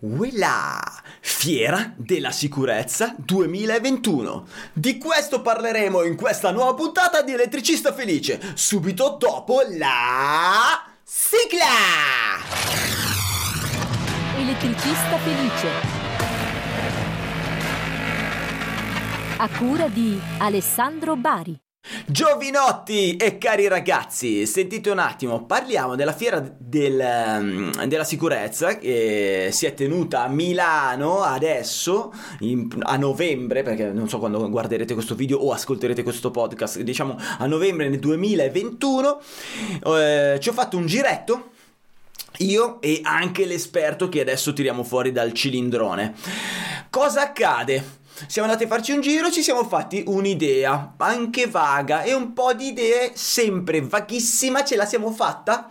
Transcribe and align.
Uela! 0.00 0.78
Fiera 1.20 1.94
della 1.96 2.30
sicurezza 2.30 3.14
2021. 3.16 4.46
Di 4.74 4.98
questo 4.98 5.40
parleremo 5.40 6.02
in 6.02 6.16
questa 6.16 6.50
nuova 6.50 6.74
puntata 6.74 7.22
di 7.22 7.32
Elettricista 7.32 7.94
Felice, 7.94 8.38
subito 8.54 9.16
dopo 9.18 9.62
la 9.78 10.84
sigla! 11.02 11.64
Elettricista 14.36 15.18
Felice. 15.18 15.68
A 19.38 19.48
cura 19.48 19.88
di 19.88 20.20
Alessandro 20.38 21.16
Bari. 21.16 21.65
Giovinotti 22.06 23.16
e 23.16 23.38
cari 23.38 23.68
ragazzi, 23.68 24.44
sentite 24.46 24.90
un 24.90 24.98
attimo, 24.98 25.44
parliamo 25.44 25.94
della 25.94 26.12
fiera 26.12 26.40
del, 26.58 27.00
ehm, 27.00 27.84
della 27.84 28.04
sicurezza 28.04 28.76
che 28.76 29.50
si 29.52 29.66
è 29.66 29.74
tenuta 29.74 30.24
a 30.24 30.28
Milano 30.28 31.22
adesso 31.22 32.12
in, 32.40 32.68
a 32.80 32.96
novembre, 32.96 33.62
perché 33.62 33.92
non 33.92 34.08
so 34.08 34.18
quando 34.18 34.48
guarderete 34.50 34.94
questo 34.94 35.14
video 35.14 35.38
o 35.38 35.52
ascolterete 35.52 36.02
questo 36.02 36.30
podcast, 36.30 36.80
diciamo 36.80 37.16
a 37.38 37.46
novembre 37.46 37.88
nel 37.88 38.00
2021. 38.00 39.20
Eh, 39.84 40.38
ci 40.40 40.48
ho 40.48 40.52
fatto 40.52 40.76
un 40.76 40.86
giretto 40.86 41.50
io 42.38 42.80
e 42.80 43.00
anche 43.02 43.46
l'esperto 43.46 44.08
che 44.08 44.20
adesso 44.20 44.52
tiriamo 44.52 44.82
fuori 44.82 45.12
dal 45.12 45.32
cilindrone. 45.32 46.14
Cosa 46.90 47.22
accade? 47.22 48.04
Siamo 48.26 48.48
andati 48.48 48.64
a 48.64 48.68
farci 48.68 48.92
un 48.92 49.02
giro, 49.02 49.30
ci 49.30 49.42
siamo 49.42 49.64
fatti 49.64 50.02
un'idea, 50.06 50.94
anche 50.96 51.46
vaga, 51.46 52.02
e 52.02 52.14
un 52.14 52.32
po' 52.32 52.54
di 52.54 52.68
idee, 52.68 53.12
sempre 53.14 53.82
vaghissima, 53.82 54.64
ce 54.64 54.74
la 54.76 54.86
siamo 54.86 55.10
fatta 55.10 55.70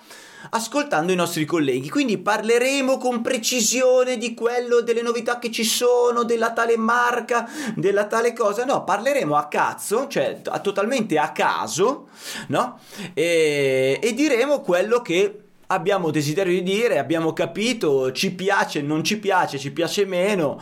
ascoltando 0.51 1.11
i 1.11 1.15
nostri 1.15 1.43
colleghi. 1.43 1.89
Quindi 1.89 2.17
parleremo 2.17 2.97
con 2.97 3.21
precisione 3.21 4.17
di 4.17 4.33
quello, 4.33 4.81
delle 4.81 5.01
novità 5.01 5.39
che 5.39 5.51
ci 5.51 5.63
sono, 5.63 6.23
della 6.23 6.53
tale 6.53 6.77
marca, 6.77 7.49
della 7.75 8.05
tale 8.05 8.33
cosa. 8.33 8.63
No, 8.63 8.83
parleremo 8.83 9.35
a 9.35 9.47
cazzo, 9.47 10.07
cioè 10.07 10.41
a, 10.45 10.59
totalmente 10.59 11.17
a 11.17 11.31
caso, 11.31 12.09
no? 12.49 12.79
E, 13.13 13.99
e 14.01 14.13
diremo 14.13 14.61
quello 14.61 15.01
che 15.01 15.44
abbiamo 15.67 16.11
desiderio 16.11 16.53
di 16.53 16.63
dire, 16.63 16.99
abbiamo 16.99 17.33
capito, 17.33 18.11
ci 18.11 18.33
piace, 18.33 18.81
non 18.81 19.03
ci 19.03 19.19
piace, 19.19 19.57
ci 19.57 19.71
piace 19.71 20.05
meno. 20.05 20.59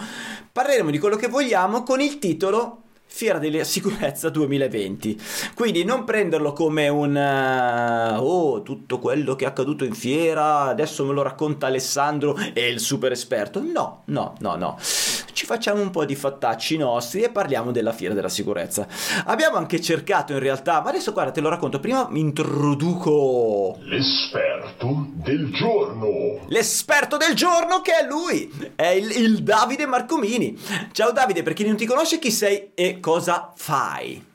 Parleremo 0.52 0.92
di 0.92 1.00
quello 1.00 1.16
che 1.16 1.28
vogliamo 1.28 1.84
con 1.84 2.00
il 2.00 2.20
titolo 2.20 2.83
Fiera 3.16 3.38
della 3.38 3.64
Sicurezza 3.64 4.30
2020. 4.30 5.22
Quindi 5.54 5.84
non 5.84 6.04
prenderlo 6.04 6.52
come 6.52 6.88
un 6.88 7.16
uh, 7.16 8.20
oh, 8.20 8.64
tutto 8.64 8.98
quello 8.98 9.36
che 9.36 9.46
è 9.46 9.48
accaduto 9.48 9.86
in 9.86 9.94
fiera, 9.94 10.62
adesso 10.62 11.06
me 11.06 11.14
lo 11.14 11.22
racconta 11.22 11.68
Alessandro 11.68 12.36
e 12.54 12.68
il 12.68 12.80
super 12.80 13.12
esperto. 13.12 13.62
No, 13.62 14.02
no, 14.06 14.34
no, 14.40 14.56
no. 14.56 14.78
Ci 14.80 15.46
facciamo 15.46 15.80
un 15.82 15.92
po' 15.92 16.06
di 16.06 16.16
fattacci 16.16 16.78
nostri 16.78 17.22
e 17.22 17.30
parliamo 17.30 17.72
della 17.72 17.92
Fiera 17.92 18.16
della 18.16 18.30
Sicurezza. 18.30 18.88
Abbiamo 19.26 19.58
anche 19.58 19.80
cercato 19.80 20.34
in 20.34 20.40
realtà, 20.40 20.82
ma 20.82 20.90
adesso 20.90 21.14
guarda, 21.14 21.32
te 21.32 21.42
lo 21.42 21.50
racconto. 21.50 21.80
Prima 21.80 22.08
mi 22.10 22.20
introduco 22.20 23.78
l'esperto 23.82 25.08
del 25.14 25.52
giorno. 25.52 26.46
L'esperto 26.48 27.18
del 27.18 27.36
giorno 27.36 27.82
che 27.82 27.92
è 27.92 28.08
lui, 28.08 28.52
è 28.76 28.88
il, 28.88 29.12
il 29.12 29.44
Davide 29.44 29.86
Marcomini. 29.86 30.58
Ciao 30.92 31.12
Davide, 31.12 31.44
per 31.44 31.54
chi 31.54 31.66
non 31.66 31.78
ti 31.78 31.86
conosce, 31.86 32.18
chi 32.18 32.32
sei 32.32 32.72
e 32.74 33.02
cosa 33.04 33.52
fai? 33.54 34.32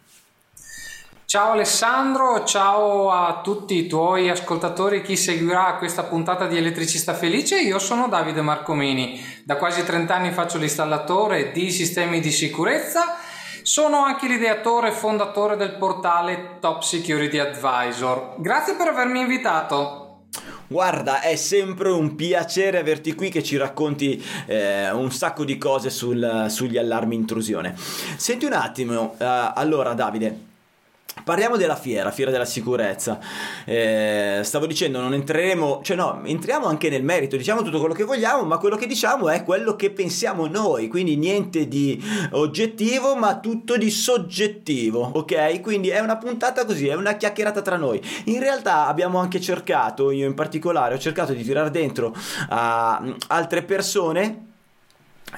Ciao 1.25 1.53
Alessandro, 1.53 2.45
ciao 2.45 3.11
a 3.11 3.41
tutti 3.43 3.75
i 3.77 3.87
tuoi 3.87 4.29
ascoltatori, 4.29 5.01
chi 5.01 5.17
seguirà 5.17 5.77
questa 5.77 6.03
puntata 6.05 6.47
di 6.47 6.59
Elettricista 6.59 7.15
Felice. 7.15 7.61
Io 7.61 7.79
sono 7.79 8.09
Davide 8.09 8.43
Marcomini, 8.43 9.43
da 9.45 9.57
quasi 9.57 9.85
30 9.85 10.15
anni 10.15 10.33
faccio 10.33 10.59
l'installatore 10.59 11.51
di 11.53 11.71
sistemi 11.71 12.21
di 12.21 12.31
sicurezza. 12.31 13.17
Sono 13.63 14.05
anche 14.05 14.27
l'ideatore 14.27 14.89
e 14.89 14.93
fondatore 14.93 15.57
del 15.57 15.77
portale 15.77 16.57
Top 16.61 16.83
Security 16.83 17.39
Advisor. 17.39 18.35
Grazie 18.39 18.75
per 18.75 18.89
avermi 18.89 19.21
invitato. 19.21 20.08
Guarda, 20.71 21.23
è 21.23 21.35
sempre 21.37 21.89
un 21.89 22.15
piacere 22.15 22.79
averti 22.79 23.15
qui 23.15 23.31
che 23.31 23.43
ci 23.43 23.57
racconti 23.57 24.23
eh, 24.47 24.91
un 24.91 25.11
sacco 25.11 25.45
di 25.45 25.57
cose 25.57 25.89
sul, 25.89 26.47
sugli 26.51 26.77
allarmi 26.77 27.15
intrusione. 27.15 27.75
Senti 27.77 28.45
un 28.45 28.53
attimo, 28.53 29.15
uh, 29.19 29.53
allora 29.55 29.95
Davide, 29.95 30.48
Parliamo 31.25 31.57
della 31.57 31.77
fiera, 31.77 32.11
fiera 32.11 32.31
della 32.31 32.45
sicurezza. 32.45 33.19
Eh, 33.65 34.41
stavo 34.43 34.67
dicendo, 34.67 35.01
non 35.01 35.15
entreremo, 35.15 35.81
cioè 35.83 35.97
no, 35.97 36.21
entriamo 36.25 36.67
anche 36.67 36.89
nel 36.89 37.03
merito, 37.03 37.37
diciamo 37.37 37.63
tutto 37.63 37.79
quello 37.79 37.95
che 37.95 38.05
vogliamo, 38.05 38.45
ma 38.45 38.59
quello 38.59 38.77
che 38.77 38.87
diciamo 38.87 39.29
è 39.29 39.43
quello 39.45 39.77
che 39.77 39.91
pensiamo 39.91 40.47
noi, 40.47 40.89
quindi 40.89 41.17
niente 41.17 41.69
di 41.69 42.03
oggettivo, 42.33 43.15
ma 43.17 43.39
tutto 43.39 43.77
di 43.77 43.91
soggettivo, 43.91 45.11
ok? 45.15 45.61
Quindi 45.61 45.89
è 45.89 46.01
una 46.01 46.17
puntata 46.17 46.65
così, 46.65 46.89
è 46.89 46.95
una 46.95 47.17
chiacchierata 47.17 47.63
tra 47.63 47.77
noi. 47.77 48.01
In 48.25 48.41
realtà 48.41 48.87
abbiamo 48.87 49.19
anche 49.19 49.41
cercato, 49.41 50.11
io 50.11 50.27
in 50.27 50.35
particolare, 50.35 50.95
ho 50.95 50.99
cercato 50.99 51.33
di 51.33 51.43
tirare 51.43 51.71
dentro 51.71 52.15
a 52.49 53.03
altre 53.29 53.63
persone 53.63 54.47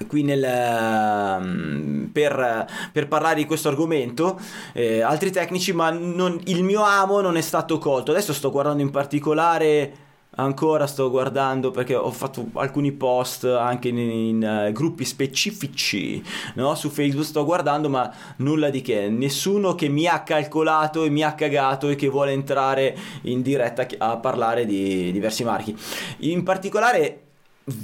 qui 0.06 0.22
nel, 0.22 0.42
ehm, 0.42 2.10
per, 2.12 2.66
per, 2.92 3.08
parlare 3.08 3.36
di 3.36 3.44
questo 3.44 3.68
argomento 3.68 4.38
eh, 4.72 5.00
altri 5.00 5.30
tecnici 5.30 5.72
ma 5.72 5.90
non, 5.90 6.40
il 6.44 6.62
mio 6.62 6.82
amo 6.82 7.20
non 7.20 7.36
è 7.36 7.40
stato 7.40 7.78
colto. 7.78 8.10
Adesso 8.10 8.32
sto 8.32 8.50
guardando 8.50 8.82
in 8.82 8.90
particolare 8.90 10.08
ancora 10.36 10.86
sto 10.86 11.10
guardando 11.10 11.70
perché 11.70 11.94
ho 11.94 12.10
fatto 12.12 12.46
alcuni 12.54 12.92
post 12.92 13.44
anche 13.44 13.88
in, 13.88 13.98
in 13.98 14.66
uh, 14.68 14.72
gruppi 14.72 15.04
specifici 15.04 16.22
no? 16.54 16.74
su 16.76 16.88
Facebook 16.88 17.26
sto 17.26 17.44
guardando 17.44 17.88
ma 17.88 18.12
nulla 18.36 18.70
di 18.70 18.80
che. 18.80 19.08
Nessuno 19.08 19.74
che 19.74 19.88
mi 19.88 20.06
ha 20.06 20.22
calcolato 20.22 21.04
e 21.04 21.10
mi 21.10 21.22
ha 21.22 21.34
cagato 21.34 21.88
e 21.88 21.96
che 21.96 22.08
vuole 22.08 22.32
entrare 22.32 22.96
in 23.22 23.42
diretta 23.42 23.86
a 23.98 24.16
parlare 24.16 24.64
di 24.66 25.10
diversi 25.12 25.44
marchi. 25.44 25.76
In 26.18 26.42
particolare 26.42 27.24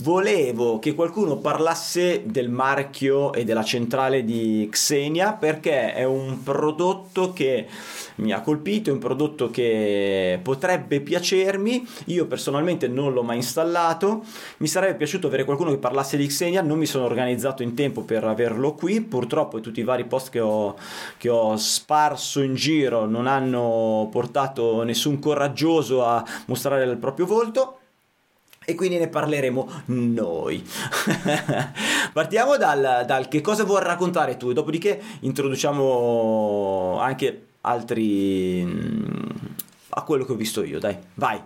volevo 0.02 0.78
che 0.78 0.94
qualcuno 0.94 1.38
parlasse 1.38 2.22
del 2.26 2.48
marchio 2.48 3.32
e 3.32 3.44
della 3.44 3.62
centrale 3.62 4.24
di 4.24 4.68
Xenia 4.70 5.32
perché 5.32 5.94
è 5.94 6.04
un 6.04 6.42
prodotto 6.42 7.32
che 7.32 7.66
mi 8.16 8.32
ha 8.32 8.40
colpito, 8.40 8.90
è 8.90 8.92
un 8.92 8.98
prodotto 8.98 9.50
che 9.50 10.38
potrebbe 10.42 11.00
piacermi, 11.00 11.86
io 12.06 12.26
personalmente 12.26 12.88
non 12.88 13.12
l'ho 13.12 13.22
mai 13.22 13.36
installato, 13.36 14.24
mi 14.58 14.66
sarebbe 14.66 14.96
piaciuto 14.96 15.26
avere 15.26 15.44
qualcuno 15.44 15.70
che 15.70 15.78
parlasse 15.78 16.16
di 16.16 16.26
Xenia, 16.26 16.62
non 16.62 16.78
mi 16.78 16.86
sono 16.86 17.04
organizzato 17.04 17.62
in 17.62 17.74
tempo 17.74 18.02
per 18.02 18.24
averlo 18.24 18.74
qui, 18.74 19.00
purtroppo 19.00 19.60
tutti 19.60 19.80
i 19.80 19.84
vari 19.84 20.04
post 20.04 20.30
che 20.30 20.40
ho, 20.40 20.76
che 21.18 21.28
ho 21.28 21.56
sparso 21.56 22.40
in 22.40 22.54
giro 22.54 23.06
non 23.06 23.26
hanno 23.26 24.08
portato 24.10 24.82
nessun 24.82 25.18
coraggioso 25.18 26.04
a 26.04 26.24
mostrare 26.46 26.84
il 26.84 26.96
proprio 26.96 27.26
volto 27.26 27.78
e 28.66 28.74
quindi 28.74 28.98
ne 28.98 29.08
parleremo 29.08 29.82
noi. 29.86 30.68
Partiamo 32.12 32.56
dal, 32.56 33.04
dal, 33.06 33.28
che 33.28 33.40
cosa 33.40 33.64
vuoi 33.64 33.82
raccontare 33.82 34.36
tu, 34.36 34.52
dopodiché 34.52 35.00
introduciamo 35.20 36.98
anche 37.00 37.46
altri 37.60 38.64
mm, 38.64 39.36
a 39.90 40.02
quello 40.02 40.24
che 40.24 40.32
ho 40.32 40.36
visto 40.36 40.64
io, 40.64 40.80
dai, 40.80 40.98
vai. 41.14 41.40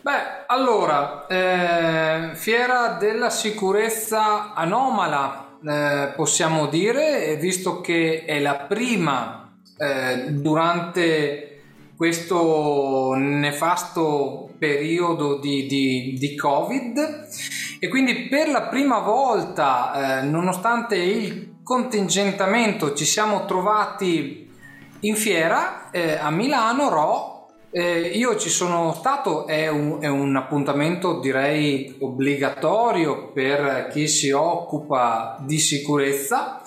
Beh, 0.00 0.44
allora, 0.48 1.26
eh, 1.28 2.34
fiera 2.34 2.96
della 2.98 3.30
sicurezza 3.30 4.52
anomala, 4.54 5.58
eh, 5.64 6.12
possiamo 6.16 6.66
dire, 6.66 7.36
visto 7.36 7.80
che 7.80 8.24
è 8.26 8.40
la 8.40 8.56
prima 8.56 9.54
eh, 9.78 10.26
durante 10.30 11.62
questo 11.96 13.14
nefasto 13.16 14.43
periodo 14.58 15.38
di, 15.38 15.66
di, 15.66 16.16
di, 16.18 16.36
Covid 16.36 17.28
e 17.78 17.88
quindi 17.88 18.28
per 18.28 18.48
la 18.48 18.68
prima 18.68 18.98
volta, 19.00 20.20
eh, 20.20 20.26
nonostante 20.26 20.96
il 20.96 21.60
contingentamento, 21.62 22.94
ci 22.94 23.04
siamo 23.04 23.44
trovati 23.44 24.50
in 25.00 25.16
fiera 25.16 25.90
eh, 25.90 26.14
a 26.14 26.30
Milano, 26.30 26.88
Ro. 26.88 27.32
Eh, 27.70 28.00
io 28.00 28.36
ci 28.36 28.50
sono 28.50 28.92
stato, 28.92 29.46
è 29.46 29.68
un, 29.68 29.98
è 30.00 30.06
un 30.06 30.36
appuntamento 30.36 31.18
direi 31.18 31.96
obbligatorio 31.98 33.32
per 33.32 33.88
chi 33.92 34.06
si 34.06 34.30
occupa 34.30 35.38
di 35.44 35.58
sicurezza 35.58 36.62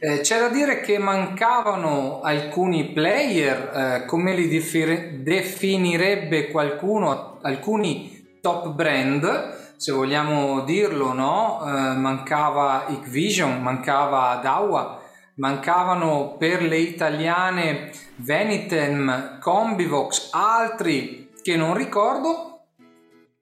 eh, 0.00 0.20
c'è 0.20 0.38
da 0.38 0.48
dire 0.48 0.80
che 0.80 0.98
mancavano 0.98 2.20
alcuni 2.20 2.92
player, 2.92 3.72
eh, 3.74 4.04
come 4.06 4.34
li 4.34 4.48
defir- 4.48 5.16
definirebbe 5.22 6.50
qualcuno, 6.50 7.38
alcuni 7.42 8.38
top 8.40 8.68
brand, 8.68 9.74
se 9.76 9.92
vogliamo 9.92 10.60
dirlo, 10.60 11.12
no? 11.12 11.62
Eh, 11.64 11.94
mancava 11.96 12.86
Icvision, 12.88 13.60
mancava 13.60 14.38
Dawa, 14.42 15.00
mancavano 15.36 16.36
per 16.38 16.62
le 16.62 16.78
italiane 16.78 17.90
Venitem, 18.16 19.38
Combivox, 19.40 20.30
altri 20.32 21.30
che 21.42 21.56
non 21.56 21.74
ricordo. 21.74 22.66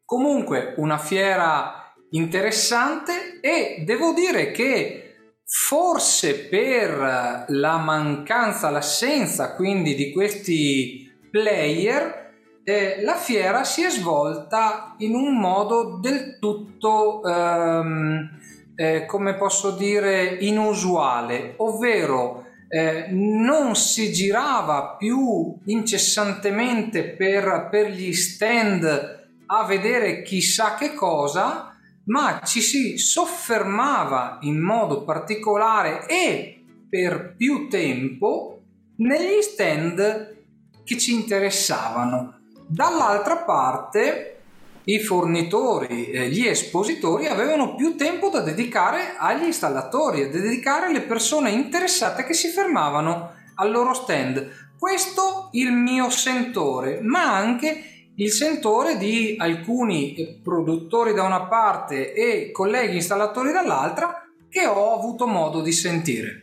Comunque 0.05 0.75
una 0.77 0.99
fiera 0.99 1.93
interessante 2.11 3.41
e 3.41 3.83
devo 3.85 4.13
dire 4.13 4.53
che 4.53 5.06
forse 5.49 6.49
per 6.49 7.45
la 7.47 7.77
mancanza, 7.77 8.69
l'assenza 8.69 9.55
quindi 9.55 9.95
di 9.95 10.11
questi 10.11 11.09
player, 11.31 12.33
eh, 12.65 13.01
la 13.03 13.15
fiera 13.15 13.63
si 13.63 13.85
è 13.85 13.91
svolta 13.91 14.97
in 14.99 15.15
un 15.15 15.39
modo 15.39 15.99
del 16.03 16.39
tutto, 16.41 17.23
ehm, 17.23 18.31
eh, 18.75 19.07
come 19.07 19.37
posso 19.37 19.71
dire, 19.71 20.37
inusuale, 20.41 21.55
ovvero 21.59 22.45
eh, 22.69 23.07
non 23.11 23.77
si 23.77 24.13
girava 24.13 24.97
più 24.99 25.57
incessantemente 25.67 27.05
per, 27.11 27.69
per 27.71 27.91
gli 27.91 28.13
stand 28.13 29.25
a 29.47 29.65
vedere 29.65 30.23
chissà 30.23 30.75
che 30.75 30.93
cosa, 30.95 31.76
ma 32.07 32.41
ci 32.45 32.61
si 32.61 32.99
soffermava 32.99 34.39
in 34.43 34.59
modo 34.61 35.05
particolare 35.05 36.07
e 36.07 36.65
per 36.89 37.35
più 37.37 37.69
tempo 37.69 38.61
negli 38.97 39.43
stand 39.43 40.35
che 40.85 40.99
ci 40.99 41.15
interessavano. 41.15 42.41
Dall'altra 42.67 43.39
parte 43.39 44.33
i 44.85 45.01
fornitori, 45.01 46.29
gli 46.31 46.47
espositori 46.47 47.27
avevano 47.27 47.75
più 47.75 47.97
tempo 47.97 48.29
da 48.29 48.41
dedicare 48.41 49.17
agli 49.19 49.47
installatori, 49.47 50.31
da 50.31 50.39
dedicare 50.39 50.87
alle 50.87 51.03
persone 51.03 51.51
interessate 51.51 52.25
che 52.25 52.35
si 52.35 52.49
fermavano 52.49 53.33
al 53.57 53.71
loro 53.73 53.95
stand. 53.95 54.49
Questo 54.79 55.49
il 55.53 55.73
mio 55.73 56.09
sentore, 56.11 57.01
ma 57.01 57.35
anche 57.35 57.96
il 58.17 58.31
sentore 58.31 58.97
di 58.97 59.37
alcuni 59.39 60.41
produttori 60.43 61.13
da 61.13 61.25
una 61.25 61.47
parte 61.47 62.13
e 62.15 62.51
colleghi 62.51 62.97
installatori 62.97 63.53
dall'altra 63.53 64.23
che 64.49 64.67
ho 64.67 64.95
avuto 64.95 65.27
modo 65.27 65.61
di 65.61 65.73
sentire. 65.73 66.43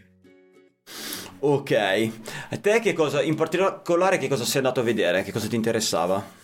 Ok, 1.40 1.72
a 1.72 2.58
te 2.58 2.80
che 2.80 2.94
cosa, 2.94 3.22
in 3.22 3.36
particolare 3.36 4.18
che 4.18 4.28
cosa 4.28 4.46
sei 4.46 4.58
andato 4.58 4.80
a 4.80 4.84
vedere, 4.84 5.24
che 5.24 5.32
cosa 5.32 5.48
ti 5.48 5.56
interessava? 5.56 6.42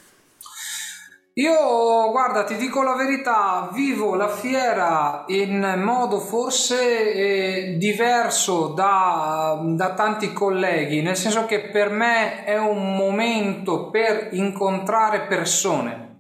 Io, 1.40 2.12
guarda, 2.12 2.44
ti 2.44 2.58
dico 2.58 2.84
la 2.84 2.96
verità, 2.96 3.70
vivo 3.74 4.16
la 4.16 4.28
fiera 4.28 5.24
in 5.28 5.76
modo 5.78 6.20
forse 6.20 7.14
eh, 7.14 7.78
diverso 7.78 8.74
da, 8.76 9.58
da, 9.64 9.94
tanti 9.94 10.34
colleghi, 10.34 11.02
nel 11.02 11.16
senso 11.16 11.46
che 11.46 11.70
per 11.70 11.92
me 11.92 12.44
è 12.44 12.58
un 12.58 12.94
momento 12.94 13.90
per 13.90 14.28
incontrare 14.32 15.28
persone, 15.28 16.18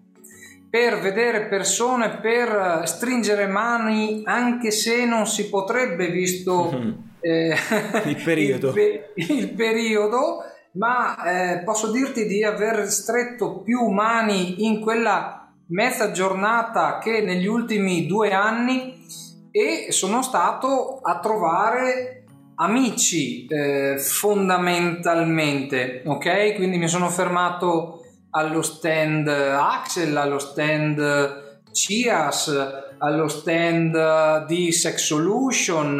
per 0.69 1.01
vedere 1.01 1.47
persone, 1.47 2.19
per 2.21 2.83
stringere 2.85 3.45
mani, 3.45 4.21
anche 4.23 4.71
se 4.71 5.03
non 5.03 5.27
si 5.27 5.49
potrebbe, 5.49 6.07
visto 6.07 6.71
eh, 7.19 7.57
il 8.05 8.21
periodo. 8.23 8.73
il, 8.73 9.03
il 9.15 9.49
periodo 9.49 10.43
ma 10.73 11.23
eh, 11.23 11.63
posso 11.63 11.89
dirti 11.91 12.27
di 12.27 12.43
aver 12.43 12.87
stretto 12.89 13.61
più 13.61 13.87
mani 13.87 14.65
in 14.65 14.79
quella 14.79 15.51
mezza 15.69 16.11
giornata 16.11 16.99
che 16.99 17.21
negli 17.21 17.47
ultimi 17.47 18.05
due 18.05 18.31
anni 18.31 19.03
e 19.51 19.87
sono 19.91 20.21
stato 20.21 20.99
a 21.01 21.17
trovare 21.19 22.25
amici 22.55 23.47
eh, 23.47 23.97
fondamentalmente 23.97 26.03
ok? 26.05 26.53
Quindi 26.55 26.77
mi 26.77 26.87
sono 26.87 27.09
fermato 27.09 28.03
allo 28.31 28.61
stand 28.61 29.27
Axel 29.27 30.15
allo 30.15 30.37
stand 30.37 31.47
Cias 31.71 32.53
allo 32.99 33.27
stand 33.27 34.45
di 34.45 34.71
Sex 34.71 34.97
Solution 34.97 35.99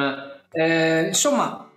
eh, 0.52 1.08
insomma 1.08 1.68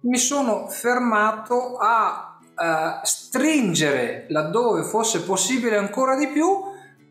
mi 0.00 0.18
sono 0.18 0.68
fermato 0.68 1.76
a 1.76 2.38
uh, 2.40 3.04
stringere 3.04 4.26
laddove 4.28 4.82
fosse 4.82 5.22
possibile 5.22 5.76
ancora 5.76 6.16
di 6.16 6.28
più 6.28 6.46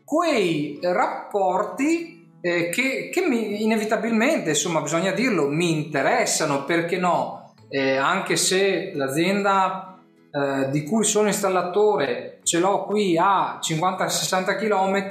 quei 0.04 0.78
rapporti 0.82 2.18
eh, 2.40 2.68
che, 2.70 3.10
che 3.12 3.20
mi, 3.28 3.62
inevitabilmente, 3.62 4.50
insomma, 4.50 4.80
bisogna 4.80 5.10
dirlo, 5.10 5.48
mi 5.48 5.70
interessano, 5.70 6.64
perché 6.64 6.96
no? 6.96 7.54
Eh, 7.68 7.96
anche 7.96 8.36
se 8.36 8.92
l'azienda 8.94 9.98
eh, 10.30 10.70
di 10.70 10.84
cui 10.84 11.04
sono 11.04 11.26
installatore 11.26 12.38
ce 12.42 12.58
l'ho 12.58 12.84
qui 12.84 13.18
a 13.18 13.58
50-60 13.60 14.56
km, 14.56 15.08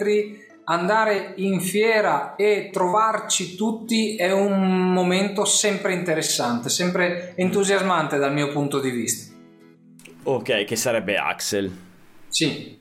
andare 0.70 1.34
in 1.38 1.62
fiera 1.62 2.36
e 2.36 2.70
trovarci 2.72 3.56
tutti 3.56 4.16
è 4.16 4.32
un 4.32 4.92
momento 4.92 5.46
sempre 5.46 5.94
interessante, 5.94 6.70
sempre 6.70 7.34
entusiasmante 7.36 8.18
dal 8.18 8.34
mio 8.34 8.52
punto 8.52 8.80
di 8.80 8.90
vista. 8.90 9.34
Ok, 10.24 10.66
che 10.66 10.76
sarebbe 10.76 11.18
Axel. 11.18 11.72
Sì. 12.28 12.78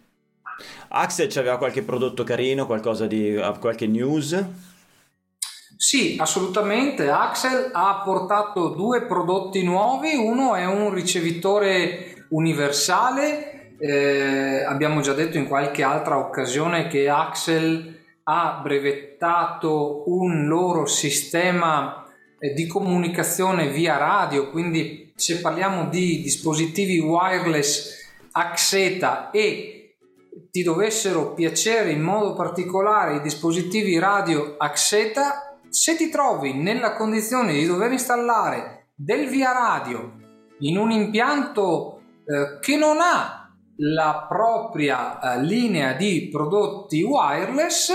Axel 0.88 1.30
aveva 1.36 1.58
qualche 1.58 1.82
prodotto 1.82 2.24
carino, 2.24 2.66
qualcosa 2.66 3.06
di 3.06 3.38
qualche 3.60 3.86
news? 3.86 4.44
Sì, 5.76 6.16
assolutamente. 6.18 7.08
Axel 7.08 7.70
ha 7.72 8.02
portato 8.04 8.70
due 8.70 9.06
prodotti 9.06 9.62
nuovi. 9.62 10.14
Uno 10.16 10.56
è 10.56 10.64
un 10.64 10.92
ricevitore 10.92 12.26
universale 12.30 13.55
eh, 13.78 14.64
abbiamo 14.64 15.00
già 15.00 15.12
detto 15.12 15.36
in 15.36 15.46
qualche 15.46 15.82
altra 15.82 16.18
occasione 16.18 16.86
che 16.86 17.08
Axel 17.08 17.94
ha 18.24 18.60
brevettato 18.62 20.04
un 20.06 20.46
loro 20.46 20.86
sistema 20.86 22.04
eh, 22.38 22.52
di 22.52 22.66
comunicazione 22.66 23.68
via 23.68 23.96
radio, 23.96 24.50
quindi 24.50 25.12
se 25.14 25.40
parliamo 25.40 25.88
di 25.88 26.20
dispositivi 26.22 26.98
wireless 26.98 28.04
Axeta 28.32 29.30
e 29.30 29.96
ti 30.50 30.62
dovessero 30.62 31.32
piacere 31.32 31.90
in 31.90 32.02
modo 32.02 32.34
particolare 32.34 33.16
i 33.16 33.22
dispositivi 33.22 33.98
radio 33.98 34.56
Axeta, 34.58 35.58
se 35.68 35.96
ti 35.96 36.08
trovi 36.08 36.52
nella 36.52 36.94
condizione 36.94 37.52
di 37.52 37.66
dover 37.66 37.92
installare 37.92 38.88
del 38.94 39.28
via 39.28 39.52
radio 39.52 40.12
in 40.60 40.78
un 40.78 40.90
impianto 40.90 42.00
eh, 42.26 42.58
che 42.60 42.76
non 42.76 42.98
ha 43.00 43.35
la 43.78 44.26
propria 44.28 45.20
eh, 45.20 45.42
linea 45.42 45.92
di 45.94 46.28
prodotti 46.30 47.02
wireless 47.02 47.92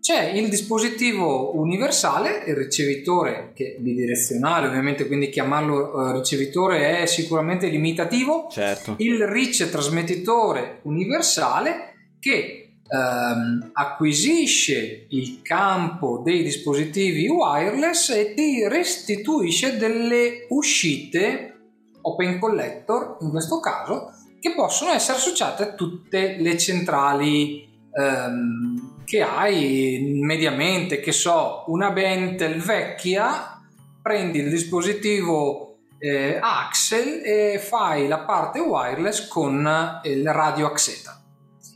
c'è 0.00 0.30
il 0.30 0.48
dispositivo 0.48 1.56
universale, 1.58 2.44
il 2.46 2.54
ricevitore 2.54 3.52
che 3.54 3.76
è 3.76 3.80
bidirezionale, 3.80 4.66
ovviamente 4.66 5.06
quindi 5.06 5.28
chiamarlo 5.28 6.08
eh, 6.08 6.12
ricevitore 6.12 7.00
è 7.00 7.06
sicuramente 7.06 7.68
limitativo, 7.68 8.48
certo. 8.50 8.94
il 8.98 9.26
reach 9.26 9.68
trasmettitore 9.68 10.80
universale 10.84 12.14
che 12.18 12.76
ehm, 12.88 13.70
acquisisce 13.74 15.06
il 15.10 15.40
campo 15.42 16.22
dei 16.24 16.42
dispositivi 16.42 17.28
wireless 17.28 18.08
e 18.10 18.32
ti 18.34 18.66
restituisce 18.66 19.76
delle 19.76 20.46
uscite 20.48 21.56
open 22.02 22.38
collector 22.38 23.18
in 23.20 23.30
questo 23.30 23.60
caso 23.60 24.12
che 24.40 24.54
possono 24.54 24.90
essere 24.90 25.18
associate 25.18 25.62
a 25.62 25.72
tutte 25.74 26.36
le 26.38 26.56
centrali 26.56 27.68
ehm, 27.92 29.04
che 29.04 29.22
hai 29.22 30.18
mediamente, 30.22 31.00
che 31.00 31.12
so, 31.12 31.64
una 31.66 31.90
Bentel 31.90 32.60
vecchia, 32.60 33.60
prendi 34.00 34.38
il 34.38 34.48
dispositivo 34.48 35.78
eh, 35.98 36.38
Axel 36.40 37.20
e 37.24 37.58
fai 37.58 38.08
la 38.08 38.20
parte 38.20 38.58
wireless 38.60 39.28
con 39.28 40.00
il 40.04 40.32
radio 40.32 40.66
Axeta. 40.66 41.22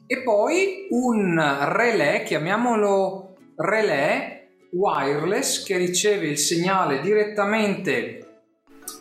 E 0.06 0.22
poi 0.22 0.86
un 0.90 1.58
relè, 1.70 2.22
chiamiamolo 2.22 3.34
relè 3.56 4.48
wireless, 4.70 5.64
che 5.64 5.76
riceve 5.76 6.26
il 6.26 6.38
segnale 6.38 7.00
direttamente 7.00 7.92
eh, 7.94 8.20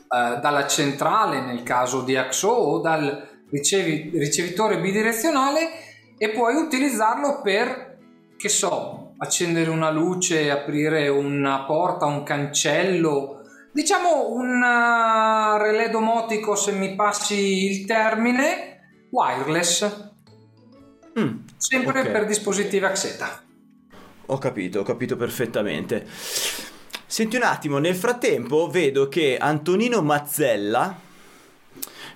dalla 0.07 0.67
centrale 0.67 1.41
nel 1.41 1.63
caso 1.63 2.01
di 2.01 2.15
AXO 2.15 2.49
o 2.49 2.79
dal 2.79 3.32
ricevi, 3.53 4.09
ricevitore 4.15 4.79
bidirezionale 4.79 5.69
e 6.17 6.29
puoi 6.29 6.55
utilizzarlo 6.55 7.41
per, 7.41 7.97
che 8.35 8.49
so, 8.49 9.13
accendere 9.17 9.69
una 9.69 9.91
luce, 9.91 10.49
aprire 10.49 11.07
una 11.07 11.63
porta, 11.65 12.05
un 12.05 12.23
cancello, 12.23 13.43
diciamo 13.71 14.31
un 14.31 14.61
uh, 14.61 15.57
relè 15.61 15.89
domotico 15.91 16.55
se 16.55 16.71
mi 16.71 16.95
passi 16.95 17.65
il 17.65 17.85
termine, 17.85 19.07
wireless. 19.11 20.11
Mm, 21.19 21.37
Sempre 21.55 21.99
okay. 21.99 22.11
per 22.11 22.25
dispositivi 22.25 22.83
Axeta. 22.83 23.43
Ho 24.27 24.37
capito, 24.39 24.79
ho 24.79 24.83
capito 24.83 25.15
perfettamente. 25.15 26.07
Senti 27.05 27.35
un 27.35 27.43
attimo, 27.43 27.77
nel 27.77 27.93
frattempo 27.93 28.67
vedo 28.67 29.07
che 29.07 29.37
Antonino 29.37 30.01
Mazzella 30.01 31.02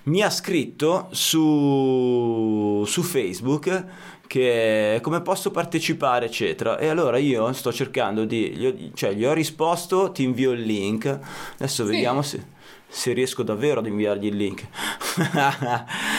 mi 0.08 0.22
ha 0.22 0.30
scritto 0.30 1.08
su, 1.10 2.82
su 2.86 3.02
Facebook 3.02 3.84
che 4.26 5.00
come 5.02 5.22
posso 5.22 5.50
partecipare 5.50 6.26
eccetera. 6.26 6.78
E 6.78 6.88
allora 6.88 7.18
io 7.18 7.52
sto 7.52 7.72
cercando 7.72 8.24
di 8.24 8.50
gli 8.50 8.66
ho, 8.66 8.74
cioè 8.94 9.12
gli 9.14 9.24
ho 9.24 9.32
risposto 9.32 10.12
ti 10.12 10.22
invio 10.22 10.52
il 10.52 10.62
link. 10.62 11.06
Adesso 11.54 11.84
sì. 11.84 11.90
vediamo 11.90 12.22
se, 12.22 12.44
se, 12.86 13.12
riesco 13.12 13.42
davvero 13.42 13.80
ad 13.80 13.86
inviargli 13.86 14.26
il 14.26 14.36
link. 14.36 14.66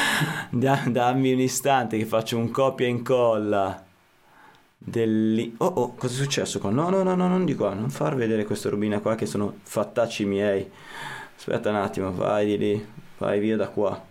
Da, 0.49 0.83
dammi 0.85 1.31
un 1.31 1.39
istante 1.39 1.97
che 1.97 2.05
faccio 2.05 2.35
un 2.37 2.51
copia 2.51 2.85
e 2.85 2.89
incolla 2.89 3.85
del 4.77 5.53
oh 5.57 5.65
oh 5.65 5.93
cosa 5.95 6.13
è 6.13 6.17
successo 6.17 6.59
qua? 6.59 6.71
No 6.71 6.89
no 6.89 7.03
no 7.03 7.15
no 7.15 7.27
non 7.29 7.45
di 7.45 7.55
qua 7.55 7.73
non 7.73 7.89
far 7.89 8.15
vedere 8.15 8.43
questa 8.43 8.69
robina 8.69 8.99
qua 8.99 9.15
che 9.15 9.25
sono 9.25 9.59
fattacci 9.61 10.25
miei. 10.25 10.69
Aspetta 11.37 11.69
un 11.69 11.77
attimo 11.77 12.11
vai 12.11 12.45
di 12.45 12.57
lì 12.57 12.87
vai 13.19 13.39
via 13.39 13.55
da 13.55 13.67
qua. 13.67 14.07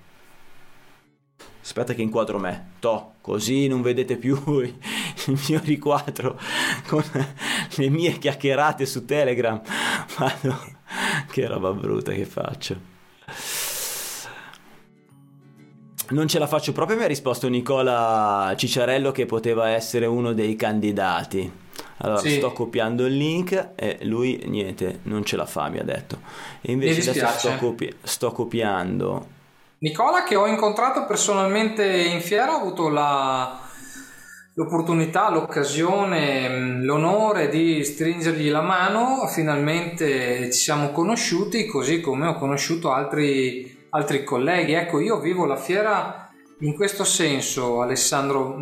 Aspetta 1.60 1.92
che 1.92 2.02
inquadro 2.02 2.38
me. 2.38 2.72
To 2.78 3.14
così 3.20 3.66
non 3.66 3.82
vedete 3.82 4.16
più 4.16 4.38
il 4.62 5.40
mio 5.48 5.60
riquadro 5.62 6.38
con 6.86 7.02
le 7.76 7.88
mie 7.90 8.16
chiacchierate 8.18 8.86
su 8.86 9.04
telegram. 9.04 9.60
Vado. 10.16 10.76
che 11.30 11.46
roba 11.46 11.72
brutta 11.72 12.12
che 12.12 12.24
faccio. 12.24 12.96
Non 16.10 16.26
ce 16.26 16.38
la 16.38 16.46
faccio 16.46 16.72
proprio 16.72 16.96
mi 16.96 17.04
ha 17.04 17.06
risposto 17.06 17.48
Nicola 17.48 18.54
Cicciarello 18.56 19.12
che 19.12 19.26
poteva 19.26 19.68
essere 19.68 20.06
uno 20.06 20.32
dei 20.32 20.56
candidati 20.56 21.66
allora 21.98 22.20
sì. 22.20 22.36
sto 22.36 22.52
copiando 22.52 23.06
il 23.06 23.16
link 23.16 23.70
e 23.74 23.98
lui 24.02 24.42
niente 24.46 25.00
non 25.04 25.24
ce 25.24 25.36
la 25.36 25.46
fa 25.46 25.68
mi 25.68 25.78
ha 25.78 25.84
detto 25.84 26.18
e 26.60 26.72
invece 26.72 27.10
adesso 27.10 27.38
sto, 27.38 27.56
copi- 27.58 27.94
sto 28.02 28.32
copiando 28.32 29.36
Nicola 29.80 30.24
che 30.24 30.34
ho 30.34 30.48
incontrato 30.48 31.06
personalmente 31.06 31.86
in 31.86 32.20
fiera, 32.20 32.54
ho 32.54 32.56
avuto 32.56 32.88
la, 32.88 33.60
l'opportunità, 34.54 35.30
l'occasione, 35.30 36.82
l'onore 36.82 37.48
di 37.48 37.84
stringergli 37.84 38.50
la 38.50 38.60
mano, 38.60 39.28
finalmente 39.28 40.50
ci 40.50 40.58
siamo 40.58 40.90
conosciuti 40.90 41.66
così 41.66 42.00
come 42.00 42.26
ho 42.26 42.34
conosciuto 42.34 42.90
altri, 42.90 43.86
altri 43.90 44.24
colleghi. 44.24 44.72
Ecco, 44.72 44.98
io 44.98 45.20
vivo 45.20 45.44
la 45.44 45.56
fiera 45.56 46.28
in 46.60 46.74
questo 46.74 47.04
senso, 47.04 47.80
Alessandro. 47.80 48.58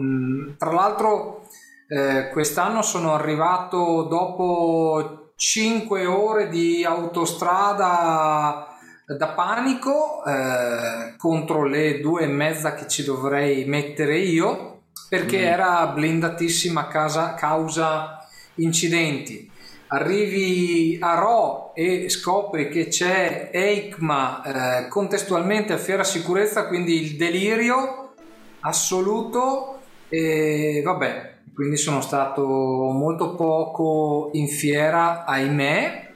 Tra 0.59 0.71
l'altro 0.71 1.46
eh, 1.89 2.29
quest'anno 2.31 2.83
sono 2.83 3.15
arrivato 3.15 4.03
dopo 4.03 5.33
5 5.37 6.07
ore 6.07 6.49
di 6.49 6.85
autostrada 6.85 8.67
da 9.07 9.29
panico 9.29 10.25
eh, 10.25 11.15
contro 11.17 11.65
le 11.65 12.01
due 12.01 12.23
e 12.23 12.27
mezza 12.27 12.75
che 12.75 12.89
ci 12.89 13.05
dovrei 13.05 13.65
mettere 13.65 14.19
io 14.19 14.81
perché 15.09 15.39
mm. 15.39 15.45
era 15.45 15.87
blindatissima 15.87 16.89
casa, 16.89 17.35
causa 17.35 18.27
incidenti. 18.57 19.49
Arrivi 19.89 20.99
a 21.01 21.15
Ro 21.15 21.73
e 21.75 22.09
scopri 22.09 22.69
che 22.69 22.89
c'è 22.89 23.51
EICMA 23.53 24.43
eh, 24.83 24.89
contestualmente 24.89 25.73
a 25.73 25.79
Fiera 25.79 26.03
Sicurezza, 26.03 26.67
quindi 26.67 27.01
il 27.03 27.17
delirio 27.17 28.15
assoluto 28.61 29.79
e 30.09 30.83
vabbè, 30.85 31.36
quindi 31.57 31.79
sono 31.79 32.03
stato 32.03 32.45
molto 32.45 33.35
poco 33.35 34.29
in 34.35 34.47
fiera, 34.47 35.25
ahimè, 35.25 36.13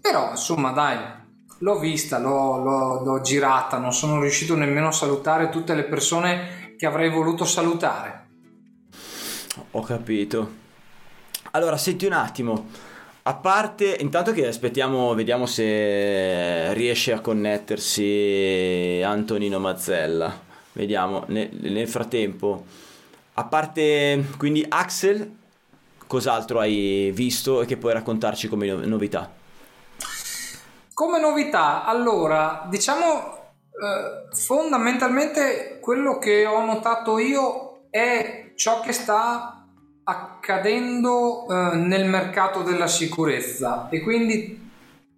però 0.00 0.30
insomma 0.30 0.72
dai, 0.72 0.98
l'ho 1.58 1.78
vista, 1.78 2.18
l'ho, 2.18 2.58
l'ho, 2.58 3.04
l'ho 3.04 3.20
girata, 3.20 3.78
non 3.78 3.92
sono 3.92 4.20
riuscito 4.20 4.56
nemmeno 4.56 4.88
a 4.88 4.92
salutare 4.92 5.50
tutte 5.50 5.74
le 5.74 5.84
persone 5.84 6.74
che 6.76 6.84
avrei 6.84 7.10
voluto 7.10 7.44
salutare. 7.44 8.26
Ho 9.70 9.82
capito. 9.82 10.50
Allora, 11.52 11.76
senti 11.76 12.04
un 12.06 12.14
attimo. 12.14 12.66
A 13.22 13.34
parte, 13.34 13.96
intanto 14.00 14.32
che 14.32 14.48
aspettiamo, 14.48 15.14
vediamo 15.14 15.46
se 15.46 16.74
riesce 16.74 17.12
a 17.12 17.20
connettersi 17.20 19.00
Antonino 19.04 19.60
Mazzella. 19.60 20.40
Vediamo, 20.72 21.22
nel, 21.28 21.50
nel 21.52 21.86
frattempo, 21.86 22.64
a 23.34 23.44
parte 23.44 24.24
quindi 24.36 24.64
Axel, 24.68 25.36
cos'altro 26.06 26.58
hai 26.58 27.10
visto 27.14 27.62
e 27.62 27.66
che 27.66 27.76
puoi 27.76 27.94
raccontarci 27.94 28.48
come 28.48 28.66
novità? 28.66 29.30
Come 30.92 31.18
novità, 31.18 31.84
allora, 31.84 32.66
diciamo 32.68 33.42
eh, 33.82 34.36
fondamentalmente 34.36 35.78
quello 35.80 36.18
che 36.18 36.44
ho 36.44 36.64
notato 36.64 37.18
io 37.18 37.86
è 37.88 38.52
ciò 38.54 38.80
che 38.80 38.92
sta 38.92 39.66
accadendo 40.04 41.46
eh, 41.48 41.76
nel 41.76 42.08
mercato 42.08 42.62
della 42.62 42.86
sicurezza 42.86 43.88
e 43.88 44.02
quindi 44.02 44.70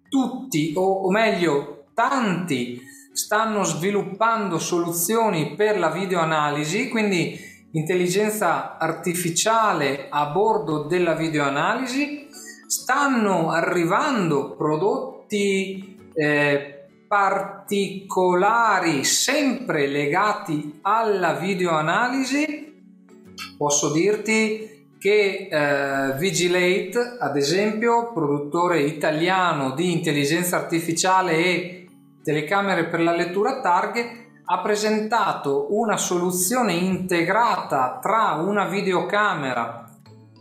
tutti, 0.07 0.73
o, 0.75 1.01
o 1.03 1.11
meglio, 1.11 1.87
tanti 1.93 2.81
stanno 3.11 3.63
sviluppando 3.63 4.59
soluzioni 4.59 5.55
per 5.55 5.77
la 5.77 5.89
videoanalisi, 5.89 6.89
quindi 6.89 7.54
intelligenza 7.75 8.77
artificiale 8.77 10.07
a 10.09 10.27
bordo 10.27 10.83
della 10.83 11.13
videoanalisi, 11.13 12.27
stanno 12.67 13.51
arrivando 13.51 14.55
prodotti 14.55 15.97
eh, 16.13 16.87
particolari 17.07 19.03
sempre 19.03 19.87
legati 19.87 20.79
alla 20.81 21.33
videoanalisi, 21.33 22.73
posso 23.57 23.91
dirti 23.91 24.87
che 24.97 25.47
eh, 25.51 26.17
Vigilate, 26.17 27.17
ad 27.19 27.35
esempio, 27.37 28.11
produttore 28.13 28.81
italiano 28.81 29.71
di 29.71 29.91
intelligenza 29.91 30.55
artificiale 30.55 31.33
e 31.33 31.87
telecamere 32.23 32.87
per 32.87 33.01
la 33.01 33.15
lettura 33.15 33.61
targhe, 33.61 34.24
ha 34.45 34.59
presentato 34.61 35.67
una 35.71 35.97
soluzione 35.97 36.73
integrata 36.73 37.99
tra 38.01 38.33
una 38.33 38.65
videocamera 38.65 39.89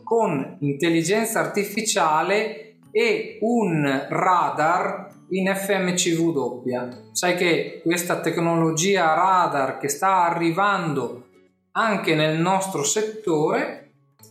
con 0.03 0.57
intelligenza 0.61 1.41
artificiale 1.41 2.77
e 2.91 3.39
un 3.41 4.07
radar 4.09 5.09
in 5.31 5.53
FMCW. 5.55 7.13
Sai 7.13 7.35
che 7.35 7.81
questa 7.83 8.21
tecnologia 8.21 9.15
radar 9.15 9.79
che 9.79 9.89
sta 9.89 10.25
arrivando 10.25 11.29
anche 11.73 12.15
nel 12.15 12.39
nostro 12.39 12.85
settore 12.85 13.81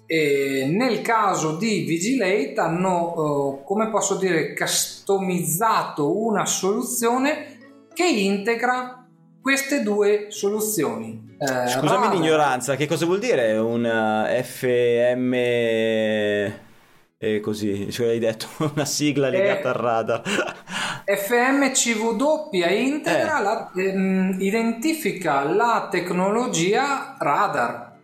e 0.05 0.67
nel 0.69 1.01
caso 1.01 1.57
di 1.57 1.81
Vigilate 1.81 2.53
hanno, 2.57 3.59
eh, 3.61 3.65
come 3.65 3.89
posso 3.89 4.15
dire, 4.15 4.53
customizzato 4.53 6.23
una 6.25 6.45
soluzione 6.45 7.57
che 7.93 8.05
integra 8.05 9.02
queste 9.43 9.83
due 9.83 10.27
soluzioni. 10.29 11.35
Eh, 11.37 11.67
Scusami 11.67 12.05
radar. 12.05 12.13
l'ignoranza, 12.13 12.75
che 12.77 12.87
cosa 12.87 13.05
vuol 13.05 13.19
dire 13.19 13.57
un 13.57 13.83
FM 13.83 15.33
e 15.33 16.59
così, 17.41 17.91
cioè 17.91 18.07
hai 18.07 18.19
detto 18.19 18.47
una 18.73 18.85
sigla 18.85 19.27
legata 19.27 19.69
al 19.69 19.75
radar. 19.75 20.21
FMCW 21.05 22.49
integra, 22.51 23.39
eh. 23.39 23.43
la, 23.43 23.71
ehm, 23.75 24.37
identifica 24.39 25.43
la 25.43 25.89
tecnologia 25.91 27.17
radar. 27.19 27.97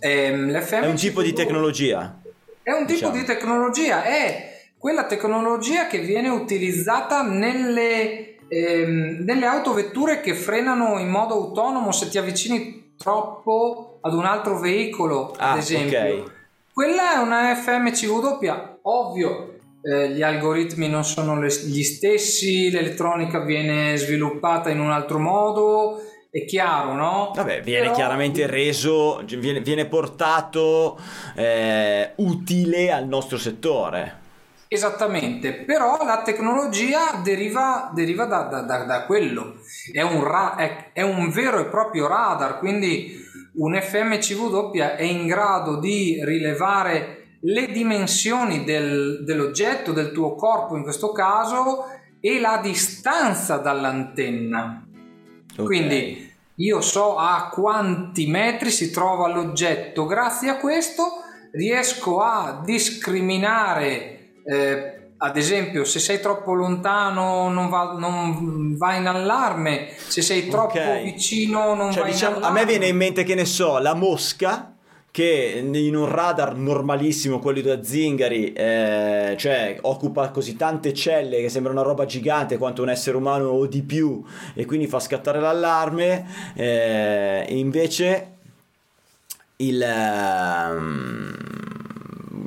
Ehm, 0.00 0.52
è 0.52 0.86
un 0.86 0.96
tipo 0.96 1.22
di 1.22 1.32
tecnologia. 1.32 2.20
È 2.62 2.72
un 2.72 2.86
tipo 2.86 2.92
diciamo. 2.92 3.16
di 3.16 3.24
tecnologia, 3.24 4.02
è 4.02 4.52
quella 4.78 5.06
tecnologia 5.06 5.86
che 5.86 6.00
viene 6.00 6.28
utilizzata 6.28 7.22
nelle, 7.22 8.35
ehm, 8.48 9.24
nelle 9.24 9.46
autovetture 9.46 10.20
che 10.20 10.34
frenano 10.34 10.98
in 10.98 11.08
modo 11.08 11.34
autonomo 11.34 11.92
se 11.92 12.08
ti 12.08 12.18
avvicini 12.18 12.94
troppo 12.96 13.98
ad 14.00 14.14
un 14.14 14.24
altro 14.24 14.58
veicolo, 14.58 15.34
ah, 15.36 15.52
ad 15.52 15.58
esempio. 15.58 15.98
Okay 15.98 16.34
quella 16.76 17.14
è 17.14 17.16
una 17.16 17.54
FMCW, 17.54 18.50
ovvio, 18.82 19.54
eh, 19.80 20.10
gli 20.10 20.20
algoritmi 20.20 20.90
non 20.90 21.06
sono 21.06 21.40
le, 21.40 21.48
gli 21.48 21.82
stessi, 21.82 22.70
l'elettronica 22.70 23.38
viene 23.38 23.96
sviluppata 23.96 24.68
in 24.68 24.80
un 24.80 24.90
altro 24.90 25.18
modo, 25.18 26.02
è 26.30 26.44
chiaro, 26.44 26.92
no? 26.92 27.32
Vabbè, 27.34 27.62
viene 27.62 27.84
Però... 27.84 27.94
chiaramente 27.94 28.46
reso, 28.46 29.24
viene, 29.38 29.62
viene 29.62 29.86
portato 29.86 31.00
eh, 31.34 32.12
utile 32.16 32.92
al 32.92 33.08
nostro 33.08 33.38
settore. 33.38 34.24
Esattamente, 34.68 35.52
però 35.52 36.04
la 36.04 36.22
tecnologia 36.22 37.20
deriva, 37.22 37.90
deriva 37.94 38.24
da, 38.24 38.42
da, 38.42 38.62
da, 38.62 38.84
da, 38.84 39.04
quello, 39.04 39.56
è 39.92 40.02
un, 40.02 40.24
ra- 40.24 40.56
è, 40.56 40.90
è 40.92 41.02
un 41.02 41.30
vero 41.30 41.60
e 41.60 41.66
proprio 41.66 42.08
radar, 42.08 42.58
quindi 42.58 43.24
un 43.54 43.80
FMCW 43.80 44.76
è 44.76 45.02
in 45.02 45.26
grado 45.26 45.78
di 45.78 46.20
rilevare 46.24 47.36
le 47.40 47.66
dimensioni 47.68 48.64
del, 48.64 49.22
dell'oggetto, 49.24 49.92
del 49.92 50.10
tuo 50.10 50.34
corpo 50.34 50.76
in 50.76 50.82
questo 50.82 51.12
caso, 51.12 51.84
e 52.20 52.40
la 52.40 52.58
distanza 52.60 53.58
dall'antenna. 53.58 54.84
Ok. 55.56 55.64
Quindi 55.64 56.32
io 56.56 56.80
so 56.80 57.16
a 57.16 57.50
quanti 57.52 58.26
metri 58.26 58.70
si 58.70 58.90
trova 58.90 59.28
l'oggetto, 59.28 60.06
grazie 60.06 60.48
a 60.48 60.56
questo 60.56 61.22
riesco 61.52 62.20
a 62.20 62.62
discriminare, 62.64 64.15
eh, 64.48 65.00
ad 65.18 65.36
esempio, 65.36 65.84
se 65.84 65.98
sei 65.98 66.20
troppo 66.20 66.52
lontano 66.52 67.48
non 67.48 67.68
va, 67.70 67.94
non 67.98 68.76
va 68.76 68.94
in 68.96 69.06
allarme, 69.06 69.88
se 69.96 70.20
sei 70.22 70.46
troppo 70.48 70.78
Ok. 70.78 71.02
vicino 71.02 71.74
non 71.74 71.90
Cioè, 71.90 72.02
va 72.02 72.08
diciamo, 72.10 72.36
in 72.36 72.42
a 72.42 72.46
allarme. 72.48 72.60
me 72.60 72.66
viene 72.66 72.86
in 72.88 72.96
mente 72.96 73.24
che 73.24 73.34
ne 73.34 73.44
so, 73.46 73.78
la 73.78 73.94
mosca 73.94 74.72
che 75.10 75.62
in 75.64 75.96
un 75.96 76.04
radar 76.06 76.54
normalissimo, 76.56 77.38
quelli 77.38 77.62
da 77.62 77.82
zingari, 77.82 78.52
eh, 78.52 79.34
cioè 79.38 79.78
occupa 79.80 80.28
così 80.28 80.56
tante 80.56 80.92
celle 80.92 81.40
che 81.40 81.48
sembra 81.48 81.72
una 81.72 81.80
roba 81.80 82.04
gigante 82.04 82.58
quanto 82.58 82.82
un 82.82 82.90
essere 82.90 83.16
umano 83.16 83.46
o 83.48 83.64
di 83.66 83.80
più 83.82 84.22
e 84.52 84.66
quindi 84.66 84.86
fa 84.86 85.00
scattare 85.00 85.40
l'allarme, 85.40 86.26
eh, 86.54 87.46
invece 87.48 88.32
il, 89.56 89.80
ehm, 89.80 91.34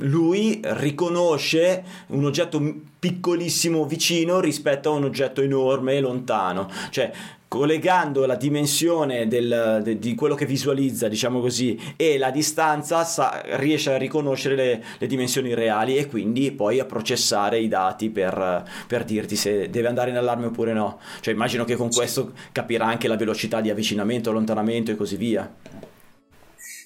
lui 0.00 0.60
riconosce 0.62 1.84
un 2.08 2.24
oggetto 2.24 2.62
piccolissimo 2.98 3.86
vicino 3.86 4.40
rispetto 4.40 4.90
a 4.90 4.94
un 4.94 5.04
oggetto 5.04 5.42
enorme 5.42 5.94
e 5.94 6.00
lontano, 6.00 6.68
cioè 6.90 7.10
collegando 7.48 8.26
la 8.26 8.36
dimensione 8.36 9.26
del- 9.26 9.80
de- 9.82 9.98
di 9.98 10.14
quello 10.14 10.36
che 10.36 10.46
visualizza, 10.46 11.08
diciamo 11.08 11.40
così, 11.40 11.76
e 11.96 12.16
la 12.16 12.30
distanza 12.30 13.02
sa- 13.02 13.42
riesce 13.56 13.92
a 13.92 13.96
riconoscere 13.96 14.54
le, 14.54 14.84
le 14.98 15.06
dimensioni 15.08 15.52
reali 15.52 15.96
e 15.96 16.06
quindi 16.06 16.52
poi 16.52 16.78
a 16.78 16.84
processare 16.84 17.58
i 17.58 17.66
dati 17.66 18.08
per, 18.10 18.64
per 18.86 19.02
dirti 19.02 19.34
se 19.34 19.68
deve 19.68 19.88
andare 19.88 20.10
in 20.10 20.16
allarme 20.16 20.46
oppure 20.46 20.72
no. 20.72 21.00
Cioè 21.20 21.34
immagino 21.34 21.64
che 21.64 21.74
con 21.74 21.88
questo 21.90 22.34
capirà 22.52 22.86
anche 22.86 23.08
la 23.08 23.16
velocità 23.16 23.60
di 23.60 23.68
avvicinamento, 23.68 24.30
allontanamento 24.30 24.92
e 24.92 24.94
così 24.94 25.16
via. 25.16 25.52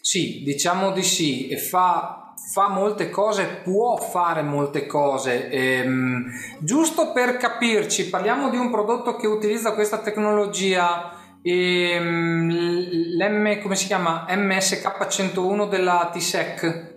Sì, 0.01 0.43
diciamo 0.45 0.93
di 0.93 1.03
sì, 1.03 1.49
e 1.49 1.59
fa, 1.59 2.24
fa 2.55 2.69
molte 2.69 3.11
cose, 3.11 3.63
può 3.65 3.97
fare 3.97 4.43
molte 4.43 4.87
cose. 4.87 5.49
Ehm, 5.51 6.31
giusto 6.61 7.11
per 7.11 7.37
capirci, 7.37 8.09
parliamo 8.09 8.49
di 8.49 8.57
un 8.57 8.71
prodotto 8.71 9.17
che 9.17 9.27
utilizza 9.27 9.75
questa 9.75 9.99
tecnologia, 9.99 11.17
ehm, 11.43 12.49
l'M, 13.19 13.61
come 13.61 13.75
si 13.75 13.87
chiama? 13.87 14.27
MSK101 14.29 15.69
della 15.69 16.11
T-Sec. 16.13 16.95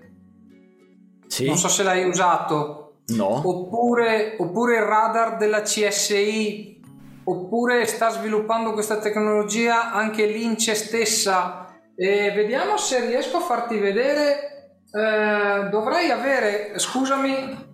Sì? 1.25 1.47
Non 1.47 1.57
so 1.57 1.69
se 1.69 1.81
l'hai 1.81 2.07
usato. 2.07 2.97
No? 3.07 3.41
Oppure, 3.43 4.35
oppure 4.37 4.75
il 4.75 4.83
radar 4.83 5.37
della 5.37 5.63
CSI, 5.63 6.81
oppure 7.23 7.87
sta 7.87 8.09
sviluppando 8.09 8.73
questa 8.73 8.99
tecnologia 8.99 9.91
anche 9.91 10.27
l'Ince 10.27 10.75
stessa. 10.75 11.65
E 11.95 12.31
vediamo 12.35 12.77
se 12.77 13.07
riesco 13.07 13.37
a 13.37 13.41
farti 13.41 13.79
vedere. 13.79 14.51
Eh, 14.91 15.67
dovrei 15.69 16.09
avere, 16.11 16.77
scusami, 16.79 17.65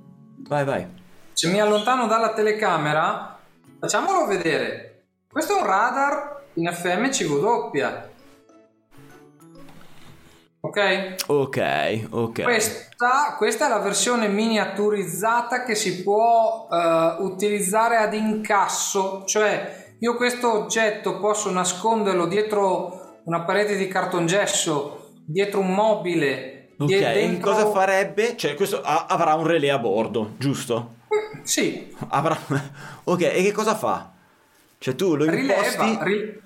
Vai, 0.48 0.66
vai. 0.66 0.88
se 1.34 1.48
mi 1.50 1.62
allontano 1.62 2.08
dalla 2.08 2.34
telecamera, 2.34 3.38
facciamolo 3.80 4.26
vedere. 4.26 5.06
Questo 5.32 5.58
è 5.58 5.62
un 5.62 5.68
radar 5.68 6.44
in 6.54 6.72
FMCW. 6.72 8.12
Ok? 10.66 11.16
Ok, 11.28 12.08
ok. 12.10 12.42
Questa, 12.44 13.36
questa 13.38 13.66
è 13.66 13.70
la 13.70 13.80
versione 13.80 14.28
miniaturizzata 14.30 15.64
che 15.64 15.76
si 15.76 16.04
può 16.04 16.68
eh, 16.72 17.16
utilizzare 17.20 17.98
ad 17.98 18.14
incasso, 18.14 19.24
cioè 19.26 19.96
io 20.00 20.16
questo 20.16 20.54
oggetto 20.54 21.20
posso 21.20 21.52
nasconderlo 21.52 22.28
dietro 22.28 23.22
una 23.26 23.42
parete 23.44 23.76
di 23.76 23.88
cartongesso, 23.88 25.16
dietro 25.26 25.60
un 25.60 25.74
mobile, 25.74 26.53
Ok, 26.78 26.90
dentro... 26.90 27.52
cosa 27.52 27.70
farebbe? 27.72 28.36
Cioè, 28.36 28.56
questo 28.56 28.82
ha- 28.82 29.06
avrà 29.08 29.36
un 29.36 29.46
relè 29.46 29.70
a 29.70 29.78
bordo, 29.78 30.34
giusto? 30.38 30.96
Sì, 31.44 31.94
Avrà... 32.10 32.38
Ok, 33.06 33.22
e 33.22 33.44
che 33.44 33.52
cosa 33.52 33.76
fa? 33.76 34.12
Cioè, 34.78 34.96
tu 34.96 35.16
lo 35.16 35.26
imposti... 35.26 35.78
rileva, 35.78 36.04
ri- 36.04 36.42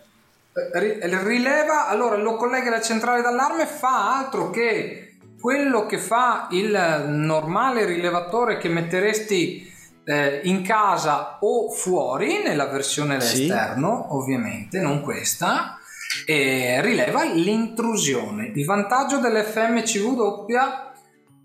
ri- 0.73 1.23
rileva, 1.23 1.87
allora 1.87 2.17
lo 2.17 2.35
collega 2.35 2.67
alla 2.67 2.81
centrale 2.81 3.21
d'allarme, 3.21 3.65
fa 3.65 4.17
altro 4.17 4.49
che 4.49 5.17
quello 5.39 5.85
che 5.85 5.99
fa 5.99 6.47
il 6.51 7.03
normale 7.07 7.85
rilevatore 7.85 8.57
che 8.57 8.69
metteresti 8.69 9.71
eh, 10.03 10.41
in 10.43 10.63
casa 10.63 11.37
o 11.41 11.69
fuori 11.69 12.41
nella 12.43 12.65
versione 12.67 13.19
Sì. 13.21 13.35
all'esterno, 13.51 14.15
ovviamente, 14.15 14.79
non 14.79 15.01
questa, 15.01 15.77
e 16.25 16.81
rileva 16.81 17.23
l'intrusione. 17.23 18.51
Il 18.55 18.65
vantaggio 18.65 19.19
dell'FMCW 19.19 20.55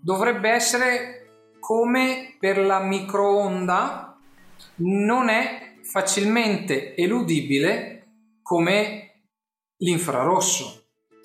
dovrebbe 0.01 0.49
essere 0.49 1.27
come 1.59 2.35
per 2.39 2.57
la 2.59 2.79
microonda, 2.81 4.17
non 4.77 5.29
è 5.29 5.75
facilmente 5.83 6.95
eludibile 6.95 8.07
come 8.41 9.23
l'infrarosso. 9.77 10.81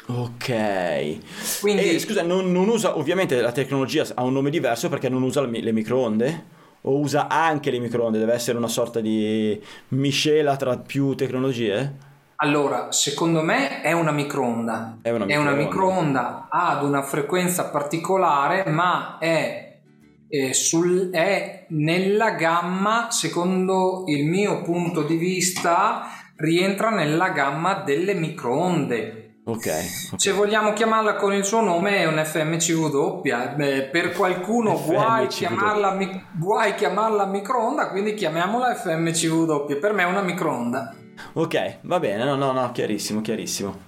Ok. 0.06 1.18
Quindi 1.60 1.94
E, 1.94 1.98
scusa, 1.98 2.22
non, 2.22 2.50
non 2.50 2.68
usa... 2.68 2.96
Ovviamente 2.96 3.40
la 3.40 3.52
tecnologia 3.52 4.06
ha 4.14 4.22
un 4.22 4.32
nome 4.32 4.50
diverso 4.50 4.88
perché 4.88 5.08
non 5.08 5.22
usa 5.22 5.42
le, 5.42 5.48
mi- 5.48 5.60
le 5.60 5.72
microonde? 5.72 6.56
O 6.82 6.98
usa 6.98 7.28
anche 7.28 7.70
le 7.70 7.78
microonde? 7.78 8.18
Deve 8.18 8.32
essere 8.32 8.56
una 8.56 8.68
sorta 8.68 9.00
di 9.00 9.60
miscela 9.88 10.56
tra 10.56 10.78
più 10.78 11.14
tecnologie? 11.14 12.06
Allora, 12.40 12.92
secondo 12.92 13.42
me 13.42 13.80
è 13.80 13.90
una 13.92 14.12
microonda. 14.12 14.98
È 15.02 15.10
una 15.10 15.26
È 15.26 15.34
una 15.36 15.50
microonda. 15.52 15.60
microonda 15.64 16.46
ad 16.50 16.84
una 16.84 17.02
frequenza 17.02 17.64
particolare, 17.68 18.70
ma 18.70 19.16
è, 19.18 19.80
eh, 20.28 20.54
sul- 20.54 21.10
è 21.10 21.66
nella 21.70 22.30
gamma, 22.32 23.08
secondo 23.10 24.04
il 24.06 24.24
mio 24.26 24.62
punto 24.62 25.02
di 25.02 25.16
vista, 25.16 26.02
rientra 26.36 26.90
nella 26.90 27.30
gamma 27.30 27.74
delle 27.84 28.14
microonde. 28.14 29.24
Ok. 29.44 29.66
ok. 30.12 30.20
Se 30.20 30.30
vogliamo 30.30 30.72
chiamarla 30.74 31.14
con 31.16 31.32
il 31.32 31.44
suo 31.44 31.60
nome 31.62 31.96
è 31.96 32.06
un 32.06 32.22
FMCW, 32.24 33.20
Beh, 33.56 33.88
per 33.90 34.12
qualcuno 34.12 34.76
vuoi 34.76 35.26
chiamarla, 35.26 35.92
mi- 35.94 36.22
vuoi 36.34 36.74
chiamarla 36.74 37.24
microonda, 37.26 37.88
quindi 37.88 38.14
chiamiamola 38.14 38.74
FMCW, 38.76 39.78
per 39.80 39.92
me 39.92 40.02
è 40.02 40.06
una 40.06 40.20
microonda. 40.22 40.94
Ok, 41.34 41.78
va 41.82 41.98
bene, 41.98 42.24
no, 42.24 42.36
no, 42.36 42.52
no, 42.52 42.72
chiarissimo, 42.72 43.20
chiarissimo. 43.20 43.86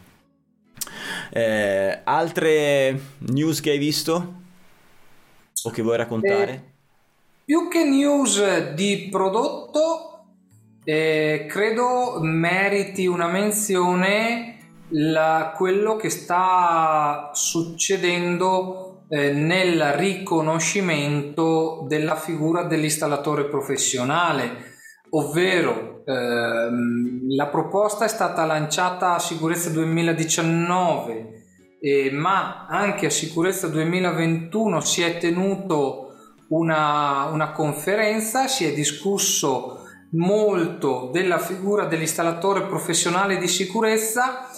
Eh, 1.32 2.00
altre 2.04 3.00
news 3.30 3.60
che 3.60 3.70
hai 3.70 3.78
visto? 3.78 4.34
O 5.62 5.70
che 5.70 5.82
vuoi 5.82 5.96
raccontare? 5.96 6.72
Più 7.44 7.68
che 7.68 7.84
news 7.84 8.72
di 8.74 9.08
prodotto, 9.10 10.24
eh, 10.84 11.46
credo 11.48 12.18
meriti 12.20 13.06
una 13.06 13.26
menzione 13.28 14.56
la- 14.92 15.52
quello 15.56 15.96
che 15.96 16.10
sta 16.10 17.30
succedendo 17.32 18.86
eh, 19.12 19.32
nel 19.32 19.92
riconoscimento 19.94 21.84
della 21.88 22.14
figura 22.14 22.62
dell'installatore 22.62 23.48
professionale, 23.48 24.74
ovvero 25.10 25.99
la 26.10 27.46
proposta 27.46 28.04
è 28.04 28.08
stata 28.08 28.44
lanciata 28.44 29.14
a 29.14 29.18
sicurezza 29.18 29.70
2019 29.70 31.40
eh, 31.80 32.10
ma 32.12 32.66
anche 32.68 33.06
a 33.06 33.10
sicurezza 33.10 33.66
2021 33.68 34.80
si 34.80 35.02
è 35.02 35.18
tenuto 35.18 36.08
una, 36.48 37.30
una 37.32 37.52
conferenza, 37.52 38.48
si 38.48 38.66
è 38.66 38.74
discusso 38.74 39.78
molto 40.12 41.10
della 41.12 41.38
figura 41.38 41.84
dell'installatore 41.86 42.66
professionale 42.66 43.38
di 43.38 43.48
sicurezza, 43.48 44.48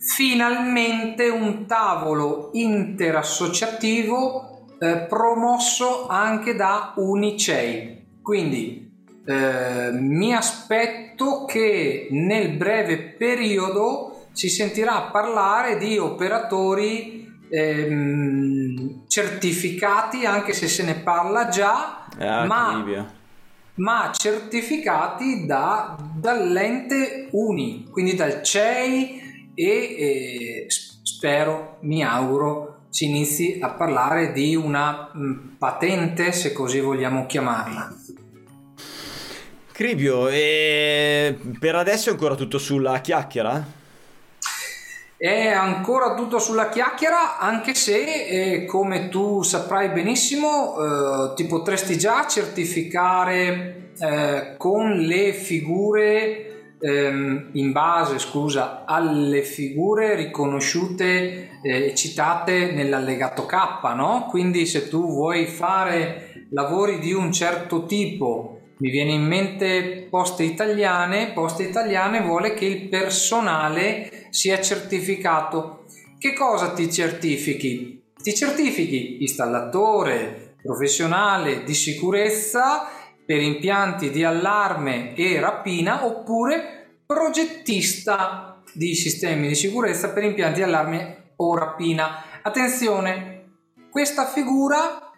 finalmente 0.00 1.28
un 1.28 1.66
tavolo 1.66 2.50
interassociativo 2.54 4.66
eh, 4.80 5.06
promosso 5.08 6.08
anche 6.08 6.56
da 6.56 6.94
Unicei. 6.96 8.02
Quindi 8.20 8.83
eh, 9.26 9.90
mi 9.92 10.34
aspetto 10.34 11.44
che 11.44 12.08
nel 12.10 12.50
breve 12.56 12.98
periodo 12.98 14.26
si 14.32 14.48
sentirà 14.48 15.08
parlare 15.12 15.76
di 15.78 15.96
operatori 15.98 17.26
ehm, 17.48 19.04
certificati, 19.06 20.24
anche 20.26 20.52
se 20.52 20.68
se 20.68 20.82
ne 20.84 20.94
parla 20.96 21.48
già, 21.48 22.06
Ah, 22.18 22.44
ma, 22.46 22.84
ma 23.76 24.12
certificati 24.14 25.46
da- 25.46 25.96
dall'ente 26.16 27.28
Uni, 27.32 27.88
quindi 27.90 28.14
dal 28.14 28.40
CEI 28.42 29.52
e 29.54 29.64
eh, 29.66 30.64
s- 30.70 31.00
spero, 31.02 31.78
mi 31.80 32.04
auguro, 32.04 32.82
si 32.88 33.06
inizi 33.06 33.58
a 33.60 33.70
parlare 33.70 34.30
di 34.32 34.54
una 34.54 35.10
mh, 35.12 35.56
patente, 35.58 36.30
se 36.30 36.52
così 36.52 36.78
vogliamo 36.78 37.26
chiamarla. 37.26 37.92
Cribio, 39.74 40.28
e 40.28 41.36
per 41.58 41.74
adesso 41.74 42.08
è 42.08 42.12
ancora 42.12 42.36
tutto 42.36 42.58
sulla 42.58 43.00
chiacchiera? 43.00 43.66
È 45.16 45.48
ancora 45.48 46.14
tutto 46.14 46.38
sulla 46.38 46.68
chiacchiera, 46.68 47.38
anche 47.40 47.74
se, 47.74 48.24
eh, 48.24 48.66
come 48.66 49.08
tu 49.08 49.42
saprai 49.42 49.88
benissimo, 49.88 50.76
eh, 50.76 51.34
ti 51.34 51.46
potresti 51.46 51.98
già 51.98 52.24
certificare 52.28 53.90
eh, 53.98 54.54
con 54.58 54.92
le 54.92 55.32
figure 55.32 56.76
ehm, 56.80 57.48
in 57.54 57.72
base, 57.72 58.20
scusa, 58.20 58.84
alle 58.86 59.42
figure 59.42 60.14
riconosciute 60.14 61.48
e 61.62 61.86
eh, 61.86 61.94
citate 61.96 62.70
nell'allegato 62.70 63.44
K, 63.44 63.56
no? 63.96 64.28
Quindi 64.30 64.66
se 64.66 64.88
tu 64.88 65.04
vuoi 65.04 65.46
fare 65.46 66.46
lavori 66.50 67.00
di 67.00 67.12
un 67.12 67.32
certo 67.32 67.86
tipo 67.86 68.53
mi 68.76 68.90
viene 68.90 69.12
in 69.12 69.24
mente 69.24 70.06
Poste 70.10 70.42
Italiane, 70.42 71.32
Poste 71.32 71.62
Italiane 71.62 72.22
vuole 72.22 72.54
che 72.54 72.64
il 72.64 72.88
personale 72.88 74.26
sia 74.30 74.60
certificato. 74.60 75.84
Che 76.18 76.32
cosa 76.32 76.72
ti 76.72 76.90
certifichi? 76.90 78.02
Ti 78.20 78.34
certifichi 78.34 79.18
installatore 79.20 80.56
professionale 80.62 81.62
di 81.62 81.74
sicurezza 81.74 82.88
per 83.24 83.40
impianti 83.40 84.10
di 84.10 84.24
allarme 84.24 85.14
e 85.14 85.38
rapina 85.38 86.04
oppure 86.06 87.00
progettista 87.06 88.62
di 88.72 88.94
sistemi 88.94 89.48
di 89.48 89.54
sicurezza 89.54 90.10
per 90.10 90.24
impianti 90.24 90.58
di 90.58 90.64
allarme 90.64 91.32
o 91.36 91.56
rapina. 91.56 92.40
Attenzione, 92.42 93.44
questa 93.90 94.26
figura 94.26 95.12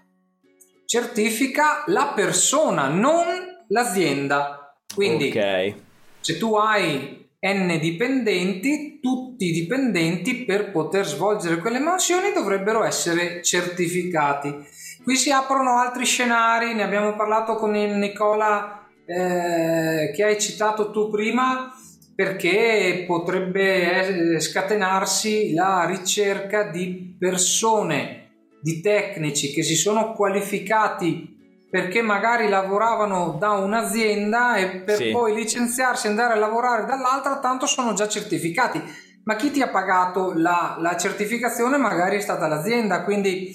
certifica 0.85 1.85
la 1.87 2.12
persona, 2.14 2.88
non 2.88 3.45
l'azienda. 3.68 4.76
Quindi, 4.94 5.29
okay. 5.29 5.74
se 6.20 6.38
tu 6.38 6.55
hai 6.55 7.24
n 7.38 7.79
dipendenti, 7.81 8.98
tutti 9.00 9.46
i 9.46 9.52
dipendenti 9.52 10.44
per 10.44 10.70
poter 10.70 11.07
svolgere 11.07 11.59
quelle 11.59 11.79
mansioni 11.79 12.33
dovrebbero 12.33 12.83
essere 12.83 13.42
certificati. 13.42 14.55
Qui 15.02 15.16
si 15.16 15.31
aprono 15.31 15.79
altri 15.79 16.05
scenari, 16.05 16.74
ne 16.74 16.83
abbiamo 16.83 17.14
parlato 17.14 17.55
con 17.55 17.76
il 17.76 17.94
Nicola 17.94 18.88
eh, 19.07 20.11
che 20.12 20.24
hai 20.24 20.40
citato 20.40 20.90
tu 20.90 21.09
prima, 21.11 21.72
perché 22.14 23.05
potrebbe 23.07 24.35
eh, 24.35 24.40
scatenarsi 24.40 25.52
la 25.52 25.85
ricerca 25.87 26.64
di 26.64 27.14
persone 27.18 28.31
di 28.61 28.81
tecnici 28.81 29.52
che 29.52 29.62
si 29.62 29.76
sono 29.76 30.12
qualificati 30.12 31.36
perché 31.68 32.00
magari 32.00 32.48
lavoravano 32.48 33.37
da 33.38 33.52
un'azienda 33.52 34.57
e 34.57 34.81
per 34.81 34.96
sì. 34.96 35.11
poi 35.11 35.35
licenziarsi 35.35 36.07
e 36.07 36.11
andare 36.11 36.35
a 36.35 36.37
lavorare 36.37 36.87
dall'altra, 36.87 37.38
tanto 37.38 37.66
sono 37.66 37.92
già 37.92 38.09
certificati. 38.09 38.83
Ma 39.24 39.35
chi 39.35 39.50
ti 39.50 39.61
ha 39.61 39.68
pagato 39.68 40.33
la, 40.37 40.76
la 40.79 40.96
certificazione 40.96 41.76
magari 41.76 42.16
è 42.16 42.20
stata 42.20 42.46
l'azienda, 42.46 43.02
quindi 43.02 43.50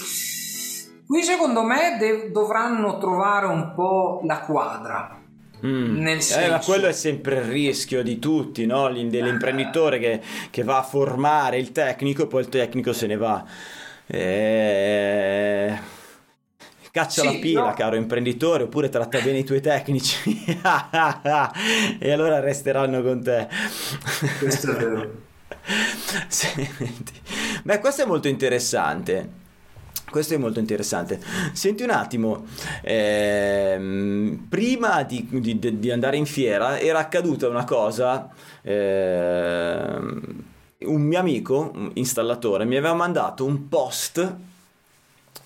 qui 1.07 1.23
secondo 1.23 1.63
me 1.63 1.95
de- 1.97 2.29
dovranno 2.31 2.97
trovare 2.97 3.45
un 3.45 3.73
po' 3.73 4.21
la 4.25 4.39
quadra. 4.41 5.17
Mm. 5.65 6.01
Nel 6.01 6.21
senso... 6.21 6.45
Eh, 6.45 6.49
ma 6.49 6.59
quello 6.59 6.87
è 6.87 6.91
sempre 6.91 7.35
il 7.35 7.43
rischio 7.43 8.03
di 8.03 8.19
tutti, 8.19 8.65
no? 8.65 8.91
dell'imprenditore 8.91 9.99
che, 9.99 10.21
che 10.49 10.63
va 10.63 10.79
a 10.79 10.83
formare 10.83 11.57
il 11.57 11.71
tecnico 11.71 12.23
e 12.23 12.27
poi 12.27 12.41
il 12.41 12.49
tecnico 12.49 12.91
se 12.91 13.07
ne 13.07 13.15
va. 13.15 13.45
Eh... 14.07 15.90
Caccia 16.91 17.21
sì, 17.21 17.27
la 17.27 17.39
pila, 17.39 17.65
no. 17.67 17.73
caro 17.73 17.95
imprenditore, 17.95 18.63
oppure 18.63 18.89
tratta 18.89 19.21
bene 19.21 19.37
i 19.37 19.43
tuoi 19.45 19.61
tecnici 19.61 20.43
e 21.97 22.11
allora 22.11 22.41
resteranno 22.41 23.01
con 23.01 23.23
te. 23.23 23.47
Questo 24.39 24.71
è 24.71 24.75
vero. 24.75 25.11
Senti. 26.27 27.13
Beh, 27.63 27.79
questo 27.79 28.03
è 28.03 28.05
molto 28.05 28.27
interessante. 28.27 29.39
Questo 30.09 30.33
è 30.33 30.37
molto 30.37 30.59
interessante. 30.59 31.21
Senti 31.53 31.83
un 31.83 31.91
attimo, 31.91 32.45
ehm, 32.81 34.47
prima 34.49 35.03
di, 35.03 35.25
di, 35.29 35.79
di, 35.79 35.91
andare 35.91 36.17
in 36.17 36.25
fiera 36.25 36.77
era 36.77 36.99
accaduta 36.99 37.47
una 37.47 37.63
cosa 37.63 38.29
ehm, 38.63 40.43
un 40.79 41.01
mio 41.01 41.19
amico, 41.19 41.71
un 41.73 41.91
installatore, 41.93 42.65
mi 42.65 42.75
aveva 42.75 42.93
mandato 42.93 43.45
un 43.45 43.69
post 43.69 44.49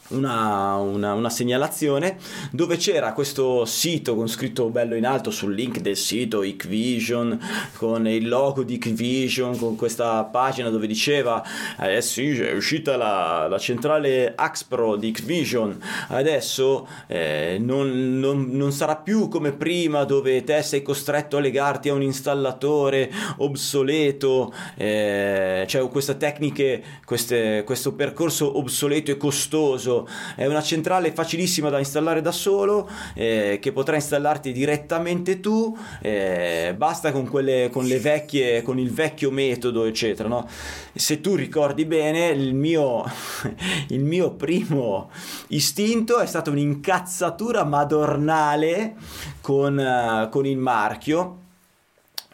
una, 0.09 0.75
una, 0.75 1.13
una, 1.13 1.29
segnalazione 1.31 2.17
dove 2.51 2.77
c'era 2.77 3.13
questo 3.13 3.65
sito 3.65 4.15
con 4.15 4.27
scritto 4.27 4.69
bello 4.69 4.93
in 4.93 5.03
alto 5.05 5.31
sul 5.31 5.55
link 5.55 5.79
del 5.79 5.97
sito 5.97 6.43
Icvision 6.43 7.39
con 7.77 8.07
il 8.07 8.27
logo 8.27 8.61
di 8.61 8.75
Icvision 8.75 9.57
con 9.57 9.75
questa 9.75 10.23
pagina 10.25 10.69
dove 10.69 10.85
diceva 10.85 11.43
eh 11.79 12.03
sì 12.03 12.39
è 12.39 12.53
uscita 12.53 12.97
la, 12.97 13.47
la 13.49 13.57
centrale 13.57 14.33
Axpro 14.35 14.95
di 14.95 15.07
Icvision 15.07 15.75
adesso 16.09 16.87
eh, 17.07 17.57
non, 17.59 18.19
non, 18.19 18.49
non, 18.51 18.71
sarà 18.71 18.97
più 18.97 19.27
come 19.27 19.53
prima 19.53 20.03
dove 20.03 20.43
te 20.43 20.61
sei 20.61 20.83
costretto 20.83 21.37
a 21.37 21.39
legarti 21.39 21.89
a 21.89 21.93
un 21.93 22.03
installatore 22.03 23.11
obsoleto 23.37 24.53
eh, 24.75 25.65
cioè 25.67 25.89
queste 25.89 26.17
tecniche 26.17 26.83
queste, 27.05 27.63
questo 27.65 27.93
percorso 27.93 28.59
obsoleto 28.59 29.09
e 29.09 29.17
costoso 29.17 29.93
è 30.35 30.45
una 30.45 30.61
centrale 30.61 31.11
facilissima 31.11 31.69
da 31.69 31.79
installare 31.79 32.21
da 32.21 32.31
solo 32.31 32.89
eh, 33.13 33.59
che 33.61 33.71
potrai 33.71 33.97
installarti 33.97 34.51
direttamente 34.51 35.39
tu 35.39 35.77
eh, 36.01 36.73
basta 36.75 37.11
con 37.11 37.27
quelle 37.29 37.69
con 37.71 37.85
le 37.85 37.99
vecchie 37.99 38.61
con 38.61 38.79
il 38.79 38.91
vecchio 38.91 39.31
metodo 39.31 39.85
eccetera 39.85 40.27
no? 40.27 40.47
se 40.93 41.21
tu 41.21 41.35
ricordi 41.35 41.85
bene 41.85 42.27
il 42.29 42.53
mio 42.53 43.03
il 43.89 44.03
mio 44.03 44.31
primo 44.31 45.09
istinto 45.47 46.19
è 46.19 46.25
stata 46.25 46.49
un'incazzatura 46.49 47.63
madornale 47.63 48.95
con, 49.41 49.77
uh, 49.77 50.29
con 50.29 50.45
il 50.45 50.57
marchio 50.57 51.43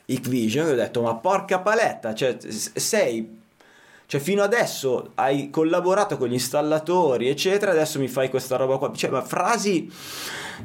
Icvision 0.05 0.69
ho 0.69 0.75
detto 0.75 1.01
ma 1.01 1.15
porca 1.15 1.59
paletta 1.59 2.13
cioè 2.13 2.37
sei 2.39 3.39
cioè, 4.11 4.19
fino 4.19 4.43
adesso 4.43 5.11
hai 5.15 5.49
collaborato 5.49 6.17
con 6.17 6.27
gli 6.27 6.33
installatori, 6.33 7.29
eccetera, 7.29 7.71
adesso 7.71 7.97
mi 7.97 8.09
fai 8.09 8.29
questa 8.29 8.57
roba 8.57 8.77
qua. 8.77 8.91
Cioè, 8.93 9.09
ma 9.09 9.21
frasi 9.21 9.89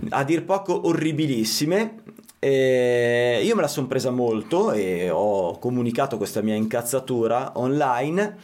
a 0.08 0.24
dir 0.24 0.44
poco 0.44 0.88
orribilissime. 0.88 2.02
E 2.40 3.40
io 3.44 3.54
me 3.54 3.60
la 3.60 3.68
sono 3.68 3.86
presa 3.86 4.10
molto 4.10 4.72
e 4.72 5.10
ho 5.10 5.60
comunicato 5.60 6.16
questa 6.16 6.42
mia 6.42 6.56
incazzatura 6.56 7.52
online 7.54 8.36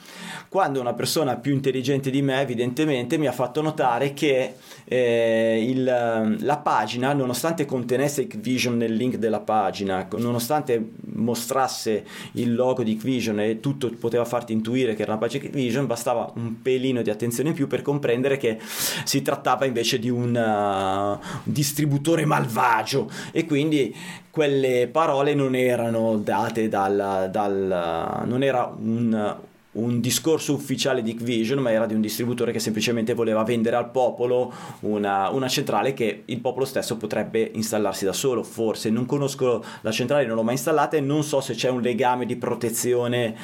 quando 0.49 0.81
una 0.81 0.95
persona 0.95 1.37
più 1.37 1.53
intelligente 1.53 2.11
di 2.11 2.23
me 2.23 2.41
evidentemente 2.41 3.19
mi 3.19 3.27
ha 3.27 3.33
fatto 3.33 3.63
notare 3.63 4.13
che 4.15 4.55
eh, 4.85 5.65
il, 5.69 6.37
la 6.41 6.57
pagina 6.59 7.13
nonostante 7.13 7.65
contenesse 7.65 8.27
Vision 8.37 8.77
nel 8.77 8.95
link 8.95 9.17
della 9.17 9.41
pagina 9.41 10.07
nonostante 10.17 10.93
mostrasse 11.15 12.05
il 12.33 12.55
logo 12.55 12.83
di 12.83 12.95
Vision 12.95 13.41
e 13.41 13.61
tutto 13.61 13.91
poteva 13.99 14.25
farti 14.25 14.53
intuire 14.53 14.95
che 14.95 15.03
era 15.03 15.13
una 15.13 15.21
pagina 15.21 15.49
Vision 15.51 15.87
bastava 15.87 16.33
un 16.37 16.61
pelino 16.63 17.03
di 17.03 17.11
attenzione 17.11 17.51
in 17.51 17.55
più 17.55 17.67
per 17.67 17.83
comprendere 17.83 18.37
che 18.37 18.59
si 19.05 19.23
trattava 19.23 19.65
invece 19.65 19.99
di 19.99 20.11
un 20.11 20.35
uh, 20.35 21.41
distributore 21.45 22.25
malvagio. 22.25 23.11
E 23.31 23.47
quindi 23.47 23.95
quelle 24.31 24.89
parole 24.91 25.35
non 25.35 25.55
erano 25.55 26.17
date 26.17 26.69
dal, 26.69 27.29
dal 27.31 28.23
non 28.25 28.43
era 28.43 28.75
un 28.77 29.37
un 29.73 30.01
discorso 30.01 30.53
ufficiale 30.53 31.03
di 31.03 31.17
Vision, 31.19 31.61
ma 31.61 31.71
era 31.71 31.87
di 31.87 31.95
un 31.95 32.01
distributore 32.01 32.53
che 32.53 32.59
semplicemente 32.59 33.15
voleva 33.15 33.43
vendere 33.43 33.77
al 33.77 33.91
popolo 33.91 34.53
una, 34.81 35.31
una, 35.31 35.49
centrale 35.49 35.95
che 35.95 36.25
il 36.27 36.41
popolo 36.41 36.67
stesso 36.67 36.97
potrebbe 36.97 37.51
installarsi 37.55 38.05
da 38.05 38.13
solo. 38.13 38.43
Forse 38.43 38.91
non 38.91 39.07
conosco 39.07 39.65
la 39.81 39.91
centrale, 39.91 40.27
non 40.27 40.37
l'ho 40.37 40.43
mai 40.43 40.55
installata 40.55 40.97
e 40.97 41.01
non 41.01 41.23
so 41.23 41.41
se 41.41 41.55
c'è 41.55 41.71
un 41.71 41.81
legame 41.81 42.27
di 42.27 42.37
protezione 42.37 43.35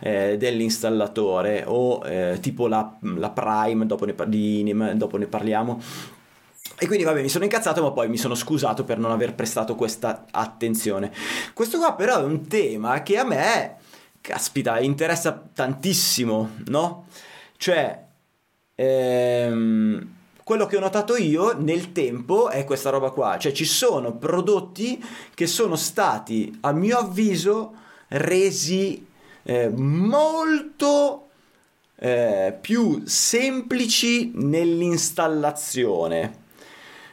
eh, 0.00 0.36
dell'installatore 0.36 1.64
o 1.66 2.04
eh, 2.04 2.38
tipo 2.40 2.66
la, 2.66 2.96
la, 3.00 3.30
Prime, 3.30 3.86
dopo 3.86 4.06
ne, 4.06 4.14
di, 4.26 4.74
dopo 4.94 5.18
ne 5.18 5.26
parliamo. 5.26 5.80
E 6.78 6.86
quindi 6.86 7.04
vabbè 7.04 7.22
mi 7.22 7.28
sono 7.28 7.44
incazzato 7.44 7.80
ma 7.80 7.90
poi 7.92 8.08
mi 8.08 8.18
sono 8.18 8.34
scusato 8.34 8.84
per 8.84 8.98
non 8.98 9.10
aver 9.10 9.34
prestato 9.34 9.76
questa 9.76 10.26
attenzione. 10.30 11.12
Questo 11.54 11.78
qua 11.78 11.94
però 11.94 12.20
è 12.20 12.24
un 12.24 12.46
tema 12.48 13.02
che 13.02 13.18
a 13.18 13.24
me 13.24 13.76
caspita, 14.26 14.80
interessa 14.80 15.48
tantissimo, 15.54 16.56
no? 16.66 17.06
Cioè, 17.56 18.04
ehm, 18.74 20.14
quello 20.42 20.66
che 20.66 20.76
ho 20.76 20.80
notato 20.80 21.16
io 21.16 21.56
nel 21.56 21.92
tempo 21.92 22.48
è 22.48 22.64
questa 22.64 22.90
roba 22.90 23.10
qua, 23.10 23.38
cioè 23.38 23.52
ci 23.52 23.64
sono 23.64 24.16
prodotti 24.16 25.00
che 25.32 25.46
sono 25.46 25.76
stati, 25.76 26.58
a 26.62 26.72
mio 26.72 26.98
avviso, 26.98 27.74
resi 28.08 29.06
eh, 29.44 29.68
molto 29.68 31.28
eh, 31.96 32.56
più 32.60 33.02
semplici 33.04 34.32
nell'installazione. 34.34 36.44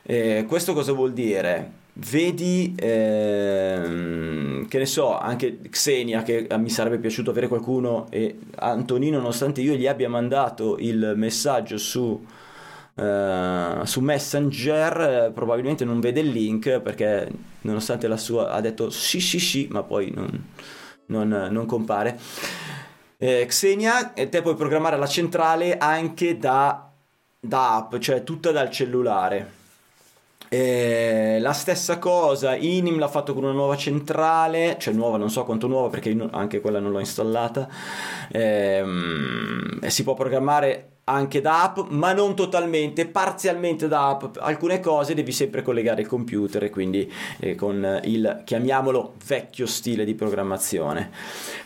Eh, 0.02 0.45
questo 0.47 0.73
cosa 0.73 0.93
vuol 0.93 1.13
dire? 1.13 1.82
Vedi 1.93 2.73
ehm, 2.75 4.67
che 4.67 4.77
ne 4.79 4.86
so 4.86 5.17
anche 5.17 5.60
Xenia 5.69 6.23
che 6.23 6.47
mi 6.58 6.69
sarebbe 6.69 6.97
piaciuto 6.97 7.29
avere 7.29 7.47
qualcuno 7.47 8.08
e 8.10 8.39
Antonino 8.56 9.17
nonostante 9.17 9.62
io 9.62 9.75
gli 9.75 9.86
abbia 9.86 10.10
mandato 10.10 10.77
il 10.79 11.13
messaggio 11.15 11.77
su 11.77 12.25
Uh, 12.95 13.84
su 13.86 14.01
Messenger 14.01 15.32
probabilmente 15.34 15.84
non 15.84 15.99
vede 15.99 16.19
il 16.19 16.29
link 16.29 16.79
perché 16.79 17.27
nonostante 17.62 18.08
la 18.08 18.17
sua 18.17 18.51
ha 18.51 18.62
detto 18.62 18.91
sì 18.91 19.19
sì 19.19 19.39
sì 19.39 19.67
ma 19.71 19.82
poi 19.82 20.12
non, 20.13 20.45
non, 21.08 21.47
non 21.49 21.65
compare. 21.65 22.19
Eh, 23.17 23.45
Xenia 23.47 24.13
te 24.13 24.41
puoi 24.43 24.53
programmare 24.53 24.97
la 24.97 25.08
centrale 25.08 25.75
anche 25.79 26.38
da, 26.38 26.88
da 27.39 27.77
app 27.77 27.97
cioè 27.97 28.23
tutta 28.23 28.51
dal 28.51 28.69
cellulare 28.69 29.62
eh, 30.55 31.39
la 31.39 31.51
stessa 31.51 31.97
cosa, 31.97 32.55
Inim 32.55 32.99
l'ha 32.99 33.07
fatto 33.07 33.33
con 33.33 33.43
una 33.43 33.53
nuova 33.53 33.75
centrale, 33.75 34.77
cioè 34.79 34.93
nuova, 34.93 35.17
non 35.17 35.31
so 35.31 35.43
quanto 35.45 35.65
nuova 35.65 35.89
perché 35.89 36.15
anche 36.29 36.61
quella 36.61 36.79
non 36.79 36.91
l'ho 36.91 36.99
installata. 36.99 37.67
Eh, 38.31 38.83
si 39.87 40.03
può 40.03 40.13
programmare 40.13 40.92
anche 41.05 41.41
da 41.41 41.63
app, 41.63 41.89
ma 41.89 42.13
non 42.13 42.35
totalmente, 42.35 43.07
parzialmente 43.07 43.87
da 43.87 44.09
app. 44.09 44.37
Alcune 44.39 44.79
cose 44.79 45.13
devi 45.13 45.31
sempre 45.31 45.61
collegare 45.61 46.01
il 46.01 46.07
computer 46.07 46.69
quindi 46.69 47.11
eh, 47.39 47.55
con 47.55 47.99
il 48.03 48.41
chiamiamolo 48.45 49.15
vecchio 49.25 49.65
stile 49.65 50.05
di 50.05 50.15
programmazione. 50.15 51.11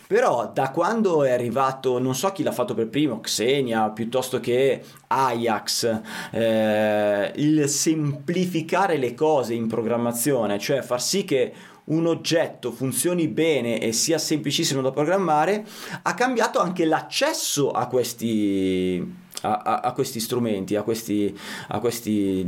Però 0.06 0.50
da 0.52 0.70
quando 0.70 1.22
è 1.22 1.30
arrivato, 1.30 1.98
non 1.98 2.14
so 2.14 2.32
chi 2.32 2.42
l'ha 2.42 2.52
fatto 2.52 2.74
per 2.74 2.88
primo, 2.88 3.20
Xenia 3.20 3.90
piuttosto 3.90 4.40
che 4.40 4.82
Ajax, 5.06 6.00
eh, 6.32 7.32
il 7.36 7.68
semplificare 7.68 8.96
le 8.96 9.14
cose 9.14 9.54
in 9.54 9.68
programmazione, 9.68 10.58
cioè 10.58 10.80
far 10.82 11.02
sì 11.02 11.24
che 11.24 11.52
un 11.88 12.06
oggetto 12.06 12.72
funzioni 12.72 13.28
bene 13.28 13.80
e 13.80 13.92
sia 13.92 14.18
semplicissimo 14.18 14.80
da 14.80 14.90
programmare, 14.90 15.64
ha 16.02 16.14
cambiato 16.14 16.58
anche 16.58 16.84
l'accesso 16.84 17.70
a 17.70 17.86
questi 17.86 19.26
a, 19.42 19.58
a, 19.58 19.80
a, 19.80 19.92
questi 19.92 20.18
strumenti, 20.20 20.74
a, 20.74 20.82
questi, 20.82 21.36
a, 21.68 21.78
questi, 21.78 22.44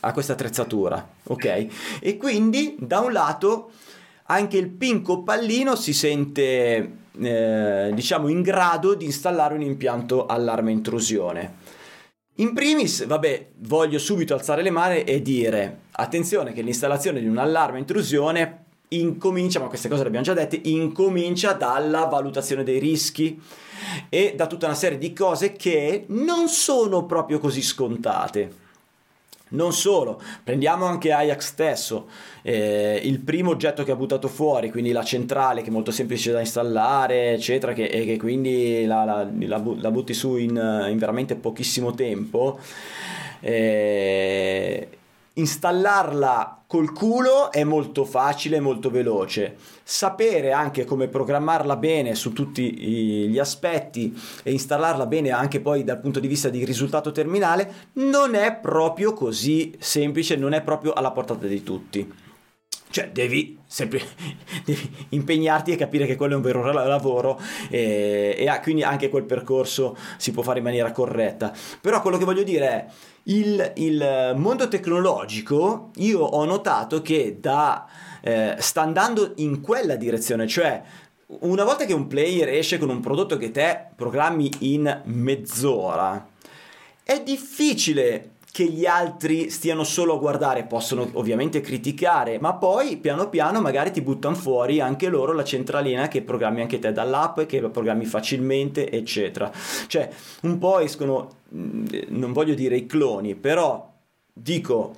a 0.00 0.12
questa 0.12 0.34
attrezzatura, 0.34 1.06
ok? 1.24 1.66
E 2.00 2.16
quindi 2.16 2.76
da 2.78 3.00
un 3.00 3.12
lato 3.12 3.70
anche 4.26 4.56
il 4.56 4.68
pinco 4.68 5.22
pallino 5.22 5.74
si 5.74 5.92
sente 5.92 7.00
eh, 7.18 7.90
diciamo 7.92 8.28
in 8.28 8.42
grado 8.42 8.94
di 8.94 9.04
installare 9.04 9.54
un 9.54 9.62
impianto 9.62 10.26
allarme 10.26 10.70
intrusione. 10.70 11.60
In 12.36 12.54
primis, 12.54 13.04
vabbè, 13.04 13.50
voglio 13.58 13.98
subito 13.98 14.32
alzare 14.32 14.62
le 14.62 14.70
mani 14.70 15.04
e 15.04 15.20
dire 15.20 15.80
attenzione 15.92 16.52
che 16.52 16.62
l'installazione 16.62 17.20
di 17.20 17.26
un 17.26 17.36
allarme 17.36 17.78
intrusione 17.78 18.61
incomincia, 18.98 19.60
ma 19.60 19.66
queste 19.66 19.88
cose 19.88 20.02
le 20.02 20.08
abbiamo 20.08 20.24
già 20.24 20.34
dette, 20.34 20.60
incomincia 20.64 21.52
dalla 21.52 22.04
valutazione 22.04 22.64
dei 22.64 22.78
rischi 22.78 23.40
e 24.08 24.34
da 24.36 24.46
tutta 24.46 24.66
una 24.66 24.74
serie 24.74 24.98
di 24.98 25.12
cose 25.12 25.52
che 25.52 26.04
non 26.08 26.48
sono 26.48 27.04
proprio 27.04 27.38
così 27.38 27.62
scontate. 27.62 28.60
Non 29.52 29.74
solo, 29.74 30.20
prendiamo 30.42 30.86
anche 30.86 31.12
Ajax 31.12 31.44
stesso, 31.44 32.08
eh, 32.40 32.98
il 33.02 33.20
primo 33.20 33.50
oggetto 33.50 33.84
che 33.84 33.92
ha 33.92 33.96
buttato 33.96 34.28
fuori, 34.28 34.70
quindi 34.70 34.92
la 34.92 35.04
centrale 35.04 35.60
che 35.60 35.68
è 35.68 35.70
molto 35.70 35.90
semplice 35.90 36.32
da 36.32 36.40
installare, 36.40 37.34
eccetera, 37.34 37.74
che, 37.74 37.84
e 37.84 38.06
che 38.06 38.16
quindi 38.16 38.86
la, 38.86 39.04
la, 39.04 39.28
la, 39.40 39.62
la 39.76 39.90
butti 39.90 40.14
su 40.14 40.36
in, 40.36 40.86
in, 40.88 40.96
veramente 40.96 41.34
pochissimo 41.34 41.92
tempo. 41.92 42.58
Eh, 43.40 44.88
installarla 45.34 46.64
col 46.66 46.92
culo 46.92 47.50
è 47.52 47.64
molto 47.64 48.04
facile, 48.04 48.60
molto 48.60 48.90
veloce. 48.90 49.56
Sapere 49.82 50.52
anche 50.52 50.84
come 50.84 51.08
programmarla 51.08 51.76
bene 51.76 52.14
su 52.14 52.32
tutti 52.32 53.28
gli 53.28 53.38
aspetti 53.38 54.18
e 54.42 54.52
installarla 54.52 55.06
bene 55.06 55.30
anche 55.30 55.60
poi 55.60 55.84
dal 55.84 56.00
punto 56.00 56.20
di 56.20 56.28
vista 56.28 56.48
di 56.48 56.64
risultato 56.64 57.12
terminale 57.12 57.90
non 57.94 58.34
è 58.34 58.56
proprio 58.56 59.12
così 59.12 59.74
semplice, 59.78 60.36
non 60.36 60.52
è 60.52 60.62
proprio 60.62 60.92
alla 60.92 61.10
portata 61.10 61.46
di 61.46 61.62
tutti. 61.62 62.30
Cioè, 62.92 63.08
devi 63.10 63.58
sempre 63.66 64.02
devi 64.66 65.06
impegnarti 65.08 65.72
e 65.72 65.76
capire 65.76 66.04
che 66.04 66.14
quello 66.14 66.34
è 66.34 66.36
un 66.36 66.42
vero 66.42 66.70
lavoro 66.70 67.40
e, 67.70 68.36
e 68.38 68.60
quindi 68.62 68.82
anche 68.82 69.08
quel 69.08 69.24
percorso 69.24 69.96
si 70.18 70.30
può 70.30 70.42
fare 70.42 70.58
in 70.58 70.64
maniera 70.64 70.92
corretta. 70.92 71.52
Però 71.80 72.02
quello 72.02 72.18
che 72.18 72.26
voglio 72.26 72.42
dire 72.42 72.68
è 72.68 72.86
il, 73.24 73.72
il 73.76 74.34
mondo 74.36 74.68
tecnologico, 74.68 75.90
io 75.96 76.20
ho 76.20 76.44
notato 76.44 77.00
che 77.00 77.38
da, 77.40 77.86
eh, 78.20 78.56
sta 78.58 78.82
andando 78.82 79.32
in 79.36 79.62
quella 79.62 79.96
direzione, 79.96 80.46
cioè 80.46 80.82
una 81.40 81.64
volta 81.64 81.86
che 81.86 81.94
un 81.94 82.08
player 82.08 82.50
esce 82.50 82.76
con 82.76 82.90
un 82.90 83.00
prodotto 83.00 83.38
che 83.38 83.50
te 83.50 83.86
programmi 83.96 84.50
in 84.60 85.00
mezz'ora, 85.04 86.28
è 87.02 87.22
difficile 87.22 88.31
che 88.52 88.64
gli 88.64 88.84
altri 88.84 89.48
stiano 89.48 89.82
solo 89.82 90.16
a 90.16 90.18
guardare, 90.18 90.64
possono 90.64 91.08
ovviamente 91.14 91.62
criticare, 91.62 92.38
ma 92.38 92.52
poi 92.52 92.98
piano 92.98 93.30
piano 93.30 93.62
magari 93.62 93.90
ti 93.90 94.02
buttano 94.02 94.34
fuori 94.34 94.78
anche 94.78 95.08
loro 95.08 95.32
la 95.32 95.42
centralina 95.42 96.06
che 96.06 96.20
programmi 96.20 96.60
anche 96.60 96.78
te 96.78 96.92
dall'app, 96.92 97.40
che 97.40 97.60
lo 97.60 97.70
programmi 97.70 98.04
facilmente, 98.04 98.90
eccetera. 98.90 99.50
Cioè, 99.86 100.10
un 100.42 100.58
po' 100.58 100.80
escono, 100.80 101.30
non 101.48 102.32
voglio 102.32 102.52
dire 102.52 102.76
i 102.76 102.84
cloni, 102.84 103.34
però 103.34 103.90
dico, 104.30 104.96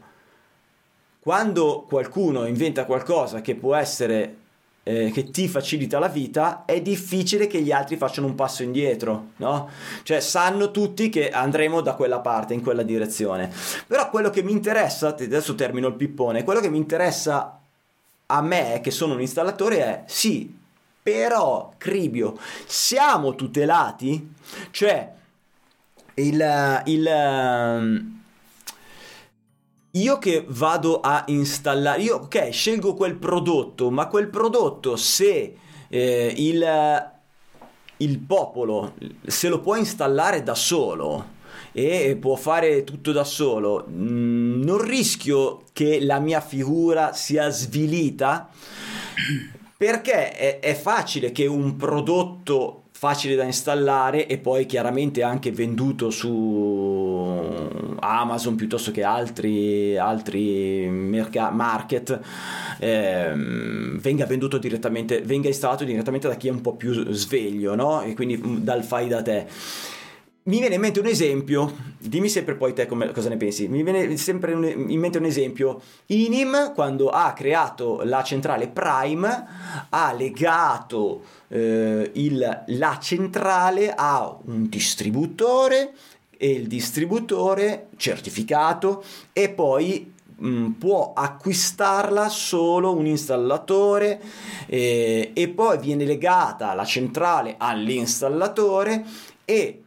quando 1.21 1.87
qualcuno 1.89 2.47
inventa 2.47 2.85
qualcosa 2.85 3.41
che 3.41 3.55
può 3.55 3.77
essere 3.77 4.37
eh, 4.85 5.11
che 5.11 5.31
ti 5.31 5.49
facilita 5.49 5.99
la 5.99 6.09
vita, 6.09 6.65
è 6.65 6.81
difficile 6.81 7.47
che 7.47 7.61
gli 7.61 7.73
altri 7.73 7.97
facciano 7.97 8.27
un 8.27 8.35
passo 8.35 8.63
indietro, 8.63 9.31
no? 9.37 9.69
Cioè 10.03 10.21
sanno 10.21 10.71
tutti 10.71 11.09
che 11.09 11.31
andremo 11.31 11.81
da 11.81 11.95
quella 11.95 12.21
parte, 12.21 12.55
in 12.55 12.63
quella 12.63 12.83
direzione. 12.83 13.51
Però 13.87 14.09
quello 14.11 14.31
che 14.31 14.43
mi 14.43 14.53
interessa, 14.53 15.09
adesso 15.09 15.55
termino 15.55 15.89
il 15.89 15.95
pippone, 15.95 16.45
quello 16.45 16.61
che 16.61 16.71
mi 16.71 16.77
interessa 16.77 17.59
a 18.27 18.43
me, 18.43 18.81
che 18.83 18.91
sono 18.91 19.15
un 19.15 19.21
installatore, 19.21 19.79
è 19.79 20.03
sì, 20.07 20.55
però, 21.03 21.73
Cribio, 21.77 22.39
siamo 22.67 23.35
tutelati? 23.35 24.35
Cioè, 24.71 25.13
il, 26.15 26.83
il 26.85 28.13
io 29.97 30.19
che 30.19 30.45
vado 30.49 31.01
a 31.01 31.25
installare, 31.29 32.03
io 32.03 32.17
ok, 32.17 32.51
scelgo 32.51 32.95
quel 32.95 33.15
prodotto, 33.15 33.91
ma 33.91 34.09
quel 34.09 34.29
prodotto 34.29 34.97
se 34.97 35.57
eh, 35.89 36.35
il, 36.37 37.11
il 37.99 38.19
popolo 38.19 38.95
se 39.25 39.49
lo 39.49 39.61
può 39.61 39.77
installare 39.77 40.43
da 40.43 40.55
solo 40.55 41.33
e 41.71 42.17
può 42.21 42.35
fare 42.35 42.83
tutto 42.83 43.13
da 43.13 43.25
solo, 43.25 43.87
mm, 43.89 44.63
non 44.63 44.79
rischio 44.79 45.63
che 45.73 46.01
la 46.01 46.19
mia 46.19 46.41
figura 46.41 47.13
sia 47.13 47.49
svilita? 47.51 48.49
Perché 49.77 50.33
è, 50.33 50.59
è 50.59 50.75
facile 50.75 51.31
che 51.31 51.47
un 51.47 51.77
prodotto 51.77 52.84
facile 53.05 53.35
da 53.35 53.45
installare 53.45 54.27
e 54.27 54.39
poi 54.39 54.65
chiaramente 54.65 55.23
anche 55.23 55.53
venduto 55.53 56.09
su 56.09 57.69
Amazon 58.01 58.55
piuttosto 58.55 58.93
che 58.93 59.03
altri, 59.03 59.99
altri 59.99 60.89
merc- 60.89 61.51
market 61.51 62.19
ehm, 62.79 64.01
venga 64.01 64.25
venduto 64.25 64.57
direttamente 64.57 65.21
venga 65.21 65.49
installato 65.49 65.85
direttamente 65.85 66.29
da 66.29 66.37
chi 66.37 66.49
è 66.49 66.51
un 66.51 66.63
po' 66.63 66.77
più 66.77 67.13
sveglio 67.13 67.75
no? 67.75 68.01
e 68.01 68.15
quindi 68.15 68.39
mm, 68.39 68.57
dal 68.61 68.83
fai 68.83 69.07
da 69.07 69.21
te 69.21 69.49
mi 70.47 70.59
viene 70.59 70.75
in 70.75 70.81
mente 70.81 71.01
un 71.01 71.07
esempio, 71.07 71.75
dimmi 71.99 72.29
sempre 72.29 72.55
poi 72.55 72.75
te 72.75 72.85
come, 72.85 73.11
cosa 73.13 73.31
ne 73.31 73.39
pensi, 73.39 73.67
mi 73.67 73.83
viene 73.83 74.15
sempre 74.19 74.53
un, 74.53 74.65
in 74.65 75.01
mente 75.01 75.17
un 75.17 75.25
esempio, 75.25 75.81
Inim 76.07 76.75
quando 76.75 77.09
ha 77.09 77.33
creato 77.33 78.03
la 78.05 78.23
centrale 78.23 78.69
Prime 78.69 79.47
ha 79.89 80.13
legato 80.13 81.23
eh, 81.49 82.11
il, 82.13 82.63
la 82.67 82.99
centrale 83.01 83.95
a 83.95 84.37
un 84.45 84.69
distributore 84.69 85.93
e 86.37 86.51
il 86.51 86.67
distributore 86.67 87.87
certificato 87.97 89.03
e 89.33 89.49
poi 89.49 90.13
mm, 90.43 90.73
può 90.73 91.15
acquistarla 91.15 92.29
solo 92.29 92.95
un 92.95 93.07
installatore 93.07 94.21
eh, 94.67 95.31
e 95.33 95.49
poi 95.49 95.79
viene 95.79 96.05
legata 96.05 96.75
la 96.75 96.85
centrale 96.85 97.55
all'installatore 97.57 99.05
e 99.47 99.84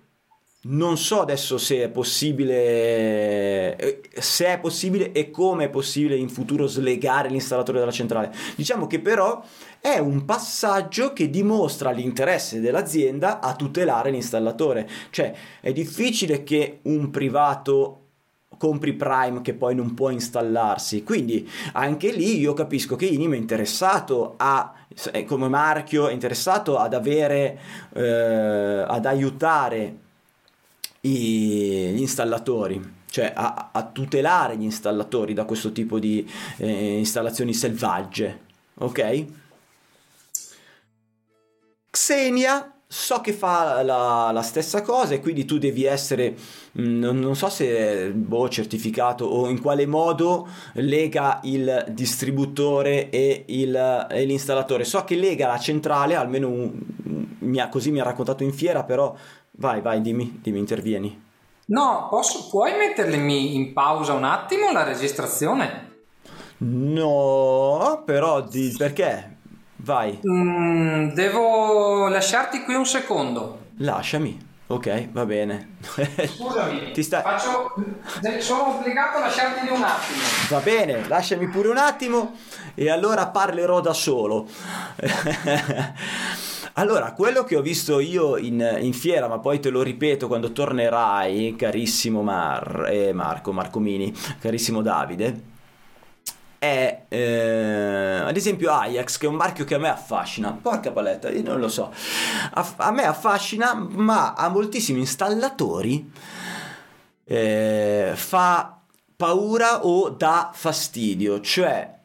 non 0.70 0.98
so 0.98 1.22
adesso 1.22 1.58
se 1.58 1.84
è 1.84 1.90
possibile, 1.90 3.76
eh, 3.78 4.02
se 4.14 4.48
è 4.48 4.60
possibile 4.60 5.12
e 5.12 5.32
come 5.32 5.66
è 5.66 5.70
possibile 5.70 6.16
in 6.16 6.30
futuro 6.30 6.68
slegare 6.68 7.30
l'installatore 7.30 7.80
dalla 7.80 7.92
centrale. 7.92 8.34
Diciamo 8.56 8.88
che 8.88 9.00
però 9.00 9.42
è 9.80 9.98
un 10.00 10.26
passaggio 10.26 11.14
che 11.14 11.30
dimostra 11.30 11.92
l'interesse 11.92 12.60
dell'azienda 12.60 13.40
a 13.40 13.56
tutelare 13.56 14.12
l'installatore. 14.12 14.90
Cioè 15.10 15.34
è 15.62 15.72
difficile 15.72 16.44
che 16.44 16.80
un 16.84 17.12
privato 17.12 18.02
compri 18.58 18.94
Prime 18.94 19.42
che 19.42 19.54
poi 19.54 19.76
non 19.76 19.94
può 19.94 20.10
installarsi. 20.10 21.04
Quindi 21.04 21.50
anche 21.74 22.12
lì 22.12 22.40
io 22.40 22.54
capisco 22.54 22.96
che 22.96 23.06
Inim 23.06 23.34
è 23.34 23.38
interessato 23.38 24.34
a 24.38 24.74
come 25.28 25.48
marchio 25.48 26.08
è 26.08 26.14
interessato 26.14 26.78
ad 26.80 26.96
avere 26.96 27.60
eh, 27.94 28.84
ad 28.88 29.06
aiutare 29.06 30.06
gli 31.08 32.00
installatori 32.00 32.96
cioè 33.10 33.32
a, 33.36 33.70
a, 33.72 33.84
tutelare 33.84 34.58
gli 34.58 34.64
installatori 34.64 35.34
da 35.34 35.46
questo 35.46 35.72
tipo 35.72 36.00
di 36.00 36.30
eh, 36.58 36.98
installazioni 36.98 37.54
selvagge 37.54 38.46
ok? 38.80 39.26
Xenia 41.90 42.72
so 42.90 43.20
che 43.20 43.34
fa 43.34 43.84
la, 43.84 44.32
la, 44.32 44.42
stessa 44.42 44.82
cosa 44.82 45.14
e 45.14 45.20
quindi 45.20 45.44
tu 45.44 45.58
devi 45.58 45.84
essere 45.84 46.36
mm, 46.80 47.00
non, 47.00 47.20
non 47.20 47.36
so 47.36 47.50
se 47.50 48.12
boh, 48.12 48.48
certificato 48.48 49.26
o 49.26 49.50
in 49.50 49.62
quale 49.62 49.86
modo 49.86 50.48
lega 50.74 51.42
il 51.44 51.86
distributore 51.90 53.10
e, 53.10 53.44
il, 53.48 54.08
e 54.10 54.24
l'installatore. 54.24 54.86
So 54.86 55.04
che 55.04 55.16
lega 55.16 55.48
la 55.48 55.60
centrale 55.60 56.16
almeno 56.16 56.48
un, 56.48 56.80
mi 57.40 57.60
ha, 57.60 57.68
così 57.68 57.92
mi 57.92 58.00
ha 58.00 58.04
raccontato 58.04 58.44
in 58.44 58.54
fiera 58.54 58.84
però 58.84 59.14
vai 59.58 59.82
vai 59.82 60.02
dimmi 60.02 60.40
dimmi 60.42 60.60
intervieni 60.60 61.26
no 61.66 62.08
posso, 62.10 62.48
puoi 62.50 62.76
mettermi 62.78 63.56
in 63.56 63.74
pausa 63.74 64.14
un 64.14 64.24
attimo 64.24 64.72
la 64.72 64.84
registrazione 64.84 65.86
no 66.60 68.02
però 68.06 68.42
di, 68.42 68.74
perché 68.76 69.36
Vai. 69.78 70.20
Mm, 70.28 71.12
devo 71.12 72.08
lasciarti 72.08 72.64
qui 72.64 72.74
un 72.74 72.86
secondo. 72.86 73.68
Lasciami. 73.78 74.46
Ok, 74.70 75.12
va 75.12 75.26
bene. 75.26 75.78
Scusami, 76.26 76.92
Ti 76.94 77.04
sta... 77.04 77.22
faccio... 77.22 77.74
sono 78.40 78.76
obbligato 78.76 79.18
a 79.18 79.22
lasciarti 79.22 79.70
un 79.70 79.82
attimo. 79.82 80.20
Va 80.50 80.60
bene, 80.60 81.08
lasciami 81.08 81.48
pure 81.48 81.70
un 81.70 81.78
attimo 81.78 82.36
e 82.76 82.90
allora 82.90 83.28
parlerò 83.28 83.80
da 83.80 83.94
solo. 83.94 84.46
Allora, 86.80 87.14
quello 87.14 87.44
che 87.44 87.56
ho 87.56 87.62
visto 87.64 88.00
io 88.00 88.38
in, 88.38 88.78
in, 88.82 88.94
fiera, 88.94 89.28
ma 89.28 89.40
poi 89.40 89.60
te 89.60 89.72
lo 89.72 89.82
ripeto 89.82 90.28
quando 90.28 90.52
tornerai, 90.52 91.56
carissimo 91.56 92.22
Mar, 92.22 92.88
eh, 92.92 93.14
Marco, 93.14 93.52
Marco 93.52 93.80
Mini, 93.80 94.14
carissimo 94.40 94.84
Davide, 94.84 95.42
è 96.60 97.06
eh, 97.08 98.22
ad 98.24 98.36
esempio 98.36 98.72
Ajax 98.72 99.18
che 99.18 99.26
è 99.26 99.30
un 99.30 99.38
marchio 99.38 99.66
che 99.66 99.74
a 99.74 99.80
me 99.80 99.90
affascina. 99.90 100.52
Porca 100.52 100.92
paletta 100.92 101.32
io 101.32 101.42
non 101.42 101.60
lo 101.60 101.68
so. 101.68 101.92
A, 102.52 102.74
a 102.76 102.92
me 102.92 103.06
affascina 103.06 103.74
ma 103.74 104.34
a 104.34 104.48
moltissimi 104.48 105.00
installatori 105.00 106.12
eh, 107.24 108.12
fa 108.14 108.80
paura 109.16 109.84
o 109.84 110.10
dà 110.10 110.52
fastidio. 110.54 111.42
Cioè 111.42 111.97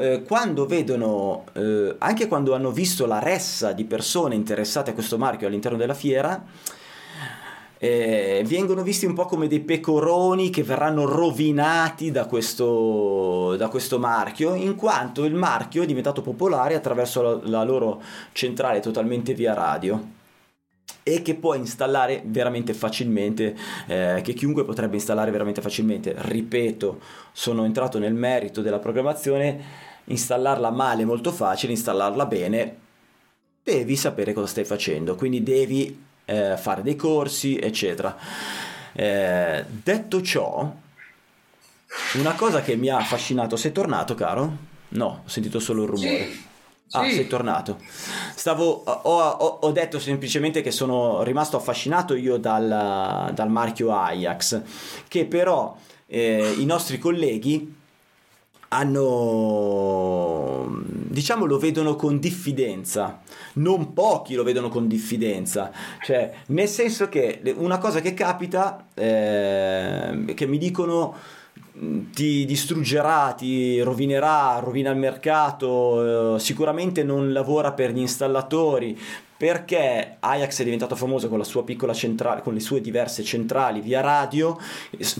eh, 0.00 0.22
quando 0.22 0.66
vedono 0.66 1.44
eh, 1.52 1.94
anche 1.98 2.26
quando 2.26 2.54
hanno 2.54 2.70
visto 2.70 3.06
la 3.06 3.18
ressa 3.18 3.72
di 3.72 3.84
persone 3.84 4.34
interessate 4.34 4.90
a 4.90 4.94
questo 4.94 5.18
marchio 5.18 5.46
all'interno 5.46 5.78
della 5.78 5.94
fiera 5.94 6.44
eh, 7.82 8.42
vengono 8.46 8.82
visti 8.82 9.06
un 9.06 9.14
po' 9.14 9.24
come 9.24 9.48
dei 9.48 9.60
pecoroni 9.60 10.50
che 10.50 10.62
verranno 10.62 11.06
rovinati 11.06 12.10
da 12.10 12.26
questo, 12.26 13.56
da 13.56 13.68
questo 13.68 13.98
marchio, 13.98 14.54
in 14.54 14.74
quanto 14.74 15.24
il 15.24 15.34
marchio 15.34 15.82
è 15.82 15.86
diventato 15.86 16.20
popolare 16.20 16.74
attraverso 16.74 17.22
la, 17.22 17.40
la 17.44 17.64
loro 17.64 18.02
centrale 18.32 18.80
totalmente 18.80 19.32
via 19.32 19.54
radio 19.54 20.18
e 21.02 21.22
che 21.22 21.34
puoi 21.36 21.56
installare 21.56 22.22
veramente 22.26 22.74
facilmente, 22.74 23.56
eh, 23.86 24.20
che 24.22 24.34
chiunque 24.34 24.66
potrebbe 24.66 24.96
installare 24.96 25.30
veramente 25.30 25.62
facilmente. 25.62 26.14
Ripeto, 26.16 27.00
sono 27.32 27.64
entrato 27.64 27.98
nel 27.98 28.12
merito 28.12 28.60
della 28.60 28.78
programmazione, 28.78 29.88
installarla 30.10 30.70
male 30.70 31.02
è 31.02 31.06
molto 31.06 31.32
facile, 31.32 31.72
installarla 31.72 32.26
bene 32.26 32.88
devi 33.62 33.96
sapere 33.96 34.32
cosa 34.32 34.46
stai 34.46 34.64
facendo, 34.64 35.14
quindi 35.14 35.42
devi 35.42 36.04
eh, 36.24 36.56
fare 36.56 36.82
dei 36.82 36.96
corsi, 36.96 37.58
eccetera. 37.58 38.16
Eh, 38.92 39.64
detto 39.68 40.22
ciò, 40.22 40.72
una 42.14 42.34
cosa 42.34 42.62
che 42.62 42.76
mi 42.76 42.88
ha 42.88 42.96
affascinato, 42.96 43.56
sei 43.56 43.72
tornato, 43.72 44.14
caro? 44.14 44.68
No, 44.88 45.22
ho 45.24 45.28
sentito 45.28 45.60
solo 45.60 45.82
il 45.82 45.88
rumore. 45.88 46.30
Sì. 46.30 46.48
Ah, 46.92 47.04
sì. 47.04 47.14
sei 47.14 47.26
tornato. 47.28 47.78
Stavo, 48.34 48.82
ho, 48.84 49.00
ho, 49.00 49.58
ho, 49.60 49.70
detto 49.70 50.00
semplicemente 50.00 50.60
che 50.60 50.72
sono 50.72 51.22
rimasto 51.22 51.56
affascinato 51.56 52.16
io 52.16 52.36
dal, 52.36 53.30
dal 53.32 53.48
marchio 53.48 53.94
Ajax, 53.94 54.62
che 55.06 55.24
però 55.26 55.76
eh, 56.06 56.56
i 56.58 56.64
nostri 56.64 56.98
colleghi 56.98 57.78
hanno 58.72 60.50
diciamo 61.10 61.44
lo 61.44 61.58
vedono 61.58 61.96
con 61.96 62.18
diffidenza. 62.18 63.20
Non 63.54 63.92
pochi 63.92 64.34
lo 64.34 64.42
vedono 64.44 64.68
con 64.68 64.86
diffidenza. 64.86 65.72
Cioè 66.02 66.32
nel 66.46 66.68
senso 66.68 67.08
che 67.08 67.40
una 67.56 67.78
cosa 67.78 68.00
che 68.00 68.14
capita 68.14 68.86
eh, 68.94 70.32
che 70.34 70.46
mi 70.46 70.58
dicono 70.58 71.14
ti 72.12 72.44
distruggerà, 72.44 73.32
ti 73.32 73.80
rovinerà, 73.80 74.58
rovina 74.58 74.90
il 74.90 74.98
mercato, 74.98 76.36
eh, 76.36 76.38
sicuramente 76.38 77.02
non 77.02 77.32
lavora 77.32 77.72
per 77.72 77.92
gli 77.92 78.00
installatori, 78.00 78.98
perché 79.36 80.16
Ajax 80.20 80.60
è 80.60 80.64
diventato 80.64 80.94
famoso 80.96 81.28
con 81.28 81.38
la 81.38 81.44
sua 81.44 81.64
piccola 81.64 81.94
centrale, 81.94 82.42
con 82.42 82.52
le 82.52 82.60
sue 82.60 82.82
diverse 82.82 83.22
centrali 83.24 83.80
via 83.80 84.02
radio, 84.02 84.58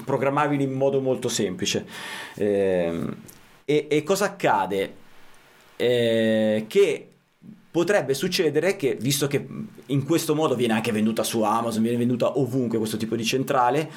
programmabili 0.05 0.65
in 0.65 0.73
modo 0.73 1.01
molto 1.01 1.29
semplice. 1.29 1.87
Eh, 2.35 3.09
e, 3.71 3.87
e 3.89 4.03
cosa 4.03 4.25
accade? 4.25 4.95
Eh, 5.77 6.65
che 6.67 7.09
potrebbe 7.71 8.15
succedere 8.15 8.75
che, 8.75 8.97
visto 8.97 9.29
che 9.29 9.47
in 9.87 10.05
questo 10.05 10.35
modo 10.35 10.57
viene 10.57 10.73
anche 10.73 10.91
venduta 10.91 11.23
su 11.23 11.43
Amazon, 11.43 11.83
viene 11.83 11.97
venduta 11.97 12.37
ovunque 12.37 12.79
questo 12.79 12.97
tipo 12.97 13.15
di 13.15 13.25
centrale, 13.25 13.89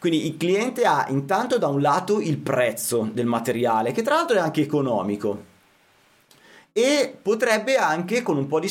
quindi 0.00 0.26
il 0.26 0.38
cliente 0.38 0.84
ha 0.84 1.06
intanto 1.10 1.58
da 1.58 1.66
un 1.66 1.82
lato 1.82 2.20
il 2.20 2.38
prezzo 2.38 3.10
del 3.12 3.26
materiale, 3.26 3.92
che 3.92 4.00
tra 4.00 4.14
l'altro 4.14 4.36
è 4.36 4.40
anche 4.40 4.62
economico, 4.62 5.44
e 6.72 7.14
potrebbe 7.20 7.76
anche 7.76 8.22
con 8.22 8.38
un 8.38 8.46
po' 8.46 8.60
di... 8.60 8.70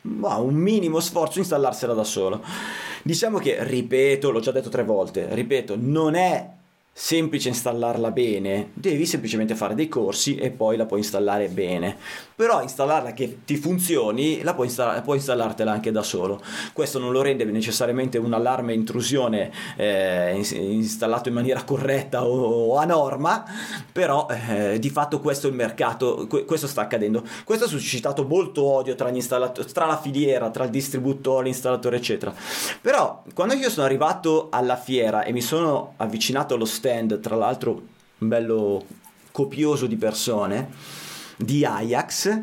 Wow, 0.00 0.46
un 0.46 0.54
minimo 0.54 1.00
sforzo 1.00 1.38
installarsela 1.40 1.92
da 1.92 2.04
solo. 2.04 2.42
Diciamo 3.02 3.38
che, 3.38 3.62
ripeto, 3.62 4.30
l'ho 4.30 4.40
già 4.40 4.52
detto 4.52 4.70
tre 4.70 4.84
volte, 4.84 5.28
ripeto, 5.34 5.76
non 5.78 6.14
è 6.14 6.56
semplice 7.00 7.46
installarla 7.46 8.10
bene, 8.10 8.70
devi 8.74 9.06
semplicemente 9.06 9.54
fare 9.54 9.76
dei 9.76 9.86
corsi 9.86 10.34
e 10.34 10.50
poi 10.50 10.76
la 10.76 10.84
puoi 10.84 10.98
installare 10.98 11.46
bene. 11.46 11.96
Però 12.34 12.60
installarla 12.60 13.12
che 13.12 13.38
ti 13.44 13.56
funzioni, 13.56 14.42
la 14.42 14.52
puoi, 14.52 14.66
install- 14.66 15.02
puoi 15.04 15.18
installartela 15.18 15.70
anche 15.70 15.92
da 15.92 16.02
solo. 16.02 16.42
Questo 16.72 16.98
non 16.98 17.12
lo 17.12 17.22
rende 17.22 17.44
necessariamente 17.44 18.18
un 18.18 18.32
allarme 18.32 18.74
intrusione 18.74 19.52
eh, 19.76 20.44
installato 20.56 21.28
in 21.28 21.34
maniera 21.34 21.62
corretta 21.62 22.26
o, 22.26 22.72
o 22.72 22.76
a 22.76 22.84
norma, 22.84 23.44
però 23.92 24.26
eh, 24.28 24.80
di 24.80 24.90
fatto 24.90 25.20
questo 25.20 25.46
è 25.46 25.50
il 25.50 25.56
mercato, 25.56 26.26
questo 26.46 26.66
sta 26.66 26.80
accadendo. 26.80 27.24
Questo 27.44 27.66
ha 27.66 27.68
suscitato 27.68 28.24
molto 28.24 28.64
odio 28.64 28.96
tra, 28.96 29.08
gli 29.10 29.16
installatori, 29.16 29.72
tra 29.72 29.86
la 29.86 29.98
filiera, 29.98 30.50
tra 30.50 30.64
il 30.64 30.70
distributore, 30.70 31.44
l'installatore, 31.44 31.96
eccetera. 31.96 32.34
Però 32.80 33.22
quando 33.34 33.54
io 33.54 33.70
sono 33.70 33.86
arrivato 33.86 34.48
alla 34.50 34.76
fiera 34.76 35.22
e 35.22 35.30
mi 35.30 35.42
sono 35.42 35.94
avvicinato 35.96 36.54
allo 36.54 36.64
stand 36.64 36.86
stand, 36.88 37.20
tra 37.20 37.36
l'altro 37.36 37.82
bello 38.16 38.84
copioso 39.30 39.86
di 39.86 39.96
persone, 39.96 40.70
di 41.36 41.64
Ajax, 41.64 42.40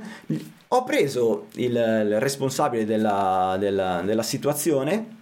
ho 0.67 0.83
preso 0.83 1.47
il, 1.53 1.71
il 1.71 2.19
responsabile 2.19 2.85
della, 2.85 3.55
della, 3.59 4.01
della, 4.01 4.23
situazione. 4.23 5.13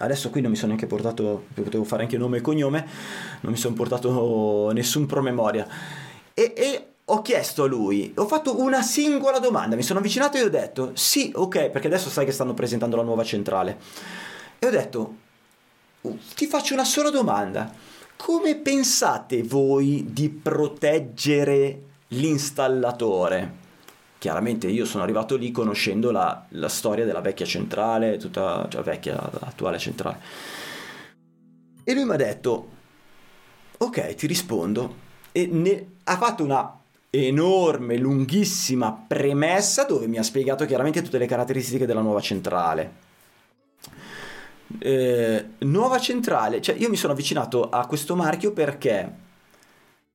Adesso 0.00 0.30
qui 0.30 0.40
non 0.40 0.50
mi 0.50 0.56
sono 0.56 0.68
neanche 0.68 0.86
portato, 0.86 1.46
potevo 1.52 1.84
fare 1.84 2.04
anche 2.04 2.16
nome 2.16 2.38
e 2.38 2.40
cognome, 2.40 2.86
non 3.40 3.52
mi 3.52 3.58
sono 3.58 3.74
portato 3.74 4.70
nessun 4.72 5.06
promemoria. 5.06 5.66
E, 6.34 6.52
e 6.56 6.86
ho 7.04 7.22
chiesto 7.22 7.64
a 7.64 7.66
lui, 7.66 8.12
ho 8.16 8.26
fatto 8.26 8.60
una 8.60 8.82
singola 8.82 9.38
domanda, 9.38 9.76
mi 9.76 9.82
sono 9.82 9.98
avvicinato 9.98 10.36
e 10.36 10.42
ho 10.42 10.48
detto 10.48 10.92
sì, 10.94 11.32
ok, 11.34 11.70
perché 11.70 11.88
adesso 11.88 12.08
sai 12.08 12.24
che 12.24 12.32
stanno 12.32 12.54
presentando 12.54 12.96
la 12.96 13.02
nuova 13.02 13.24
centrale. 13.24 13.78
E 14.58 14.66
ho 14.66 14.70
detto, 14.70 15.14
ti 16.34 16.46
faccio 16.46 16.74
una 16.74 16.84
sola 16.84 17.10
domanda 17.10 17.86
come 18.18 18.56
pensate 18.56 19.42
voi 19.44 20.08
di 20.10 20.28
proteggere 20.28 21.82
l'installatore? 22.08 23.66
Chiaramente 24.18 24.66
io 24.66 24.84
sono 24.84 25.04
arrivato 25.04 25.36
lì 25.36 25.52
conoscendo 25.52 26.10
la, 26.10 26.44
la 26.50 26.68
storia 26.68 27.04
della 27.04 27.20
vecchia 27.20 27.46
centrale, 27.46 28.16
tutta, 28.16 28.66
cioè 28.68 28.82
vecchia, 28.82 29.18
attuale 29.40 29.78
centrale. 29.78 30.20
E 31.84 31.94
lui 31.94 32.04
mi 32.04 32.12
ha 32.12 32.16
detto, 32.16 32.68
ok, 33.78 34.14
ti 34.16 34.26
rispondo. 34.26 35.06
E 35.30 35.46
ne, 35.46 35.86
ha 36.04 36.16
fatto 36.16 36.42
una 36.42 36.76
enorme, 37.10 37.96
lunghissima 37.96 39.04
premessa 39.06 39.84
dove 39.84 40.08
mi 40.08 40.18
ha 40.18 40.22
spiegato 40.24 40.66
chiaramente 40.66 41.00
tutte 41.00 41.18
le 41.18 41.26
caratteristiche 41.26 41.86
della 41.86 42.02
nuova 42.02 42.20
centrale. 42.20 43.06
Eh, 44.78 45.48
nuova 45.60 45.98
centrale, 45.98 46.60
cioè 46.60 46.76
io 46.76 46.88
mi 46.88 46.96
sono 46.96 47.12
avvicinato 47.12 47.68
a 47.68 47.86
questo 47.86 48.14
marchio 48.14 48.52
perché 48.52 49.26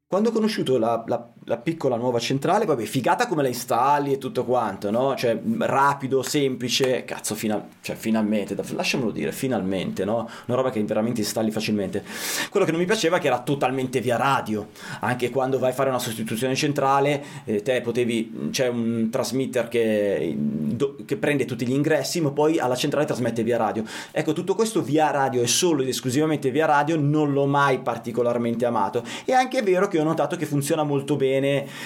quando 0.08 0.30
ho 0.30 0.32
conosciuto 0.32 0.78
la, 0.78 1.04
la, 1.08 1.33
la, 1.46 1.58
piccola 1.58 1.96
nuova 1.96 2.20
centrale, 2.20 2.66
vabbè, 2.66 2.84
figata 2.84 3.28
come 3.28 3.42
la 3.42 3.48
installi 3.48 4.14
e 4.14 4.18
tutto 4.18 4.44
quanto, 4.46 4.92
no? 4.92 5.16
Cioè, 5.16 5.40
rapido, 5.60 6.22
semplice, 6.22 7.04
cazzo, 7.06 7.36
final, 7.36 7.64
cioè, 7.82 7.96
finalmente, 7.96 8.56
lasciamolo 8.74 9.12
dire, 9.12 9.32
finalmente, 9.32 10.06
no? 10.06 10.30
Una 10.46 10.58
roba 10.58 10.70
che 10.70 10.84
veramente 10.84 11.22
installi 11.22 11.52
facilmente. 11.52 12.04
Quello 12.50 12.66
che 12.66 12.72
non 12.72 12.80
mi 12.80 12.86
piaceva 12.86 13.18
è 13.18 13.20
che 13.20 13.28
era 13.28 13.40
totalmente 13.40 14.02
via 14.02 14.18
radio, 14.18 14.70
anche 15.02 15.30
quando 15.30 15.60
vai 15.60 15.72
a 15.72 15.74
fare 15.74 15.90
una 15.90 16.00
sostituzione 16.00 16.56
centrale, 16.56 17.24
eh, 17.46 17.62
te 17.62 17.82
potevi, 17.82 18.50
c'è 18.52 18.68
un 18.68 19.10
transmitter 19.10 19.68
che, 19.68 20.36
do, 20.38 20.96
che 21.06 21.18
prende 21.18 21.46
tutti 21.46 21.66
gli 21.66 21.74
ingressi, 21.74 22.22
ma 22.22 22.32
poi 22.32 22.60
alla 22.60 22.76
centrale 22.76 23.06
trasmette 23.06 23.44
via 23.44 23.58
radio. 23.58 23.84
Ecco, 24.12 24.34
tutto 24.34 24.56
questo 24.56 24.82
via 24.82 25.12
radio 25.12 25.42
e 25.42 25.48
solo 25.48 25.82
ed 25.82 25.88
esclusivamente 25.88 26.52
via 26.52 26.66
radio 26.66 26.98
non 26.98 27.32
l'ho 27.32 27.46
mai 27.46 27.80
particolarmente 27.80 28.66
amato. 28.66 29.04
E 29.26 29.34
anche 29.34 29.60
è 29.60 29.64
vero 29.64 29.88
che 29.88 30.00
ho 30.00 30.04
notato 30.04 30.36
che 30.36 30.46
funziona 30.46 30.84
molto 30.84 31.16
bene, 31.16 31.33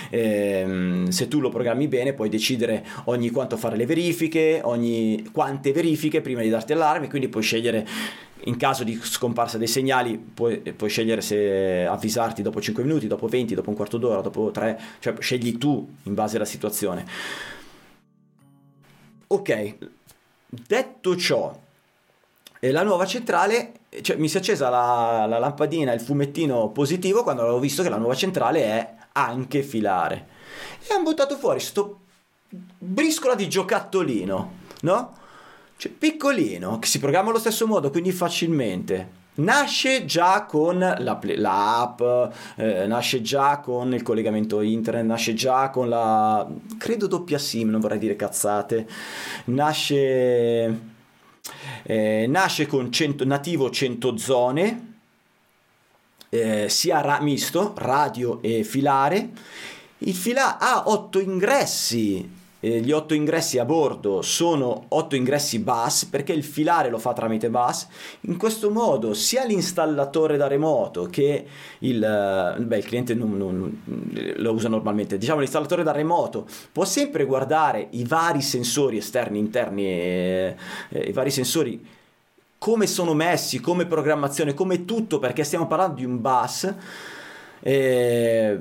ehm, 0.10 1.08
se 1.10 1.28
tu 1.28 1.40
lo 1.40 1.50
programmi 1.50 1.88
bene 1.88 2.14
puoi 2.14 2.30
decidere 2.30 2.86
ogni 3.06 3.30
quanto 3.30 3.58
fare 3.58 3.76
le 3.76 3.86
verifiche, 3.86 4.62
ogni 4.64 5.30
quante 5.32 5.72
verifiche 5.72 6.22
prima 6.22 6.42
di 6.42 6.50
darti 6.50 6.74
allarme, 6.74 7.10
quindi 7.10 7.30
puoi 7.30 7.44
scegliere 7.44 7.88
in 8.44 8.58
caso 8.58 8.84
di 8.84 9.00
scomparsa 9.02 9.58
dei 9.58 9.68
segnali 9.68 10.18
puoi, 10.18 10.60
puoi, 10.60 10.90
scegliere 10.90 11.22
se 11.22 11.86
avvisarti 11.86 12.42
dopo 12.42 12.62
5 12.62 12.84
minuti, 12.84 13.08
dopo 13.08 13.28
20, 13.28 13.56
dopo 13.56 13.70
un 13.70 13.76
quarto 13.76 13.98
d'ora, 13.98 14.22
dopo 14.22 14.52
3, 14.52 14.80
cioè 15.00 15.16
scegli 15.20 15.58
tu 15.58 15.88
in 16.04 16.14
base 16.14 16.36
alla 16.36 16.46
situazione. 16.46 17.06
Ok, 19.28 19.76
detto 20.48 21.16
ciò, 21.18 21.60
la 22.60 22.84
nuova 22.84 23.06
centrale 23.06 23.74
cioè, 24.02 24.18
mi 24.18 24.28
si 24.28 24.38
è 24.38 24.40
accesa 24.40 24.70
la, 24.70 25.26
la, 25.28 25.40
lampadina, 25.40 25.94
il 25.94 26.02
fumettino 26.02 26.70
positivo 26.70 27.24
quando 27.24 27.42
avevo 27.42 27.60
visto 27.60 27.84
che 27.84 27.90
la 27.90 27.98
nuova 27.98 28.16
centrale 28.16 28.64
è 28.64 28.96
anche 29.26 29.64
filare. 29.64 30.28
E 30.88 30.94
hanno 30.94 31.04
buttato 31.04 31.38
fuori 31.38 31.60
sto 31.60 32.00
briscola 32.78 33.36
di 33.36 33.50
giocattolino, 33.50 34.52
no? 34.82 35.16
Cioè, 35.78 35.92
piccolino, 35.92 36.80
che 36.80 36.88
si 36.88 37.00
programma 37.00 37.30
allo 37.30 37.40
stesso 37.40 37.68
modo, 37.68 37.90
quindi 37.90 38.12
facilmente. 38.12 39.26
Nasce 39.38 40.06
già 40.06 40.46
con 40.46 40.80
la, 40.80 41.20
l'app, 41.22 42.02
eh, 42.56 42.88
nasce 42.88 43.22
già 43.22 43.60
con 43.60 43.94
il 43.94 44.02
collegamento 44.02 44.62
internet, 44.62 45.06
nasce 45.06 45.36
già 45.36 45.70
con 45.70 45.90
la... 45.90 46.48
credo 46.80 47.06
doppia 47.06 47.38
SIM, 47.38 47.70
non 47.70 47.80
vorrei 47.80 48.00
dire 48.00 48.16
cazzate. 48.16 48.88
Nasce 49.46 50.96
eh, 51.84 52.26
nasce 52.28 52.66
con 52.66 52.92
100, 52.92 53.26
nativo 53.26 53.70
100 53.70 54.18
zone, 54.18 54.87
eh, 56.30 56.70
sia 56.70 57.02
ra- 57.02 57.22
misto, 57.22 57.74
radio 57.78 58.40
e 58.42 58.64
filare. 58.64 59.30
Il 60.00 60.14
filare 60.14 60.58
ha 60.60 60.84
8 60.88 61.20
ingressi 61.20 62.38
eh, 62.60 62.80
gli 62.82 62.92
otto 62.92 63.14
ingressi 63.14 63.60
a 63.60 63.66
bordo 63.66 64.24
sono 64.24 64.86
otto 64.90 65.16
ingressi 65.16 65.60
bus 65.60 66.06
perché 66.06 66.34
il 66.34 66.44
filare 66.44 66.90
lo 66.90 66.98
fa 66.98 67.14
tramite 67.14 67.50
bus. 67.50 67.88
In 68.22 68.38
questo 68.38 68.72
modo 68.72 69.14
sia 69.14 69.44
l'installatore 69.46 70.38
da 70.38 70.48
remoto 70.48 71.06
che 71.06 71.46
il, 71.80 72.04
eh, 72.04 72.60
beh, 72.60 72.78
il 72.78 72.86
cliente 72.86 73.14
non, 73.14 73.38
non, 73.38 73.82
lo 74.38 74.52
usa 74.54 74.70
normalmente, 74.70 75.18
diciamo 75.18 75.40
l'installatore 75.40 75.84
da 75.84 75.92
remoto 75.92 76.48
può 76.72 76.86
sempre 76.86 77.26
guardare 77.26 77.88
i 77.92 78.04
vari 78.06 78.42
sensori 78.42 78.98
esterni, 78.98 79.38
interni, 79.38 79.86
e, 79.86 80.56
e, 80.90 81.00
i 81.00 81.12
vari 81.12 81.30
sensori 81.30 81.96
come 82.58 82.88
sono 82.88 83.14
messi, 83.14 83.60
come 83.60 83.86
programmazione, 83.86 84.54
come 84.54 84.86
tutto 84.86 85.20
perché 85.20 85.44
stiamo 85.44 85.68
parlando 85.68 85.96
di 85.96 86.06
un 86.06 86.20
bus. 86.20 86.74
Eh, 87.60 88.60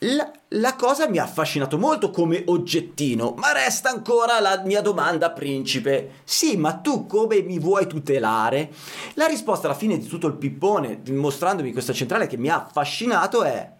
la, 0.00 0.30
la, 0.48 0.74
cosa 0.74 1.08
mi 1.08 1.18
ha 1.18 1.24
affascinato 1.24 1.78
molto 1.78 2.10
come 2.10 2.42
oggettino, 2.46 3.34
ma 3.38 3.52
resta 3.52 3.90
ancora 3.90 4.40
la 4.40 4.62
mia 4.64 4.82
domanda, 4.82 5.30
principe. 5.30 6.20
Sì, 6.24 6.56
ma 6.56 6.74
tu 6.74 7.06
come 7.06 7.40
mi 7.40 7.58
vuoi 7.58 7.86
tutelare? 7.86 8.70
La 9.14 9.26
risposta 9.26 9.66
alla 9.66 9.76
fine 9.76 9.96
di 9.98 10.06
tutto 10.06 10.26
il 10.26 10.34
pippone, 10.34 11.00
mostrandomi 11.08 11.72
questa 11.72 11.94
centrale 11.94 12.26
che 12.26 12.36
mi 12.36 12.48
ha 12.48 12.64
affascinato, 12.66 13.42
è: 13.42 13.72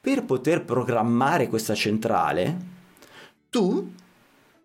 per 0.00 0.24
poter 0.24 0.64
programmare 0.64 1.48
questa 1.48 1.74
centrale, 1.74 2.56
tu 3.50 3.92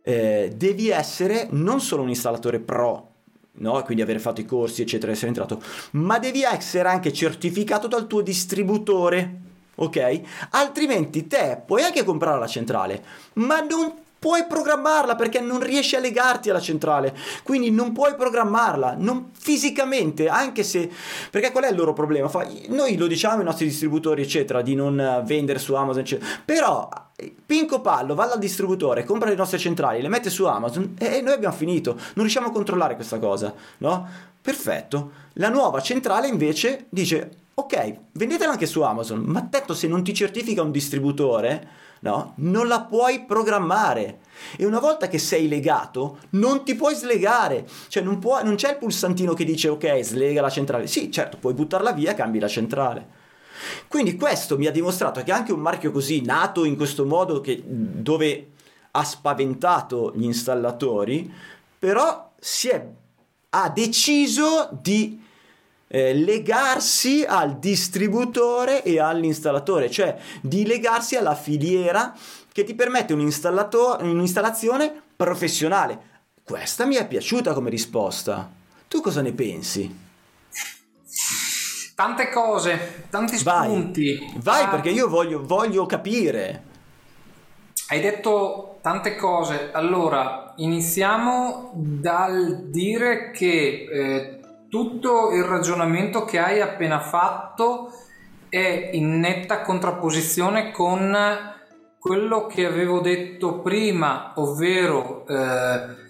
eh, 0.03 0.53
devi 0.55 0.89
essere 0.89 1.47
non 1.51 1.81
solo 1.81 2.03
un 2.03 2.09
installatore 2.09 2.59
pro 2.59 3.06
no? 3.57 3.81
quindi 3.83 4.01
aver 4.01 4.19
fatto 4.19 4.41
i 4.41 4.45
corsi, 4.45 4.81
eccetera, 4.81 5.11
essere 5.11 5.27
entrato, 5.27 5.61
ma 5.91 6.19
devi 6.19 6.43
essere 6.43 6.89
anche 6.89 7.13
certificato 7.13 7.87
dal 7.87 8.07
tuo 8.07 8.21
distributore 8.21 9.45
ok? 9.79 10.21
Altrimenti 10.51 11.27
te 11.27 11.61
puoi 11.65 11.83
anche 11.83 12.03
comprare 12.03 12.39
la 12.39 12.47
centrale, 12.47 13.03
ma 13.33 13.59
non 13.59 13.93
puoi 14.27 14.43
programmarla 14.45 15.15
perché 15.15 15.39
non 15.39 15.61
riesci 15.61 15.95
a 15.95 15.99
legarti 15.99 16.49
alla 16.49 16.59
centrale, 16.59 17.15
quindi 17.43 17.71
non 17.71 17.93
puoi 17.93 18.13
programmarla, 18.13 18.95
non 18.97 19.29
fisicamente, 19.31 20.27
anche 20.27 20.63
se 20.63 20.91
perché 21.31 21.53
qual 21.53 21.63
è 21.63 21.69
il 21.69 21.77
loro 21.77 21.93
problema? 21.93 22.27
Fa, 22.27 22.45
noi 22.67 22.97
lo 22.97 23.07
diciamo 23.07 23.37
ai 23.37 23.45
nostri 23.45 23.65
distributori, 23.65 24.21
eccetera, 24.21 24.61
di 24.61 24.75
non 24.75 25.23
vendere 25.25 25.59
su 25.59 25.75
Amazon, 25.75 26.01
eccetera. 26.01 26.29
Però 26.43 26.89
Pinco 27.45 27.79
Pallo 27.79 28.15
va 28.15 28.25
dal 28.25 28.37
distributore, 28.37 29.05
compra 29.05 29.29
le 29.29 29.35
nostre 29.35 29.59
centrali, 29.59 30.01
le 30.01 30.09
mette 30.09 30.29
su 30.29 30.43
Amazon 30.43 30.95
e 30.99 31.21
noi 31.21 31.33
abbiamo 31.33 31.55
finito. 31.55 31.93
Non 31.93 32.25
riusciamo 32.25 32.47
a 32.47 32.51
controllare 32.51 32.95
questa 32.95 33.19
cosa, 33.19 33.53
no? 33.77 34.09
Perfetto. 34.41 35.11
La 35.35 35.47
nuova 35.47 35.79
centrale 35.81 36.27
invece 36.27 36.87
dice 36.89 37.45
ok, 37.53 37.99
vendetela 38.11 38.51
anche 38.51 38.65
su 38.65 38.81
Amazon, 38.81 39.19
ma 39.19 39.39
detto 39.39 39.73
se 39.73 39.87
non 39.87 40.03
ti 40.03 40.13
certifica 40.13 40.61
un 40.61 40.71
distributore, 40.71 41.85
no, 42.01 42.33
non 42.37 42.67
la 42.67 42.81
puoi 42.81 43.25
programmare. 43.25 44.19
E 44.55 44.65
una 44.65 44.79
volta 44.79 45.07
che 45.07 45.17
sei 45.17 45.47
legato, 45.47 46.19
non 46.31 46.63
ti 46.63 46.75
puoi 46.75 46.95
slegare. 46.95 47.67
Cioè 47.87 48.03
non, 48.03 48.19
può, 48.19 48.43
non 48.43 48.55
c'è 48.55 48.71
il 48.71 48.77
pulsantino 48.77 49.33
che 49.33 49.45
dice 49.45 49.69
ok, 49.69 50.03
slega 50.03 50.41
la 50.41 50.49
centrale. 50.49 50.87
Sì, 50.87 51.11
certo, 51.11 51.37
puoi 51.37 51.53
buttarla 51.53 51.91
via 51.91 52.11
e 52.11 52.15
cambi 52.15 52.39
la 52.39 52.47
centrale. 52.47 53.25
Quindi 53.87 54.15
questo 54.15 54.57
mi 54.57 54.67
ha 54.67 54.71
dimostrato 54.71 55.23
che 55.23 55.31
anche 55.31 55.51
un 55.51 55.59
marchio 55.59 55.91
così, 55.91 56.21
nato 56.21 56.63
in 56.63 56.75
questo 56.75 57.05
modo, 57.05 57.41
che, 57.41 57.61
dove 57.65 58.51
ha 58.91 59.03
spaventato 59.03 60.13
gli 60.15 60.23
installatori, 60.23 61.31
però 61.77 62.31
si 62.39 62.69
è, 62.69 62.87
ha 63.49 63.69
deciso 63.69 64.69
di 64.81 65.25
eh, 65.87 66.13
legarsi 66.13 67.23
al 67.27 67.59
distributore 67.59 68.83
e 68.83 68.99
all'installatore, 68.99 69.89
cioè 69.89 70.17
di 70.41 70.65
legarsi 70.65 71.15
alla 71.15 71.35
filiera 71.35 72.13
che 72.51 72.63
ti 72.63 72.75
permette 72.75 73.13
un'installazione 73.13 75.01
professionale. 75.15 76.15
Questa 76.43 76.85
mi 76.85 76.95
è 76.95 77.07
piaciuta 77.07 77.53
come 77.53 77.69
risposta. 77.69 78.49
Tu 78.87 79.01
cosa 79.01 79.21
ne 79.21 79.33
pensi? 79.33 80.05
Tante 81.93 82.29
cose, 82.29 83.05
tanti 83.09 83.37
spunti. 83.37 84.17
Vai, 84.17 84.41
vai 84.41 84.63
ah, 84.63 84.69
perché 84.69 84.89
io 84.89 85.09
voglio, 85.09 85.43
voglio 85.45 85.85
capire. 85.85 86.63
Hai 87.89 88.01
detto 88.01 88.77
tante 88.81 89.15
cose. 89.15 89.71
Allora, 89.71 90.53
iniziamo 90.57 91.71
dal 91.73 92.69
dire 92.69 93.31
che 93.31 93.87
eh, 93.91 94.36
tutto 94.69 95.31
il 95.31 95.43
ragionamento 95.43 96.25
che 96.25 96.39
hai 96.39 96.61
appena 96.61 96.99
fatto 96.99 97.91
è 98.49 98.89
in 98.93 99.19
netta 99.19 99.61
contrapposizione 99.61 100.71
con 100.71 101.15
quello 101.99 102.45
che 102.45 102.65
avevo 102.65 102.99
detto 102.99 103.59
prima, 103.59 104.33
ovvero 104.35 105.25
eh, 105.27 106.05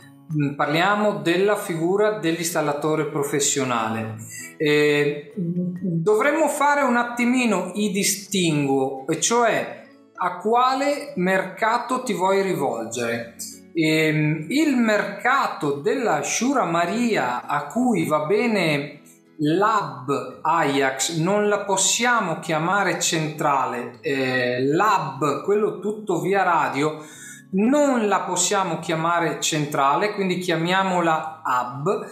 parliamo 0.55 1.21
della 1.21 1.55
figura 1.55 2.19
dell'installatore 2.19 3.05
professionale. 3.05 4.15
Eh, 4.57 5.33
dovremmo 5.35 6.47
fare 6.47 6.81
un 6.81 6.97
attimino 6.97 7.71
i 7.75 7.91
distinguo, 7.91 9.07
e 9.07 9.19
cioè 9.19 9.85
a 10.19 10.37
quale 10.37 11.13
mercato 11.15 12.03
ti 12.03 12.13
vuoi 12.13 12.41
rivolgere. 12.41 13.35
Ehm, 13.79 14.47
il 14.49 14.75
mercato 14.75 15.73
della 15.73 16.23
Shura 16.23 16.63
Maria 16.63 17.45
a 17.45 17.67
cui 17.67 18.07
va 18.07 18.25
bene 18.25 19.01
Lab 19.37 20.39
Ajax 20.41 21.17
non 21.17 21.47
la 21.47 21.59
possiamo 21.59 22.39
chiamare 22.39 22.99
centrale, 22.99 23.99
eh, 24.01 24.63
Lab, 24.63 25.43
quello 25.43 25.77
tutto 25.77 26.19
via 26.21 26.41
radio, 26.41 27.05
non 27.51 28.07
la 28.07 28.21
possiamo 28.21 28.79
chiamare 28.79 29.39
centrale, 29.39 30.15
quindi 30.15 30.39
chiamiamola 30.39 31.43
Hub, 31.45 32.07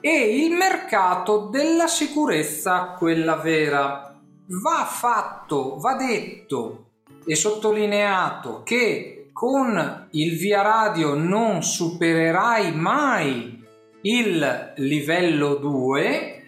e 0.00 0.44
il 0.44 0.50
mercato 0.50 1.48
della 1.48 1.86
sicurezza, 1.86 2.96
quella 2.98 3.36
vera. 3.36 4.18
Va 4.46 4.84
fatto, 4.84 5.78
va 5.78 5.94
detto 5.94 6.86
e 7.24 7.36
sottolineato 7.36 8.62
che 8.64 9.13
con 9.34 10.06
il 10.12 10.38
via 10.38 10.62
radio 10.62 11.14
non 11.14 11.62
supererai 11.62 12.72
mai 12.72 13.62
il 14.02 14.72
livello 14.76 15.56
2, 15.56 16.42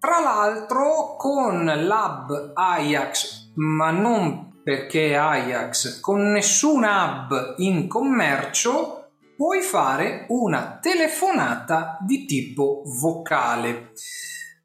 tra 0.00 0.20
l'altro 0.20 1.16
con 1.18 1.64
l'hub 1.64 2.52
Ajax, 2.54 3.50
ma 3.56 3.90
non 3.90 4.62
perché 4.64 5.14
Ajax, 5.14 6.00
con 6.00 6.32
nessun 6.32 6.84
hub 6.84 7.56
in 7.58 7.86
commercio 7.86 9.10
puoi 9.36 9.60
fare 9.60 10.24
una 10.28 10.78
telefonata 10.80 11.98
di 12.00 12.24
tipo 12.24 12.82
vocale. 12.86 13.92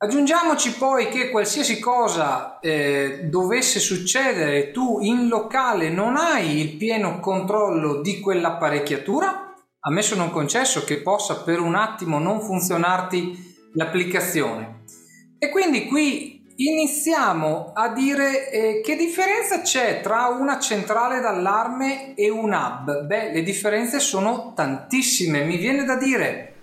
Aggiungiamoci 0.01 0.75
poi 0.75 1.09
che 1.09 1.29
qualsiasi 1.29 1.77
cosa 1.77 2.59
eh, 2.61 3.25
dovesse 3.25 3.81
succedere, 3.81 4.71
tu 4.71 4.99
in 5.01 5.27
locale 5.27 5.89
non 5.89 6.15
hai 6.15 6.61
il 6.61 6.77
pieno 6.77 7.19
controllo 7.19 7.99
di 7.99 8.21
quell'apparecchiatura, 8.21 9.53
ammesso 9.81 10.15
non 10.15 10.31
concesso 10.31 10.85
che 10.85 11.01
possa 11.01 11.41
per 11.41 11.59
un 11.59 11.75
attimo 11.75 12.17
non 12.17 12.39
funzionarti 12.39 13.71
l'applicazione. 13.73 14.83
E 15.37 15.49
quindi 15.49 15.85
qui 15.85 16.45
iniziamo 16.55 17.73
a 17.73 17.89
dire 17.89 18.51
eh, 18.51 18.81
che 18.81 18.95
differenza 18.95 19.59
c'è 19.59 19.99
tra 19.99 20.27
una 20.27 20.59
centrale 20.59 21.19
d'allarme 21.19 22.13
e 22.13 22.29
un 22.29 22.53
hub. 22.53 23.01
Beh, 23.01 23.33
le 23.33 23.43
differenze 23.43 23.99
sono 23.99 24.53
tantissime. 24.55 25.43
Mi 25.43 25.57
viene 25.57 25.83
da 25.83 25.97
dire 25.97 26.53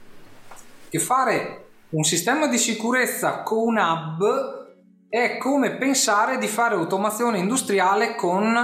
che 0.89 0.99
fare 0.99 1.66
un 1.97 2.05
sistema 2.05 2.47
di 2.47 2.59
sicurezza 2.59 3.43
con 3.43 3.69
un 3.69 3.79
hub 3.79 4.65
è 5.09 5.39
come 5.39 5.77
pensare 5.77 6.37
di 6.37 6.47
fare 6.47 6.75
automazione 6.75 7.39
industriale 7.39 8.15
con 8.15 8.55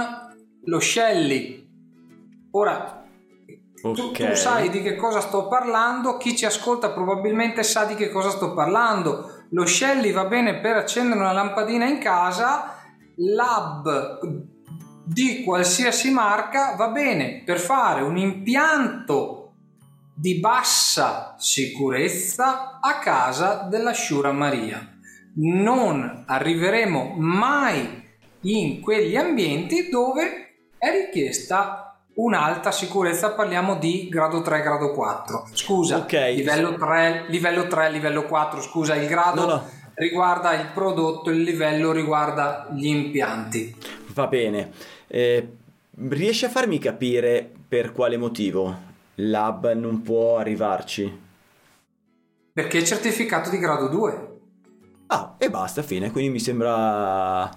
lo 0.65 0.79
Shelly. 0.79 1.67
Ora, 2.51 3.03
okay. 3.81 3.93
tu, 3.93 4.11
tu, 4.11 4.35
sai 4.35 4.69
di 4.69 4.83
che 4.83 4.95
cosa 4.95 5.19
sto 5.19 5.47
parlando, 5.47 6.17
chi 6.17 6.37
ci 6.37 6.45
ascolta 6.45 6.91
probabilmente 6.91 7.63
sa 7.63 7.85
di 7.85 7.95
che 7.95 8.11
cosa 8.11 8.29
sto 8.29 8.53
parlando. 8.53 9.45
Lo 9.49 9.65
Shelly 9.65 10.11
va 10.11 10.25
bene 10.25 10.59
per 10.59 10.77
accendere 10.77 11.19
una 11.19 11.33
lampadina 11.33 11.87
in 11.87 11.97
casa, 11.97 12.77
l'hub 13.15 14.51
di 15.05 15.43
qualsiasi 15.43 16.11
marca 16.11 16.75
va 16.75 16.89
bene 16.89 17.41
per 17.43 17.59
fare 17.59 18.03
un 18.03 18.15
impianto 18.15 19.42
di 20.13 20.39
bassa 20.39 21.35
sicurezza 21.37 22.79
a 22.79 22.99
casa 22.99 23.67
della 23.69 23.91
Sciura 23.91 24.31
Maria. 24.31 24.87
Non 25.35 26.23
arriveremo 26.27 27.15
mai 27.17 28.01
in 28.41 28.79
quegli 28.81 29.15
ambienti 29.15 29.89
dove 29.89 30.55
è 30.77 30.91
richiesta 30.91 31.97
un'alta 32.15 32.71
sicurezza, 32.71 33.31
parliamo 33.31 33.75
di 33.75 34.07
grado 34.09 34.41
3, 34.41 34.61
grado 34.61 34.91
4. 34.91 35.49
Scusa, 35.53 35.97
okay. 35.97 36.35
livello 36.35 36.75
3, 36.75 37.25
livello 37.29 37.67
3, 37.67 37.89
livello 37.89 38.25
4, 38.25 38.61
scusa, 38.61 38.95
il 38.95 39.07
grado 39.07 39.41
no, 39.41 39.47
no. 39.47 39.69
riguarda 39.95 40.53
il 40.53 40.67
prodotto, 40.73 41.31
il 41.31 41.41
livello 41.41 41.91
riguarda 41.91 42.67
gli 42.71 42.85
impianti. 42.85 43.75
Va 44.13 44.27
bene. 44.27 44.71
Eh, 45.07 45.47
riesci 46.09 46.45
a 46.45 46.49
farmi 46.49 46.77
capire 46.77 47.49
per 47.67 47.91
quale 47.91 48.17
motivo 48.17 48.91
l'hub 49.15 49.73
non 49.73 50.01
può 50.01 50.37
arrivarci. 50.37 51.21
Perché 52.53 52.79
è 52.79 52.83
certificato 52.83 53.49
di 53.49 53.57
grado 53.57 53.87
2. 53.87 54.31
Ah, 55.07 55.35
e 55.37 55.49
basta, 55.49 55.81
fine. 55.81 56.11
Quindi 56.11 56.31
mi 56.31 56.39
sembra... 56.39 57.49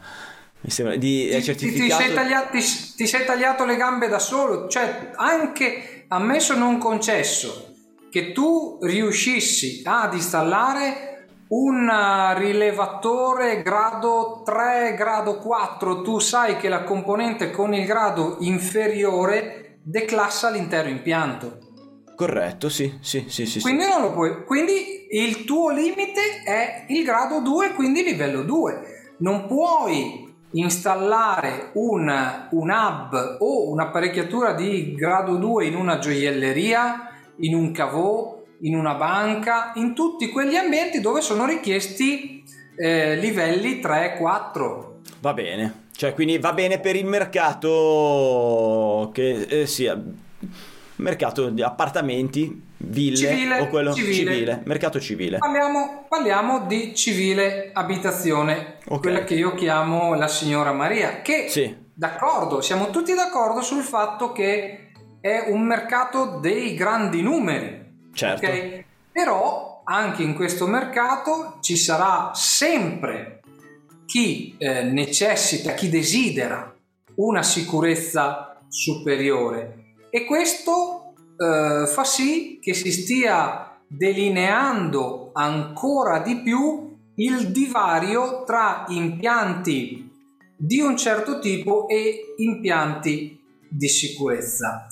Mi 0.61 0.71
sembra 0.71 0.97
di 0.97 1.29
ti, 1.31 1.43
certificato... 1.43 2.03
Ti, 2.03 2.07
sei 2.07 2.15
tagliato, 2.15 2.51
ti, 2.51 2.95
ti 2.97 3.07
sei 3.07 3.25
tagliato 3.25 3.65
le 3.65 3.77
gambe 3.77 4.09
da 4.09 4.19
solo. 4.19 4.69
Cioè, 4.69 5.13
anche 5.15 6.05
ammesso 6.09 6.57
non 6.57 6.79
concesso 6.79 7.75
che 8.11 8.33
tu 8.33 8.79
riuscissi 8.81 9.83
ad 9.85 10.15
installare 10.15 11.29
un 11.49 11.89
rilevatore 12.37 13.63
grado 13.63 14.43
3, 14.45 14.95
grado 14.97 15.39
4, 15.39 16.03
tu 16.03 16.19
sai 16.19 16.57
che 16.57 16.69
la 16.69 16.83
componente 16.83 17.51
con 17.51 17.75
il 17.75 17.85
grado 17.87 18.39
inferiore 18.41 19.76
declassa 19.87 20.51
l'intero 20.51 20.89
impianto. 20.89 21.59
Corretto, 22.17 22.69
sì, 22.69 22.99
sì, 23.01 23.27
sì, 23.29 23.47
sì. 23.47 23.61
Quindi, 23.61 23.87
non 23.87 24.01
lo 24.01 24.13
puoi, 24.13 24.45
quindi 24.45 25.07
il 25.11 25.45
tuo 25.45 25.71
limite 25.71 26.43
è 26.45 26.87
il 26.89 27.05
grado 27.05 27.41
2, 27.41 27.75
quindi 27.75 28.03
livello 28.03 28.43
2. 28.43 29.15
Non 29.19 29.47
puoi 29.47 30.35
installare 30.53 31.71
un, 31.75 32.49
un 32.51 32.71
hub 32.71 33.37
o 33.41 33.71
un'apparecchiatura 33.71 34.55
di 34.55 34.95
grado 34.95 35.37
2 35.37 35.67
in 35.67 35.77
una 35.77 35.99
gioielleria, 35.99 37.11
in 37.41 37.55
un 37.55 37.71
cavò, 37.71 38.43
in 38.61 38.75
una 38.75 38.95
banca, 38.95 39.73
in 39.77 39.95
tutti 39.95 40.31
quegli 40.31 40.57
ambienti 40.57 41.01
dove 41.01 41.21
sono 41.21 41.47
richiesti 41.47 42.43
eh, 42.77 43.17
livelli 43.17 43.79
3 43.79 44.15
e 44.15 44.17
4. 44.17 45.01
Va 45.21 45.35
bene. 45.35 45.85
Cioè, 45.97 46.13
quindi 46.13 46.39
va 46.39 46.53
bene 46.53 46.79
per 46.79 46.95
il 46.95 47.07
mercato 47.07 47.71
che 49.15 49.47
eh, 49.49 49.67
sia 49.67 49.99
mercato 50.97 51.49
di 51.49 51.63
appartamenti, 51.63 52.65
ville 52.79 53.17
civile, 53.17 53.61
o 53.61 53.69
quello 53.69 53.95
civile. 53.95 54.15
civile 54.15 54.63
mercato 54.67 55.01
civile. 55.01 55.39
Parliamo, 55.39 56.05
parliamo, 56.09 56.67
di 56.67 56.95
civile 56.95 57.71
abitazione, 57.73 58.77
okay. 58.85 58.99
quella 58.99 59.25
che 59.25 59.35
io 59.35 59.55
chiamo 59.55 60.15
la 60.15 60.29
signora 60.29 60.73
Maria, 60.73 61.23
che 61.23 61.47
sì. 61.49 61.75
d'accordo, 61.95 62.61
siamo 62.61 62.91
tutti 62.91 63.15
d'accordo 63.15 63.63
sul 63.63 63.83
fatto 63.83 64.33
che 64.33 64.91
è 65.21 65.47
un 65.49 65.63
mercato 65.63 66.39
dei 66.41 66.75
grandi 66.75 67.23
numeri. 67.23 67.85
Certo. 68.13 68.45
Okay? 68.45 68.85
Però 69.11 69.81
anche 69.85 70.23
in 70.23 70.35
questo 70.35 70.67
mercato 70.67 71.57
ci 71.61 71.77
sarà 71.77 72.33
sempre 72.35 73.36
chi 74.07 74.55
eh, 74.59 74.83
necessita, 74.85 75.75
chi 75.75 75.89
desidera 75.89 76.75
una 77.17 77.43
sicurezza 77.43 78.61
superiore 78.69 79.95
e 80.11 80.25
questo 80.25 81.15
eh, 81.37 81.87
fa 81.87 82.05
sì 82.05 82.59
che 82.61 82.73
si 82.75 82.91
stia 82.91 83.79
delineando 83.87 85.31
ancora 85.33 86.21
di 86.21 86.41
più 86.41 86.97
il 87.17 87.51
divario 87.51 88.45
tra 88.45 88.85
impianti 88.89 90.11
di 90.57 90.81
un 90.81 90.97
certo 90.97 91.39
tipo 91.39 91.89
e 91.89 92.35
impianti 92.39 93.39
di 93.69 93.89
sicurezza. 93.89 94.87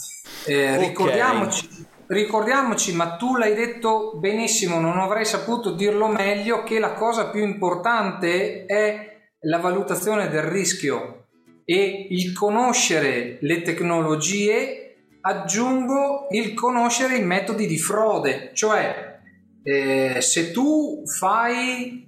Eh, 0.46 0.74
okay. 0.74 0.88
ricordiamoci, 0.88 1.68
ricordiamoci, 2.06 2.94
ma 2.94 3.16
tu 3.16 3.36
l'hai 3.36 3.54
detto 3.54 4.16
benissimo, 4.18 4.80
non 4.80 4.98
avrei 4.98 5.24
saputo 5.24 5.72
dirlo 5.72 6.06
meglio, 6.08 6.62
che 6.62 6.78
la 6.78 6.92
cosa 6.92 7.30
più 7.30 7.42
importante 7.42 8.66
è 8.66 9.12
la 9.40 9.58
valutazione 9.58 10.28
del 10.28 10.42
rischio 10.42 11.26
e 11.64 12.08
il 12.10 12.32
conoscere 12.32 13.38
le 13.40 13.62
tecnologie, 13.62 14.96
aggiungo 15.20 16.26
il 16.30 16.54
conoscere 16.54 17.16
i 17.16 17.24
metodi 17.24 17.66
di 17.66 17.78
frode, 17.78 18.50
cioè 18.52 19.20
eh, 19.62 20.20
se 20.20 20.52
tu 20.52 21.02
fai, 21.06 22.06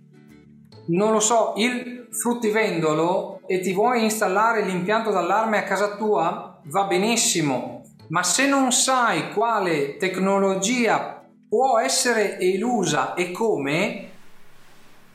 non 0.89 1.13
lo 1.13 1.21
so, 1.21 1.55
il 1.57 2.09
fruttivendolo 2.11 3.41
e 3.47 3.61
ti 3.61 3.73
vuoi 3.73 4.03
installare 4.03 4.63
l'impianto 4.63 5.11
d'allarme 5.11 5.59
a 5.59 5.63
casa 5.63 5.97
tua, 5.97 6.61
va 6.65 6.85
benissimo, 6.85 7.76
ma 8.09 8.23
se 8.23 8.47
non 8.47 8.73
sai 8.73 9.33
quale 9.33 9.97
tecnologia 9.97 11.25
può 11.49 11.79
essere 11.79 12.39
elusa 12.39 13.15
e 13.15 13.31
come, 13.33 14.11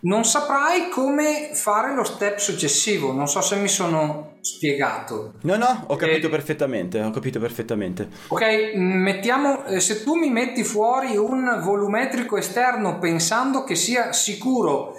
non 0.02 0.24
saprai 0.24 0.90
come 0.90 1.52
fare 1.54 1.94
lo 1.94 2.04
step 2.04 2.38
successivo. 2.38 3.12
Non 3.12 3.28
so 3.28 3.42
se 3.42 3.58
mi 3.58 3.68
sono 3.68 4.38
spiegato. 4.42 5.34
No, 5.44 5.58
no, 5.58 5.84
ho 5.88 5.96
capito 5.96 6.28
eh, 6.28 6.30
perfettamente. 6.30 7.02
Ho 7.02 7.12
capito 7.12 7.40
perfettamente. 7.40 8.10
Ok, 8.30 8.74
mettiamo 8.76 9.66
eh, 9.66 9.80
se 9.80 10.04
tu 10.04 10.16
mi 10.16 10.30
metti 10.30 10.64
fuori 10.64 11.18
un 11.18 11.60
volumetrico 11.62 12.38
esterno 12.38 12.98
pensando 12.98 13.64
che 13.64 13.76
sia 13.76 14.14
sicuro 14.14 14.96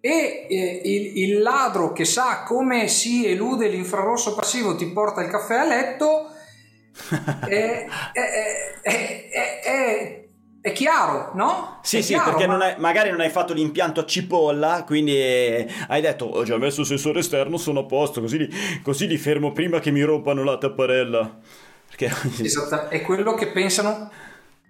e 0.00 0.46
eh, 0.48 0.80
il, 0.84 1.22
il, 1.22 1.40
ladro 1.40 1.92
che 1.92 2.04
sa 2.04 2.42
come 2.46 2.88
si 2.88 3.26
elude 3.26 3.68
l'infrarosso 3.68 4.34
passivo 4.34 4.76
ti 4.76 4.86
porta 4.86 5.22
il 5.22 5.30
caffè 5.30 5.56
a 5.56 5.64
letto. 5.64 6.28
È, 7.46 7.86
è, 8.12 9.30
è, 9.62 10.24
è 10.60 10.72
chiaro, 10.72 11.32
no? 11.34 11.80
Sì, 11.82 12.02
sì, 12.02 12.14
chiaro, 12.14 12.30
perché 12.30 12.46
ma... 12.46 12.52
non 12.54 12.62
hai, 12.62 12.74
magari 12.78 13.10
non 13.10 13.20
hai 13.20 13.30
fatto 13.30 13.52
l'impianto 13.52 14.00
a 14.00 14.06
cipolla, 14.06 14.84
quindi 14.86 15.18
hai 15.88 16.00
detto 16.00 16.24
ho 16.24 16.42
già 16.42 16.56
messo 16.56 16.80
il 16.80 16.86
sensore 16.86 17.18
esterno, 17.18 17.56
sono 17.56 17.80
a 17.80 17.84
posto, 17.84 18.20
così 18.20 18.38
li, 18.38 18.48
così 18.82 19.06
li 19.06 19.18
fermo 19.18 19.52
prima 19.52 19.78
che 19.80 19.90
mi 19.90 20.02
rompano 20.02 20.42
la 20.42 20.56
tapparella. 20.56 21.38
Perché... 21.86 22.10
Esatto, 22.42 22.88
è 22.88 23.02
quello 23.02 23.34
che 23.34 23.48
pensano 23.48 24.10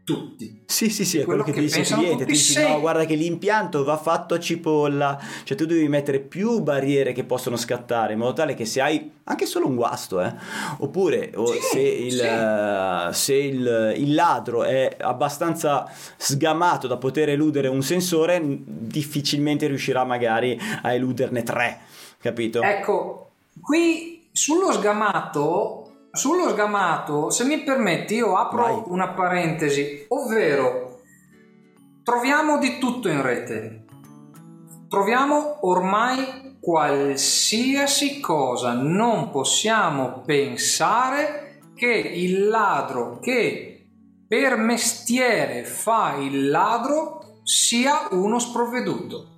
tutti. 0.04 0.62
Sì, 0.66 0.90
sì, 0.90 1.04
sì, 1.04 1.18
è 1.18 1.24
quello, 1.24 1.42
Quello 1.42 1.58
che, 1.58 1.62
che 1.62 1.66
ti 1.68 1.78
dice 1.80 1.94
il 1.94 1.98
cliente. 1.98 2.24
Ti 2.26 2.32
tutti, 2.32 2.46
dici, 2.54 2.62
no, 2.62 2.80
guarda 2.80 3.04
che 3.06 3.14
l'impianto 3.14 3.82
va 3.84 3.96
fatto 3.96 4.34
a 4.34 4.38
cipolla. 4.38 5.18
Cioè, 5.44 5.56
tu 5.56 5.64
devi 5.64 5.88
mettere 5.88 6.20
più 6.20 6.60
barriere 6.60 7.12
che 7.12 7.24
possono 7.24 7.56
scattare 7.56 8.12
in 8.12 8.18
modo 8.18 8.34
tale 8.34 8.54
che 8.54 8.64
se 8.66 8.80
hai 8.80 9.10
anche 9.24 9.46
solo 9.46 9.66
un 9.66 9.76
guasto, 9.76 10.20
eh, 10.20 10.34
oppure 10.78 11.32
o 11.34 11.46
Sì, 11.46 11.60
se, 11.60 11.80
il, 11.80 12.12
sì. 12.12 12.20
eh, 12.20 13.08
se 13.12 13.34
il, 13.34 13.94
il 13.96 14.14
ladro 14.14 14.64
è 14.64 14.96
abbastanza 15.00 15.90
sgamato 16.16 16.86
da 16.86 16.98
poter 16.98 17.30
eludere 17.30 17.68
un 17.68 17.82
sensore, 17.82 18.40
difficilmente 18.44 19.66
riuscirà 19.66 20.04
magari 20.04 20.60
a 20.82 20.92
eluderne 20.92 21.42
tre, 21.42 21.78
capito? 22.20 22.60
Ecco, 22.60 23.30
qui 23.62 24.26
sullo 24.30 24.72
sgamato, 24.72 25.83
sullo 26.14 26.48
sgamato, 26.48 27.30
se 27.30 27.44
mi 27.44 27.62
permetti, 27.62 28.14
io 28.14 28.36
apro 28.36 28.62
Vai. 28.62 28.82
una 28.86 29.08
parentesi, 29.10 30.06
ovvero 30.08 31.00
troviamo 32.02 32.58
di 32.58 32.78
tutto 32.78 33.08
in 33.08 33.20
rete. 33.20 33.84
Troviamo 34.88 35.66
ormai 35.66 36.56
qualsiasi 36.60 38.20
cosa, 38.20 38.74
non 38.74 39.30
possiamo 39.30 40.22
pensare 40.24 41.60
che 41.74 41.90
il 41.90 42.46
ladro 42.46 43.18
che 43.18 43.86
per 44.26 44.56
mestiere 44.56 45.64
fa 45.64 46.16
il 46.18 46.48
ladro 46.48 47.40
sia 47.42 48.08
uno 48.12 48.38
sprovveduto. 48.38 49.32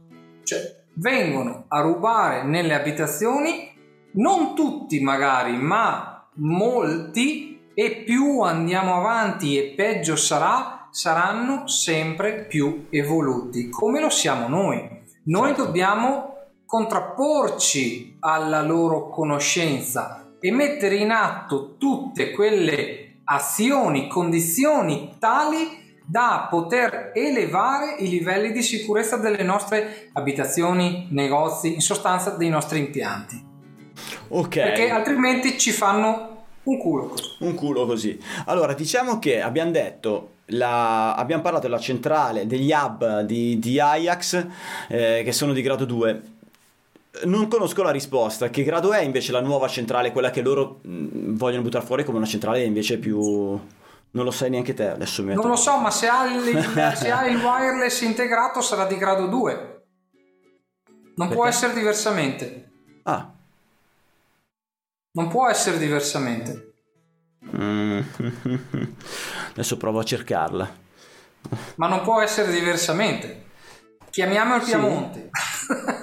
Cioè, 0.45 0.85
vengono 0.95 1.65
a 1.69 1.81
rubare 1.81 2.45
nelle 2.45 2.75
abitazioni, 2.75 3.75
non 4.13 4.55
tutti 4.55 5.01
magari, 5.01 5.57
ma 5.57 6.16
molti, 6.37 7.57
e 7.79 8.05
più 8.07 8.41
andiamo 8.41 8.97
avanti 8.97 9.59
e 9.59 9.75
peggio 9.75 10.17
sarà, 10.17 10.89
saranno 10.91 11.67
sempre 11.67 12.47
più 12.47 12.87
evoluti, 12.89 13.69
come 13.69 14.01
lo 14.01 14.09
siamo 14.09 14.49
noi. 14.49 15.05
Noi 15.25 15.49
Certo. 15.49 15.65
dobbiamo 15.65 16.35
contrapporci 16.65 18.17
alla 18.21 18.63
loro 18.63 19.11
conoscenza 19.11 20.33
e 20.41 20.51
mettere 20.51 20.97
in 20.97 21.11
atto 21.11 21.77
tutte 21.77 22.31
quelle 22.31 23.19
azioni, 23.25 24.09
condizioni 24.09 25.17
tali 25.19 25.85
da 26.07 26.47
poter 26.49 27.11
elevare 27.13 27.97
i 27.99 28.09
livelli 28.09 28.53
di 28.53 28.63
sicurezza 28.63 29.19
delle 29.19 29.43
nostre 29.43 30.09
abitazioni, 30.15 31.09
negozi, 31.11 31.75
in 31.75 31.81
sostanza 31.81 32.31
dei 32.31 32.49
nostri 32.49 32.79
impianti. 32.79 33.56
Ok. 34.29 34.49
Perché 34.49 34.91
altrimenti 34.91 35.59
ci 35.59 35.71
fanno 35.71 36.45
un 36.65 36.79
culo 36.79 37.07
così. 37.09 37.29
Un 37.41 37.55
culo 37.55 37.87
così. 37.87 38.19
Allora, 38.47 38.75
diciamo 38.75 39.19
che 39.19 39.41
abbiamo 39.41 39.71
detto, 39.71 40.31
la- 40.47 41.15
abbiamo 41.15 41.43
parlato 41.43 41.67
della 41.67 41.79
centrale, 41.79 42.47
degli 42.47 42.73
hub 42.73 43.21
di, 43.23 43.59
di 43.59 43.79
Ajax 43.81 44.47
eh, 44.89 45.23
che 45.25 45.33
sono 45.33 45.53
di 45.53 45.63
grado 45.63 45.85
2. 45.85 46.23
Non 47.25 47.49
conosco 47.49 47.83
la 47.83 47.91
risposta. 47.93 48.51
Che 48.51 48.63
grado 48.63 48.93
è 48.93 49.01
invece 49.01 49.33
la 49.33 49.41
nuova 49.41 49.69
centrale, 49.69 50.13
quella 50.13 50.31
che 50.31 50.43
loro 50.43 50.81
mh, 50.83 51.35
vogliono 51.37 51.63
buttare 51.63 51.85
fuori 51.87 52.05
come 52.05 52.19
una 52.19 52.27
centrale 52.27 52.63
invece 52.63 52.99
più... 52.99 53.59
Non 54.09 54.25
lo 54.25 54.31
sai 54.31 54.49
neanche 54.51 54.73
te, 54.73 54.89
adesso 54.89 55.23
mi 55.23 55.35
Non 55.35 55.49
lo 55.49 55.57
so, 55.57 55.79
ma 55.79 55.91
se 55.91 56.07
ha, 56.09 56.25
il, 56.27 56.43
se 56.97 57.11
ha 57.11 57.27
il 57.27 57.37
wireless 57.37 58.01
integrato 58.01 58.61
sarà 58.63 58.87
di 58.87 58.97
grado 58.97 59.27
2. 59.27 59.85
Non 61.17 61.29
può 61.29 61.43
Perché? 61.43 61.49
essere 61.49 61.73
diversamente. 61.75 62.71
Ah. 63.05 63.31
Non 65.17 65.29
può 65.29 65.49
essere 65.49 65.79
diversamente. 65.79 66.73
Mm. 67.57 68.01
Adesso 69.53 69.77
provo 69.79 70.01
a 70.01 70.05
cercarla. 70.05 70.77
Ma 71.77 71.87
non 71.89 72.03
può 72.03 72.21
essere 72.21 72.53
diversamente. 72.53 73.45
Chiamiamo 74.11 74.57
il 74.57 74.63
Sì. 74.63 74.71
Piemonte. 74.73 75.31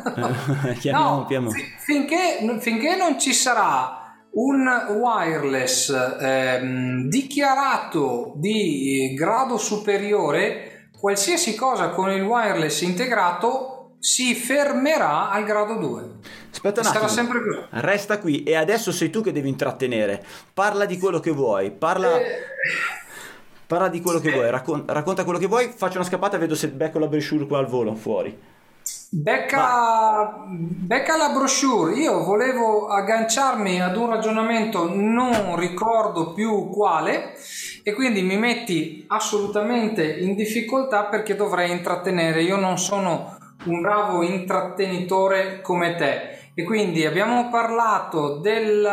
Chiamiamo 0.80 1.16
No, 1.20 1.26
Piemonte. 1.26 1.58
fi- 1.60 1.72
finché, 1.80 2.60
finché 2.60 2.96
non 2.96 3.20
ci 3.20 3.34
sarà 3.34 4.00
un 4.32 4.68
wireless 5.00 5.90
ehm, 6.20 7.08
dichiarato 7.08 8.34
di 8.38 9.14
grado 9.16 9.58
superiore, 9.58 10.90
qualsiasi 11.00 11.54
cosa 11.56 11.90
con 11.90 12.10
il 12.10 12.24
wireless 12.24 12.82
integrato 12.82 13.73
si 14.04 14.36
fermerà 14.36 15.30
al 15.30 15.46
grado 15.46 15.76
2. 15.76 16.04
Aspetta 16.52 16.82
un 16.82 16.86
Sarà 16.86 17.06
attimo. 17.06 17.12
sempre 17.14 17.40
così. 17.42 17.60
Resta 17.70 18.20
qui 18.20 18.44
e 18.44 18.56
adesso 18.56 18.92
sei 18.92 19.10
tu 19.10 19.22
che 19.22 19.32
devi 19.32 19.48
intrattenere. 19.48 20.22
Parla 20.54 20.84
di 20.84 20.98
quello 21.00 21.22
che 21.22 21.32
vuoi. 21.32 21.72
Parla, 21.72 22.20
Eh, 22.20 22.26
parla 23.66 23.88
di 23.88 24.02
quello 24.02 24.20
che 24.20 24.30
vuoi. 24.32 24.50
Raccon- 24.50 24.84
racconta 24.88 25.24
quello 25.24 25.40
che 25.40 25.48
vuoi. 25.48 25.72
Faccio 25.74 26.00
una 26.00 26.06
scappata 26.08 26.36
e 26.36 26.40
vedo 26.40 26.54
se 26.54 26.68
becco 26.68 27.00
la 27.00 27.08
brochure 27.08 27.48
qua 27.48 27.60
al 27.60 27.68
volo 27.68 27.96
fuori. 27.96 28.38
Becca, 29.16 30.44
becca 30.50 31.16
la 31.16 31.30
brochure. 31.30 31.94
Io 31.96 32.24
volevo 32.26 32.88
agganciarmi 32.88 33.82
ad 33.82 33.96
un 33.96 34.10
ragionamento, 34.10 34.90
non 34.94 35.56
ricordo 35.56 36.34
più 36.34 36.68
quale, 36.70 37.34
e 37.84 37.94
quindi 37.94 38.24
mi 38.24 38.38
metti 38.38 39.06
assolutamente 39.08 40.04
in 40.04 40.36
difficoltà 40.36 41.04
perché 41.06 41.36
dovrei 41.36 41.72
intrattenere. 41.72 42.42
Io 42.42 42.58
non 42.58 42.78
sono 42.80 43.33
un 43.66 43.82
bravo 43.82 44.24
intrattenitore 44.24 45.62
come 45.62 45.96
te. 45.96 46.52
E 46.56 46.64
quindi 46.64 47.04
abbiamo 47.04 47.50
parlato 47.50 48.38
del, 48.38 48.88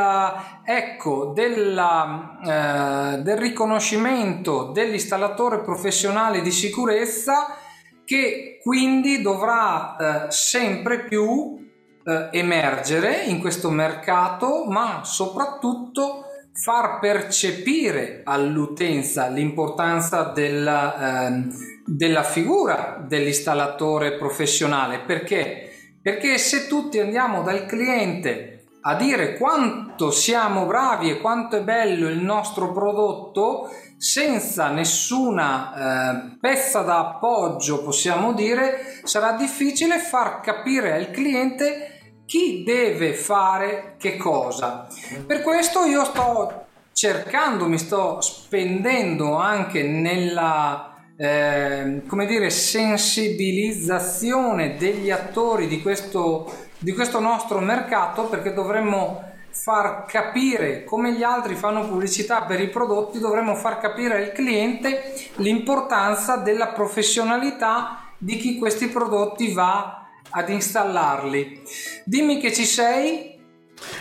ecco, 0.65 1.33
della, 1.35 2.39
eh, 2.43 3.23
del 3.23 3.37
riconoscimento 3.37 4.71
dell'installatore 4.73 5.61
professionale 5.61 6.41
di 6.41 6.51
sicurezza 6.51 7.57
che 8.05 8.59
quindi 8.63 9.21
dovrà 9.21 9.97
eh, 10.27 10.31
sempre 10.31 11.05
più 11.05 11.59
eh, 12.03 12.29
emergere 12.33 13.25
in 13.25 13.41
questo 13.41 13.71
mercato, 13.71 14.65
ma 14.67 15.03
soprattutto 15.05 16.25
far 16.53 16.99
percepire 16.99 18.23
all'utenza 18.25 19.29
l'importanza 19.29 20.25
della, 20.35 21.27
ehm, 21.27 21.53
della 21.97 22.23
figura 22.23 23.05
dell'installatore 23.07 24.13
professionale. 24.13 25.01
Perché? 25.01 25.71
Perché 26.01 26.39
se 26.39 26.67
tutti 26.69 26.99
andiamo 26.99 27.43
dal 27.43 27.67
cliente 27.67 28.65
a 28.83 28.95
dire 28.95 29.37
quanto 29.37 30.11
siamo 30.11 30.65
bravi 30.65 31.11
e 31.11 31.21
quanto 31.21 31.57
è 31.57 31.63
bello 31.63 32.09
il 32.09 32.19
nostro 32.19 32.73
prodotto, 32.73 33.69
senza 33.99 34.69
nessuna 34.69 35.75
eh, 35.75 36.37
pezza 36.41 36.81
da 36.81 37.01
appoggio, 37.01 37.83
possiamo 37.83 38.33
dire, 38.33 39.01
sarà 39.05 39.33
difficile 39.33 39.99
far 39.99 40.41
capire 40.41 40.95
al 40.95 41.11
cliente 41.11 42.23
chi 42.25 42.63
deve 42.63 43.13
fare 43.13 43.97
che 43.99 44.17
cosa. 44.17 44.87
Per 45.27 45.43
questo 45.43 45.85
io 45.85 46.05
sto 46.05 46.67
cercando, 46.93 47.67
mi 47.67 47.79
sto 47.79 48.21
spendendo 48.21 49.35
anche 49.35 49.83
nella 49.83 50.90
eh, 51.21 52.01
come 52.07 52.25
dire, 52.25 52.49
sensibilizzazione 52.49 54.79
degli 54.79 55.11
attori 55.11 55.67
di 55.67 55.83
questo, 55.83 56.51
di 56.79 56.95
questo 56.95 57.21
nostro 57.21 57.61
mercato 57.61 58.23
perché 58.23 58.55
dovremmo 58.55 59.23
far 59.51 60.07
capire 60.07 60.83
come 60.85 61.13
gli 61.13 61.23
altri 61.23 61.57
fanno 61.57 61.87
pubblicità 61.87 62.45
per 62.45 62.59
i 62.61 62.71
prodotti, 62.71 63.19
dovremmo 63.19 63.55
far 63.55 63.79
capire 63.81 64.17
al 64.17 64.33
cliente 64.33 65.13
l'importanza 65.37 66.37
della 66.37 66.69
professionalità 66.69 68.13
di 68.17 68.39
chi 68.39 68.57
questi 68.57 68.89
prodotti 68.89 69.53
va 69.53 70.07
ad 70.31 70.49
installarli. 70.49 71.61
Dimmi 72.03 72.39
che 72.39 72.51
ci 72.51 72.65
sei. 72.65 73.30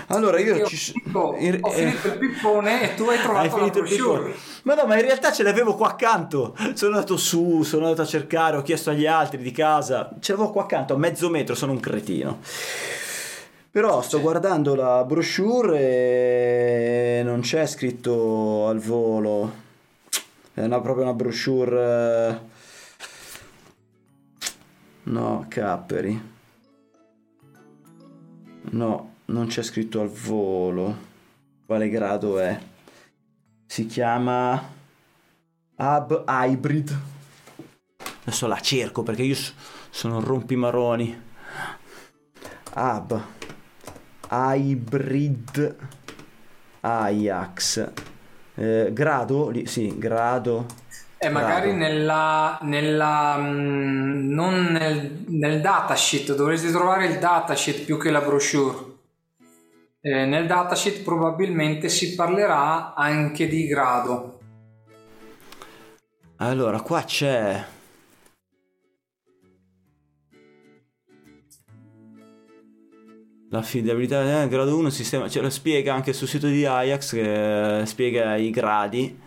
Allora 0.07 0.39
io 0.39 0.55
Io 0.55 0.65
ci 0.65 0.93
ho 1.13 1.35
in- 1.37 1.57
ho 1.61 1.69
finito 1.69 2.07
il 2.07 2.17
pippone 2.17 2.91
e 2.91 2.95
tu 2.95 3.03
hai 3.05 3.17
trovato 3.21 3.45
Hai 3.45 3.49
finito 3.49 3.81
la 3.81 3.87
il 3.87 3.95
brochure. 3.95 4.35
Ma 4.63 4.73
no, 4.75 4.85
ma 4.85 4.95
in 4.95 5.01
realtà 5.01 5.31
ce 5.31 5.43
l'avevo 5.43 5.75
qua 5.75 5.89
accanto. 5.89 6.55
Sono 6.73 6.95
andato 6.95 7.17
su, 7.17 7.63
sono 7.63 7.85
andato 7.85 8.01
a 8.01 8.05
cercare, 8.05 8.57
ho 8.57 8.61
chiesto 8.61 8.89
agli 8.89 9.05
altri 9.05 9.37
di 9.39 9.51
casa. 9.51 10.09
Ce 10.19 10.31
l'avevo 10.33 10.51
qua 10.51 10.63
accanto, 10.63 10.93
a 10.93 10.97
mezzo 10.97 11.29
metro, 11.29 11.55
sono 11.55 11.71
un 11.71 11.79
cretino. 11.79 12.39
Però 13.71 14.01
sto 14.01 14.19
guardando 14.19 14.73
la 14.75 15.03
brochure 15.03 15.77
e 15.79 17.21
non 17.23 17.41
c'è 17.41 17.65
scritto 17.67 18.67
al 18.67 18.79
volo. 18.79 19.67
È 20.53 20.63
una, 20.63 20.81
proprio 20.81 21.03
una 21.03 21.13
brochure. 21.13 22.27
eh, 22.29 22.57
No, 25.03 25.45
Capperi. 25.47 26.21
No, 28.71 29.08
non 29.29 29.47
c'è 29.47 29.63
scritto 29.63 30.01
al 30.01 30.09
volo. 30.09 31.07
Quale 31.65 31.89
grado 31.89 32.39
è? 32.39 32.57
Si 33.65 33.85
chiama 33.85 34.61
Hub 35.75 36.23
Hybrid. 36.27 36.99
Adesso 38.21 38.47
la 38.47 38.59
cerco 38.59 39.03
perché 39.03 39.23
io 39.23 39.35
sono 39.89 40.19
rompimaroni. 40.19 41.27
Hub 42.75 43.23
Hybrid 44.29 45.75
Ajax. 46.81 47.91
Eh, 48.55 48.89
grado? 48.91 49.53
Sì, 49.65 49.97
grado 49.97 50.65
E 51.17 51.29
magari 51.29 51.71
nella, 51.73 52.57
nella 52.63 53.37
mh, 53.37 54.33
non 54.33 54.63
nel, 54.71 55.23
nel 55.27 55.61
datasheet, 55.61 56.35
dovresti 56.35 56.69
trovare 56.71 57.05
il 57.05 57.19
datasheet 57.19 57.85
più 57.85 57.97
che 57.97 58.09
la 58.09 58.21
brochure. 58.21 58.88
Eh, 60.01 60.25
nel 60.25 60.47
datasheet 60.47 61.03
probabilmente 61.03 61.89
si 61.89 62.15
parlerà 62.15 62.93
anche 62.93 63.47
di 63.47 63.67
grado. 63.67 64.39
Allora, 66.37 66.79
qua 66.81 67.03
c'è 67.03 67.65
L'affidabilità 73.51 74.43
eh, 74.43 74.47
grado 74.47 74.77
1 74.77 74.91
sistema, 74.91 75.27
ce 75.27 75.41
lo 75.41 75.49
spiega 75.49 75.91
anche 75.91 76.13
sul 76.13 76.27
sito 76.27 76.45
di 76.45 76.65
Ajax 76.65 77.13
che 77.13 77.79
eh, 77.81 77.85
spiega 77.87 78.35
i 78.35 78.51
gradi. 78.51 79.19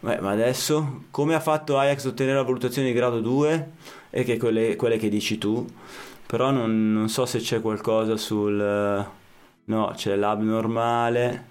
Beh, 0.00 0.20
ma 0.20 0.32
adesso 0.32 1.04
come 1.12 1.36
ha 1.36 1.40
fatto 1.40 1.78
Ajax 1.78 2.06
a 2.06 2.08
ottenere 2.08 2.36
la 2.38 2.42
valutazione 2.42 2.88
di 2.88 2.94
grado 2.94 3.20
2 3.20 3.70
e 4.10 4.24
che 4.24 4.36
quelle, 4.36 4.74
quelle 4.74 4.96
che 4.96 5.08
dici 5.08 5.38
tu, 5.38 5.64
però 6.26 6.50
non, 6.50 6.92
non, 6.92 7.08
so 7.08 7.24
se 7.24 7.38
c'è 7.38 7.60
qualcosa 7.60 8.16
sul 8.16 8.60
eh, 8.60 9.21
no, 9.64 9.92
c'è 9.94 10.16
l'abnormale. 10.16 11.50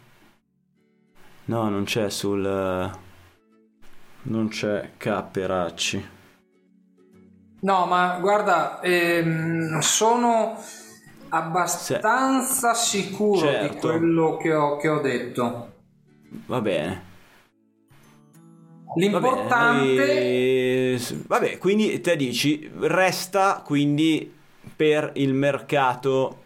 No, 1.46 1.70
non 1.70 1.84
c'è 1.84 2.10
sul 2.10 3.00
non 4.24 4.50
c'è 4.50 4.92
Capperacci. 4.98 6.10
No, 7.62 7.86
ma 7.86 8.18
guarda, 8.20 8.80
ehm, 8.82 9.80
sono 9.80 10.58
abbastanza 11.30 12.74
sì. 12.74 13.02
sicuro 13.02 13.40
certo. 13.40 13.74
di 13.74 13.80
quello 13.80 14.38
che 14.38 14.54
ho, 14.54 14.78
che 14.78 14.90
ho, 14.90 15.00
detto. 15.00 15.74
Va 16.46 16.62
bene. 16.62 17.10
L'importante... 18.96 19.96
Va 19.96 20.04
bene, 20.04 20.92
noi... 20.92 21.24
Vabbè, 21.28 21.58
quindi 21.58 22.02
te 22.02 22.16
dici, 22.16 22.70
resta 22.80 23.62
quindi 23.66 24.32
per 24.76 25.12
il 25.16 25.34
mercato... 25.34 26.40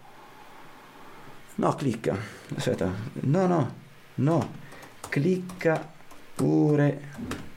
No, 1.56 1.74
clicca. 1.76 2.18
Aspetta. 2.56 2.92
No, 3.22 3.48
no, 3.48 3.76
no. 4.16 4.50
Clicca 5.10 5.94
pure 6.36 7.02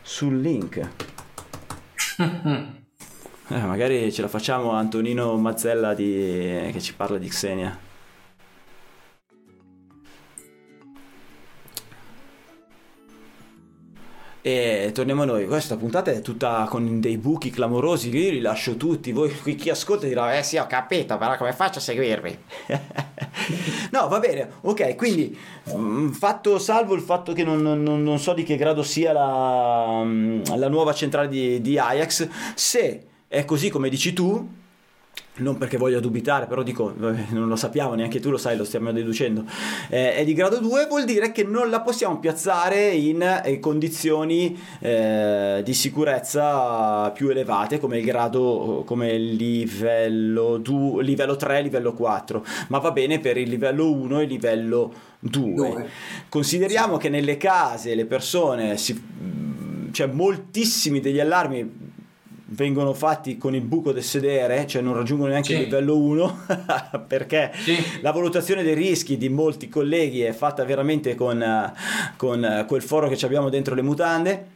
sul 0.03 0.41
link. 0.41 0.89
Eh, 3.51 3.63
magari 3.63 4.13
ce 4.13 4.21
la 4.21 4.29
facciamo 4.29 4.73
Antonino 4.73 5.35
Mazzella 5.39 5.95
di... 5.95 6.69
che 6.71 6.81
ci 6.83 6.93
parla 6.93 7.17
di 7.17 7.29
Xenia. 7.29 7.88
E 14.49 14.93
torniamo 14.95 15.27
noi. 15.27 15.47
Questa 15.47 15.77
puntata 15.77 16.11
è 16.11 16.23
tutta 16.23 16.67
con 16.71 17.01
dei 17.01 17.19
buchi 17.19 17.51
clamorosi. 17.51 18.09
Io 18.09 18.31
li 18.31 18.41
lascio 18.41 18.79
tutti. 18.79 19.13
Voi 19.13 19.31
chi 19.31 19.69
ascolta 19.69 20.07
dirà: 20.07 20.39
Eh 20.39 20.43
sì, 20.43 20.57
ho 20.57 20.67
capito, 20.67 21.19
però 21.19 21.37
come 21.37 21.53
faccio 21.53 21.81
a 21.81 21.83
seguirvi? 21.83 22.39
no, 23.93 24.09
va 24.09 24.19
bene. 24.19 24.49
Ok, 24.63 24.97
quindi 24.97 25.37
mm, 25.71 26.13
fatto 26.13 26.59
salvo 26.59 26.95
il 26.95 27.03
fatto 27.03 27.35
che 27.35 27.45
non, 27.45 27.61
non, 27.61 28.03
non 28.03 28.19
so 28.19 28.33
di 28.33 28.43
che 28.43 28.57
grado 28.57 28.83
sia 28.83 29.13
la, 29.13 30.01
mm, 30.03 30.45
la 30.57 30.69
nuova 30.69 30.95
centrale 30.95 31.29
di, 31.29 31.61
di 31.61 31.79
Ajax. 31.79 32.27
Se 32.55 33.03
è 33.29 33.45
così 33.45 33.69
come 33.69 33.91
dici 33.91 34.15
tu, 34.15 34.49
non 35.39 35.59
perché 35.59 35.77
voglia 35.77 36.01
dubitare, 36.01 36.47
però 36.47 36.63
dico, 36.63 36.93
non 36.97 37.49
lo 37.49 37.57
sappiamo, 37.57 37.95
neanche 37.95 38.21
tu 38.21 38.31
lo 38.31 38.37
sai, 38.39 38.57
lo 38.57 38.65
stiamo 38.65 38.93
deducendo, 38.93 39.45
eh, 39.89 40.15
è 40.15 40.25
di 40.25 40.33
grado 40.35 40.59
2, 40.59 40.87
vuol 40.87 41.05
dire 41.05 41.33
che 41.33 41.45
non 41.45 41.71
la 41.71 41.81
possiamo 41.81 42.19
piazzare 42.19 42.89
in, 42.89 43.17
in 43.17 43.41
eh, 43.45 43.59
condizioni 43.59 44.59
eh, 44.81 45.63
di 45.65 45.75
sicurezza 45.75 47.11
più 47.11 47.29
elevate, 47.29 47.79
come 47.79 47.99
il 47.99 48.05
grado, 48.05 48.83
come 48.87 49.11
il 49.11 49.35
livello, 49.35 50.59
2, 50.59 51.03
livello 51.03 51.37
3, 51.37 51.63
livello 51.63 51.93
4, 51.93 52.45
ma 52.69 52.79
va 52.79 52.91
bene 52.91 53.19
per 53.19 53.37
il 53.37 53.49
livello 53.49 53.91
1 53.91 54.21
e 54.21 54.23
il 54.23 54.29
livello 54.29 54.93
2. 55.21 55.55
2. 55.55 55.89
Consideriamo 56.29 56.95
sì. 56.95 57.03
che 57.03 57.09
nelle 57.09 57.37
case 57.37 57.95
le 57.95 58.07
persone, 58.07 58.77
si, 58.77 59.01
cioè 59.93 60.07
moltissimi 60.07 61.01
degli 61.01 61.21
allarmi 61.21 61.88
vengono 62.51 62.95
fatti 62.95 63.37
con 63.37 63.55
il 63.55 63.63
buco 63.63 63.93
del 63.93 64.03
sedere, 64.03 64.67
cioè 64.67 64.83
non 64.83 64.95
raggiungono 64.95 65.31
neanche 65.31 65.55
sì. 65.55 65.55
il 65.55 65.65
livello 65.65 65.97
1, 65.99 66.45
perché 67.07 67.53
sì. 67.55 67.77
la 68.01 68.13
valutazione 68.13 68.63
dei 68.63 68.75
rischi 68.75 69.17
di 69.17 69.29
molti 69.29 69.69
colleghi 69.69 70.23
è 70.23 70.33
fatta 70.33 70.65
veramente 70.65 71.15
con, 71.15 71.73
con 72.17 72.65
quel 72.67 72.83
foro 72.83 73.09
che 73.09 73.25
abbiamo 73.25 73.49
dentro 73.49 73.75
le 73.75 73.83
mutande. 73.83 74.47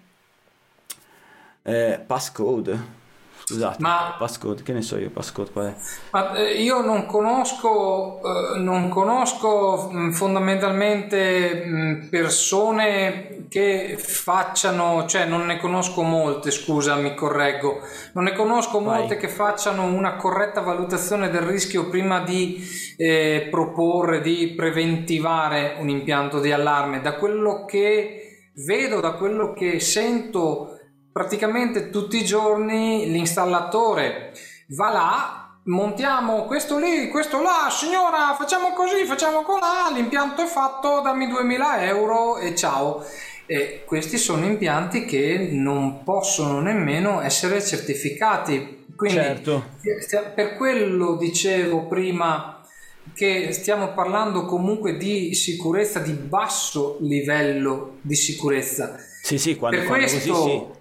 Eh, 1.64 2.00
passcode 2.04 3.01
Scusate, 3.44 3.76
ma, 3.80 4.14
passcode, 4.18 4.62
che 4.62 4.72
ne 4.72 4.82
so 4.82 4.96
io, 4.98 5.10
passcode 5.10 5.50
qual 5.50 5.66
è? 5.66 5.74
Ma 6.12 6.34
eh, 6.34 6.62
io 6.62 6.80
non 6.80 7.06
conosco, 7.06 8.20
eh, 8.22 8.58
non 8.58 8.88
conosco 8.88 9.90
mm, 9.92 10.10
fondamentalmente 10.10 11.64
mm, 11.66 12.08
persone 12.08 13.46
che 13.48 13.96
facciano, 13.98 15.06
cioè 15.06 15.26
non 15.26 15.46
ne 15.46 15.58
conosco 15.58 16.02
molte, 16.02 16.50
scusa, 16.50 16.94
mi 16.94 17.14
correggo, 17.14 17.80
non 18.14 18.24
ne 18.24 18.32
conosco 18.32 18.80
Vai. 18.80 18.98
molte 19.00 19.16
che 19.16 19.28
facciano 19.28 19.84
una 19.84 20.16
corretta 20.16 20.60
valutazione 20.60 21.28
del 21.28 21.42
rischio 21.42 21.88
prima 21.88 22.20
di 22.20 22.64
eh, 22.96 23.48
proporre, 23.50 24.20
di 24.20 24.54
preventivare 24.56 25.76
un 25.80 25.88
impianto 25.88 26.40
di 26.40 26.52
allarme. 26.52 27.00
Da 27.00 27.16
quello 27.16 27.64
che 27.64 28.50
vedo, 28.64 29.00
da 29.00 29.12
quello 29.12 29.52
che 29.52 29.80
sento 29.80 30.78
praticamente 31.12 31.90
tutti 31.90 32.16
i 32.16 32.24
giorni 32.24 33.10
l'installatore 33.10 34.32
va 34.68 34.90
là, 34.90 35.42
montiamo 35.64 36.44
questo 36.44 36.78
lì, 36.78 37.08
questo 37.08 37.40
là, 37.40 37.68
signora, 37.70 38.34
facciamo 38.36 38.72
così, 38.72 39.04
facciamo 39.04 39.42
colà, 39.42 39.90
l'impianto 39.92 40.42
è 40.42 40.46
fatto, 40.46 41.00
dammi 41.02 41.28
2000 41.28 41.84
euro 41.84 42.38
e 42.38 42.54
ciao. 42.54 43.04
E 43.44 43.82
questi 43.84 44.16
sono 44.16 44.46
impianti 44.46 45.04
che 45.04 45.50
non 45.52 46.04
possono 46.04 46.60
nemmeno 46.60 47.20
essere 47.20 47.62
certificati. 47.62 48.86
Quindi 48.96 49.16
certo. 49.16 49.64
per 50.34 50.56
quello 50.56 51.16
dicevo 51.16 51.86
prima 51.86 52.64
che 53.14 53.52
stiamo 53.52 53.92
parlando 53.92 54.46
comunque 54.46 54.96
di 54.96 55.34
sicurezza 55.34 55.98
di 55.98 56.12
basso 56.12 56.98
livello 57.00 57.98
di 58.00 58.14
sicurezza. 58.14 58.96
Sì, 59.22 59.38
sì, 59.38 59.56
quando, 59.56 59.78
per 59.78 59.86
quando 59.86 60.06
questo, 60.06 60.32
così 60.32 60.50
sì 60.50 60.80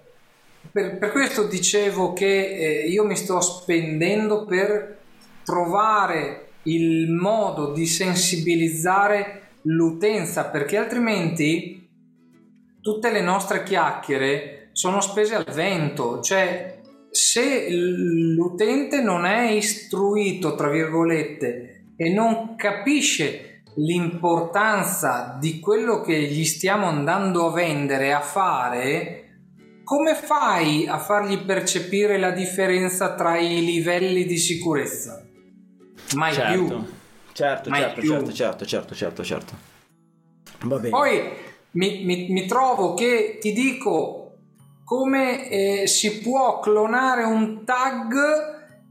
per, 0.72 0.98
per 0.98 1.12
questo 1.12 1.48
dicevo 1.48 2.14
che 2.14 2.26
eh, 2.26 2.88
io 2.88 3.06
mi 3.06 3.16
sto 3.16 3.40
spendendo 3.42 4.46
per 4.46 5.00
trovare 5.44 6.50
il 6.64 7.10
modo 7.12 7.72
di 7.72 7.86
sensibilizzare 7.86 9.50
l'utenza 9.64 10.46
perché 10.46 10.78
altrimenti 10.78 11.90
tutte 12.82 13.12
le 13.12 13.22
nostre 13.22 13.64
chiacchiere 13.64 14.70
sono 14.74 15.02
spese 15.02 15.36
al 15.36 15.52
vento. 15.52 16.22
Cioè 16.22 16.80
se 17.10 17.70
l'utente 17.70 19.02
non 19.02 19.26
è 19.26 19.50
istruito 19.52 20.56
tra 20.56 20.70
virgolette 20.70 21.86
e 21.96 22.10
non 22.10 22.56
capisce 22.56 23.64
l'importanza 23.76 25.38
di 25.40 25.60
quello 25.60 26.02
che 26.02 26.20
gli 26.22 26.44
stiamo 26.46 26.88
andando 26.88 27.48
a 27.48 27.52
vendere 27.52 28.14
a 28.14 28.22
fare 28.22 29.21
come 29.92 30.16
fai 30.16 30.88
a 30.88 31.00
fargli 31.00 31.40
percepire 31.40 32.18
la 32.18 32.32
differenza 32.32 33.14
tra 33.14 33.38
i 33.38 33.62
livelli 33.62 34.24
di 34.24 34.38
sicurezza? 34.38 35.22
Mai 36.16 36.32
certo. 36.32 36.66
più. 36.66 36.94
Certo, 37.34 37.70
Mai 37.70 37.82
certo, 37.82 38.00
più. 38.00 38.10
certo, 38.10 38.32
certo, 38.32 38.66
certo, 38.66 38.96
certo, 38.96 39.24
certo. 39.26 39.54
Va 40.62 40.78
bene. 40.78 40.90
Poi 40.92 41.22
mi, 41.72 42.06
mi, 42.06 42.28
mi 42.30 42.46
trovo 42.46 42.94
che 42.94 43.38
ti 43.42 43.52
dico 43.52 44.38
come 44.86 45.50
eh, 45.50 45.88
si 45.88 46.22
può 46.22 46.62
clonare 46.62 47.26
un 47.26 47.66
tag 47.66 48.14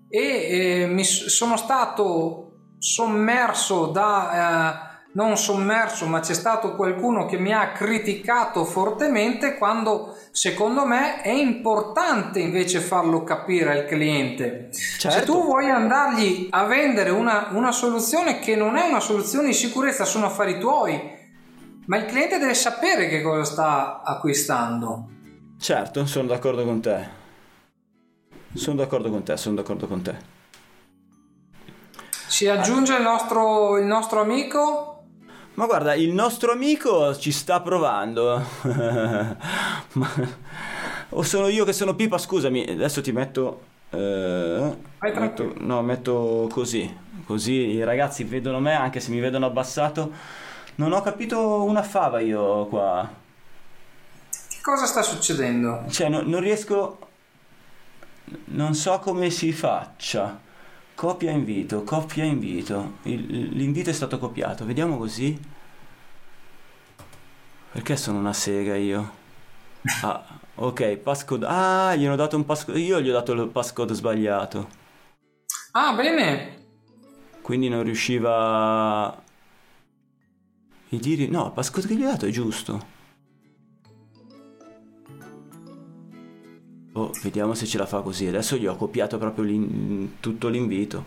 e 0.07 0.83
eh, 0.83 0.87
mi 0.87 1.05
sono 1.05 1.57
stato 1.57 2.75
sommerso 2.79 3.87
da... 3.87 4.85
Eh, 4.85 4.90
non 5.13 5.37
sommerso, 5.37 6.07
ma 6.07 6.21
c'è 6.21 6.35
stato 6.35 6.77
qualcuno 6.77 7.27
che 7.27 7.37
mi 7.37 7.53
ha 7.53 7.73
criticato 7.73 8.65
fortemente 8.65 9.57
quando 9.59 10.17
secondo 10.31 10.85
me 10.85 11.21
è 11.23 11.33
importante 11.33 12.39
invece 12.39 12.81
farlo 12.81 13.25
capire 13.25 13.73
al 13.73 13.87
cliente. 13.87 14.71
Certo. 14.73 15.19
Se 15.19 15.25
tu 15.25 15.43
vuoi 15.45 15.69
andargli 15.69 16.49
a 16.51 16.65
vendere 16.65 17.11
una, 17.11 17.49
una 17.53 17.73
soluzione 17.73 18.39
che 18.39 18.55
non 18.55 18.77
è 18.77 18.87
una 18.89 19.01
soluzione 19.01 19.49
di 19.49 19.55
sicurezza, 19.55 20.05
sono 20.05 20.27
affari 20.27 20.61
tuoi, 20.61 21.19
ma 21.87 21.97
il 21.97 22.05
cliente 22.05 22.39
deve 22.39 22.55
sapere 22.55 23.09
che 23.09 23.21
cosa 23.21 23.45
sta 23.45 24.03
acquistando. 24.05 25.09
Certo, 25.59 26.07
sono 26.07 26.29
d'accordo 26.29 26.65
con 26.65 26.81
te. 26.81 27.19
Sono 28.55 28.77
d'accordo 28.77 29.11
con 29.11 29.25
te, 29.25 29.37
sono 29.37 29.57
d'accordo 29.57 29.87
con 29.89 30.03
te. 30.03 30.39
Si 32.29 32.49
aggiunge 32.49 32.95
il 32.95 33.03
nostro, 33.03 33.77
il 33.77 33.87
nostro 33.87 34.21
amico 34.21 34.90
ma 35.61 35.67
guarda, 35.67 35.93
il 35.93 36.11
nostro 36.15 36.53
amico 36.53 37.15
ci 37.19 37.31
sta 37.31 37.61
provando. 37.61 38.43
Ma... 39.93 40.11
O 41.11 41.23
sono 41.23 41.49
io 41.49 41.67
che 41.67 41.75
sono 41.75 41.95
pipa? 41.95 42.17
Scusami, 42.17 42.67
adesso 42.67 43.03
ti 43.03 43.13
metto... 43.13 43.61
eh, 43.91 44.75
metto 45.01 45.53
no, 45.59 45.83
metto 45.83 46.49
così. 46.51 46.97
Così 47.27 47.53
i 47.53 47.85
ragazzi 47.85 48.25
vedono 48.25 48.59
me, 48.59 48.73
anche 48.73 49.01
se 49.01 49.11
mi 49.11 49.21
vedono 49.21 49.45
abbassato. 49.45 50.11
Non 50.77 50.93
ho 50.93 51.03
capito 51.03 51.63
una 51.63 51.83
fava 51.83 52.21
io 52.21 52.65
qua. 52.65 53.07
Che 54.31 54.59
cosa 54.63 54.87
sta 54.87 55.03
succedendo? 55.03 55.85
Cioè, 55.91 56.09
no- 56.09 56.23
non 56.23 56.41
riesco... 56.41 56.99
Non 58.47 58.73
so 58.75 58.99
come 59.01 59.29
si 59.29 59.53
faccia. 59.53 60.41
Copia 61.01 61.31
invito, 61.31 61.83
copia 61.83 62.25
invito. 62.25 62.99
Il- 63.05 63.57
l'invito 63.57 63.89
è 63.89 63.93
stato 63.95 64.19
copiato. 64.19 64.67
Vediamo 64.67 64.99
così. 64.99 65.35
Perché 67.73 67.97
sono 67.97 68.19
una 68.19 68.35
sega 68.35 68.77
io? 68.77 69.11
Ah, 70.03 70.23
ok, 70.57 70.99
passcode. 70.99 71.47
Ah, 71.49 71.95
gli 71.95 72.07
ho 72.07 72.17
dato 72.17 72.37
un 72.37 72.45
passcode. 72.45 72.81
Io 72.81 73.01
gli 73.01 73.09
ho 73.09 73.15
dato 73.15 73.33
il 73.33 73.49
passcode 73.49 73.95
sbagliato. 73.95 74.69
Ah, 75.71 75.95
bene. 75.95 76.67
Quindi 77.41 77.71
non 77.71 77.83
riusciva... 77.83 79.23
I 80.91 80.99
diri... 80.99 81.29
No, 81.31 81.47
il 81.47 81.53
passcode 81.53 81.87
che 81.87 81.95
gli 81.95 82.05
ho 82.05 82.11
dato 82.11 82.27
è 82.27 82.31
giusto. 82.31 82.99
Oh, 87.03 87.11
vediamo 87.23 87.55
se 87.55 87.67
ce 87.67 87.79
la 87.79 87.87
fa 87.87 88.01
così. 88.01 88.27
Adesso 88.27 88.57
gli 88.57 88.67
ho 88.67 88.77
copiato 88.77 89.17
proprio 89.19 89.45
l'in- 89.45 90.17
tutto 90.21 90.49
l'invito. 90.49 91.05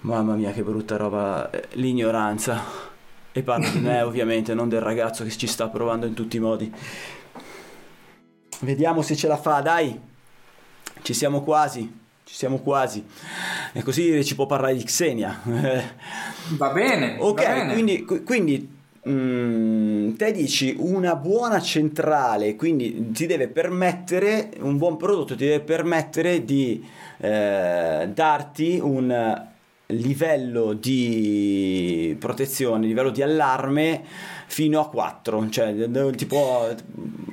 Mamma 0.00 0.34
mia, 0.34 0.52
che 0.52 0.62
brutta 0.62 0.96
roba. 0.96 1.50
eh, 1.50 1.68
L'ignoranza. 1.72 2.62
E 3.32 3.42
parlo 3.42 3.68
di 3.68 3.80
me, 3.80 4.00
ovviamente, 4.02 4.54
non 4.54 4.68
del 4.68 4.80
ragazzo 4.80 5.24
che 5.24 5.30
ci 5.30 5.46
sta 5.46 5.68
provando 5.68 6.06
in 6.06 6.14
tutti 6.14 6.36
i 6.36 6.40
modi. 6.40 6.72
Vediamo 8.60 9.02
se 9.02 9.16
ce 9.16 9.26
la 9.28 9.36
fa, 9.36 9.60
dai. 9.60 9.98
Ci 11.02 11.12
siamo 11.12 11.42
quasi. 11.42 12.04
Ci 12.24 12.34
siamo 12.34 12.58
quasi. 12.58 13.04
E 13.72 13.82
così 13.82 14.24
ci 14.24 14.34
può 14.34 14.46
parlare 14.46 14.74
di 14.76 14.84
Xenia. 14.84 15.40
Va 16.56 16.70
bene. 16.70 17.16
Ok, 17.20 17.42
va 17.42 17.52
bene. 17.52 17.72
quindi, 17.72 18.04
qui- 18.04 18.22
quindi, 18.22 18.75
mm, 19.08 20.14
te 20.14 20.32
dici 20.32 20.74
una 20.78 21.14
buona 21.16 21.60
centrale, 21.60 22.56
quindi 22.56 23.10
ti 23.12 23.26
deve 23.26 23.48
permettere, 23.48 24.50
un 24.60 24.76
buon 24.76 24.96
prodotto 24.96 25.34
ti 25.36 25.44
deve 25.44 25.60
permettere 25.60 26.44
di 26.44 26.84
eh, 27.18 28.08
darti 28.12 28.78
un 28.82 29.44
livello 29.90 30.72
di 30.72 32.16
protezione, 32.18 32.86
livello 32.86 33.10
di 33.10 33.22
allarme 33.22 34.02
fino 34.48 34.80
a 34.80 34.88
4, 34.88 35.48
cioè 35.48 35.74
tipo 36.16 36.66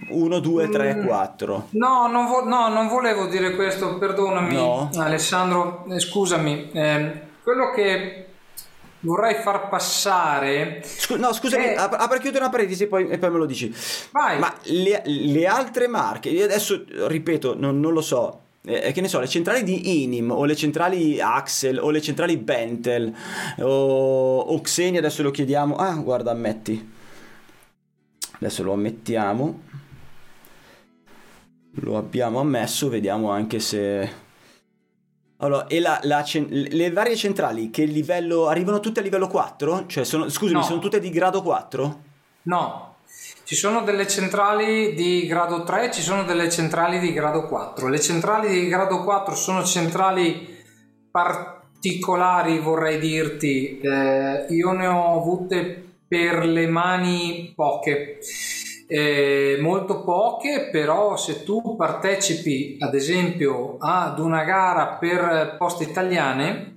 1, 0.10 0.40
2, 0.40 0.70
3, 0.70 0.96
Mm. 0.96 1.06
4. 1.06 1.68
No 1.72 2.08
non, 2.08 2.28
vo- 2.28 2.44
no, 2.46 2.68
non 2.70 2.88
volevo 2.88 3.26
dire 3.26 3.56
questo, 3.56 3.98
perdonami 3.98 4.54
No? 4.54 4.90
Alessandro, 4.98 5.86
eh, 5.90 6.00
scusami. 6.00 6.70
ehm, 6.74 7.20
quello 7.42 7.72
che 7.72 8.26
vorrei 9.04 9.36
far 9.42 9.70
passare... 9.70 10.82
Scu- 10.84 11.18
no, 11.18 11.32
scusami, 11.32 11.64
Eh. 11.66 11.76
ap- 11.76 11.96
apri 11.98 12.20
chiudo 12.20 12.40
una 12.40 12.50
parentesi 12.50 12.84
e 12.84 12.88
poi, 12.88 13.08
e 13.08 13.18
poi 13.18 13.32
me 13.32 13.38
lo 13.38 13.46
dici. 13.46 13.74
Vai. 14.12 14.40
Ma 14.40 14.54
le, 14.64 15.02
le 15.06 15.46
altre 15.48 15.88
marche, 15.88 16.30
io 16.30 16.44
adesso 16.44 16.84
ripeto, 17.08 17.56
non, 17.58 17.80
non 17.80 17.94
lo 17.94 18.02
so, 18.02 18.42
eh, 18.66 18.92
che 18.92 19.02
ne 19.02 19.08
so, 19.08 19.20
le 19.20 19.28
centrali 19.28 19.64
di 19.64 20.04
Inim 20.04 20.32
o 20.32 20.46
le 20.46 20.56
centrali 20.56 21.20
Axel 21.20 21.80
o 21.80 21.90
le 21.90 22.02
centrali 22.02 22.38
Bentel 22.38 23.14
o, 23.60 24.40
o 24.40 24.62
Xenia, 24.62 25.00
adesso 25.00 25.22
lo 25.22 25.32
chiediamo. 25.32 25.76
Ah, 25.76 25.94
guarda, 25.96 26.32
ammetti. 26.32 26.92
Adesso 28.36 28.64
lo 28.64 28.74
ammettiamo. 28.74 29.62
Lo 31.78 31.98
abbiamo 31.98 32.40
ammesso, 32.40 32.88
vediamo 32.88 33.32
anche 33.32 33.60
se... 33.60 34.22
Allora, 35.44 35.68
e 35.68 35.80
la, 35.82 36.00
la 36.04 36.24
cen- 36.24 36.48
le 36.50 36.92
varie 36.92 37.16
centrali 37.18 37.70
che 37.70 37.84
livello 37.84 38.48
arrivano 38.48 38.80
tutte 38.80 39.02
a 39.02 39.04
livello 39.04 39.28
4? 39.28 39.86
Cioè, 39.88 40.06
sono, 40.06 40.30
scusami, 40.30 40.60
No. 40.60 40.64
sono 40.66 40.80
tutte 40.80 41.00
di 41.02 41.10
grado 41.10 41.42
4? 41.42 42.02
No, 42.44 42.96
ci 43.44 43.56
sono 43.56 43.82
delle 43.82 44.08
centrali 44.08 44.94
di 44.94 45.26
grado 45.28 45.64
3, 45.64 45.92
ci 45.92 46.02
sono 46.02 46.24
delle 46.24 46.50
centrali 46.50 47.00
di 47.00 47.12
grado 47.12 47.48
4. 47.48 47.88
Le 47.90 48.00
centrali 48.00 48.50
di 48.50 48.68
grado 48.68 49.04
4 49.04 49.36
sono 49.36 49.64
centrali 49.66 50.48
particolari, 51.12 52.60
vorrei 52.60 52.98
dirti. 53.00 53.80
Eh, 53.80 54.46
io 54.50 54.72
ne 54.72 54.88
ho 54.88 55.20
avute 55.20 55.98
per 56.08 56.46
le 56.46 56.68
mani 56.68 57.52
poche. 57.56 58.20
Eh, 58.88 59.58
molto 59.62 60.04
poche, 60.04 60.70
però 60.72 61.16
se 61.16 61.44
tu 61.44 61.76
partecipi 61.76 62.78
ad 62.80 62.94
esempio 62.94 63.78
ad 63.80 64.20
una 64.20 64.44
gara 64.44 64.98
per 65.00 65.56
poste 65.58 65.84
italiane, 65.86 66.72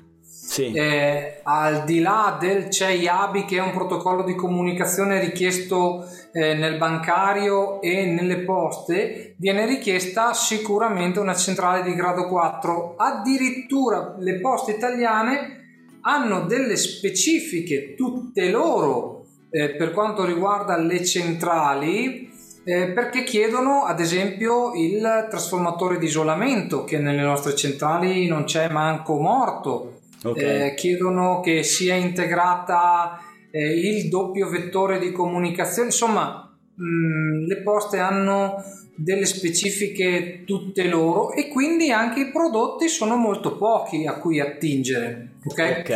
Sì. 0.47 0.73
eh, 0.73 1.41
al 1.43 1.83
di 1.85 1.99
là 2.01 2.37
del 2.39 2.71
CEIABI 2.71 3.45
che 3.45 3.57
è 3.57 3.61
un 3.61 3.73
protocollo 3.73 4.23
di 4.23 4.37
comunicazione 4.37 5.19
richiesto 5.19 6.07
eh, 6.33 6.55
nel 6.55 6.77
bancario 6.79 7.81
e 7.83 8.05
nelle 8.07 8.39
poste, 8.45 9.35
viene 9.39 9.67
richiesta 9.67 10.33
sicuramente 10.35 11.19
una 11.19 11.35
centrale 11.35 11.83
di 11.83 11.95
grado 11.95 12.29
4. 12.29 12.95
Addirittura 12.97 14.15
le 14.19 14.39
poste 14.41 14.71
italiane 14.73 15.65
hanno 16.03 16.43
delle 16.43 16.77
specifiche 16.77 17.95
tutte 17.97 18.49
loro 18.49 19.16
eh, 19.51 19.71
per 19.71 19.93
quanto 19.93 20.25
riguarda 20.25 20.77
le 20.77 21.05
centrali 21.05 22.31
eh, 22.65 22.89
perché 22.89 23.23
chiedono 23.23 23.85
ad 23.85 24.01
esempio 24.01 24.73
il 24.75 25.27
trasformatore 25.31 25.99
di 25.99 26.07
isolamento 26.07 26.85
che 26.85 26.99
nelle 26.99 27.23
nostre 27.23 27.55
centrali 27.55 28.27
non 28.27 28.45
c'è 28.45 28.69
manco 28.69 29.19
morto 29.21 30.01
Ok. 30.25 30.43
eh, 30.43 30.75
chiedono 30.77 31.41
che 31.41 31.63
sia 31.63 31.95
integrata 31.95 33.21
eh, 33.51 33.79
il 33.79 34.09
doppio 34.09 34.49
vettore 34.49 34.99
di 34.99 35.13
comunicazione, 35.13 35.89
insomma 35.89 36.53
mh, 36.75 37.47
le 37.47 37.63
poste 37.63 37.99
hanno 37.99 38.65
delle 38.97 39.27
specifiche 39.27 40.43
tutte 40.45 40.85
loro 40.89 41.33
e 41.33 41.49
quindi 41.49 41.91
anche 41.91 42.21
i 42.21 42.31
prodotti 42.31 42.89
sono 42.89 43.17
molto 43.17 43.57
pochi 43.57 44.07
a 44.07 44.15
cui 44.15 44.41
attingere. 44.41 45.33
Ok? 45.45 45.77
Ok. 45.81 45.91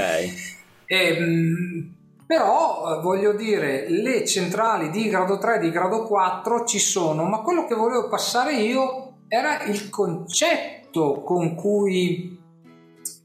E, 0.86 1.20
mh, 1.20 1.94
però 2.31 2.95
eh, 2.99 3.01
voglio 3.01 3.33
dire, 3.33 3.87
le 3.89 4.24
centrali 4.24 4.91
di 4.91 5.09
grado 5.09 5.37
3 5.37 5.57
e 5.57 5.59
di 5.59 5.72
grado 5.72 6.05
4 6.05 6.64
ci 6.64 6.78
sono, 6.78 7.24
ma 7.24 7.41
quello 7.41 7.66
che 7.66 7.74
volevo 7.74 8.07
passare 8.07 8.55
io 8.55 9.22
era 9.26 9.64
il 9.64 9.91
concetto 9.91 11.24
con 11.24 11.57
cui 11.57 12.39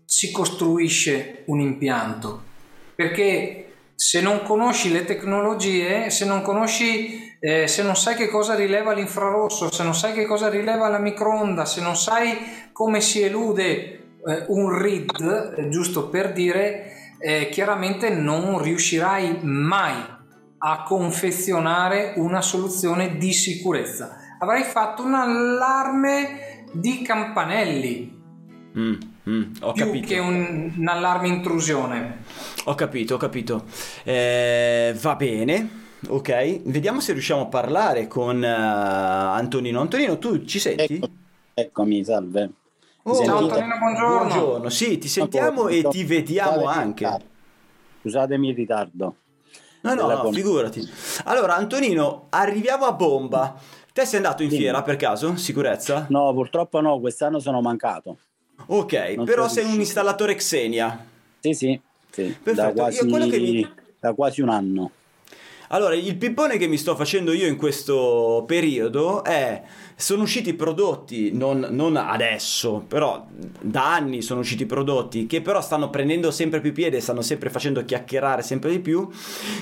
si 0.03 0.31
costruisce 0.31 1.43
un 1.45 1.59
impianto. 1.59 2.41
Perché 2.95 3.73
se 3.93 4.21
non 4.21 4.41
conosci 4.41 4.91
le 4.91 5.05
tecnologie, 5.05 6.09
se 6.09 6.25
non 6.25 6.41
conosci, 6.41 7.37
eh, 7.39 7.67
se 7.67 7.83
non 7.83 7.95
sai 7.95 8.15
che 8.15 8.27
cosa 8.27 8.55
rileva 8.55 8.91
l'infrarosso, 8.93 9.71
se 9.71 9.83
non 9.83 9.93
sai 9.93 10.13
che 10.13 10.25
cosa 10.25 10.49
rileva 10.49 10.87
la 10.87 10.97
microonda, 10.97 11.63
se 11.65 11.79
non 11.79 11.95
sai 11.95 12.69
come 12.71 13.01
si 13.01 13.21
elude 13.21 13.69
eh, 14.25 14.45
un 14.47 14.75
RID, 14.75 15.53
eh, 15.57 15.69
giusto 15.69 16.09
per 16.09 16.33
dire, 16.33 16.94
eh, 17.19 17.49
chiaramente 17.49 18.09
non 18.09 18.61
riuscirai 18.61 19.39
mai 19.41 20.13
a 20.57 20.83
confezionare 20.83 22.13
una 22.17 22.41
soluzione 22.41 23.17
di 23.17 23.33
sicurezza. 23.33 24.17
Avrai 24.39 24.63
fatto 24.63 25.03
un 25.03 25.13
allarme 25.13 26.65
di 26.73 27.01
campanelli 27.01 28.13
Mm, 28.77 28.93
mm, 29.29 29.43
ho 29.61 29.71
più 29.71 29.85
capito. 29.85 30.07
che 30.07 30.19
un, 30.19 30.73
un 30.77 30.87
allarme 30.89 31.29
intrusione. 31.29 32.17
Ho 32.65 32.75
capito, 32.75 33.15
ho 33.15 33.17
capito. 33.17 33.63
Eh, 34.03 34.93
va 34.99 35.15
bene. 35.15 35.83
Ok, 36.09 36.61
vediamo 36.65 36.99
se 36.99 37.13
riusciamo 37.13 37.43
a 37.43 37.45
parlare 37.45 38.07
con 38.07 38.43
eh, 38.43 38.47
Antonino. 38.47 39.79
Antonino, 39.79 40.17
tu 40.17 40.43
ci 40.43 40.59
senti? 40.59 40.95
Ecco- 40.95 41.09
eccomi, 41.53 42.03
salve. 42.03 42.49
Oh, 43.07 43.23
Ciao? 43.23 43.37
Antonino, 43.37 43.77
buongiorno. 43.77 44.17
Buongiorno, 44.17 44.69
sì, 44.69 44.97
ti 44.97 45.07
sentiamo 45.07 45.67
e 45.67 45.87
ti 45.89 46.03
vediamo 46.03 46.61
Scusatemi 46.61 46.77
anche. 46.79 47.03
ritardo. 47.05 47.25
Scusatemi 48.01 48.49
il 48.49 48.55
ritardo. 48.55 49.15
No, 49.81 49.93
no, 49.93 50.07
no, 50.23 50.31
figurati. 50.31 50.89
Allora, 51.25 51.55
Antonino, 51.55 52.25
arriviamo 52.29 52.85
a 52.85 52.93
bomba. 52.93 53.55
Te 53.93 54.05
sei 54.05 54.17
andato 54.17 54.41
in 54.41 54.49
Dimmi. 54.49 54.61
fiera 54.61 54.81
per 54.81 54.95
caso? 54.95 55.35
Sicurezza? 55.35 56.07
No, 56.09 56.33
purtroppo 56.33 56.81
no, 56.81 56.99
quest'anno 56.99 57.39
sono 57.39 57.61
mancato. 57.61 58.17
Ok, 58.67 58.93
Non 59.15 59.25
però 59.25 59.43
sei 59.43 59.57
un 59.63 59.69
riuscito. 59.69 59.81
installatore 59.81 60.33
Xenia. 60.35 61.05
Sì, 61.41 61.53
sì, 61.53 61.79
sì, 62.09 62.35
Perfetto, 62.41 62.73
da 62.81 62.89
io 62.89 63.05
quello 63.07 63.27
che 63.27 63.37
quasi, 63.37 63.51
mi- 63.51 63.73
da 63.99 64.13
quasi 64.13 64.41
un 64.41 64.49
anno. 64.49 64.91
Allora, 65.69 65.93
il 65.95 66.15
pippone 66.17 66.57
che 66.57 66.67
mi 66.67 66.77
sto 66.77 66.95
facendo 66.95 67.33
io 67.33 67.47
in 67.47 67.55
questo 67.57 68.43
periodo 68.47 69.23
è 69.23 69.63
sono 69.97 70.23
usciti 70.23 70.53
prodotti, 70.53 71.31
non, 71.31 71.67
non, 71.71 71.95
adesso, 71.95 72.83
però 72.85 73.25
da 73.61 73.93
anni 73.93 74.21
sono 74.21 74.41
usciti 74.41 74.65
prodotti 74.65 75.25
che 75.25 75.41
però 75.41 75.61
stanno 75.61 75.89
prendendo 75.89 76.31
sempre 76.31 76.59
più 76.59 76.73
piede, 76.73 76.99
stanno 76.99 77.21
sempre 77.21 77.49
facendo 77.49 77.83
chiacchierare 77.85 78.41
sempre 78.41 78.71
di 78.71 78.79
più, 78.79 79.07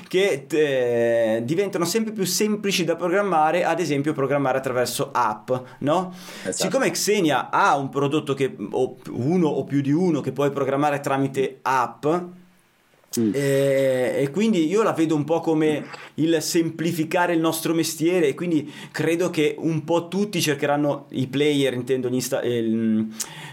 che 0.08 0.48
eh, 0.50 1.42
diventano 1.44 1.86
sempre 1.86 2.14
più 2.14 2.26
semplici 2.26 2.84
da 2.84 2.96
programmare, 2.96 3.64
ad 3.64 3.80
esempio 3.80 4.14
programmare 4.14 4.58
attraverso 4.58 5.12
app, 5.12 5.52
no? 5.80 6.14
Esatto. 6.42 6.52
Siccome 6.52 6.90
Xenia 6.90 7.52
ha 7.52 7.78
un 7.78 7.90
prodotto 7.90 8.34
che, 8.34 8.56
o 8.72 8.98
uno 9.12 9.48
o 9.48 9.64
più 9.66 9.82
di 9.82 9.92
uno 9.92 10.22
che 10.22 10.32
puoi 10.32 10.50
programmare 10.50 11.00
tramite 11.00 11.60
app, 11.62 12.08
Mm. 13.20 13.32
E, 13.34 14.16
e, 14.18 14.30
quindi 14.32 14.68
io 14.68 14.82
la 14.82 14.94
vedo 14.94 15.16
un 15.16 15.24
po' 15.24 15.40
come 15.40 15.86
il 16.16 16.42
semplificare 16.42 17.34
il 17.34 17.40
nostro 17.40 17.74
mestiere 17.76 18.30
e 18.30 18.34
quindi 18.34 18.72
credo 18.92 19.30
che 19.30 19.56
un 19.60 19.84
po' 19.84 20.08
tutti 20.08 20.42
cercheranno, 20.42 21.06
i 21.10 21.28
player 21.28 21.74
intendo, 21.74 22.10
gli 22.10 22.16
insta- 22.16 22.42
il, 22.42 23.08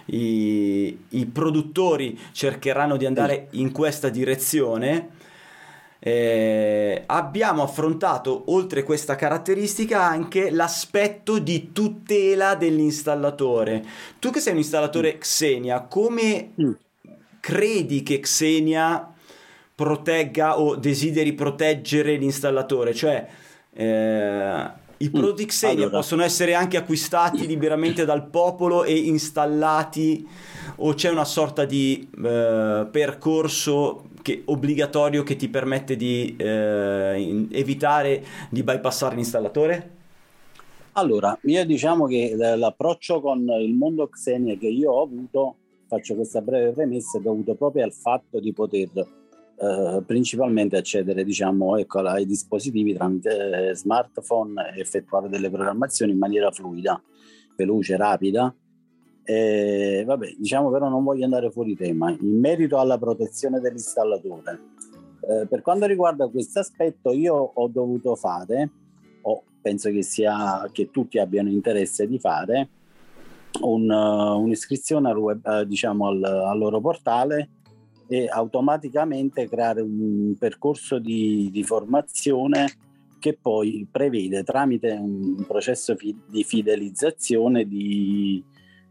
i, 0.07 0.99
i, 1.11 1.27
produttori 1.27 2.19
cercheranno 2.33 2.97
di 2.97 3.05
andare 3.05 3.49
in 3.53 3.71
questa 3.71 4.09
direzione. 4.09 5.19
Eh, 6.03 7.03
abbiamo 7.05 7.63
affrontato 7.63 8.45
oltre 8.47 8.83
questa 8.83 9.17
caratteristica 9.17 10.03
anche 10.03 10.49
l'aspetto 10.49 11.39
di 11.39 11.73
tutela 11.73 12.55
dell'installatore. 12.55 13.85
Tu 14.19 14.31
che 14.31 14.41
sei 14.41 14.55
un 14.55 14.61
installatore 14.61 15.17
mm. 15.17 15.19
Xenia, 15.19 15.81
come 15.83 16.53
mm. 16.59 16.71
credi 17.41 18.03
che 18.03 18.21
Xenia 18.21 19.17
protegga 19.81 20.61
o 20.61 20.77
desideri 20.77 21.33
proteggere 21.33 22.17
l'installatore, 22.17 22.93
cioè 22.93 23.27
eh, 23.73 24.71
i 24.99 25.09
mm, 25.09 25.11
prodotti 25.11 25.47
Xenia 25.47 25.85
allora. 25.85 25.97
possono 25.97 26.23
essere 26.23 26.53
anche 26.53 26.77
acquistati 26.77 27.47
liberamente 27.47 28.05
dal 28.05 28.27
popolo 28.27 28.85
e 28.85 28.93
installati 28.93 30.29
o 30.77 30.93
c'è 30.93 31.09
una 31.09 31.25
sorta 31.25 31.65
di 31.65 32.07
eh, 32.23 32.89
percorso 32.91 34.11
che, 34.21 34.43
obbligatorio 34.45 35.23
che 35.23 35.37
ti 35.37 35.49
permette 35.49 35.97
di 35.97 36.37
eh, 36.37 37.15
in, 37.17 37.49
evitare 37.51 38.23
di 38.51 38.63
bypassare 38.63 39.15
l'installatore? 39.15 39.91
Allora, 40.93 41.39
io 41.45 41.65
diciamo 41.65 42.07
che 42.07 42.35
l'approccio 42.37 43.23
con 43.23 43.49
il 43.59 43.73
mondo 43.73 44.07
Xenia 44.09 44.59
che 44.59 44.67
io 44.67 44.93
ho 44.93 45.03
avuto, 45.05 45.55
faccio 45.87 46.15
questa 46.17 46.43
breve 46.43 46.73
premessa, 46.73 47.17
è 47.17 47.23
dovuto 47.23 47.55
proprio 47.55 47.85
al 47.85 47.95
fatto 47.95 48.39
di 48.41 48.53
poter 48.53 48.91
eh, 49.61 50.03
principalmente 50.07 50.79
accedere 50.79 51.23
diciamo, 51.23 51.77
ecco, 51.77 51.99
ai 52.01 52.25
dispositivi 52.25 52.95
tramite 52.95 53.69
eh, 53.69 53.75
smartphone 53.77 54.73
e 54.75 54.81
effettuare 54.81 55.29
delle 55.29 55.51
programmazioni 55.51 56.13
in 56.13 56.19
maniera 56.19 56.51
fluida, 56.51 57.01
veloce, 57.57 57.97
rapida. 57.99 58.55
E, 59.23 60.03
vabbè, 60.07 60.37
diciamo 60.39 60.71
però 60.71 60.89
non 60.89 61.05
voglio 61.05 61.25
andare 61.25 61.51
fuori 61.51 61.77
tema. 61.77 62.11
In 62.11 62.41
merito 62.41 62.79
alla 62.79 62.97
protezione 62.97 63.61
dell'installatore, 63.61 64.61
eh, 65.29 65.47
per 65.47 65.61
quanto 65.61 65.85
riguarda 65.85 66.27
questo 66.29 66.61
aspetto, 66.61 67.13
io 67.13 67.35
ho 67.35 67.69
dovuto 67.69 68.17
fare, 68.17 68.71
o 69.21 69.43
penso 69.61 69.91
che, 69.91 70.03
sia, 70.03 70.67
che 70.73 70.91
tutti 70.91 71.19
abbiano 71.19 71.51
interesse 71.51 72.07
di 72.07 72.19
fare, 72.19 72.69
un, 73.61 73.91
uh, 73.91 74.41
un'iscrizione 74.41 75.11
al 75.11 75.19
web, 75.19 75.45
uh, 75.45 75.65
diciamo 75.65 76.07
al, 76.07 76.23
al 76.23 76.57
loro 76.57 76.81
portale 76.81 77.49
e 78.13 78.27
automaticamente 78.29 79.49
creare 79.49 79.81
un 79.83 80.35
percorso 80.37 80.99
di, 80.99 81.49
di 81.53 81.63
formazione 81.63 82.67
che 83.21 83.39
poi 83.41 83.87
prevede 83.89 84.43
tramite 84.43 84.91
un 84.91 85.45
processo 85.47 85.95
fi- 85.95 86.19
di 86.27 86.43
fidelizzazione 86.43 87.69
di 87.69 88.43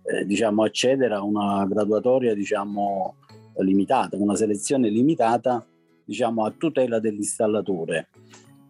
eh, 0.04 0.26
diciamo, 0.26 0.64
accedere 0.64 1.16
a 1.16 1.22
una 1.22 1.66
graduatoria 1.66 2.34
diciamo, 2.34 3.16
limitata, 3.58 4.16
una 4.16 4.38
selezione 4.38 4.88
limitata 4.88 5.68
diciamo, 6.06 6.46
a 6.46 6.52
tutela 6.52 7.00
dell'installatore. 7.00 8.08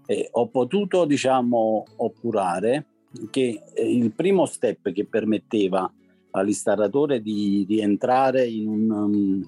E 0.08 0.30
ho 0.32 0.48
potuto 0.48 1.06
diciamo, 1.06 1.84
oppurare 1.98 2.86
che 3.30 3.62
eh, 3.72 3.88
il 3.88 4.14
primo 4.14 4.48
step 4.48 4.92
che 4.94 5.06
permetteva 5.06 5.94
all'installatore 6.32 7.22
di, 7.22 7.66
di 7.68 7.82
entrare 7.82 8.48
in 8.48 8.68
un, 8.68 8.90
um, 8.90 9.48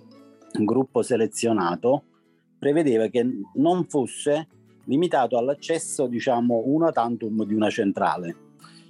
gruppo 0.54 1.02
selezionato 1.02 2.04
prevedeva 2.58 3.08
che 3.08 3.26
non 3.56 3.86
fosse 3.86 4.48
limitato 4.86 5.38
all'accesso, 5.38 6.08
diciamo, 6.08 6.64
una 6.66 6.92
tantum 6.92 7.44
di 7.46 7.54
una 7.54 7.70
centrale. 7.70 8.36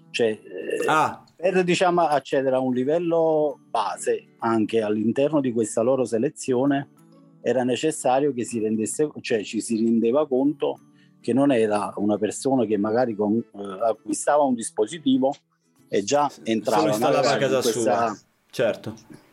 Cioè, 0.09 0.27
eh, 0.27 0.87
ah. 0.87 1.23
per 1.35 1.63
diciamo, 1.63 2.01
accedere 2.01 2.55
a 2.55 2.59
un 2.59 2.73
livello 2.73 3.59
base 3.69 4.33
anche 4.39 4.81
all'interno 4.81 5.39
di 5.39 5.53
questa 5.53 5.81
loro 5.81 6.03
selezione 6.03 6.89
era 7.41 7.63
necessario 7.63 8.33
che 8.33 8.43
si 8.43 8.59
rendesse, 8.59 9.09
cioè 9.21 9.43
ci 9.43 9.61
si 9.61 9.77
rendeva 9.77 10.27
conto 10.27 10.79
che 11.21 11.33
non 11.33 11.51
era 11.51 11.93
una 11.97 12.17
persona 12.17 12.65
che 12.65 12.77
magari 12.77 13.15
con, 13.15 13.37
eh, 13.37 13.89
acquistava 13.89 14.43
un 14.43 14.53
dispositivo 14.53 15.33
e 15.87 16.03
già 16.03 16.29
entrava 16.43 16.97
casa 17.37 17.61
questa, 17.61 17.71
sua. 18.07 18.17
Certo 18.49 19.29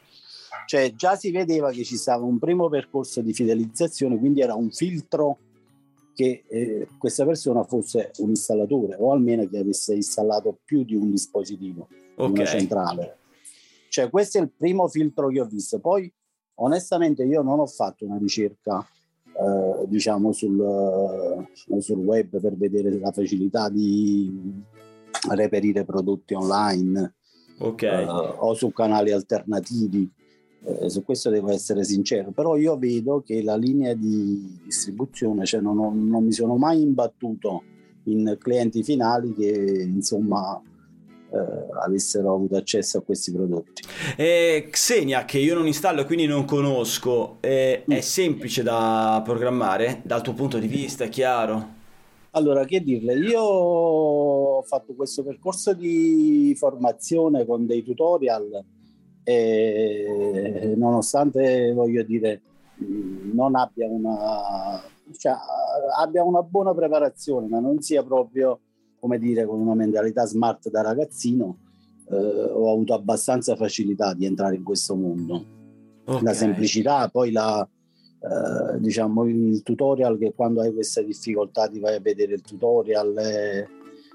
cioè 0.69 0.93
già 0.95 1.17
si 1.17 1.31
vedeva 1.31 1.71
che 1.71 1.83
ci 1.83 1.97
stava 1.97 2.25
un 2.25 2.39
primo 2.39 2.69
percorso 2.69 3.23
di 3.23 3.33
fidelizzazione, 3.33 4.19
quindi 4.19 4.43
era 4.43 4.55
un 4.55 4.71
filtro 4.71 5.39
che 6.13 6.45
eh, 6.47 6.89
questa 6.99 7.25
persona 7.25 7.65
fosse 7.65 8.11
un 8.19 8.29
installatore 8.29 8.95
o 8.99 9.11
almeno 9.11 9.49
che 9.49 9.57
avesse 9.57 9.95
installato 9.95 10.59
più 10.63 10.85
di 10.85 10.95
un 10.95 11.11
dispositivo, 11.11 11.89
okay. 12.17 12.31
una 12.31 12.45
centrale. 12.45 13.17
Cioè 13.89 14.11
questo 14.11 14.37
è 14.37 14.43
il 14.43 14.51
primo 14.55 14.87
filtro 14.89 15.29
che 15.29 15.41
ho 15.41 15.47
visto. 15.47 15.79
Poi 15.79 16.13
onestamente 16.57 17.25
io 17.25 17.41
non 17.41 17.61
ho 17.61 17.67
fatto 17.67 18.05
una 18.05 18.19
ricerca 18.19 18.87
eh, 19.25 19.87
diciamo 19.87 20.33
sul, 20.33 20.59
uh, 20.59 21.81
sul 21.81 21.97
web 21.97 22.39
per 22.39 22.59
vedere 22.59 22.91
la 22.99 23.11
facilità 23.11 23.71
di 23.71 24.63
reperire 25.31 25.87
prodotti 25.87 26.35
online 26.35 27.15
okay. 27.57 28.05
uh, 28.05 28.35
o 28.45 28.53
su 28.53 28.71
canali 28.71 29.13
alternativi 29.13 30.17
eh, 30.65 30.91
su 30.91 31.05
questo 31.05 31.31
devo 31.31 31.51
essere 31.51 31.85
sincero, 31.85 32.31
però 32.31 32.57
io 32.57 32.77
vedo 32.77 33.23
che 33.25 33.43
la 33.43 33.57
linea 33.57 33.95
di 33.95 34.59
distribuzione, 34.65 35.45
cioè 35.45 35.61
non, 35.61 35.79
ho, 35.79 35.93
non 35.95 36.25
mi 36.25 36.33
sono 36.33 36.57
mai 36.57 36.81
imbattuto 36.81 37.63
in 38.05 38.37
clienti 38.39 38.83
finali 38.83 39.35
che 39.35 39.83
insomma 39.87 40.61
eh, 41.31 41.85
avessero 41.85 42.35
avuto 42.35 42.57
accesso 42.57 42.99
a 42.99 43.03
questi 43.03 43.33
prodotti. 43.33 43.83
Eh, 44.17 44.69
Xenia, 44.71 45.25
che 45.25 45.39
io 45.39 45.55
non 45.55 45.67
installo 45.67 46.01
e 46.01 46.05
quindi 46.05 46.27
non 46.27 46.45
conosco, 46.45 47.37
eh, 47.41 47.85
mm. 47.89 47.95
è 47.95 48.01
semplice 48.01 48.63
da 48.63 49.21
programmare 49.25 50.01
dal 50.05 50.23
tuo 50.23 50.35
punto 50.35 50.59
di 50.59 50.67
vista, 50.67 51.05
è 51.05 51.09
chiaro? 51.09 51.77
Allora, 52.33 52.65
che 52.65 52.81
dirle? 52.81 53.15
Io 53.15 53.41
ho 53.41 54.63
fatto 54.63 54.95
questo 54.95 55.25
percorso 55.25 55.73
di 55.73 56.55
formazione 56.57 57.47
con 57.47 57.67
dei 57.67 57.83
tutorial 57.83 58.65
e 59.29 60.73
nonostante 60.75 61.71
voglio 61.75 62.03
dire 62.03 62.41
non 62.79 63.57
abbia 63.57 63.87
una, 63.87 64.81
cioè, 65.19 65.35
abbia 65.99 66.25
una 66.25 66.41
buona 66.41 66.73
preparazione 66.73 67.47
ma 67.47 67.61
non 67.61 67.83
sia 67.83 68.03
proprio 68.03 68.59
come 68.99 69.19
dire 69.19 69.45
con 69.45 69.61
una 69.61 69.75
mentalità 69.75 70.25
smart 70.25 70.71
da 70.71 70.81
ragazzino 70.81 71.59
eh, 72.09 72.17
ho 72.17 72.73
avuto 72.73 72.95
abbastanza 72.95 73.55
facilità 73.55 74.15
di 74.15 74.25
entrare 74.25 74.57
in 74.57 74.63
questo 74.63 74.97
mondo 74.97 75.45
okay. 76.07 76.23
la 76.23 76.33
semplicità 76.33 77.11
poi 77.11 77.31
la 77.31 77.61
eh, 77.61 78.81
diciamo 78.81 79.27
il 79.27 79.63
tutorial 79.63 80.17
che 80.17 80.33
quando 80.35 80.63
hai 80.63 80.73
questa 80.73 81.03
difficoltà 81.03 81.69
ti 81.69 81.81
vai 81.81 81.97
a 81.97 82.01
vedere 82.01 82.33
il 82.33 82.41
tutorial 82.41 83.19
eh, 83.19 83.69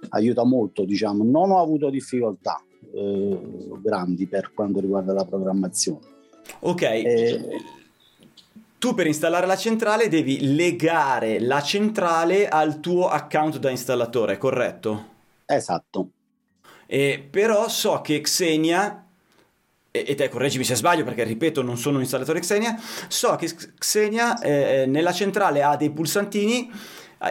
aiuta 0.09 0.43
molto 0.43 0.85
diciamo 0.85 1.23
non 1.23 1.51
ho 1.51 1.59
avuto 1.59 1.91
difficoltà 1.91 2.59
eh, 2.93 3.39
grandi 3.81 4.27
per 4.27 4.51
quanto 4.53 4.79
riguarda 4.79 5.13
la 5.13 5.25
programmazione. 5.25 5.99
Ok. 6.59 6.81
Eh, 6.81 7.61
tu 8.77 8.93
per 8.93 9.07
installare 9.07 9.45
la 9.45 9.55
centrale 9.55 10.09
devi 10.09 10.55
legare 10.55 11.39
la 11.39 11.61
centrale 11.61 12.49
al 12.49 12.79
tuo 12.81 13.07
account 13.07 13.57
da 13.57 13.69
installatore, 13.69 14.37
corretto? 14.37 15.11
Esatto. 15.45 16.09
E 16.85 17.25
però 17.29 17.69
so 17.69 18.01
che 18.01 18.19
Xenia, 18.21 19.05
e 19.89 20.15
te 20.15 20.27
correggimi 20.27 20.65
se 20.65 20.75
sbaglio 20.75 21.05
perché 21.05 21.23
ripeto 21.23 21.61
non 21.61 21.77
sono 21.77 21.95
un 21.95 22.01
installatore 22.01 22.41
Xenia, 22.41 22.77
so 23.07 23.35
che 23.35 23.49
Xenia 23.77 24.39
eh, 24.39 24.85
nella 24.85 25.13
centrale 25.13 25.63
ha 25.63 25.77
dei 25.77 25.89
pulsantini 25.89 26.69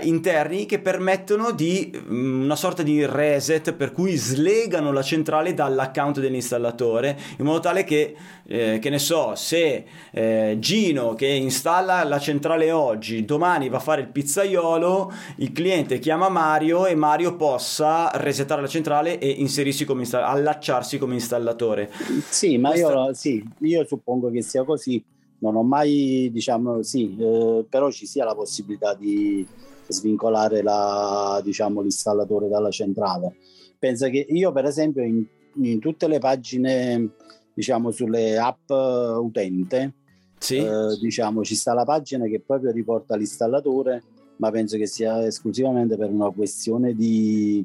interni 0.00 0.66
che 0.66 0.78
permettono 0.78 1.52
di 1.52 1.92
mm, 1.94 2.44
una 2.44 2.56
sorta 2.56 2.82
di 2.82 3.04
reset 3.04 3.72
per 3.72 3.92
cui 3.92 4.16
slegano 4.16 4.92
la 4.92 5.02
centrale 5.02 5.54
dall'account 5.54 6.20
dell'installatore 6.20 7.18
in 7.38 7.44
modo 7.44 7.60
tale 7.60 7.84
che, 7.84 8.14
eh, 8.46 8.78
che 8.80 8.90
ne 8.90 8.98
so, 8.98 9.34
se 9.34 9.84
eh, 10.10 10.56
Gino 10.58 11.14
che 11.14 11.26
installa 11.26 12.04
la 12.04 12.18
centrale 12.18 12.70
oggi 12.70 13.24
domani 13.24 13.68
va 13.68 13.76
a 13.76 13.80
fare 13.80 14.00
il 14.00 14.08
pizzaiolo, 14.08 15.12
il 15.36 15.52
cliente 15.52 15.98
chiama 15.98 16.28
Mario 16.28 16.86
e 16.86 16.94
Mario 16.94 17.36
possa 17.36 18.10
resettare 18.14 18.60
la 18.60 18.68
centrale 18.68 19.18
e 19.18 19.28
inserirsi 19.28 19.84
come 19.84 20.00
install- 20.00 20.24
allacciarsi 20.24 20.98
come 20.98 21.14
installatore. 21.14 21.90
Sì, 22.28 22.58
ma 22.58 22.70
Questa... 22.70 22.92
io, 22.92 23.14
sì, 23.14 23.44
io 23.60 23.84
suppongo 23.86 24.30
che 24.30 24.42
sia 24.42 24.64
così. 24.64 25.02
Non 25.38 25.56
ho 25.56 25.62
mai, 25.64 26.30
diciamo, 26.32 26.82
sì, 26.82 27.16
eh, 27.18 27.64
però 27.68 27.90
ci 27.90 28.06
sia 28.06 28.24
la 28.24 28.34
possibilità 28.34 28.94
di 28.94 29.44
svincolare 29.92 30.62
la, 30.62 31.40
diciamo, 31.44 31.80
l'installatore 31.80 32.48
dalla 32.48 32.70
centrale. 32.70 33.36
Pensa 33.78 34.08
che 34.08 34.26
io, 34.28 34.52
per 34.52 34.64
esempio, 34.64 35.02
in, 35.02 35.24
in 35.56 35.78
tutte 35.80 36.08
le 36.08 36.18
pagine, 36.18 37.10
diciamo, 37.52 37.90
sulle 37.90 38.38
app 38.38 38.70
utente, 38.70 39.92
sì. 40.38 40.56
eh, 40.56 40.96
diciamo, 41.00 41.44
ci 41.44 41.54
sta 41.54 41.74
la 41.74 41.84
pagina 41.84 42.26
che 42.26 42.40
proprio 42.40 42.70
riporta 42.70 43.16
l'installatore, 43.16 44.02
ma 44.36 44.50
penso 44.50 44.76
che 44.76 44.86
sia 44.86 45.24
esclusivamente 45.24 45.96
per 45.96 46.10
una 46.10 46.30
questione 46.30 46.94
di, 46.94 47.64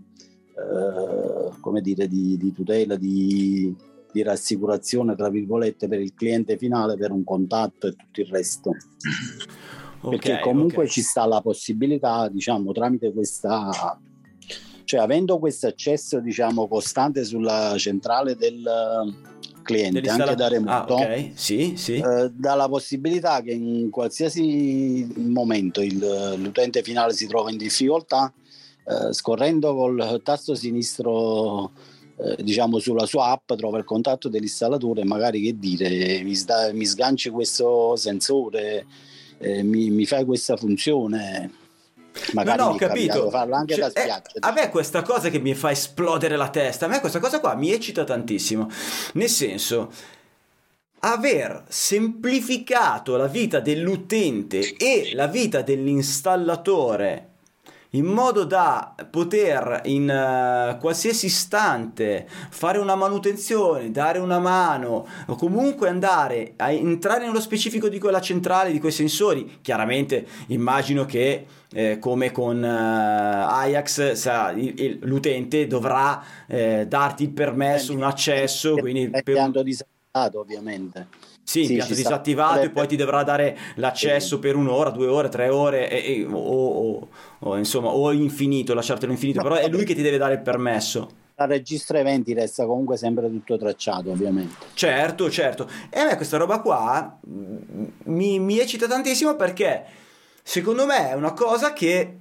eh, 0.56 1.60
come 1.60 1.82
dire, 1.82 2.08
di, 2.08 2.38
di 2.38 2.52
tutela, 2.52 2.96
di, 2.96 3.76
di 4.12 4.22
rassicurazione, 4.22 5.16
tra 5.16 5.30
virgolette, 5.30 5.88
per 5.88 6.02
il 6.02 6.14
cliente 6.14 6.58
finale, 6.58 6.96
per 6.96 7.12
un 7.12 7.24
contatto 7.24 7.88
e 7.88 7.92
tutto 7.92 8.22
il 8.22 8.28
resto. 8.28 8.72
Okay, 10.00 10.18
perché 10.18 10.40
comunque 10.42 10.84
okay. 10.84 10.90
ci 10.90 11.02
sta 11.02 11.26
la 11.26 11.42
possibilità, 11.42 12.28
diciamo, 12.30 12.72
tramite 12.72 13.12
questa, 13.12 14.00
cioè 14.84 15.00
avendo 15.00 15.40
questo 15.40 15.68
accesso, 15.68 16.20
diciamo, 16.20 16.68
costante 16.68 17.24
sulla 17.24 17.76
centrale 17.78 18.36
del 18.36 18.64
cliente, 19.64 20.10
anche 20.10 20.36
da 20.36 20.48
remoto, 20.48 20.96
ah, 20.96 21.02
okay. 21.02 21.32
sì, 21.36 21.74
sì. 21.76 21.96
Eh, 21.96 22.32
dà 22.32 22.56
la 22.56 22.70
possibilità 22.70 23.42
che 23.42 23.52
in 23.52 23.90
qualsiasi 23.90 25.14
momento 25.18 25.82
il, 25.82 26.36
l'utente 26.38 26.82
finale 26.84 27.14
si 27.14 27.28
trova 27.28 27.52
in 27.52 27.58
difficoltà, 27.58 28.32
eh, 28.86 29.12
scorrendo 29.12 29.76
col 29.76 30.22
tasto 30.24 30.56
sinistro 30.56 31.72
eh, 32.20 32.42
diciamo 32.42 32.80
sulla 32.80 33.06
sua 33.06 33.28
app 33.28 33.54
trova 33.54 33.78
il 33.78 33.84
contatto 33.84 34.28
dell'installatore 34.28 35.04
magari 35.04 35.42
che 35.42 35.60
dire 35.60 36.24
mi, 36.24 36.34
sta, 36.34 36.72
mi 36.74 36.86
sganci 36.86 37.30
questo 37.30 37.96
sensore 37.96 38.88
eh, 39.40 39.64
mi, 39.64 39.90
mi 39.90 40.06
fai 40.06 40.26
questa 40.26 40.56
funzione 40.58 41.66
magari 42.34 42.58
no, 42.58 42.66
no, 42.66 42.72
ho 42.72 42.76
capito. 42.76 43.30
farlo 43.30 43.56
anche 43.56 43.76
cioè, 43.76 43.84
da 43.84 43.90
spiaggia. 43.90 44.32
Eh, 44.34 44.40
a 44.40 44.52
me 44.52 44.70
questa 44.70 45.02
cosa 45.02 45.30
che 45.30 45.40
mi 45.40 45.54
fa 45.54 45.72
esplodere 45.72 46.36
la 46.36 46.50
testa, 46.50 46.86
a 46.86 46.90
me 46.90 47.00
questa 47.00 47.20
cosa 47.20 47.40
qua 47.40 47.56
mi 47.56 47.72
eccita 47.72 48.04
tantissimo. 48.04 48.70
Nel 49.14 49.30
senso, 49.30 49.92
aver 51.00 51.64
semplificato 51.68 53.16
la 53.16 53.28
vita 53.28 53.60
dell'utente 53.60 54.76
e 54.78 55.12
la 55.14 55.28
vita 55.28 55.62
dell'installatore 55.62 57.30
in 57.92 58.06
modo 58.06 58.44
da 58.44 58.96
poter 59.10 59.82
in 59.86 60.04
uh, 60.04 60.78
qualsiasi 60.80 61.28
istante 61.28 62.28
fare 62.50 62.78
una 62.80 62.96
manutenzione, 62.96 63.92
dare 63.92 64.20
una 64.20 64.40
mano 64.40 65.08
o 65.28 65.36
comunque 65.36 65.88
andare 65.88 66.54
a 66.58 66.72
entrare 66.72 67.26
nello 67.26 67.40
specifico 67.40 67.88
di 67.88 68.00
quella 68.00 68.22
centrale, 68.22 68.72
di 68.72 68.80
quei 68.80 68.92
sensori. 68.92 69.60
Chiaramente 69.62 70.26
immagino 70.48 71.06
che 71.06 71.46
eh, 71.72 72.00
come 72.00 72.32
con 72.32 72.62
uh, 72.62 72.66
Ajax 72.66 74.14
sa, 74.14 74.52
il, 74.52 74.74
il, 74.80 75.00
l'utente 75.02 75.68
dovrà 75.68 76.24
eh, 76.48 76.86
darti 76.88 77.24
il 77.24 77.32
permesso, 77.32 77.94
un 77.94 78.04
accesso, 78.04 78.76
quindi 78.76 79.10
per... 79.10 79.24
ovviamente 80.34 81.08
sì, 81.48 81.64
sì 81.64 81.72
impianto 81.72 81.94
disattivato 81.94 82.60
e 82.60 82.70
poi 82.72 82.88
ti 82.88 82.98
dovrà 82.98 83.24
dare 83.24 83.58
l'accesso 83.76 84.36
sì. 84.36 84.42
per 84.42 84.58
un'ora, 84.58 84.90
due 84.90 85.08
ore, 85.08 85.30
tre 85.30 85.48
ore 85.48 85.90
e, 85.90 86.20
e, 86.20 86.26
o, 86.26 86.36
o, 86.36 87.08
o, 87.40 87.58
insomma 87.58 87.88
o 87.88 88.12
infinito, 88.12 88.74
lasciartelo 88.74 89.14
infinito, 89.14 89.42
però 89.42 89.56
è 89.56 89.70
lui 89.70 89.86
che 89.86 89.96
ti 89.96 90.02
deve 90.02 90.18
dare 90.18 90.34
il 90.34 90.42
permesso. 90.42 91.10
Il 91.40 91.48
registro 91.48 91.98
eventi 91.98 92.34
resta 92.34 92.66
comunque 92.66 92.98
sempre 92.98 93.30
tutto 93.30 93.58
tracciato 93.58 94.12
ovviamente. 94.12 94.66
Certo, 94.74 95.30
certo. 95.30 95.70
E 95.90 96.00
a 96.02 96.06
me 96.06 96.18
questa 96.18 96.36
roba 96.36 96.60
qua 96.60 97.18
mm, 97.26 97.86
mi, 98.06 98.40
mi 98.40 98.60
eccita 98.60 98.86
tantissimo 98.86 99.38
perché 99.38 99.86
secondo 100.44 100.86
me 100.86 101.12
è 101.12 101.14
una 101.14 101.32
cosa 101.32 101.72
che 101.72 102.18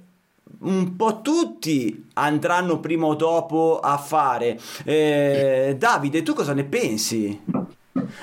un 0.59 0.95
po' 0.95 1.21
tutti 1.21 2.05
andranno 2.13 2.79
prima 2.79 3.07
o 3.07 3.15
dopo 3.15 3.79
a 3.81 3.97
fare. 3.97 4.57
Eh, 4.85 5.75
Davide, 5.77 6.23
tu 6.23 6.33
cosa 6.33 6.53
ne 6.53 6.63
pensi? 6.63 7.41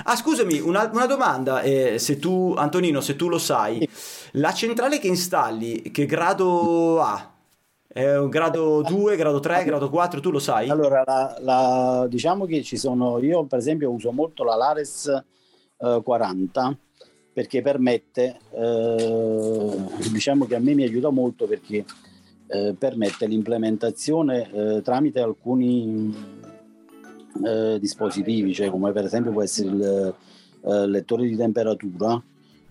Ah, 0.05 0.17
scusami, 0.17 0.61
una, 0.61 0.91
una 0.93 1.07
domanda, 1.07 1.63
eh, 1.63 1.99
se 1.99 2.19
tu, 2.19 2.55
Antonino, 2.57 3.01
se 3.01 3.17
tu 3.17 3.29
lo 3.29 3.39
sai, 3.39 3.89
la 4.33 4.53
centrale 4.53 4.99
che 4.99 5.09
installi, 5.09 5.91
che 5.91 6.07
grado 6.07 7.01
ha? 7.03 7.33
È 7.87 8.17
un 8.17 8.29
grado 8.29 8.83
2, 8.83 9.17
grado 9.17 9.39
3, 9.39 9.65
grado 9.65 9.89
4, 9.89 10.21
tu 10.21 10.31
lo 10.31 10.41
sai? 10.41 10.69
Allora, 10.69 11.05
la, 11.07 11.37
la, 11.41 12.07
diciamo 12.09 12.45
che 12.45 12.63
ci 12.63 12.77
sono, 12.77 13.19
io 13.21 13.45
per 13.45 13.61
esempio 13.61 13.91
uso 13.91 14.11
molto 14.11 14.43
la 14.43 14.57
Lares 14.57 15.07
eh, 15.79 16.01
40 16.03 16.77
perché 17.33 17.63
permette, 17.63 18.39
eh, 18.53 19.77
diciamo 20.11 20.47
che 20.47 20.55
a 20.55 20.61
me 20.61 20.75
mi 20.75 20.85
aiuta 20.85 21.11
molto 21.11 21.47
perché 21.47 21.85
eh, 22.47 22.75
permette 22.79 23.27
l'implementazione 23.27 24.51
eh, 24.53 24.83
tramite 24.83 25.21
alcuni 25.21 26.43
eh, 27.43 27.79
dispositivi, 27.81 28.53
cioè 28.53 28.71
come 28.71 28.93
per 28.93 29.05
esempio 29.05 29.33
può 29.33 29.43
essere 29.43 29.69
il 29.69 30.15
eh, 30.67 30.87
lettore 30.87 31.27
di 31.27 31.37
temperatura, 31.37 32.23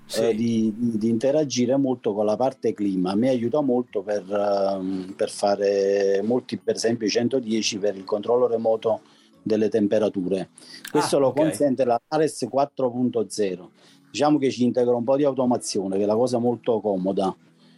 sì. 0.06 0.22
eh, 0.22 0.36
di, 0.36 0.74
di, 0.76 1.10
interagire 1.10 1.76
molto 1.78 2.14
con 2.14 2.26
la 2.26 2.36
parte 2.36 2.74
clima. 2.74 3.16
Me 3.16 3.30
aiuta 3.30 3.62
molto 3.62 4.02
per, 4.02 4.24
uh, 4.24 5.14
per 5.16 5.30
fare 5.30 6.22
molti, 6.24 6.58
per 6.58 6.76
esempio, 6.76 7.08
i 7.08 7.10
110 7.10 7.78
per 7.78 7.96
il 7.96 8.04
controllo 8.04 8.48
remoto 8.48 9.02
delle 9.42 9.70
temperature. 9.70 10.50
Questo 10.90 11.18
ah, 11.18 11.20
lo 11.20 11.28
okay. 11.28 11.46
consente 11.46 11.86
la 11.86 12.02
Ares 12.08 12.48
4.0. 12.52 13.68
Diciamo 14.10 14.38
che 14.38 14.52
ci 14.52 14.64
integra 14.64 14.96
un 14.96 15.04
po' 15.04 15.18
di 15.18 15.24
automazione, 15.24 15.98
che 15.98 16.04
è 16.04 16.06
la 16.06 16.16
cosa 16.16 16.38
molto 16.38 16.80
comoda. 16.80 17.36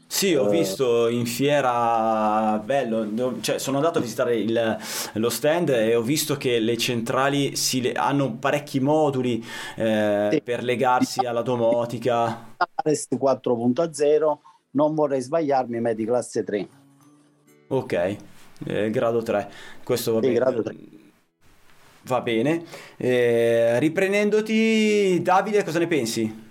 Sì, 0.08 0.36
ho 0.36 0.48
eh. 0.48 0.50
visto 0.50 1.08
in 1.08 1.26
fiera, 1.26 2.62
bello, 2.64 3.40
cioè, 3.42 3.58
sono 3.58 3.78
andato 3.78 3.98
a 3.98 4.02
visitare 4.02 4.38
il, 4.38 4.78
lo 5.14 5.30
stand 5.30 5.70
e 5.70 5.96
ho 5.96 6.02
visto 6.02 6.38
che 6.38 6.60
le 6.60 6.78
centrali 6.78 7.56
si, 7.56 7.92
hanno 7.94 8.34
parecchi 8.34 8.80
moduli 8.80 9.44
eh, 9.76 10.30
sì. 10.32 10.42
per 10.42 10.64
legarsi 10.64 11.26
alla 11.26 11.42
domotica. 11.42 12.56
Arest 12.76 13.16
4.0, 13.16 14.38
non 14.72 14.94
vorrei 14.94 15.22
sbagliarmi, 15.22 15.82
Medi 15.82 16.06
classe 16.06 16.44
3. 16.44 16.68
Ok, 17.68 18.18
eh, 18.66 18.90
grado 18.92 19.24
3, 19.24 19.50
questo 19.84 20.14
va 20.14 20.22
sì, 20.22 20.28
bene. 20.28 20.40
Grado 20.40 20.62
3. 20.62 20.76
Va 22.04 22.22
bene. 22.22 22.64
Eh, 22.96 23.80
riprendendoti, 23.80 25.20
Davide, 25.24 25.64
cosa 25.64 25.80
ne 25.80 25.88
pensi? 25.88 26.45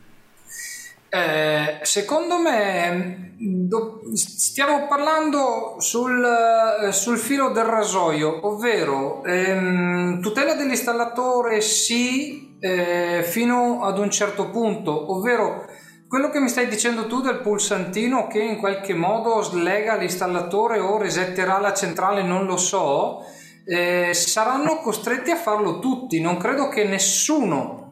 Eh, 1.14 1.78
secondo 1.82 2.40
me 2.40 3.36
do, 3.38 4.00
stiamo 4.14 4.88
parlando 4.88 5.76
sul, 5.78 6.24
eh, 6.24 6.90
sul, 6.90 7.18
filo 7.18 7.50
del 7.50 7.66
rasoio, 7.66 8.44
ovvero 8.48 9.22
ehm, 9.22 10.20
tutela 10.20 10.54
dell'installatore 10.54 11.60
sì 11.60 12.56
eh, 12.58 13.22
fino 13.22 13.84
ad 13.84 14.00
un 14.00 14.10
certo 14.10 14.50
punto, 14.50 15.12
ovvero 15.12 15.66
quello 16.08 16.30
che 16.30 16.40
mi 16.40 16.48
stai 16.48 16.66
dicendo 16.66 17.06
tu 17.06 17.20
del 17.20 17.38
pulsantino 17.38 18.26
che 18.26 18.42
in 18.42 18.56
qualche 18.56 18.94
modo 18.94 19.40
slega 19.40 19.94
l'installatore 19.94 20.80
o 20.80 20.98
resetterà 20.98 21.60
la 21.60 21.72
centrale, 21.74 22.24
non 22.24 22.44
lo 22.44 22.56
so, 22.56 23.20
eh, 23.64 24.12
saranno 24.14 24.80
costretti 24.80 25.30
a 25.30 25.36
farlo 25.36 25.78
tutti, 25.78 26.20
non 26.20 26.38
credo 26.38 26.66
che 26.66 26.82
nessuno 26.82 27.83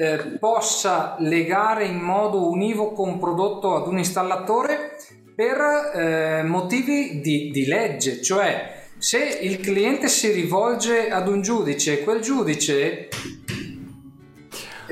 eh, 0.00 0.38
possa 0.38 1.16
legare 1.18 1.84
in 1.84 1.98
modo 1.98 2.48
univoco 2.48 3.02
un 3.02 3.18
prodotto 3.18 3.76
ad 3.76 3.86
un 3.86 3.98
installatore 3.98 4.96
per 5.34 5.58
eh, 5.94 6.42
motivi 6.42 7.20
di, 7.20 7.50
di 7.50 7.66
legge, 7.66 8.22
cioè 8.22 8.78
se 8.96 9.18
il 9.18 9.60
cliente 9.60 10.08
si 10.08 10.30
rivolge 10.30 11.10
ad 11.10 11.28
un 11.28 11.42
giudice 11.42 12.00
e 12.00 12.04
quel 12.04 12.22
giudice 12.22 13.08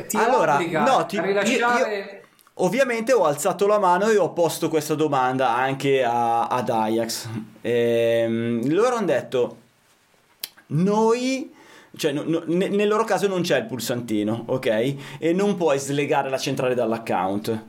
ti 0.06 0.16
allora, 0.18 0.56
obbliga 0.56 0.84
no, 0.84 1.06
ti, 1.06 1.16
a 1.16 1.22
rilasciare... 1.22 1.96
Io, 1.96 2.04
io... 2.04 2.16
Ovviamente 2.60 3.12
ho 3.12 3.24
alzato 3.24 3.66
la 3.66 3.78
mano 3.78 4.08
e 4.10 4.18
ho 4.18 4.32
posto 4.32 4.68
questa 4.68 4.94
domanda 4.94 5.54
anche 5.54 6.02
a, 6.02 6.48
ad 6.48 6.68
Ajax. 6.68 7.28
Ehm, 7.62 8.68
loro 8.72 8.96
hanno 8.96 9.06
detto: 9.06 9.56
Noi 10.66 11.54
cioè 11.98 12.12
no, 12.12 12.22
no, 12.24 12.42
nel 12.46 12.86
loro 12.86 13.02
caso 13.02 13.26
non 13.26 13.42
c'è 13.42 13.58
il 13.58 13.66
pulsantino, 13.66 14.44
ok? 14.46 14.94
E 15.18 15.32
non 15.32 15.56
puoi 15.56 15.80
slegare 15.80 16.30
la 16.30 16.38
centrale 16.38 16.74
dall'account. 16.74 17.64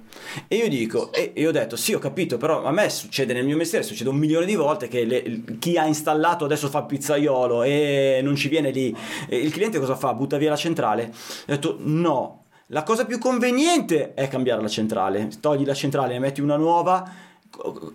E 0.48 0.56
io 0.56 0.70
dico, 0.70 1.12
e 1.12 1.34
io 1.36 1.50
ho 1.50 1.52
detto, 1.52 1.76
sì, 1.76 1.94
ho 1.94 2.00
capito, 2.00 2.38
però 2.38 2.64
a 2.64 2.72
me 2.72 2.90
succede 2.90 3.34
nel 3.34 3.46
mio 3.46 3.58
mestiere, 3.58 3.84
succede 3.84 4.10
un 4.10 4.18
milione 4.18 4.46
di 4.46 4.54
volte 4.54 4.88
che 4.88 5.04
le, 5.04 5.44
chi 5.58 5.78
ha 5.78 5.86
installato 5.88 6.46
adesso 6.46 6.70
fa 6.70 6.84
pizzaiolo 6.84 7.64
e 7.64 8.20
non 8.22 8.36
ci 8.36 8.50
viene 8.50 8.70
lì. 8.70 8.96
E 9.28 9.38
il 9.38 9.52
cliente 9.52 9.80
cosa 9.80 9.96
fa? 9.96 10.14
Butta 10.14 10.38
via 10.38 10.52
la 10.52 10.56
centrale? 10.56 11.12
Ho 11.12 11.46
detto, 11.48 11.78
no, 11.80 12.44
la 12.68 12.84
cosa 12.84 13.06
più 13.06 13.18
conveniente 13.18 14.14
è 14.14 14.28
cambiare 14.28 14.62
la 14.62 14.68
centrale. 14.68 15.30
Togli 15.40 15.66
la 15.66 15.74
centrale 15.74 16.14
e 16.14 16.20
metti 16.20 16.40
una 16.40 16.56
nuova, 16.56 17.04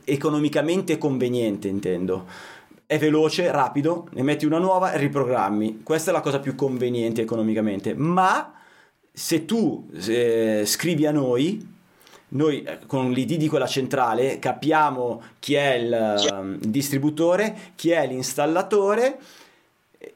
economicamente 0.04 0.98
conveniente, 0.98 1.68
intendo 1.68 2.52
è 2.86 2.98
veloce, 2.98 3.50
rapido, 3.50 4.08
ne 4.12 4.22
metti 4.22 4.46
una 4.46 4.58
nuova 4.58 4.92
e 4.92 4.98
riprogrammi. 4.98 5.82
Questa 5.82 6.10
è 6.10 6.14
la 6.14 6.20
cosa 6.20 6.40
più 6.40 6.54
conveniente 6.54 7.22
economicamente. 7.22 7.94
Ma 7.94 8.52
se 9.12 9.44
tu 9.44 9.88
eh, 10.06 10.62
scrivi 10.66 11.06
a 11.06 11.12
noi, 11.12 11.72
noi 12.28 12.62
eh, 12.62 12.80
con 12.86 13.10
l'ID 13.10 13.36
di 13.36 13.48
quella 13.48 13.66
centrale 13.66 14.38
capiamo 14.38 15.22
chi 15.38 15.54
è 15.54 15.74
il, 15.74 16.58
il 16.60 16.70
distributore, 16.70 17.72
chi 17.74 17.90
è 17.90 18.06
l'installatore 18.06 19.18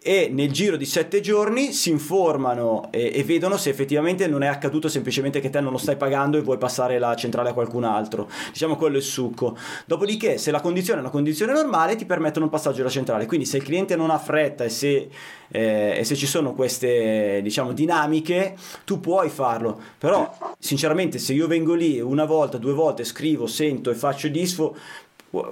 e 0.02 0.28
nel 0.32 0.52
giro 0.52 0.76
di 0.76 0.84
sette 0.84 1.20
giorni 1.20 1.72
si 1.72 1.90
informano 1.90 2.88
e, 2.90 3.12
e, 3.14 3.24
vedono 3.24 3.56
se 3.56 3.70
effettivamente 3.70 4.26
non 4.26 4.42
è 4.42 4.46
accaduto 4.46 4.88
semplicemente 4.88 5.40
che 5.40 5.50
te 5.50 5.60
non 5.60 5.72
lo 5.72 5.78
stai 5.78 5.96
pagando 5.96 6.36
e 6.36 6.42
vuoi 6.42 6.58
passare 6.58 6.98
la 6.98 7.14
centrale 7.14 7.50
a 7.50 7.52
qualcun 7.52 7.84
altro. 7.84 8.28
Diciamo 8.52 8.76
quello 8.76 8.96
è 8.96 8.98
il 8.98 9.04
succo. 9.04 9.56
Dopodiché, 9.86 10.38
se 10.38 10.50
la 10.50 10.60
condizione 10.60 10.98
è 10.98 11.02
una 11.02 11.10
condizione 11.10 11.52
normale, 11.52 11.96
ti 11.96 12.04
permettono 12.04 12.44
il 12.44 12.50
passaggio 12.50 12.80
alla 12.80 12.90
centrale. 12.90 13.26
Quindi, 13.26 13.46
se 13.46 13.56
il 13.58 13.62
cliente 13.62 13.96
non 13.96 14.10
ha 14.10 14.18
fretta 14.18 14.64
e 14.64 14.68
se, 14.68 15.08
eh, 15.48 15.94
e 15.98 16.04
se 16.04 16.14
ci 16.14 16.26
sono 16.26 16.52
queste 16.52 17.40
diciamo, 17.42 17.72
dinamiche, 17.72 18.56
tu 18.84 19.00
puoi 19.00 19.28
farlo. 19.28 19.80
Però, 19.98 20.36
sinceramente, 20.58 21.18
se 21.18 21.32
io 21.32 21.46
vengo 21.46 21.74
lì 21.74 22.00
una 22.00 22.24
volta, 22.24 22.58
due 22.58 22.72
volte, 22.72 23.04
scrivo, 23.04 23.46
sento 23.46 23.90
e 23.90 23.94
faccio 23.94 24.28
disfo, 24.28 24.76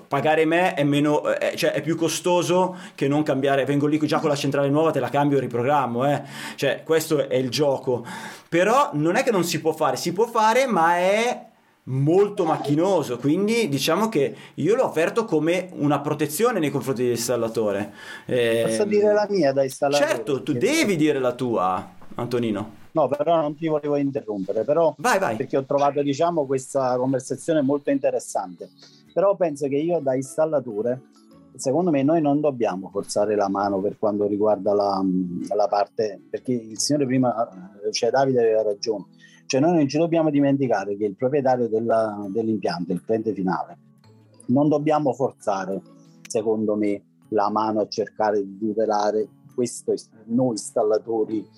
pagare 0.09 0.44
me 0.44 0.74
è, 0.74 0.85
meno, 0.85 1.23
è, 1.24 1.55
cioè 1.55 1.73
è 1.73 1.82
più 1.82 1.97
costoso 1.97 2.77
che 2.94 3.09
non 3.09 3.23
cambiare. 3.23 3.65
Vengo 3.65 3.86
lì 3.86 3.98
già 4.07 4.19
con 4.19 4.31
la 4.31 4.36
centrale 4.36 4.69
nuova 4.69 4.90
te 4.90 5.01
la 5.01 5.09
cambio 5.09 5.39
e 5.39 5.40
riprogrammo 5.40 6.07
eh. 6.07 6.23
cioè 6.55 6.82
questo 6.85 7.28
è 7.28 7.36
il 7.36 7.51
gioco. 7.51 8.05
Però 8.48 8.90
non 8.94 9.16
è 9.16 9.23
che 9.23 9.31
non 9.31 9.44
si 9.44 9.61
può 9.61 9.73
fare. 9.73 9.97
Si 9.97 10.12
può 10.12 10.27
fare 10.27 10.66
ma 10.66 10.97
è 10.97 11.47
molto 11.85 12.44
macchinoso. 12.44 13.19
Quindi 13.19 13.69
diciamo 13.69 14.09
che 14.09 14.35
io 14.55 14.74
l'ho 14.74 14.86
offerto 14.86 15.24
come 15.24 15.69
una 15.73 16.01
protezione 16.01 16.59
nei 16.59 16.70
confronti 16.70 17.03
dell'installatore. 17.03 17.93
Eh, 18.24 18.65
posso 18.66 18.85
dire 18.85 19.12
la 19.12 19.27
mia 19.28 19.53
da 19.53 19.62
installatore? 19.62 20.11
Certo 20.11 20.43
tu 20.43 20.53
devi 20.53 20.97
dire 20.97 21.19
la 21.19 21.32
tua 21.32 21.94
Antonino. 22.15 22.85
No, 22.93 23.09
però 23.09 23.36
non 23.43 23.55
ti 23.55 23.66
volevo 23.66 23.97
interrompere, 23.97 24.65
però 24.65 24.94
vai, 24.97 25.19
vai. 25.19 25.36
perché 25.36 25.59
ho 25.59 25.65
trovato 25.65 26.01
diciamo, 26.01 26.47
questa 26.47 26.97
conversazione 26.97 27.61
molto 27.61 27.90
interessante 27.90 28.70
però 29.17 29.35
penso 29.35 29.67
che 29.67 29.77
io 29.77 29.99
da 30.01 30.15
installatore 30.15 31.05
secondo 31.55 31.91
me 31.91 32.03
noi 32.03 32.21
non 32.21 32.39
dobbiamo 32.39 32.91
forzare 32.91 33.35
la 33.35 33.49
mano 33.49 33.81
per 33.81 33.97
quanto 33.99 34.27
riguarda 34.27 34.75
la, 34.75 35.03
la 35.55 35.67
parte 35.69 36.21
perché 36.29 36.53
il 36.53 36.79
signore 36.79 37.07
prima 37.07 37.49
cioè 37.93 38.11
Davide 38.11 38.41
aveva 38.43 38.63
ragione. 38.63 39.07
Cioè 39.47 39.59
noi 39.59 39.73
non 39.73 39.89
ci 39.89 39.97
dobbiamo 39.97 40.29
dimenticare 40.29 40.99
che 40.99 41.07
il 41.07 41.17
proprietario 41.17 41.67
della, 41.67 42.27
dell'impianto 42.29 42.93
il 42.93 43.03
cliente 43.03 43.33
finale 43.33 43.79
non 44.49 44.69
dobbiamo 44.69 45.15
forzare 45.15 45.81
secondo 46.29 46.77
me 46.77 47.03
la 47.29 47.49
mano 47.49 47.81
a 47.81 47.89
cercare 47.89 48.45
di 48.45 48.59
tutelare 48.59 49.27
questo 49.55 49.95
noi 50.27 50.51
installatori 50.51 51.49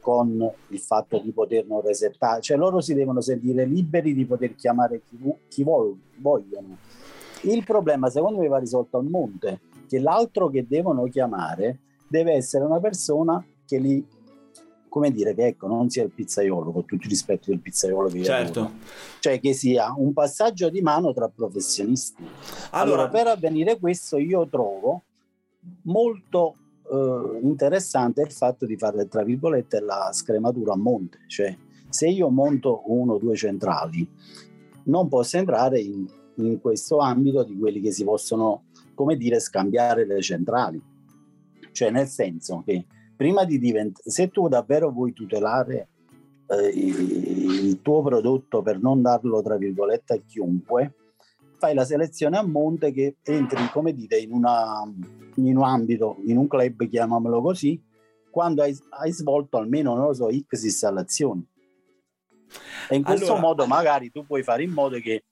con 0.00 0.50
il 0.68 0.78
fatto 0.78 1.18
di 1.18 1.30
poter 1.30 1.66
non 1.66 1.82
resettare, 1.82 2.40
cioè 2.40 2.56
loro 2.56 2.80
si 2.80 2.94
devono 2.94 3.20
sentire 3.20 3.66
liberi 3.66 4.14
di 4.14 4.24
poter 4.24 4.54
chiamare 4.54 5.02
chi, 5.04 5.18
chi 5.48 5.62
vogliono 5.62 6.78
il 7.42 7.64
problema 7.64 8.10
secondo 8.10 8.40
me 8.40 8.48
va 8.48 8.58
risolto 8.58 8.98
a 8.98 9.02
monte, 9.02 9.60
che 9.88 9.98
l'altro 9.98 10.48
che 10.48 10.66
devono 10.66 11.04
chiamare 11.04 11.78
deve 12.08 12.32
essere 12.32 12.64
una 12.64 12.80
persona 12.80 13.44
che 13.66 13.78
li 13.78 14.06
come 14.92 15.10
dire 15.10 15.34
che 15.34 15.46
ecco 15.46 15.66
non 15.66 15.88
sia 15.88 16.02
il 16.02 16.10
pizzaiolo 16.10 16.70
con 16.70 16.84
tutto 16.84 17.04
il 17.04 17.08
rispetto 17.08 17.44
del 17.48 17.60
pizzaiolo 17.60 18.08
che 18.08 18.22
certo. 18.22 18.72
cioè 19.20 19.40
che 19.40 19.54
sia 19.54 19.94
un 19.96 20.12
passaggio 20.12 20.68
di 20.68 20.82
mano 20.82 21.14
tra 21.14 21.30
professionisti. 21.30 22.22
Allora, 22.72 23.04
allora 23.04 23.08
per 23.08 23.26
avvenire 23.28 23.78
questo 23.78 24.18
io 24.18 24.46
trovo 24.48 25.02
molto 25.84 26.56
eh, 26.90 27.38
interessante 27.40 28.20
il 28.20 28.32
fatto 28.32 28.66
di 28.66 28.76
fare 28.76 29.08
tra 29.08 29.22
virgolette 29.22 29.80
la 29.80 30.10
scrematura 30.12 30.74
a 30.74 30.76
monte. 30.76 31.20
Cioè 31.26 31.56
se 31.88 32.08
io 32.08 32.28
monto 32.28 32.82
uno 32.86 33.14
o 33.14 33.18
due 33.18 33.34
centrali 33.34 34.06
non 34.84 35.08
posso 35.08 35.38
entrare 35.38 35.80
in 35.80 36.06
in 36.36 36.60
questo 36.60 36.98
ambito 36.98 37.42
di 37.44 37.56
quelli 37.58 37.80
che 37.80 37.92
si 37.92 38.04
possono, 38.04 38.64
come 38.94 39.16
dire, 39.16 39.40
scambiare 39.40 40.06
le 40.06 40.20
centrali. 40.20 40.80
Cioè 41.72 41.90
nel 41.90 42.06
senso 42.06 42.62
che 42.64 42.86
prima 43.16 43.44
di 43.44 43.58
diventare, 43.58 44.10
se 44.10 44.28
tu 44.28 44.48
davvero 44.48 44.90
vuoi 44.90 45.12
tutelare 45.12 45.88
eh, 46.48 46.68
il 46.68 47.80
tuo 47.82 48.02
prodotto 48.02 48.62
per 48.62 48.80
non 48.80 49.00
darlo, 49.02 49.42
tra 49.42 49.56
virgolette, 49.56 50.14
a 50.14 50.20
chiunque, 50.26 50.94
fai 51.56 51.74
la 51.74 51.84
selezione 51.84 52.36
a 52.36 52.46
monte 52.46 52.92
che 52.92 53.16
entri, 53.22 53.68
come 53.72 53.94
dite, 53.94 54.18
in, 54.18 54.32
una, 54.32 54.82
in 55.36 55.56
un 55.56 55.62
ambito, 55.62 56.16
in 56.26 56.36
un 56.36 56.48
club, 56.48 56.88
chiamiamolo 56.88 57.40
così, 57.40 57.80
quando 58.30 58.62
hai, 58.62 58.76
hai 59.00 59.12
svolto 59.12 59.58
almeno, 59.58 59.94
non 59.94 60.06
lo 60.06 60.14
so, 60.14 60.28
X 60.28 60.64
installazioni. 60.64 61.46
E 62.88 62.96
in 62.96 63.02
questo 63.02 63.26
allora, 63.26 63.40
modo 63.40 63.66
magari 63.66 64.10
tu 64.10 64.26
puoi 64.26 64.42
fare 64.42 64.62
in 64.62 64.72
modo 64.72 64.98
che 64.98 65.24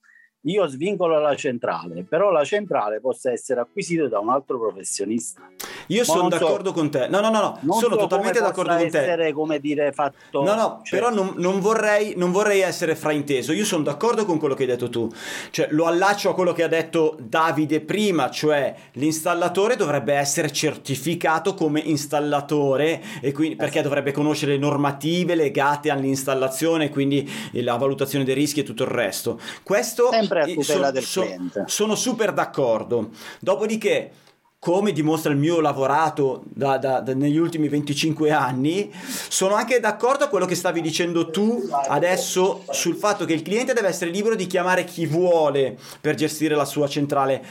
io 0.44 0.66
svincolo 0.68 1.18
la 1.18 1.34
centrale, 1.34 2.02
però 2.08 2.30
la 2.30 2.44
centrale 2.44 3.00
possa 3.00 3.30
essere 3.30 3.60
acquisita 3.60 4.08
da 4.08 4.20
un 4.20 4.30
altro 4.30 4.58
professionista. 4.58 5.42
Io 5.88 6.02
sono 6.04 6.28
d'accordo 6.28 6.68
so, 6.70 6.74
con 6.74 6.90
te. 6.90 7.08
No, 7.08 7.20
no, 7.20 7.28
no, 7.28 7.58
no. 7.60 7.72
sono 7.74 7.94
so 7.94 8.00
totalmente 8.00 8.40
d'accordo 8.40 8.74
con 8.74 8.88
te. 8.88 8.98
essere, 8.98 9.32
come 9.32 9.58
dire, 9.58 9.92
fatto... 9.92 10.42
No, 10.42 10.54
no, 10.54 10.80
cioè... 10.82 10.98
però 10.98 11.12
non, 11.12 11.34
non, 11.36 11.60
vorrei, 11.60 12.14
non, 12.16 12.32
vorrei, 12.32 12.60
essere 12.60 12.94
frainteso. 12.94 13.52
Io 13.52 13.66
sono 13.66 13.82
d'accordo 13.82 14.24
con 14.24 14.38
quello 14.38 14.54
che 14.54 14.62
hai 14.62 14.68
detto 14.68 14.88
tu. 14.88 15.10
Cioè, 15.50 15.68
lo 15.72 15.84
allaccio 15.84 16.30
a 16.30 16.34
quello 16.34 16.52
che 16.52 16.62
ha 16.62 16.68
detto 16.68 17.16
Davide 17.20 17.80
prima, 17.80 18.30
cioè 18.30 18.74
l'installatore 18.92 19.76
dovrebbe 19.76 20.14
essere 20.14 20.50
certificato 20.50 21.52
come 21.52 21.80
installatore 21.80 23.02
e 23.20 23.32
quindi, 23.32 23.56
perché 23.56 23.80
esatto. 23.80 23.88
dovrebbe 23.88 24.12
conoscere 24.12 24.52
le 24.52 24.58
normative 24.58 25.34
legate 25.34 25.90
all'installazione, 25.90 26.88
quindi 26.88 27.28
la 27.52 27.76
valutazione 27.76 28.24
dei 28.24 28.34
rischi 28.34 28.60
e 28.60 28.62
tutto 28.62 28.84
il 28.84 28.90
resto. 28.90 29.38
Questo 29.62 30.08
sempre 30.10 30.29
a 30.38 30.46
tutela 30.46 30.86
so, 30.86 30.92
del 30.92 31.02
so, 31.02 31.22
cliente. 31.22 31.64
Sono 31.66 31.94
super 31.94 32.32
d'accordo. 32.32 33.10
Dopodiché 33.40 34.12
come 34.60 34.92
dimostra 34.92 35.32
il 35.32 35.38
mio 35.38 35.58
lavorato 35.60 36.42
da, 36.44 36.76
da, 36.76 37.00
da, 37.00 37.14
negli 37.14 37.38
ultimi 37.38 37.66
25 37.66 38.30
anni, 38.30 38.92
sono 39.28 39.54
anche 39.54 39.80
d'accordo 39.80 40.24
a 40.24 40.28
quello 40.28 40.44
che 40.44 40.54
stavi 40.54 40.82
dicendo 40.82 41.30
tu 41.30 41.66
adesso 41.88 42.64
sul 42.68 42.94
fatto 42.94 43.24
che 43.24 43.32
il 43.32 43.40
cliente 43.40 43.72
deve 43.72 43.88
essere 43.88 44.10
libero 44.10 44.34
di 44.34 44.46
chiamare 44.46 44.84
chi 44.84 45.06
vuole 45.06 45.78
per 45.98 46.14
gestire 46.14 46.54
la 46.54 46.66
sua 46.66 46.86
centrale. 46.88 47.42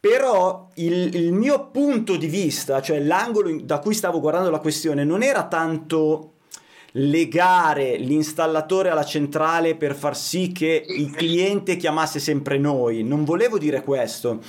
Però 0.00 0.70
il, 0.76 1.14
il 1.14 1.32
mio 1.32 1.68
punto 1.70 2.16
di 2.16 2.26
vista, 2.26 2.80
cioè 2.80 3.00
l'angolo 3.00 3.58
da 3.62 3.78
cui 3.78 3.92
stavo 3.92 4.20
guardando 4.20 4.48
la 4.48 4.60
questione, 4.60 5.04
non 5.04 5.22
era 5.22 5.46
tanto 5.46 6.33
legare 6.96 7.96
l'installatore 7.96 8.90
alla 8.90 9.04
centrale 9.04 9.74
per 9.74 9.94
far 9.94 10.16
sì 10.16 10.52
che 10.52 10.84
il 10.86 11.10
cliente 11.10 11.76
chiamasse 11.76 12.18
sempre 12.18 12.58
noi. 12.58 13.02
Non 13.02 13.24
volevo 13.24 13.58
dire 13.58 13.82
questo. 13.82 14.40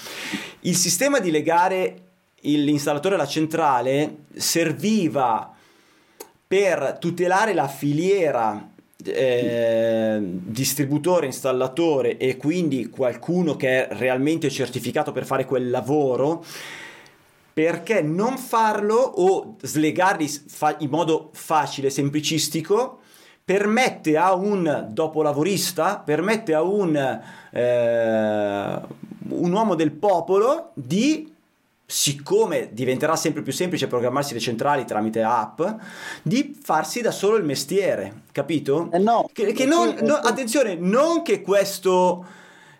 Il 0.61 0.75
sistema 0.75 1.19
di 1.19 1.31
legare 1.31 2.01
l'installatore 2.41 3.15
alla 3.15 3.25
centrale 3.25 4.25
serviva 4.35 5.51
per 6.47 6.97
tutelare 6.99 7.53
la 7.53 7.67
filiera 7.67 8.69
eh, 9.03 10.19
distributore, 10.21 11.25
installatore 11.25 12.17
e 12.17 12.37
quindi 12.37 12.89
qualcuno 12.89 13.55
che 13.55 13.87
è 13.87 13.95
realmente 13.95 14.49
certificato 14.49 15.11
per 15.11 15.25
fare 15.25 15.45
quel 15.45 15.69
lavoro 15.69 16.43
perché 17.55 18.01
non 18.01 18.37
farlo 18.37 18.95
o 18.95 19.55
slegarli 19.61 20.27
fa- 20.27 20.75
in 20.79 20.89
modo 20.89 21.29
facile, 21.31 21.89
semplicistico, 21.89 22.99
permette 23.45 24.17
a 24.17 24.33
un 24.33 24.89
dopolavorista, 24.89 25.99
permette 25.99 26.53
a 26.53 26.61
un, 26.61 26.97
eh, 26.97 28.79
un 29.29 29.53
uomo 29.53 29.75
del 29.75 29.91
popolo 29.91 30.71
di 30.73 31.31
siccome 31.85 32.71
diventerà 32.73 33.15
sempre 33.15 33.41
più 33.41 33.53
semplice 33.53 33.87
programmarsi 33.87 34.33
le 34.33 34.41
centrali 34.41 34.83
tramite 34.83 35.23
app, 35.23 35.61
di 36.23 36.59
farsi 36.61 36.99
da 36.99 37.11
solo 37.11 37.37
il 37.37 37.45
mestiere, 37.45 38.23
capito? 38.33 38.89
Eh 38.91 38.99
no, 38.99 39.29
che, 39.31 39.53
che 39.53 39.63
non, 39.65 39.95
no, 40.01 40.15
attenzione, 40.15 40.75
non 40.75 41.21
che 41.21 41.41
questo, 41.41 42.25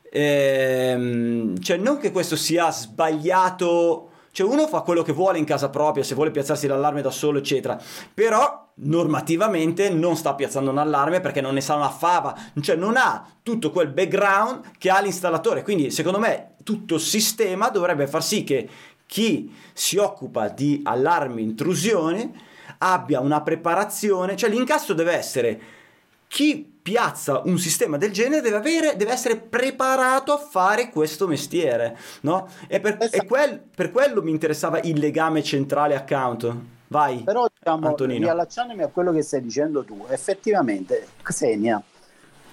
ehm, 0.10 1.58
cioè 1.62 1.78
non 1.78 1.98
che 1.98 2.12
questo 2.12 2.36
sia 2.36 2.70
sbagliato 2.72 4.10
Cioè 4.36 4.46
uno 4.46 4.68
fa 4.68 4.82
quello 4.82 5.02
che 5.02 5.14
vuole 5.14 5.38
in 5.38 5.46
casa 5.46 5.70
propria, 5.70 6.04
se 6.04 6.14
vuole 6.14 6.30
piazzarsi 6.30 6.68
l'allarme 6.68 7.02
da 7.02 7.10
solo, 7.10 7.38
eccetera. 7.38 7.82
Però 8.14 8.72
normativamente 8.74 9.90
non 9.90 10.18
sta 10.18 10.36
piazzando 10.36 10.72
un 10.72 10.78
allarme 10.78 11.22
perché 11.22 11.40
non 11.40 11.54
ne 11.54 11.62
sa 11.62 11.76
una 11.76 11.90
fava, 11.90 12.38
cioè 12.60 12.76
non 12.76 12.98
ha 12.98 13.26
tutto 13.42 13.72
quel 13.72 13.88
background 13.88 14.74
che 14.78 14.90
ha 14.90 15.00
l'installatore. 15.00 15.64
Quindi 15.64 15.90
secondo 15.90 16.20
me 16.20 16.56
tutto 16.66 16.96
il 16.96 17.00
sistema 17.00 17.70
dovrebbe 17.70 18.08
far 18.08 18.22
sì 18.22 18.44
che 18.44 18.68
chi 19.06 19.56
si 19.72 19.96
occupa 19.96 20.50
di 20.50 20.82
allarmi 20.84 21.42
intrusione 21.42 22.34
abbia 22.80 23.22
una 23.22 23.40
preparazione, 23.40 24.36
cioè 24.36 24.50
l'incasso 24.50 24.94
deve 24.94 25.14
essere 25.14 25.62
chi 26.28 26.75
piazza 26.86 27.42
un 27.46 27.58
sistema 27.58 27.98
del 27.98 28.12
genere 28.12 28.42
deve, 28.42 28.58
avere, 28.58 28.96
deve 28.96 29.12
essere 29.12 29.38
preparato 29.38 30.34
a 30.34 30.38
fare 30.38 30.92
questo 30.92 31.26
mestiere, 31.28 31.98
no? 32.22 32.48
E 32.68 32.80
per, 32.80 33.00
e 33.10 33.26
quel, 33.26 33.60
per 33.60 33.90
quello 33.90 34.22
mi 34.22 34.30
interessava 34.30 34.80
il 34.82 35.00
legame 35.00 35.42
centrale 35.42 35.96
account. 35.96 36.56
Vai, 36.90 37.24
Però 37.24 37.48
diciamo, 37.52 37.88
Antonino. 37.88 38.26
riallacciandomi 38.26 38.84
a 38.84 38.90
quello 38.90 39.12
che 39.12 39.24
stai 39.24 39.42
dicendo 39.42 39.84
tu, 39.84 40.06
effettivamente 40.10 41.08
Xenia 41.24 41.82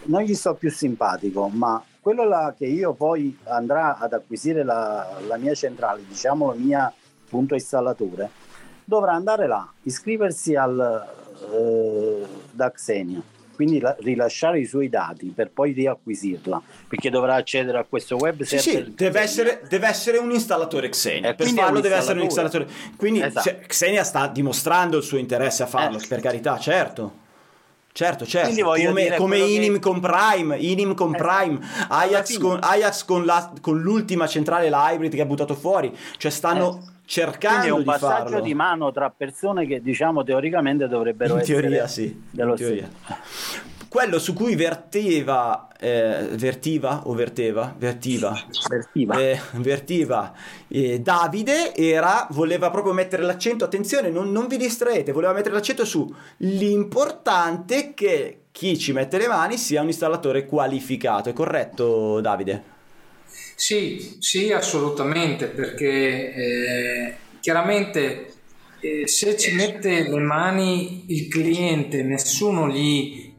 non 0.05 0.23
gli 0.23 0.35
sto 0.35 0.55
più 0.55 0.71
simpatico, 0.71 1.49
ma 1.49 1.85
quello 2.01 2.25
là 2.25 2.55
che 2.57 2.65
io 2.65 2.95
poi 2.95 3.37
andrà 3.45 3.99
ad 3.99 4.15
acquisire 4.15 4.65
la, 4.65 5.21
la 5.27 5.37
mia 5.37 5.53
centrale, 5.53 6.07
diciamo 6.09 6.49
la 6.49 6.59
mia 6.59 6.95
punto 7.29 7.53
installatore, 7.53 8.31
dovrà 8.83 9.13
andare 9.13 9.47
là, 9.47 9.71
iscriversi 9.83 10.57
al, 10.57 11.07
eh, 11.53 12.27
da 12.51 12.71
Xenia, 12.71 13.21
quindi 13.63 13.81
la- 13.81 13.97
rilasciare 14.01 14.59
i 14.59 14.67
suoi 14.67 14.89
dati 14.89 15.33
per 15.35 15.51
poi 15.51 15.73
riacquisirla, 15.73 16.61
perché 16.89 17.11
dovrà 17.11 17.35
accedere 17.37 17.79
a 17.79 17.85
questo 17.89 18.17
web 18.17 18.43
Sì, 18.43 18.59
sì, 18.59 18.73
deve 18.73 18.93
Xenia. 18.95 19.21
essere, 19.21 19.63
deve 19.69 19.87
essere 19.87 20.19
un 20.19 20.31
installatore 20.33 20.89
Xenia. 20.89 21.31
Eh, 21.31 21.35
per 21.35 21.45
quindi 21.47 21.61
farlo 21.61 21.81
deve 21.81 21.95
essere 21.97 22.19
un 22.19 22.25
installatore. 22.25 22.67
Quindi 22.97 23.23
Esatto. 23.23 23.49
cioè, 23.49 23.61
Xenia 23.67 24.03
sta 24.05 24.27
dimostrando 24.27 24.97
il 24.97 25.03
suo 25.05 25.19
interesse 25.19 25.63
a 25.63 25.67
farlo, 25.67 25.99
Eh. 25.99 26.07
per 26.09 26.21
carità, 26.21 26.59
certo. 26.59 27.21
Certo, 27.95 28.25
certo, 28.25 28.55
come, 28.65 29.15
come 29.17 29.17
quello 29.17 29.45
che- 29.45 29.51
Inim 29.51 29.79
con 29.79 30.01
Prime, 30.01 30.57
Inim 30.57 30.95
con 30.95 31.15
Eh, 31.15 31.19
Prime, 31.19 31.59
alla 31.89 32.03
Ajax, 32.05 32.39
con, 32.39 32.59
Ajax 32.59 33.05
con, 33.05 33.27
la- 33.27 33.53
con 33.61 33.81
l'ultima 33.83 34.27
centrale 34.27 34.71
hybrid 34.73 35.13
che 35.15 35.21
ha 35.21 35.27
buttato 35.27 35.55
fuori, 35.55 35.95
cioè 36.17 36.31
stanno 36.31 36.91
Eh. 37.05 37.15
Quindi 37.15 37.31
cercando 37.31 37.66
è 37.66 37.70
un 37.70 37.79
di 37.79 37.85
passaggio 37.85 38.23
farlo. 38.31 38.41
di 38.41 38.55
mano 38.55 38.93
tra 38.93 39.11
persone 39.11 39.66
che 39.66 39.83
diciamo 39.83 40.23
teoricamente 40.24 40.89
dovrebbero 40.89 41.35
In 41.35 41.41
essere 41.41 41.61
teoria 41.61 41.87
sì, 41.87 42.23
dello 42.31 42.51
in 42.51 42.57
teoria. 42.57 42.89
stesso. 43.05 43.70
Quello 43.93 44.19
su 44.19 44.33
cui 44.33 44.55
verteva, 44.57 45.69
eh, 45.79 46.29
vertiva 46.33 47.03
o 47.05 47.12
verteva? 47.12 47.74
Vertiva. 47.77 48.35
Vertiva. 48.66 49.20
Eh, 49.20 49.39
vertiva 49.57 50.33
eh, 50.69 50.99
Davide 51.01 51.74
era, 51.74 52.27
voleva 52.31 52.70
proprio 52.70 52.95
mettere 52.95 53.23
l'accento, 53.23 53.65
attenzione, 53.65 54.09
non, 54.09 54.33
non 54.33 54.47
vi 54.47 54.57
distraete, 54.57 55.12
voleva 55.12 55.35
mettere 55.35 55.55
l'accento 55.55 55.85
su 55.85 56.11
l'importante 56.39 57.93
che 57.93 58.45
chi 58.51 58.79
ci 58.79 58.93
mette 58.93 59.19
le 59.19 59.29
mani 59.29 59.59
sia 59.59 59.83
un 59.83 59.89
installatore 59.89 60.47
qualificato, 60.47 61.29
è 61.29 61.35
corretto 61.35 62.20
Davide? 62.23 62.72
Sì, 63.63 64.17
sì, 64.19 64.51
assolutamente, 64.51 65.47
perché 65.47 66.35
eh, 66.35 67.15
chiaramente 67.39 68.33
eh, 68.81 69.07
se 69.07 69.37
ci 69.37 69.55
mette 69.55 70.03
le 70.09 70.19
mani 70.19 71.05
il 71.13 71.29
cliente, 71.29 72.03
nessuno 72.03 72.69
gli 72.69 73.33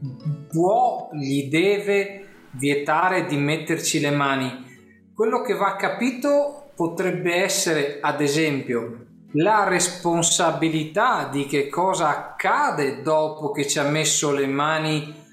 può, 0.50 1.10
gli 1.12 1.50
deve 1.50 2.24
vietare 2.52 3.26
di 3.26 3.36
metterci 3.36 4.00
le 4.00 4.12
mani. 4.12 5.10
Quello 5.14 5.42
che 5.42 5.52
va 5.52 5.76
capito 5.76 6.70
potrebbe 6.74 7.34
essere, 7.34 7.98
ad 8.00 8.22
esempio, 8.22 9.04
la 9.32 9.68
responsabilità 9.68 11.28
di 11.30 11.44
che 11.44 11.68
cosa 11.68 12.08
accade 12.08 13.02
dopo 13.02 13.50
che 13.50 13.66
ci 13.66 13.78
ha 13.78 13.84
messo 13.90 14.32
le 14.32 14.46
mani 14.46 15.23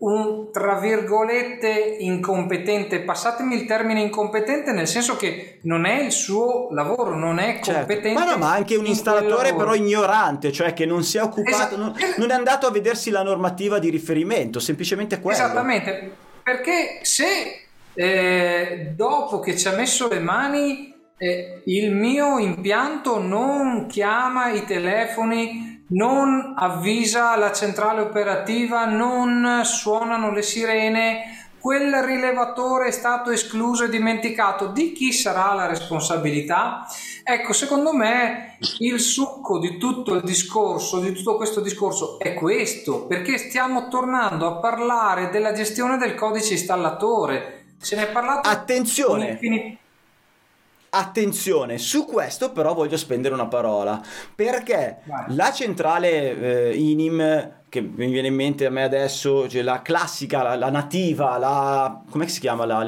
un 0.00 0.52
tra 0.52 0.78
virgolette 0.78 1.96
incompetente, 1.98 3.00
passatemi 3.00 3.54
il 3.56 3.66
termine 3.66 4.00
incompetente 4.00 4.70
nel 4.72 4.86
senso 4.86 5.16
che 5.16 5.58
non 5.62 5.86
è 5.86 6.00
il 6.02 6.12
suo 6.12 6.68
lavoro, 6.70 7.16
non 7.16 7.38
è 7.38 7.58
Certo. 7.60 7.72
competente. 7.72 8.12
Ma 8.12 8.30
no, 8.30 8.36
ma 8.36 8.52
anche 8.52 8.76
un 8.76 8.86
installatore 8.86 9.54
però 9.54 9.74
ignorante, 9.74 10.52
cioè 10.52 10.72
che 10.72 10.86
non 10.86 11.02
si 11.02 11.18
è 11.18 11.22
occupato, 11.22 11.48
Esatto. 11.48 11.76
non, 11.76 11.94
non 12.16 12.30
è 12.30 12.34
andato 12.34 12.66
a 12.66 12.70
vedersi 12.70 13.10
la 13.10 13.22
normativa 13.22 13.78
di 13.78 13.90
riferimento, 13.90 14.60
semplicemente 14.60 15.20
quello. 15.20 15.36
Esattamente, 15.36 16.12
perché 16.42 17.00
se 17.02 17.64
eh, 17.94 18.92
dopo 18.94 19.40
che 19.40 19.56
ci 19.56 19.66
ha 19.66 19.72
messo 19.72 20.08
le 20.08 20.20
mani 20.20 20.94
eh, 21.16 21.62
il 21.64 21.92
mio 21.92 22.38
impianto 22.38 23.18
non 23.18 23.86
chiama 23.86 24.50
i 24.52 24.64
telefoni, 24.64 25.77
non 25.88 26.54
avvisa 26.56 27.36
la 27.36 27.52
centrale 27.52 28.00
operativa, 28.00 28.84
non 28.84 29.62
suonano 29.64 30.32
le 30.32 30.42
sirene, 30.42 31.38
quel 31.58 31.92
rilevatore 32.02 32.88
è 32.88 32.90
stato 32.90 33.30
escluso 33.30 33.84
e 33.84 33.88
dimenticato, 33.88 34.66
di 34.68 34.92
chi 34.92 35.12
sarà 35.12 35.54
la 35.54 35.66
responsabilità? 35.66 36.86
Ecco, 37.24 37.52
secondo 37.52 37.92
me 37.92 38.56
il 38.78 39.00
succo 39.00 39.58
di 39.58 39.76
tutto 39.76 40.14
il 40.14 40.22
discorso, 40.22 41.00
di 41.00 41.12
tutto 41.12 41.36
questo 41.36 41.60
discorso 41.60 42.18
è 42.18 42.34
questo, 42.34 43.06
perché 43.06 43.38
stiamo 43.38 43.88
tornando 43.88 44.46
a 44.46 44.56
parlare 44.60 45.30
della 45.30 45.52
gestione 45.52 45.98
del 45.98 46.14
codice 46.14 46.54
installatore. 46.54 47.74
Se 47.80 47.96
ne 47.96 48.08
è 48.08 48.12
parlato 48.12 48.48
Attenzione! 48.48 49.24
un'infinità- 49.24 49.78
Attenzione, 50.90 51.76
su 51.76 52.06
questo 52.06 52.50
però 52.52 52.72
voglio 52.72 52.96
spendere 52.96 53.34
una 53.34 53.46
parola, 53.46 54.00
perché 54.34 54.98
Vai. 55.04 55.24
la 55.36 55.52
centrale 55.52 56.70
eh, 56.70 56.74
INIM, 56.76 57.52
che 57.68 57.80
mi 57.82 58.10
viene 58.10 58.28
in 58.28 58.34
mente 58.34 58.64
a 58.64 58.70
me 58.70 58.82
adesso, 58.84 59.46
cioè 59.48 59.60
la 59.62 59.82
classica, 59.82 60.42
la, 60.42 60.54
la 60.56 60.70
nativa, 60.70 61.36
la... 61.36 62.00
come 62.08 62.26
si 62.28 62.40
chiama 62.40 62.64
la... 62.64 62.86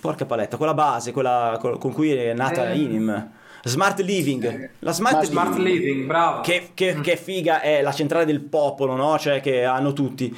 porca 0.00 0.26
paletta, 0.26 0.58
quella 0.58 0.74
base, 0.74 1.12
quella 1.12 1.58
con 1.60 1.92
cui 1.92 2.12
è 2.12 2.34
nata 2.34 2.70
Eh. 2.70 2.76
INIM, 2.78 3.30
Smart 3.64 3.98
Living, 4.00 4.70
la 4.80 4.92
Smart, 4.92 5.24
Smart 5.24 5.56
Living, 5.56 6.06
bravo. 6.06 6.42
che, 6.42 6.70
che- 6.74 7.00
che 7.00 7.16
figa 7.16 7.60
è 7.60 7.82
la 7.82 7.92
centrale 7.92 8.24
del 8.24 8.40
popolo, 8.40 8.94
no? 8.94 9.18
Cioè 9.18 9.40
che 9.40 9.64
hanno 9.64 9.92
tutti. 9.92 10.34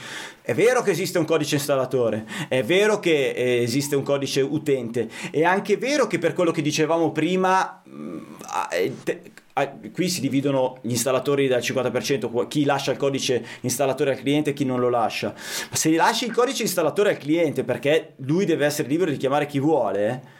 È 0.50 0.54
vero 0.54 0.82
che 0.82 0.90
esiste 0.90 1.16
un 1.16 1.26
codice 1.26 1.54
installatore, 1.54 2.26
è 2.48 2.64
vero 2.64 2.98
che 2.98 3.30
eh, 3.30 3.62
esiste 3.62 3.94
un 3.94 4.02
codice 4.02 4.40
utente, 4.40 5.08
è 5.30 5.44
anche 5.44 5.76
vero 5.76 6.08
che 6.08 6.18
per 6.18 6.32
quello 6.32 6.50
che 6.50 6.60
dicevamo 6.60 7.12
prima, 7.12 7.80
ah, 8.46 8.68
eh, 8.72 8.92
qui 9.92 10.08
si 10.08 10.20
dividono 10.20 10.78
gli 10.80 10.90
installatori 10.90 11.46
dal 11.46 11.60
50%, 11.60 12.28
qua- 12.28 12.48
chi 12.48 12.64
lascia 12.64 12.90
il 12.90 12.96
codice 12.96 13.46
installatore 13.60 14.10
al 14.10 14.18
cliente 14.18 14.50
e 14.50 14.52
chi 14.52 14.64
non 14.64 14.80
lo 14.80 14.88
lascia. 14.88 15.32
Ma 15.70 15.76
se 15.76 15.94
lasci 15.94 16.24
il 16.24 16.32
codice 16.32 16.62
installatore 16.62 17.10
al 17.10 17.18
cliente 17.18 17.62
perché 17.62 18.14
lui 18.16 18.44
deve 18.44 18.66
essere 18.66 18.88
libero 18.88 19.12
di 19.12 19.18
chiamare 19.18 19.46
chi 19.46 19.60
vuole, 19.60 20.08
eh, 20.08 20.39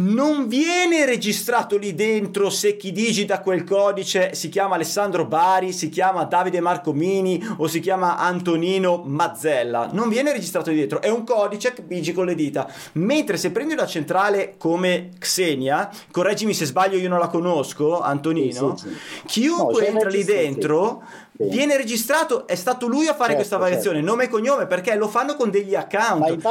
non 0.00 0.48
viene 0.48 1.04
registrato 1.04 1.76
lì 1.76 1.94
dentro 1.94 2.48
se 2.50 2.76
chi 2.76 2.92
digita 2.92 3.40
quel 3.40 3.64
codice 3.64 4.34
si 4.34 4.48
chiama 4.48 4.76
Alessandro 4.76 5.26
Bari, 5.26 5.72
si 5.72 5.88
chiama 5.88 6.24
Davide 6.24 6.60
Marcomini 6.60 7.42
o 7.58 7.66
si 7.66 7.80
chiama 7.80 8.16
Antonino 8.16 9.02
Mazzella. 9.04 9.90
Non 9.92 10.08
viene 10.08 10.32
registrato 10.32 10.70
lì 10.70 10.76
dentro, 10.76 11.00
è 11.00 11.08
un 11.10 11.24
codice 11.24 11.72
che 11.72 11.82
pigi 11.82 12.12
con 12.12 12.26
le 12.26 12.34
dita. 12.34 12.70
Mentre 12.92 13.36
se 13.36 13.50
prendi 13.50 13.74
una 13.74 13.86
centrale 13.86 14.54
come 14.56 15.10
Xenia, 15.18 15.90
correggimi 16.10 16.54
se 16.54 16.64
sbaglio, 16.64 16.96
io 16.96 17.08
non 17.08 17.18
la 17.18 17.28
conosco, 17.28 18.00
Antonino, 18.00 18.76
Sì, 18.76 18.88
sì, 18.88 18.94
sì. 18.94 19.26
chiunque 19.26 19.82
No, 19.82 19.86
entra 19.86 20.08
lì 20.08 20.24
dentro 20.24 21.02
sì. 21.44 21.48
viene 21.56 21.76
registrato, 21.76 22.46
è 22.46 22.54
stato 22.54 22.86
lui 22.86 23.06
a 23.06 23.12
fare 23.14 23.32
Certo, 23.32 23.36
questa 23.36 23.56
variazione, 23.56 23.96
certo. 23.98 24.10
nome 24.10 24.24
e 24.24 24.28
cognome, 24.28 24.66
perché 24.66 24.94
lo 24.96 25.08
fanno 25.08 25.34
con 25.36 25.50
degli 25.50 25.74
account. 25.74 26.44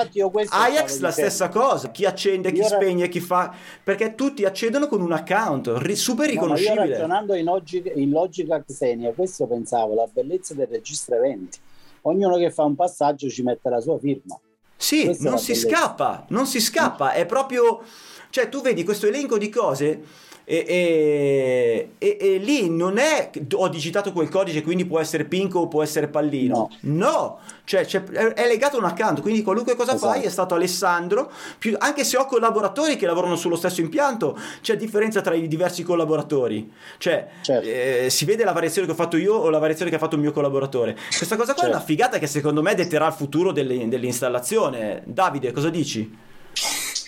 Ajax 0.49 0.99
la 0.99 1.11
stessa 1.11 1.49
cosa, 1.49 1.91
chi 1.91 2.05
accende, 2.05 2.51
chi 2.51 2.57
Io 2.57 2.67
ra- 2.69 2.75
spegne, 2.75 3.09
chi 3.09 3.19
fa 3.19 3.53
perché 3.83 4.15
tutti 4.15 4.45
accedono 4.45 4.87
con 4.87 5.01
un 5.01 5.11
account 5.11 5.71
ri- 5.77 5.95
super 5.95 6.25
No, 6.27 6.33
ma 6.33 6.37
io 6.37 6.41
riconoscibile. 6.41 6.87
ragionando 6.89 7.33
in 7.35 7.45
logica, 7.45 7.91
in 7.93 8.09
logica 8.09 8.63
Xenia, 8.65 9.11
questo 9.13 9.45
pensavo, 9.47 9.93
la 9.95 10.07
bellezza 10.11 10.53
del 10.53 10.67
registro 10.67 11.15
eventi. 11.15 11.59
Ognuno 12.03 12.37
che 12.37 12.49
fa 12.51 12.63
un 12.63 12.75
passaggio 12.75 13.29
ci 13.29 13.43
mette 13.43 13.69
la 13.69 13.81
sua 13.81 13.97
firma. 13.99 14.39
Sì, 14.75 15.05
Questa 15.05 15.29
non 15.29 15.37
si 15.39 15.51
bellezza. 15.51 15.67
scappa, 15.69 16.25
non 16.29 16.45
si 16.45 16.61
scappa, 16.61 17.11
è 17.11 17.25
proprio 17.25 17.81
cioè 18.29 18.47
tu 18.47 18.61
vedi 18.61 18.83
questo 18.83 19.07
elenco 19.07 19.37
di 19.37 19.49
cose 19.49 20.01
e, 20.51 20.65
e- 20.67 21.89
e- 21.99 22.17
e 22.19 22.37
lì 22.39 22.71
non 22.71 22.97
è 22.97 23.29
ho 23.53 23.67
digitato 23.67 24.11
quel 24.11 24.29
codice 24.29 24.63
quindi 24.63 24.83
può 24.83 24.99
essere 24.99 25.25
pinco 25.25 25.59
o 25.59 25.67
può 25.67 25.83
essere 25.83 26.07
pallino 26.07 26.71
no, 26.81 27.37
cioè 27.65 27.85
c'è- 27.85 28.03
è 28.03 28.33
è 28.33 28.47
legato 28.47 28.77
a 28.77 28.79
un 28.79 28.85
account 28.85 29.21
quindi 29.21 29.43
qualunque 29.43 29.75
cosa 29.75 29.93
Esatto. 29.93 30.11
fai 30.13 30.23
è 30.23 30.29
stato 30.29 30.55
Alessandro 30.55 31.31
più- 31.59 31.75
anche 31.77 32.03
se 32.03 32.17
ho 32.17 32.25
collaboratori 32.25 32.95
che 32.95 33.05
lavorano 33.05 33.35
sullo 33.35 33.55
stesso 33.55 33.81
impianto 33.81 34.35
c'è 34.61 34.75
differenza 34.75 35.21
tra 35.21 35.35
i 35.35 35.47
diversi 35.47 35.83
collaboratori 35.83 36.71
cioè 36.97 37.27
Certo. 37.41 37.67
eh, 37.67 38.07
si 38.09 38.25
vede 38.25 38.43
la 38.43 38.51
variazione 38.51 38.87
che 38.87 38.93
ho 38.93 38.97
fatto 38.97 39.17
io 39.17 39.35
o 39.35 39.51
la 39.51 39.59
variazione 39.59 39.91
che 39.91 39.97
ha 39.97 39.99
fatto 39.99 40.15
il 40.15 40.21
mio 40.21 40.31
collaboratore 40.31 40.97
questa 41.15 41.35
cosa 41.35 41.53
qua 41.53 41.61
è 41.61 41.65
Certo. 41.65 41.75
una 41.75 41.85
figata 41.85 42.17
che 42.17 42.25
secondo 42.25 42.63
me 42.63 42.73
detterà 42.73 43.05
il 43.05 43.13
futuro 43.13 43.51
delle- 43.51 43.87
dell'installazione 43.87 45.03
Davide 45.05 45.51
cosa 45.51 45.69
dici? 45.69 46.11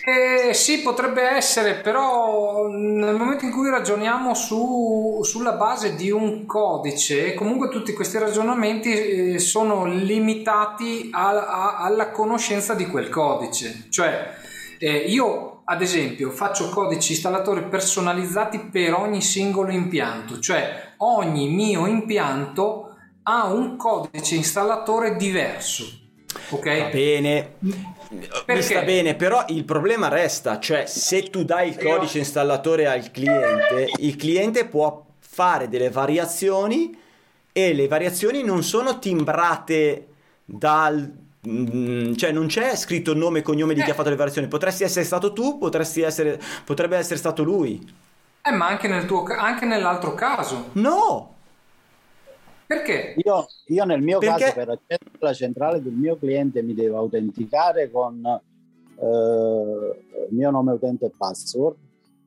Eh, 0.04 0.52
sì, 0.52 0.82
potrebbe 0.82 1.22
essere, 1.22 1.74
però 1.74 2.66
nel 2.66 3.14
momento 3.14 3.44
in 3.44 3.52
cui 3.52 3.70
ragioniamo 3.70 4.34
su, 4.34 5.20
sulla 5.22 5.52
base 5.52 5.94
di 5.94 6.10
un 6.10 6.44
codice, 6.44 7.34
comunque 7.34 7.68
tutti 7.68 7.92
questi 7.92 8.18
ragionamenti 8.18 8.90
eh, 9.34 9.38
sono 9.38 9.84
limitati 9.84 11.08
a, 11.12 11.28
a, 11.28 11.76
alla 11.76 12.10
conoscenza 12.10 12.74
di 12.74 12.86
quel 12.88 13.08
codice. 13.08 13.86
Cioè, 13.90 14.34
eh, 14.80 14.96
io 14.96 15.62
ad 15.64 15.80
esempio 15.80 16.30
faccio 16.30 16.68
codici 16.70 17.12
installatori 17.12 17.62
personalizzati 17.68 18.58
per 18.58 18.94
ogni 18.94 19.22
singolo 19.22 19.70
impianto, 19.70 20.40
cioè 20.40 20.94
ogni 20.96 21.48
mio 21.48 21.86
impianto 21.86 22.96
ha 23.22 23.44
un 23.46 23.76
codice 23.76 24.34
installatore 24.34 25.14
diverso. 25.14 25.84
Ok? 26.50 26.78
Va 26.78 26.88
bene. 26.88 27.54
Perché? 27.58 28.52
Mi 28.54 28.62
sta 28.62 28.82
bene, 28.82 29.14
però 29.14 29.44
il 29.48 29.64
problema 29.64 30.08
resta, 30.08 30.58
cioè 30.58 30.84
se 30.86 31.30
tu 31.30 31.44
dai 31.44 31.68
il 31.70 31.78
codice 31.78 32.18
installatore 32.18 32.86
al 32.86 33.10
cliente, 33.10 33.90
il 33.98 34.16
cliente 34.16 34.66
può 34.66 35.04
fare 35.18 35.68
delle 35.68 35.88
variazioni 35.88 36.94
e 37.52 37.72
le 37.72 37.88
variazioni 37.88 38.42
non 38.42 38.62
sono 38.62 38.98
timbrate 38.98 40.06
dal 40.44 41.10
mm, 41.48 42.14
cioè 42.14 42.32
non 42.32 42.46
c'è 42.48 42.76
scritto 42.76 43.14
nome 43.14 43.38
e 43.38 43.42
cognome 43.42 43.72
di 43.72 43.80
chi 43.80 43.88
Eh. 43.88 43.92
ha 43.92 43.94
fatto 43.94 44.10
le 44.10 44.16
variazioni, 44.16 44.48
potresti 44.48 44.84
essere 44.84 45.04
stato 45.06 45.32
tu, 45.32 45.56
potresti 45.58 46.02
essere, 46.02 46.38
potrebbe 46.64 46.98
essere 46.98 47.16
stato 47.18 47.42
lui. 47.42 47.80
Eh, 48.44 48.52
ma 48.52 48.66
anche, 48.66 48.88
nel 48.88 49.06
tuo, 49.06 49.24
anche 49.24 49.64
nell'altro 49.64 50.14
caso. 50.14 50.70
No, 50.72 51.34
Perché? 52.66 53.14
Io, 53.24 53.46
io 53.66 53.84
nel 53.84 54.02
mio 54.02 54.18
Perché- 54.18 54.38
caso 54.40 54.54
per 54.54 54.68
accedere 54.70 55.10
alla 55.18 55.32
centrale 55.32 55.82
del 55.82 55.92
mio 55.92 56.16
cliente 56.16 56.62
mi 56.62 56.74
devo 56.74 56.96
autenticare 56.98 57.90
con 57.90 58.24
eh, 58.24 59.04
il 60.28 60.34
mio 60.34 60.50
nome 60.50 60.72
utente 60.72 61.06
e 61.06 61.12
password 61.16 61.76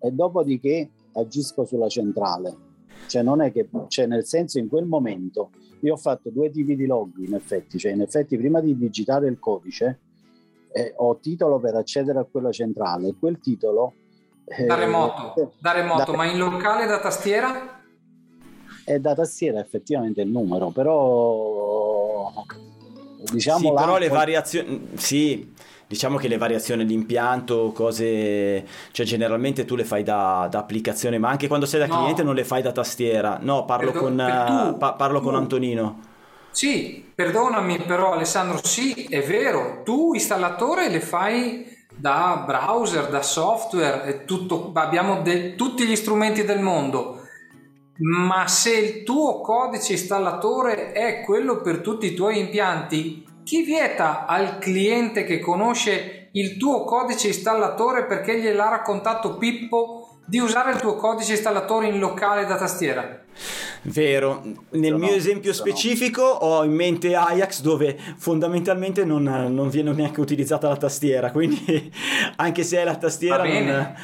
e 0.01 0.11
dopodiché 0.11 0.89
agisco 1.13 1.65
sulla 1.65 1.87
centrale. 1.87 2.55
Cioè 3.07 3.21
non 3.21 3.41
è 3.41 3.51
che, 3.51 3.67
cioè 3.87 4.05
nel 4.07 4.25
senso 4.25 4.59
in 4.59 4.67
quel 4.67 4.85
momento 4.85 5.51
io 5.81 5.93
ho 5.93 5.97
fatto 5.97 6.29
due 6.29 6.49
tipi 6.49 6.75
di 6.75 6.85
log 6.85 7.17
in 7.19 7.33
effetti, 7.35 7.77
cioè 7.77 7.91
in 7.91 8.01
effetti 8.01 8.37
prima 8.37 8.59
di 8.61 8.75
digitare 8.77 9.27
il 9.27 9.39
codice 9.39 9.99
eh, 10.71 10.93
ho 10.97 11.17
titolo 11.19 11.59
per 11.59 11.75
accedere 11.75 12.19
a 12.19 12.23
quella 12.29 12.51
centrale 12.51 13.13
quel 13.17 13.39
titolo... 13.39 13.93
eh, 14.45 14.65
Da 14.65 14.75
remoto, 14.75 15.53
da 15.59 15.71
remoto, 15.71 16.11
da- 16.11 16.17
ma 16.17 16.25
in 16.25 16.37
locale 16.37 16.85
da 16.85 16.99
tastiera? 16.99 17.74
È 18.85 18.99
da 18.99 19.13
tastiera 19.15 19.59
effettivamente 19.59 20.21
il 20.21 20.29
numero, 20.29 20.69
però 20.69 22.31
diciamo 23.31 23.59
sì, 23.59 23.73
però 23.73 23.97
le 23.97 24.07
variazioni, 24.09 24.89
sì, 24.95 25.51
diciamo 25.87 26.17
che 26.17 26.27
le 26.27 26.37
variazioni 26.37 26.85
di 26.85 26.93
impianto, 26.93 27.71
cose, 27.73 28.65
cioè 28.91 29.05
generalmente 29.05 29.65
tu 29.65 29.75
le 29.75 29.83
fai 29.83 30.03
da, 30.03 30.47
da 30.49 30.59
applicazione, 30.59 31.17
ma 31.17 31.29
anche 31.29 31.47
quando 31.47 31.65
sei 31.65 31.79
da 31.79 31.87
No. 31.87 31.97
cliente 31.97 32.23
non 32.23 32.35
le 32.35 32.43
fai 32.43 32.61
da 32.61 32.71
tastiera. 32.71 33.39
No, 33.41 33.65
parlo 33.65 33.91
Per- 33.91 34.01
con, 34.01 34.11
tu- 34.15 34.77
pa- 34.77 34.93
parlo 34.93 35.19
con. 35.19 35.35
Antonino. 35.35 35.99
Sì, 36.51 37.11
perdonami 37.13 37.79
però 37.79 38.13
Alessandro, 38.13 38.59
sì, 38.63 38.93
è 39.09 39.21
vero, 39.23 39.81
tu 39.83 40.13
installatore 40.13 40.89
le 40.89 41.01
fai 41.01 41.65
da 41.93 42.43
browser, 42.45 43.09
da 43.09 43.21
software, 43.21 44.03
è 44.03 44.25
tutto, 44.25 44.71
abbiamo 44.73 45.21
de- 45.21 45.55
tutti 45.55 45.85
gli 45.85 45.95
strumenti 45.95 46.45
del 46.45 46.59
mondo, 46.61 47.24
ma 47.97 48.47
se 48.47 48.71
il 48.75 49.03
tuo 49.03 49.41
codice 49.41 49.93
installatore 49.93 50.91
è 50.91 51.21
quello 51.21 51.61
per 51.61 51.79
tutti 51.79 52.07
i 52.07 52.13
tuoi 52.13 52.39
impianti, 52.39 53.25
chi 53.43 53.63
vieta 53.63 54.25
al 54.25 54.57
cliente 54.57 55.23
che 55.23 55.39
conosce 55.39 56.29
il 56.33 56.57
tuo 56.57 56.83
codice 56.83 57.27
installatore 57.27 58.05
perché 58.05 58.39
gliel'ha 58.39 58.69
raccontato 58.69 59.37
Pippo 59.37 60.17
di 60.27 60.39
usare 60.39 60.71
il 60.71 60.79
tuo 60.79 60.95
codice 60.95 61.33
installatore 61.33 61.87
in 61.87 61.99
locale 61.99 62.45
da 62.45 62.57
tastiera? 62.57 63.21
Vero, 63.83 64.41
nel 64.71 64.93
No, 64.93 64.97
mio 64.97 65.13
esempio 65.13 65.51
questo 65.51 65.63
no. 65.63 65.69
specifico 65.69 66.23
ho 66.23 66.63
in 66.65 66.73
mente 66.73 67.15
Ajax 67.15 67.61
dove 67.61 67.95
fondamentalmente 68.17 69.05
non, 69.05 69.23
non 69.23 69.69
viene 69.69 69.93
neanche 69.93 70.19
utilizzata 70.19 70.67
la 70.67 70.77
tastiera, 70.77 71.31
quindi 71.31 71.93
anche 72.37 72.63
se 72.63 72.79
è 72.79 72.83
la 72.83 72.95
tastiera... 72.95 73.37
Va 73.37 73.43
bene. 73.43 73.71
non- 73.71 73.95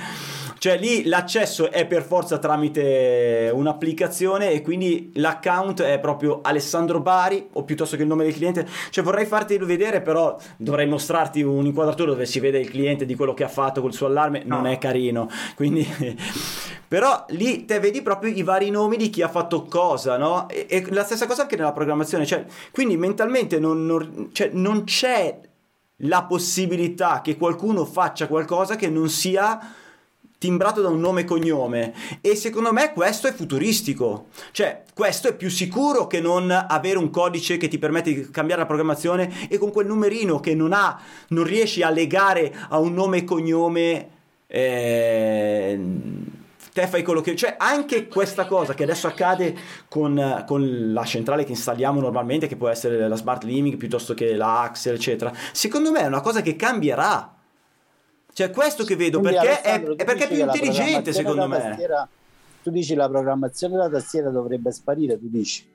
cioè 0.61 0.77
lì 0.77 1.05
l'accesso 1.05 1.71
è 1.71 1.87
per 1.87 2.03
forza 2.03 2.37
tramite 2.37 3.49
un'applicazione 3.51 4.51
e 4.51 4.61
quindi 4.61 5.11
l'account 5.15 5.81
è 5.81 5.99
proprio 5.99 6.41
Alessandro 6.43 6.99
Bari 6.99 7.47
o 7.53 7.63
piuttosto 7.63 7.95
che 7.95 8.03
il 8.03 8.07
nome 8.07 8.25
del 8.25 8.35
cliente. 8.35 8.67
Cioè 8.91 9.03
vorrei 9.03 9.25
fartelo 9.25 9.65
vedere 9.65 10.01
però 10.01 10.37
dovrei 10.57 10.85
mostrarti 10.85 11.41
un'inquadratura 11.41 12.11
dove 12.11 12.27
si 12.27 12.39
vede 12.39 12.59
il 12.59 12.69
cliente 12.69 13.07
di 13.07 13.15
quello 13.15 13.33
che 13.33 13.43
ha 13.43 13.47
fatto 13.47 13.81
col 13.81 13.91
suo 13.91 14.05
allarme, 14.05 14.43
non 14.45 14.61
No. 14.61 14.69
è 14.69 14.77
carino. 14.77 15.27
Quindi 15.55 15.83
però 16.87 17.25
lì 17.29 17.65
te 17.65 17.79
vedi 17.79 18.03
proprio 18.03 18.31
i 18.31 18.43
vari 18.43 18.69
nomi 18.69 18.97
di 18.97 19.09
chi 19.09 19.23
ha 19.23 19.29
fatto 19.29 19.63
cosa, 19.63 20.15
no? 20.17 20.47
E, 20.47 20.67
e 20.69 20.85
la 20.91 21.03
stessa 21.03 21.25
cosa 21.25 21.41
anche 21.41 21.55
nella 21.55 21.71
programmazione, 21.71 22.23
cioè 22.27 22.45
quindi 22.71 22.97
mentalmente 22.97 23.57
non, 23.57 23.83
non- 23.87 24.29
cioè, 24.31 24.51
non 24.53 24.83
c'è 24.83 25.39
la 26.03 26.23
possibilità 26.25 27.21
che 27.21 27.35
qualcuno 27.35 27.83
faccia 27.83 28.27
qualcosa 28.27 28.75
che 28.75 28.89
non 28.89 29.09
sia 29.09 29.59
timbrato 30.41 30.81
da 30.81 30.89
un 30.89 30.99
nome 30.99 31.21
e 31.21 31.25
cognome. 31.25 31.93
E 32.19 32.35
secondo 32.35 32.73
me 32.73 32.93
questo 32.93 33.27
è 33.27 33.31
futuristico. 33.31 34.29
Cioè 34.49 34.85
questo 34.91 35.27
è 35.27 35.35
più 35.35 35.51
sicuro 35.51 36.07
che 36.07 36.19
non 36.19 36.49
avere 36.49 36.97
un 36.97 37.11
codice 37.11 37.57
che 37.57 37.67
ti 37.67 37.77
permette 37.77 38.11
di 38.11 38.31
cambiare 38.31 38.61
la 38.61 38.67
programmazione 38.67 39.47
e 39.47 39.59
con 39.59 39.71
quel 39.71 39.85
numerino 39.85 40.39
che 40.39 40.55
non 40.55 40.73
ha 40.73 40.99
non 41.27 41.43
riesci 41.43 41.83
a 41.83 41.91
legare 41.91 42.51
a 42.69 42.79
un 42.79 42.93
nome 42.95 43.17
e 43.17 43.23
cognome 43.23 44.09
eh, 44.47 45.79
te 46.73 46.87
fai 46.87 47.03
quello 47.03 47.21
che 47.21 47.35
cioè 47.35 47.55
anche 47.59 48.07
questa 48.07 48.45
cosa 48.45 48.73
che 48.73 48.83
adesso 48.83 49.07
accade 49.07 49.55
con, 49.87 50.43
con 50.47 50.91
la 50.91 51.05
centrale 51.05 51.43
che 51.43 51.51
installiamo 51.51 51.99
normalmente 52.01 52.47
che 52.47 52.55
può 52.55 52.67
essere 52.67 53.07
la 53.07 53.15
smart 53.15 53.43
limit 53.43 53.77
piuttosto 53.77 54.13
che 54.13 54.35
la 54.35 54.61
Axel 54.61 54.95
eccetera 54.95 55.31
secondo 55.51 55.91
me 55.91 56.01
è 56.01 56.07
una 56.07 56.21
cosa 56.21 56.41
che 56.41 56.55
cambierà 56.55 57.40
cioè 58.33 58.49
questo 58.49 58.83
che 58.83 58.95
vedo 58.95 59.19
Quindi, 59.19 59.37
perché 59.37 59.61
è, 59.61 59.81
è 59.81 60.03
perché 60.03 60.23
è 60.23 60.27
più 60.27 60.39
intelligente 60.39 61.13
secondo 61.13 61.47
me 61.47 61.59
tastiera- 61.59 62.07
tu 62.63 62.69
dici 62.69 62.93
la 62.93 63.09
programmazione 63.09 63.75
della 63.75 63.89
tastiera 63.89 64.29
dovrebbe 64.29 64.71
sparire, 64.71 65.17
tu 65.17 65.27
dici. 65.29 65.67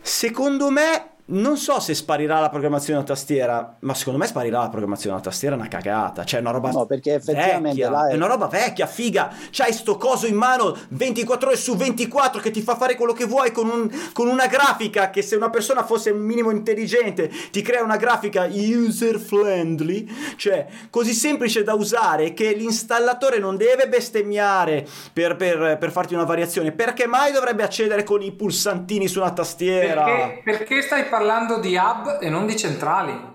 Secondo 0.00 0.70
me, 0.70 1.10
non 1.28 1.56
so 1.56 1.80
se 1.80 1.92
sparirà 1.94 2.38
la 2.38 2.48
programmazione 2.50 3.00
a 3.00 3.02
tastiera, 3.02 3.76
ma 3.80 3.94
secondo 3.94 4.18
me 4.20 4.26
sparirà 4.26 4.60
la 4.60 4.68
programmazione 4.68 5.16
a 5.16 5.20
tastiera, 5.20 5.56
è 5.56 5.58
una 5.58 5.66
cagata. 5.66 6.24
Cioè, 6.24 6.38
è 6.38 6.42
una 6.42 6.52
roba 6.52 6.70
No, 6.70 6.86
perché 6.86 7.14
effettivamente 7.14 7.68
vecchia, 7.70 7.90
là 7.90 8.08
è- 8.08 8.12
è 8.12 8.14
una 8.14 8.26
roba 8.26 8.46
vecchia, 8.46 8.86
figa. 8.86 9.32
C'hai 9.50 9.72
sto 9.72 9.96
coso 9.96 10.28
in 10.28 10.36
mano 10.36 10.76
24 10.90 11.48
ore 11.48 11.56
su 11.56 11.74
24 11.76 12.40
che 12.40 12.52
ti 12.52 12.62
fa 12.62 12.76
fare 12.76 12.94
quello 12.94 13.12
che 13.12 13.24
vuoi 13.24 13.50
con, 13.50 13.68
un- 13.68 13.90
con 14.12 14.28
una 14.28 14.46
grafica 14.46 15.10
che 15.10 15.20
se 15.22 15.34
una 15.34 15.50
persona 15.50 15.84
fosse 15.84 16.10
un 16.10 16.20
minimo 16.20 16.52
intelligente 16.52 17.28
ti 17.50 17.60
crea 17.60 17.82
una 17.82 17.96
grafica 17.96 18.46
user 18.48 19.18
friendly, 19.18 20.06
cioè 20.36 20.66
così 20.90 21.12
semplice 21.12 21.64
da 21.64 21.74
usare 21.74 22.34
che 22.34 22.52
l'installatore 22.52 23.38
non 23.40 23.56
deve 23.56 23.88
bestemmiare 23.88 24.86
per, 25.12 25.34
per- 25.34 25.76
per 25.78 25.90
farti 25.90 26.14
una 26.14 26.22
variazione. 26.24 26.70
Perché 26.70 27.08
mai 27.08 27.32
dovrebbe 27.32 27.64
accedere 27.64 28.04
con 28.04 28.22
i 28.22 28.30
pulsantini 28.30 29.08
su 29.08 29.18
una 29.18 29.32
tastiera? 29.32 30.04
Perché, 30.04 30.40
perché 30.44 30.82
stai 30.82 31.00
parlando 31.02 31.14
di 31.60 31.76
hub 31.76 32.18
e 32.20 32.28
non 32.28 32.46
di 32.46 32.56
centrali? 32.56 33.34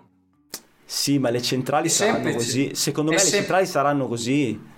Sì, 0.85 1.19
ma 1.19 1.29
le 1.29 1.41
centrali 1.41 1.87
saranno 1.89 2.15
semplice. 2.15 2.37
così. 2.37 2.75
Secondo 2.75 3.11
È 3.11 3.15
me 3.15 3.19
le 3.21 3.25
sem- 3.27 3.39
centrali 3.39 3.65
saranno 3.65 4.07
così. 4.07 4.69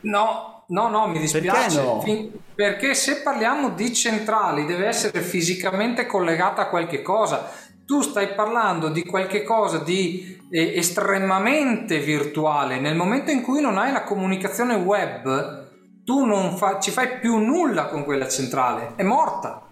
No, 0.00 0.64
no, 0.68 0.88
no, 0.88 1.06
mi 1.08 1.18
dispiace. 1.18 1.82
no? 1.82 2.00
Fin- 2.00 2.30
Perché 2.54 2.94
se 2.94 3.22
parliamo 3.22 3.70
di 3.70 3.92
centrali 3.94 4.64
deve 4.66 4.86
essere 4.86 5.20
fisicamente 5.20 6.06
collegata 6.06 6.62
a 6.62 6.68
qualche 6.68 7.02
cosa. 7.02 7.50
Tu 7.84 8.00
stai 8.00 8.34
parlando 8.34 8.88
di 8.88 9.04
qualche 9.04 9.42
cosa 9.42 9.78
di 9.78 10.40
eh, 10.50 10.78
estremamente 10.78 11.98
virtuale. 11.98 12.80
Nel 12.80 12.94
momento 12.96 13.30
in 13.30 13.42
cui 13.42 13.60
non 13.60 13.76
hai 13.76 13.92
la 13.92 14.04
comunicazione 14.04 14.74
web, 14.76 15.68
tu 16.04 16.24
non 16.24 16.56
fa- 16.56 16.78
ci 16.80 16.90
fai 16.90 17.18
più 17.18 17.36
nulla 17.38 17.86
con 17.86 18.04
quella 18.04 18.28
centrale. 18.28 18.92
È 18.96 19.02
morta. 19.02 19.62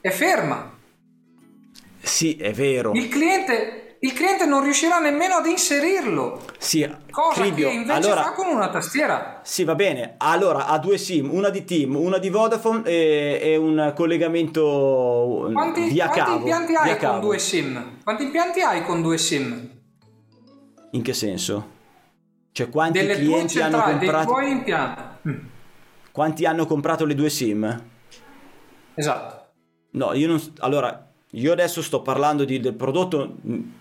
È 0.00 0.10
ferma. 0.10 0.73
Sì, 2.04 2.36
è 2.36 2.52
vero. 2.52 2.92
Il 2.92 3.08
cliente, 3.08 3.96
il 4.00 4.12
cliente 4.12 4.44
non 4.46 4.62
riuscirà 4.62 4.98
nemmeno 4.98 5.36
ad 5.36 5.46
inserirlo. 5.46 6.42
Sì, 6.58 6.88
Cosa 7.10 7.40
Cribio, 7.40 7.68
che 7.68 7.74
invece 7.74 7.92
allora, 7.92 8.22
fa 8.22 8.32
con 8.32 8.46
una 8.48 8.68
tastiera. 8.68 9.40
sì, 9.42 9.64
va 9.64 9.74
bene. 9.74 10.14
Allora, 10.18 10.66
ha 10.66 10.78
due 10.78 10.98
SIM, 10.98 11.32
una 11.32 11.48
di 11.48 11.64
Team, 11.64 11.96
una 11.96 12.18
di 12.18 12.28
Vodafone 12.28 12.82
e, 12.84 13.38
e 13.42 13.56
un 13.56 13.92
collegamento 13.96 15.48
Quanti, 15.52 15.88
via 15.88 16.06
quanti 16.08 16.20
cavo. 16.24 16.36
impianti 16.38 16.72
via 16.72 16.80
hai 16.80 16.88
con 16.90 16.98
cavo. 16.98 17.18
due 17.20 17.38
SIM? 17.38 17.98
Quanti 18.04 18.22
impianti 18.24 18.60
hai 18.60 18.84
con 18.84 19.02
due 19.02 19.18
SIM? 19.18 19.70
In 20.90 21.02
che 21.02 21.12
senso? 21.14 21.70
Cioè, 22.52 22.68
quanti 22.68 22.98
Delle 23.00 23.14
clienti 23.14 23.60
hanno 23.60 23.70
centrali, 23.78 23.98
dei 23.98 24.08
comprato 24.08 24.30
tuoi 24.30 24.50
impianti. 24.50 25.02
Mm, 25.28 25.36
Quanti 26.12 26.44
hanno 26.46 26.66
comprato 26.66 27.04
le 27.04 27.14
due 27.16 27.28
SIM? 27.30 27.82
Esatto. 28.94 29.42
No, 29.92 30.12
io 30.12 30.28
non 30.28 30.40
allora 30.58 31.10
io 31.34 31.52
adesso 31.52 31.82
sto 31.82 32.00
parlando 32.00 32.44
di, 32.44 32.60
del 32.60 32.74
prodotto, 32.74 33.36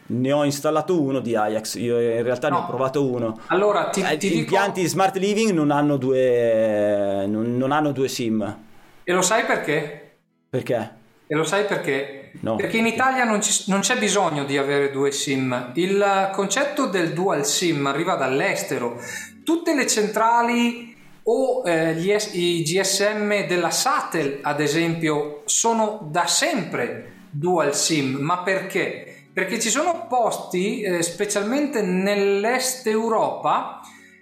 ne 0.08 0.32
ho 0.32 0.44
installato 0.44 1.00
uno 1.00 1.20
di 1.20 1.36
Ajax, 1.36 1.76
io 1.76 2.00
in 2.00 2.24
realtà 2.24 2.50
no. 2.50 2.58
ne 2.58 2.64
ho 2.64 2.68
provato 2.68 3.06
uno. 3.06 3.40
Allora, 3.48 3.90
ti, 3.90 4.02
eh, 4.02 4.18
ti 4.18 4.30
Gli 4.30 4.38
impianti 4.38 4.80
dico... 4.80 4.92
Smart 4.92 5.16
Living 5.18 5.52
non 5.52 5.70
hanno 5.70 5.98
due, 5.98 7.26
non, 7.28 7.56
non 7.56 7.72
hanno 7.72 7.92
due 7.92 8.08
SIM. 8.08 8.58
E 9.04 9.14
lo 9.14 9.22
sai 9.22 9.46
perché? 9.46 10.16
Perché? 10.50 10.96
E 11.28 11.36
lo 11.36 11.44
sai 11.44 11.66
perché? 11.66 12.32
No. 12.40 12.56
Perché 12.56 12.78
in 12.78 12.88
Italia 12.88 13.24
non, 13.24 13.40
ci, 13.42 13.66
non, 13.68 13.82
c'è 13.82 14.00
bisogno 14.00 14.46
di 14.46 14.58
avere 14.58 14.90
due 14.90 15.12
SIM. 15.12 15.72
Il 15.76 16.32
concetto 16.34 16.88
del 16.88 17.14
dual 17.14 17.46
SIM 17.46 17.86
arriva 17.86 18.16
dall'estero. 18.16 19.00
Tutte 19.44 19.76
le 19.76 19.86
centrali 19.86 20.96
o 21.24 21.62
eh, 21.66 21.94
gli, 21.94 22.12
i 22.32 22.64
GSM 22.64 23.46
della 23.46 23.70
Satel, 23.70 24.40
ad 24.42 24.60
esempio, 24.60 25.44
sono 25.46 26.08
da 26.10 26.26
sempre 26.26 27.13
dual 27.34 27.76
SIM. 27.76 28.18
Ma 28.20 28.44
perché? 28.44 29.26
Perché 29.34 29.60
ci 29.60 29.70
sono 29.70 30.06
posti, 30.08 30.82
eh, 30.82 31.02
specialmente 31.02 31.82
nell'est 31.82 32.86
Europa, 32.88 33.82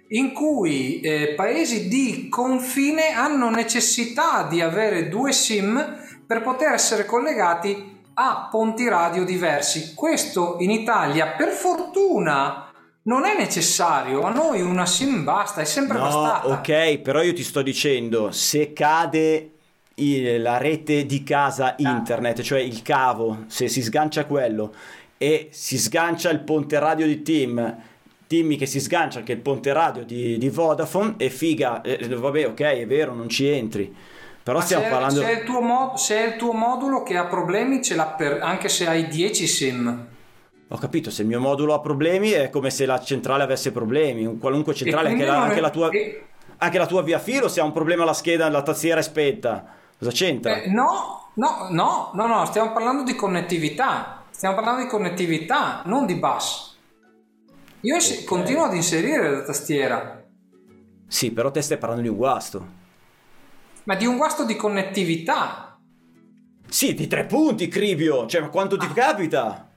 in 0.10 0.34
cui 0.34 1.02
eh, 1.02 1.34
paesi 1.36 1.88
di 1.88 2.28
confine 2.30 3.12
hanno 3.12 3.50
necessità 3.50 4.48
di 4.50 4.62
avere 4.62 5.10
due 5.10 5.32
SIM 5.32 6.00
per 6.26 6.42
poter 6.42 6.74
essere 6.74 7.06
collegati 7.06 8.00
a 8.14 8.48
ponti 8.50 8.88
radio 8.88 9.24
diversi. 9.24 9.94
Questo 9.94 10.58
in 10.60 10.72
Italia, 10.72 11.28
per 11.28 11.50
fortuna, 11.50 12.72
non 13.04 13.26
è 13.26 13.38
necessario. 13.38 14.22
A 14.22 14.32
noi 14.32 14.62
una 14.62 14.86
SIM 14.86 15.24
basta, 15.24 15.62
è 15.62 15.66
sempre 15.66 15.98
no, 15.98 16.04
bastata. 16.04 16.48
Ok, 16.48 17.00
però 17.00 17.22
io 17.22 17.34
ti 17.34 17.44
sto 17.44 17.62
dicendo, 17.62 18.32
se 18.32 18.74
cade 18.74 19.52
la 20.40 20.58
rete 20.58 21.06
di 21.06 21.24
casa 21.24 21.76
internet, 21.78 22.40
ah. 22.40 22.44
cioè 22.44 22.60
il 22.60 22.82
cavo, 22.82 23.44
se 23.48 23.68
si 23.68 23.82
sgancia 23.82 24.26
quello 24.26 24.74
e 25.18 25.50
si 25.52 25.78
sgancia 25.78 26.30
il 26.30 26.40
ponte 26.40 26.80
radio 26.80 27.06
di 27.06 27.22
Team, 27.22 27.78
dimmi 28.28 28.58
che 28.58 28.66
si 28.66 28.80
sgancia 28.80 29.20
anche 29.20 29.34
il 29.34 29.40
ponte 29.40 29.74
radio 29.74 30.04
di, 30.04 30.38
di 30.38 30.50
Vodafone 30.50 31.16
e 31.18 31.30
figa, 31.30 31.82
eh, 31.82 32.08
vabbè 32.08 32.48
ok 32.48 32.62
è 32.62 32.88
vero 32.88 33.14
non 33.14 33.28
ci 33.28 33.48
entri 33.48 33.94
però 34.44 34.58
Ma 34.58 34.64
stiamo 34.64 34.86
se, 34.86 34.90
parlando 34.90 35.20
se 35.20 35.28
è, 35.28 35.40
il 35.40 35.44
tuo 35.44 35.62
mod, 35.62 35.96
se 35.96 36.18
è 36.18 36.28
il 36.28 36.36
tuo 36.38 36.54
modulo 36.54 37.04
che 37.04 37.18
ha 37.18 37.26
problemi 37.26 37.84
ce 37.84 37.96
l'ha 37.96 38.08
per, 38.08 38.40
anche 38.42 38.70
se 38.70 38.88
hai 38.88 39.08
10 39.08 39.48
sim 39.48 40.08
ho 40.74 40.78
capito, 40.78 41.12
se 41.12 41.24
il 41.24 41.28
mio 41.28 41.42
modulo 41.42 41.74
ha 41.74 41.82
problemi 41.82 42.30
è 42.30 42.50
come 42.50 42.70
se 42.70 42.86
la 42.86 42.98
centrale 43.02 43.44
avesse 43.44 43.74
problemi, 43.74 44.38
qualunque 44.38 44.74
centrale, 44.74 45.10
anche 45.10 45.26
la, 45.26 45.42
anche, 45.42 45.60
la 45.60 45.70
tua, 45.70 45.90
anche 46.58 46.78
la, 46.78 46.86
tua, 46.86 47.02
via 47.04 47.20
filo, 47.20 47.50
se 47.50 47.60
ha 47.60 47.66
un 47.66 47.74
problema 47.74 48.06
la 48.06 48.14
scheda, 48.14 48.48
la 48.48 48.62
tastiera 48.62 49.02
è 49.02 49.04
spenta, 49.04 49.66
cosa 50.02 50.12
c'entra? 50.12 50.62
Eh, 50.62 50.70
no, 50.70 51.32
no, 51.36 51.68
no, 51.70 52.12
no, 52.14 52.28
no, 52.28 52.46
stiamo 52.46 52.74
parlando 52.74 53.04
di 53.04 53.16
connettività, 53.16 54.24
stiamo 54.32 54.56
parlando 54.56 54.82
di 54.82 54.88
connettività, 54.88 55.82
non 55.86 56.06
di 56.06 56.16
bus. 56.16 56.78
Io 57.82 57.96
okay. 57.96 58.24
continuo 58.26 58.66
ad 58.66 58.74
inserire 58.74 59.30
la 59.30 59.44
tastiera. 59.44 60.24
Sì, 61.08 61.32
però 61.32 61.52
te 61.52 61.62
stai 61.62 61.78
parlando 61.78 62.04
di 62.04 62.10
un 62.10 62.18
guasto 62.18 62.80
ma 63.84 63.96
di 63.96 64.06
un 64.06 64.18
guasto 64.18 64.44
di 64.44 64.56
connettività. 64.56 65.78
Sì, 66.68 66.94
di 66.94 67.08
tre 67.08 67.26
punti, 67.26 67.68
Cribio. 67.68 68.28
Cioè, 68.28 68.42
ma 68.42 68.50
quanto 68.50 68.78
ti 68.78 68.86
ah. 68.86 68.94
capita? 68.94 69.70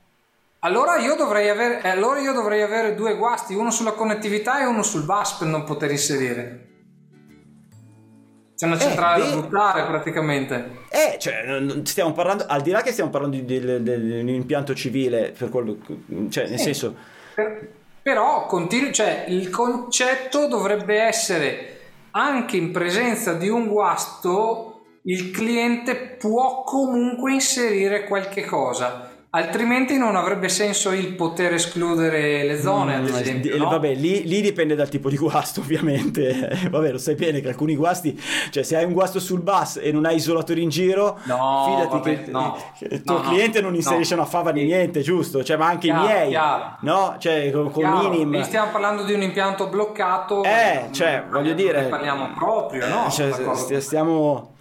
Allora 0.61 0.97
io, 0.97 1.15
dovrei 1.17 1.49
avere, 1.49 1.83
eh, 1.83 1.89
allora 1.89 2.21
io 2.21 2.33
dovrei 2.33 2.63
avere 2.63 2.95
due 2.95 3.17
guasti, 3.17 3.55
uno 3.55 3.71
sulla 3.71 3.93
connettività 3.93 4.61
e 4.61 4.67
uno 4.67 4.83
sul 4.83 5.05
bus 5.05 5.33
per 5.33 5.49
non 5.49 5.65
poter 5.65 5.91
inserire. 5.91 6.69
C'è 8.65 8.67
una 8.67 8.79
centrale 8.79 9.25
eh, 9.25 9.29
da 9.29 9.37
buttare 9.37 9.85
praticamente. 9.85 10.71
Eh, 10.89 11.19
cioè, 11.19 11.63
stiamo 11.85 12.13
parlando, 12.13 12.45
al 12.49 12.63
di 12.63 12.71
là 12.71 12.81
che 12.81 12.93
stiamo 12.93 13.11
parlando 13.11 13.37
di, 13.37 13.45
di, 13.45 13.83
di, 13.83 14.21
un 14.21 14.29
impianto 14.29 14.75
civile, 14.75 15.35
per 15.37 15.51
quello, 15.51 15.77
cioè, 16.31 16.49
nel 16.49 16.59
sì. 16.59 16.65
senso... 16.65 16.95
Per, 17.35 17.69
però, 18.03 18.47
continu- 18.47 18.93
cioè, 18.93 19.25
il 19.29 19.51
concetto 19.51 20.47
dovrebbe 20.47 21.01
essere 21.01 21.79
anche 22.13 22.57
in 22.57 22.71
presenza 22.71 23.35
di 23.35 23.49
un 23.49 23.67
guasto 23.67 24.71
il 25.07 25.31
cliente 25.31 25.97
può 25.97 26.63
comunque 26.63 27.33
inserire 27.33 28.05
qualche 28.05 28.45
cosa 28.45 29.14
altrimenti 29.35 29.99
non 29.99 30.15
avrebbe 30.15 30.49
senso 30.49 30.93
il 30.93 31.15
poter 31.15 31.55
escludere 31.55 32.45
le 32.45 32.61
zone, 32.61 32.97
mm, 32.97 33.05
ad 33.05 33.09
esempio. 33.09 33.57
No? 33.57 33.69
Vabbè, 33.69 33.95
lì, 33.95 34.27
lì, 34.27 34.41
dipende 34.41 34.77
dal 34.77 34.89
tipo 34.89 35.09
di 35.09 35.17
guasto, 35.17 35.61
ovviamente. 35.63 36.69
vabbè, 36.71 36.93
lo 36.93 36.99
sai 36.99 37.17
bene 37.17 37.41
che 37.41 37.49
alcuni 37.49 37.75
guasti, 37.75 38.19
cioè 38.51 38.63
se 38.63 38.77
hai 38.77 38.85
un 38.85 38.93
guasto 38.93 39.19
sul 39.19 39.41
bus 39.41 39.81
e 39.83 39.91
non 39.91 40.05
hai 40.05 40.17
isolatori 40.17 40.63
in 40.63 40.69
giro, 40.69 41.19
no, 41.25 41.65
fidati 41.67 41.97
vabbè, 41.97 42.25
che, 42.25 42.31
no, 42.31 42.57
che 42.79 42.89
il 42.91 43.03
tuo 43.03 43.23
no, 43.23 43.29
cliente 43.29 43.61
non 43.61 43.75
inserisce 43.75 44.15
una 44.15 44.25
fava 44.25 44.53
di 44.53 44.63
niente, 44.63 45.01
giusto? 45.01 45.43
Cioè, 45.43 45.57
ma 45.57 45.67
anche 45.67 45.89
chiaro, 45.89 46.05
i 46.05 46.07
miei, 46.07 46.29
chiaro. 46.29 46.77
no? 46.81 47.17
Cioè, 47.19 47.51
con, 47.51 47.71
con 47.71 47.85
minim. 47.85 48.41
stiamo 48.43 48.71
parlando 48.71 49.03
di 49.03 49.13
un 49.13 49.23
impianto 49.23 49.69
bloccato. 49.69 50.45
Eh, 50.45 50.89
cioè, 50.93 51.25
voglio 51.29 51.55
dire. 51.55 51.83
parliamo 51.85 52.33
proprio, 52.35 52.87
no? 52.87 53.11
Cioè, 53.11 53.81
stiamo. 53.81 54.53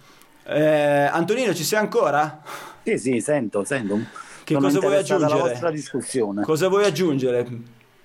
Eh, 0.46 1.08
Antonino, 1.10 1.54
ci 1.54 1.62
sei 1.62 1.78
ancora? 1.78 2.42
Sì, 2.82 2.98
sì, 2.98 3.20
sento, 3.20 3.64
sento. 3.64 4.23
Che 4.44 4.54
cosa 4.54 4.78
vuoi 4.78 4.96
aggiungere? 4.96 5.34
La 5.34 5.40
vostra 5.40 5.70
discussione. 5.70 6.42
Cosa 6.42 6.68
vuoi 6.68 6.84
aggiungere? 6.84 7.40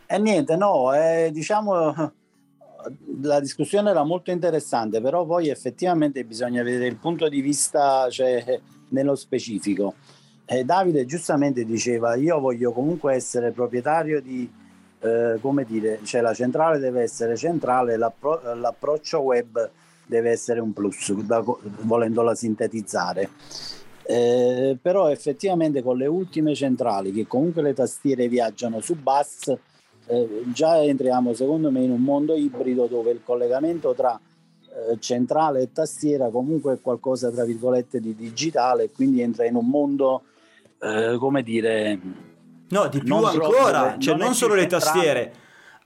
E 0.06 0.16
eh, 0.16 0.18
niente, 0.18 0.56
no, 0.56 0.94
eh, 0.94 1.30
diciamo 1.32 2.14
la 3.22 3.40
discussione 3.40 3.90
era 3.90 4.04
molto 4.04 4.32
interessante, 4.32 5.02
però 5.02 5.26
poi 5.26 5.50
effettivamente 5.50 6.24
bisogna 6.24 6.64
vedere 6.64 6.88
il 6.88 6.96
punto 6.96 7.28
di 7.28 7.42
vista 7.42 8.10
cioè, 8.10 8.60
nello 8.90 9.16
specifico. 9.16 9.96
Eh, 10.46 10.64
Davide 10.64 11.06
giustamente 11.06 11.66
diceva 11.66 12.16
io 12.16 12.40
voglio 12.40 12.72
comunque 12.72 13.14
essere 13.14 13.52
proprietario 13.52 14.22
di, 14.22 14.50
eh, 15.02 15.38
come 15.42 15.64
dire, 15.66 16.00
cioè 16.04 16.22
la 16.22 16.34
centrale 16.34 16.80
deve 16.80 17.02
essere 17.02 17.36
centrale, 17.36 17.98
l'appro- 17.98 18.56
l'approccio 18.56 19.20
web 19.20 19.70
deve 20.06 20.32
essere 20.32 20.60
un 20.60 20.74
plus, 20.74 21.14
da, 21.22 21.44
volendola 21.82 22.34
sintetizzare. 22.34 23.30
Eh, 24.12 24.76
però 24.82 25.12
effettivamente 25.12 25.84
con 25.84 25.96
le 25.96 26.08
ultime 26.08 26.56
centrali 26.56 27.12
che 27.12 27.28
comunque 27.28 27.62
le 27.62 27.76
tastiere 27.76 28.28
viaggiano 28.28 28.82
su 28.82 28.96
bus 28.96 29.56
eh, 30.08 30.42
già 30.52 30.82
entriamo 30.82 31.36
secondo 31.36 31.70
me 31.70 31.84
in 31.84 31.92
un 31.92 32.02
mondo 32.02 32.34
ibrido 32.36 32.88
dove 32.88 33.12
il 33.12 33.22
collegamento 33.24 33.94
tra 33.94 34.20
eh, 34.20 34.98
centrale 35.00 35.62
e 35.62 35.72
tastiera 35.72 36.32
comunque 36.32 36.74
è 36.74 36.82
qualcosa 36.82 37.30
tra 37.30 37.46
virgolette 37.46 38.00
di 38.00 38.16
digitale 38.16 38.90
quindi 38.90 39.22
entra 39.22 39.46
in 39.46 39.54
un 39.54 39.68
mondo 39.68 40.24
eh, 40.82 41.16
come 41.20 41.44
dire 41.44 42.00
no 42.70 42.88
di 42.88 43.04
più 43.04 43.14
ancora 43.14 43.96
cioè 44.00 44.16
non, 44.16 44.26
non 44.26 44.34
solo 44.34 44.56
le 44.56 44.66
tastiere 44.66 45.34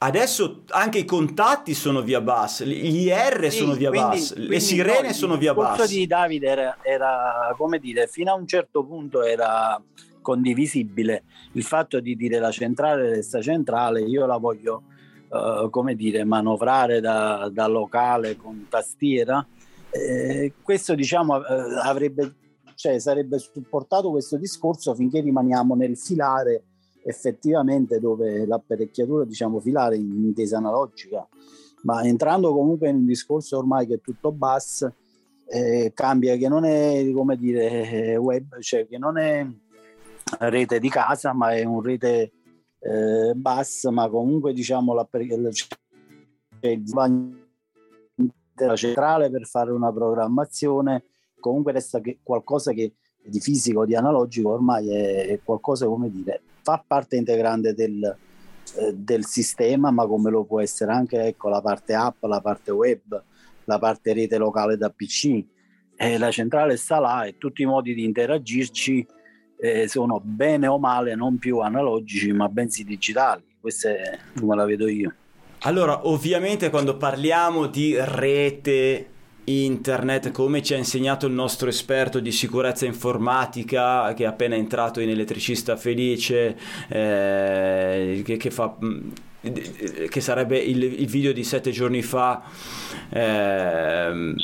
Adesso 0.06 0.64
anche 0.72 0.98
i 0.98 1.06
contatti 1.06 1.74
sono 1.74 2.02
via 2.02 2.20
bus, 2.20 2.66
gli 2.66 3.08
IR 3.08 3.50
sì, 3.50 3.60
sono 3.60 3.74
via 3.74 3.90
quindi, 3.90 4.18
bus, 4.18 4.34
quindi 4.34 4.50
le 4.50 4.60
sirene 4.60 5.08
no, 5.08 5.14
sono 5.14 5.38
via 5.38 5.54
bus. 5.54 5.80
Il 5.80 5.88
di 5.88 6.08
Davide 6.08 6.48
era, 6.48 6.78
era, 6.82 7.56
come 7.56 7.80
dire, 7.80 8.08
fino 8.08 8.32
a 8.32 8.36
un 8.36 8.46
certo 8.46 8.84
punto 8.84 9.24
era 9.24 9.82
condivisibile 10.20 11.24
il 11.54 11.64
fatto 11.64 12.02
di 12.02 12.18
dire 12.18 12.40
la 12.40 12.52
centrale 12.52 13.12
resta 13.12 13.42
centrale, 13.42 14.02
io 14.02 14.26
la 14.26 14.36
voglio, 14.36 14.84
uh, 15.30 15.70
come 15.70 15.96
dire, 15.96 16.26
manovrare 16.26 17.00
da, 17.00 17.50
da 17.50 17.68
locale 17.68 18.36
con 18.36 18.66
tastiera. 18.68 19.46
Eh, 19.90 20.52
questo 20.62 20.96
diciamo 20.96 21.36
uh, 21.36 21.44
avrebbe, 21.82 22.34
cioè, 22.76 23.00
sarebbe 23.00 23.40
supportato 23.40 24.12
questo 24.12 24.36
discorso 24.36 24.94
finché 24.96 25.22
rimaniamo 25.22 25.76
nel 25.76 25.98
filare 25.98 26.64
effettivamente 27.04 28.00
dove 28.00 28.46
l'apparecchiatura 28.46 29.26
diciamo 29.26 29.60
filare 29.60 29.98
in 29.98 30.24
intesa 30.24 30.58
analogica 30.58 31.28
ma 31.84 32.04
entrando 32.04 32.54
comunque 32.54 32.90
in 32.90 32.96
un 32.98 33.06
discorso 33.06 33.58
ormai 33.58 33.86
che 33.86 33.96
è 33.96 34.02
tutto 34.02 34.32
bus 34.32 34.90
eh, 35.46 35.92
cambia 35.94 36.36
che 36.38 36.48
non 36.48 36.66
è 36.66 37.12
come 37.14 37.36
dire 37.36 38.16
web 38.16 38.60
cioè 38.60 38.88
che 38.88 38.98
non 38.98 39.18
è 39.18 39.46
rete 40.40 40.80
di 40.80 40.90
casa 40.90 41.34
ma 41.34 41.54
è 41.54 41.64
un 41.64 41.82
rete 41.82 42.32
eh, 42.80 43.34
bus 43.36 43.84
ma 43.86 44.10
comunque 44.10 44.54
diciamo 44.54 44.94
la 44.94 45.06
centrale 48.76 49.30
per 49.30 49.46
fare 49.46 49.72
una 49.72 49.92
programmazione 49.92 51.04
comunque 51.40 51.74
resta 51.74 52.00
che 52.00 52.20
qualcosa 52.24 52.72
che 52.72 52.96
di 53.26 53.40
fisico 53.40 53.86
di 53.86 53.96
analogico 53.96 54.50
ormai 54.50 54.90
è 54.90 55.40
qualcosa 55.44 55.86
come 55.86 56.10
dire 56.12 56.42
fa 56.64 56.84
parte 56.86 57.18
integrante 57.18 57.74
del, 57.74 58.04
eh, 58.78 58.94
del 58.96 59.26
sistema, 59.26 59.92
ma 59.92 60.08
come 60.08 60.32
lo 60.32 60.46
può 60.46 60.62
essere 60.62 60.92
anche 60.92 61.22
ecco, 61.22 61.50
la 61.50 61.62
parte 61.62 61.94
app, 61.94 62.24
la 62.24 62.42
parte 62.42 62.72
web, 62.72 63.22
la 63.66 63.78
parte 63.78 64.14
rete 64.14 64.38
locale 64.38 64.78
da 64.78 64.90
PC. 64.90 65.44
Eh, 65.96 66.18
la 66.18 66.32
centrale 66.32 66.78
sta 66.78 67.00
là 67.00 67.26
e 67.26 67.38
tutti 67.38 67.62
i 67.62 67.66
modi 67.66 67.94
di 67.94 68.04
interagirci 68.04 69.06
eh, 69.60 69.88
sono 69.88 70.20
bene 70.24 70.68
o 70.68 70.80
male 70.80 71.14
non 71.16 71.38
più 71.38 71.60
analogici, 71.60 72.32
ma 72.32 72.48
bensì 72.50 72.84
digitali. 72.84 73.44
Questa 73.60 73.90
è 73.90 74.20
come 74.40 74.56
la 74.56 74.66
vedo 74.66 74.88
io. 74.88 75.14
Allora, 75.66 76.08
ovviamente 76.08 76.70
quando 76.70 76.98
parliamo 76.98 77.68
di 77.68 77.96
rete 77.98 79.12
internet, 79.46 80.32
come 80.32 80.62
ci 80.62 80.74
ha 80.74 80.78
insegnato 80.78 81.28
il 81.28 81.34
nostro 81.34 81.70
esperto 81.70 82.20
di 82.20 82.32
sicurezza 82.32 82.86
informatica 82.86 84.14
che 84.14 84.24
è 84.24 84.28
appena 84.28 84.56
entrato 84.56 85.00
in 85.00 85.10
elettricista 85.10 85.76
felice, 85.76 86.58
eh, 86.88 88.22
che, 88.24 88.38
che, 88.38 88.52
fa 88.52 88.76
mm, 88.84 89.10
che 90.10 90.22
sarebbe 90.22 90.58
il, 90.58 90.82
il, 90.84 91.08
video 91.08 91.34
di 91.34 91.44
sette 91.44 91.72
giorni 91.72 92.02
fa. 92.02 92.44
Ehm, 93.10 94.36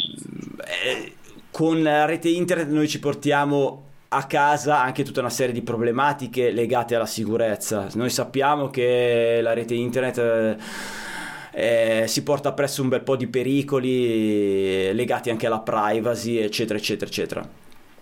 eh, 0.83 1.13
con 1.51 1.81
la 1.81 2.05
rete 2.05 2.29
internet 2.29 2.69
noi 2.69 2.87
ci 2.87 2.99
portiamo 2.99 3.83
a 4.09 4.23
casa 4.25 4.81
anche 4.81 5.03
tutta 5.03 5.19
una 5.19 5.29
serie 5.29 5.53
di 5.53 5.61
problematiche 5.61 6.51
legate 6.51 6.95
alla 6.95 7.05
sicurezza. 7.05 7.87
Noi 7.93 8.09
sappiamo 8.09 8.69
che 8.69 9.39
la 9.41 9.53
rete 9.53 9.75
internet 9.75 10.17
eh, 10.17 10.57
eh, 11.51 12.05
si 12.07 12.23
porta 12.23 12.53
presso 12.53 12.81
un 12.81 12.89
bel 12.89 13.01
po' 13.01 13.15
di 13.15 13.27
pericoli 13.27 14.93
legati 14.93 15.29
anche 15.29 15.47
alla 15.47 15.59
privacy, 15.59 16.37
eccetera, 16.37 16.77
eccetera, 16.77 17.09
eccetera. 17.09 17.49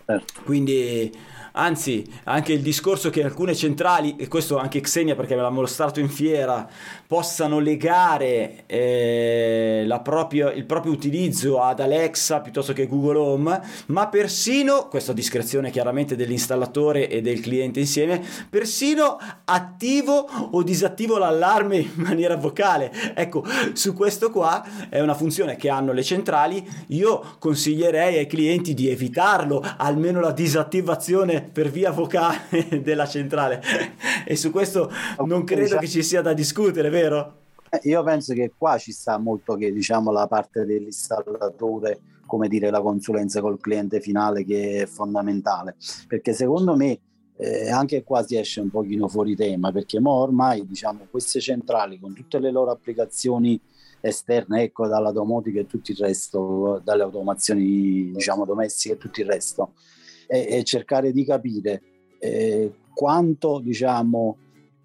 Certo. 0.06 0.42
Quindi 0.44 1.12
anzi 1.54 2.06
anche 2.24 2.54
il 2.54 2.62
discorso 2.62 3.10
che 3.10 3.24
alcune 3.24 3.54
centrali, 3.56 4.16
e 4.16 4.28
questo 4.28 4.58
anche 4.58 4.80
Xenia 4.80 5.16
perché 5.16 5.36
me 5.36 5.42
l'ha 5.42 5.50
mostrato 5.50 6.00
in 6.00 6.10
fiera, 6.10 6.68
possano 7.08 7.60
legare 7.60 8.66
eh, 8.66 9.86
propria, 10.04 10.52
il 10.52 10.66
proprio 10.66 10.92
utilizzo 10.92 11.62
ad 11.62 11.80
Alexa 11.80 12.42
piuttosto 12.42 12.74
che 12.74 12.88
Google 12.88 13.18
Home, 13.18 13.62
ma 13.88 14.08
persino, 14.08 14.88
questa 14.88 15.14
discrezione 15.14 15.72
chiaramente 15.72 16.16
dell'installatore 16.16 17.10
e 17.10 17.22
del 17.22 17.40
cliente 17.40 17.80
insieme, 17.80 18.22
persino 18.50 19.18
attivo 19.46 20.28
o 20.52 20.62
disattivo 20.64 21.18
l'allarme 21.18 21.78
in 21.78 21.92
maniera 21.96 22.36
vocale. 22.36 22.92
Ecco, 23.14 23.44
su 23.74 23.94
questo 23.94 24.30
qua 24.30 24.66
è 24.90 25.00
una 25.00 25.14
funzione 25.14 25.56
che 25.56 25.70
hanno 25.70 25.94
le 25.94 26.04
centrali, 26.04 26.66
io 26.88 27.36
consiglierei 27.40 28.18
ai 28.18 28.28
clienti 28.28 28.74
di 28.74 28.90
evitarlo, 28.90 29.64
almeno 29.78 30.20
la 30.20 30.32
disattivazione 30.32 31.42
per 31.42 31.70
via 31.70 31.92
vocale 31.92 32.68
della 32.84 33.08
centrale. 33.08 33.64
E 34.26 34.36
su 34.36 34.52
questo 34.52 34.92
non 35.26 35.44
credo 35.44 35.78
che 35.78 35.88
ci 35.88 36.04
sia 36.04 36.22
da 36.22 36.34
discutere, 36.34 36.90
vero? 36.98 37.34
Eh, 37.70 37.90
io 37.90 38.04
penso 38.04 38.34
che 38.34 38.52
qua 38.58 38.78
ci 38.78 38.92
sta 38.92 39.18
molto 39.18 39.56
che 39.56 39.72
diciamo 39.72 40.12
la 40.12 40.28
parte 40.28 40.66
dell'installatore, 40.66 42.00
come 42.26 42.48
dire 42.48 42.70
la 42.70 42.82
consulenza 42.82 43.42
col 43.42 43.60
cliente 43.60 44.00
finale 44.00 44.44
che 44.44 44.82
è 44.82 44.86
fondamentale, 44.86 45.76
perché 46.08 46.34
secondo 46.34 46.76
me 46.76 47.00
eh, 47.38 47.70
anche 47.70 48.04
qua 48.04 48.24
si 48.24 48.36
esce 48.36 48.62
un 48.62 48.70
pochino 48.70 49.08
fuori 49.08 49.36
tema, 49.36 49.72
perché 49.72 50.00
ormai 50.02 50.66
diciamo 50.66 51.08
queste 51.10 51.40
centrali 51.40 52.00
con 52.00 52.14
tutte 52.14 52.40
le 52.40 52.52
loro 52.52 52.72
applicazioni 52.72 53.60
esterne, 54.00 54.64
ecco 54.64 54.88
dalla 54.88 55.12
domotica 55.12 55.60
e 55.60 55.68
tutto 55.68 55.92
il 55.92 55.98
resto, 55.98 56.82
dalle 56.84 57.04
automazioni 57.04 58.12
diciamo 58.12 58.46
domestiche 58.46 58.96
e 58.96 58.98
tutto 58.98 59.22
il 59.22 59.28
resto, 59.28 59.74
e, 60.28 60.48
e 60.50 60.64
cercare 60.64 61.12
di 61.12 61.24
capire 61.24 61.82
eh, 62.20 62.72
quanto 62.94 63.60
diciamo 63.60 64.38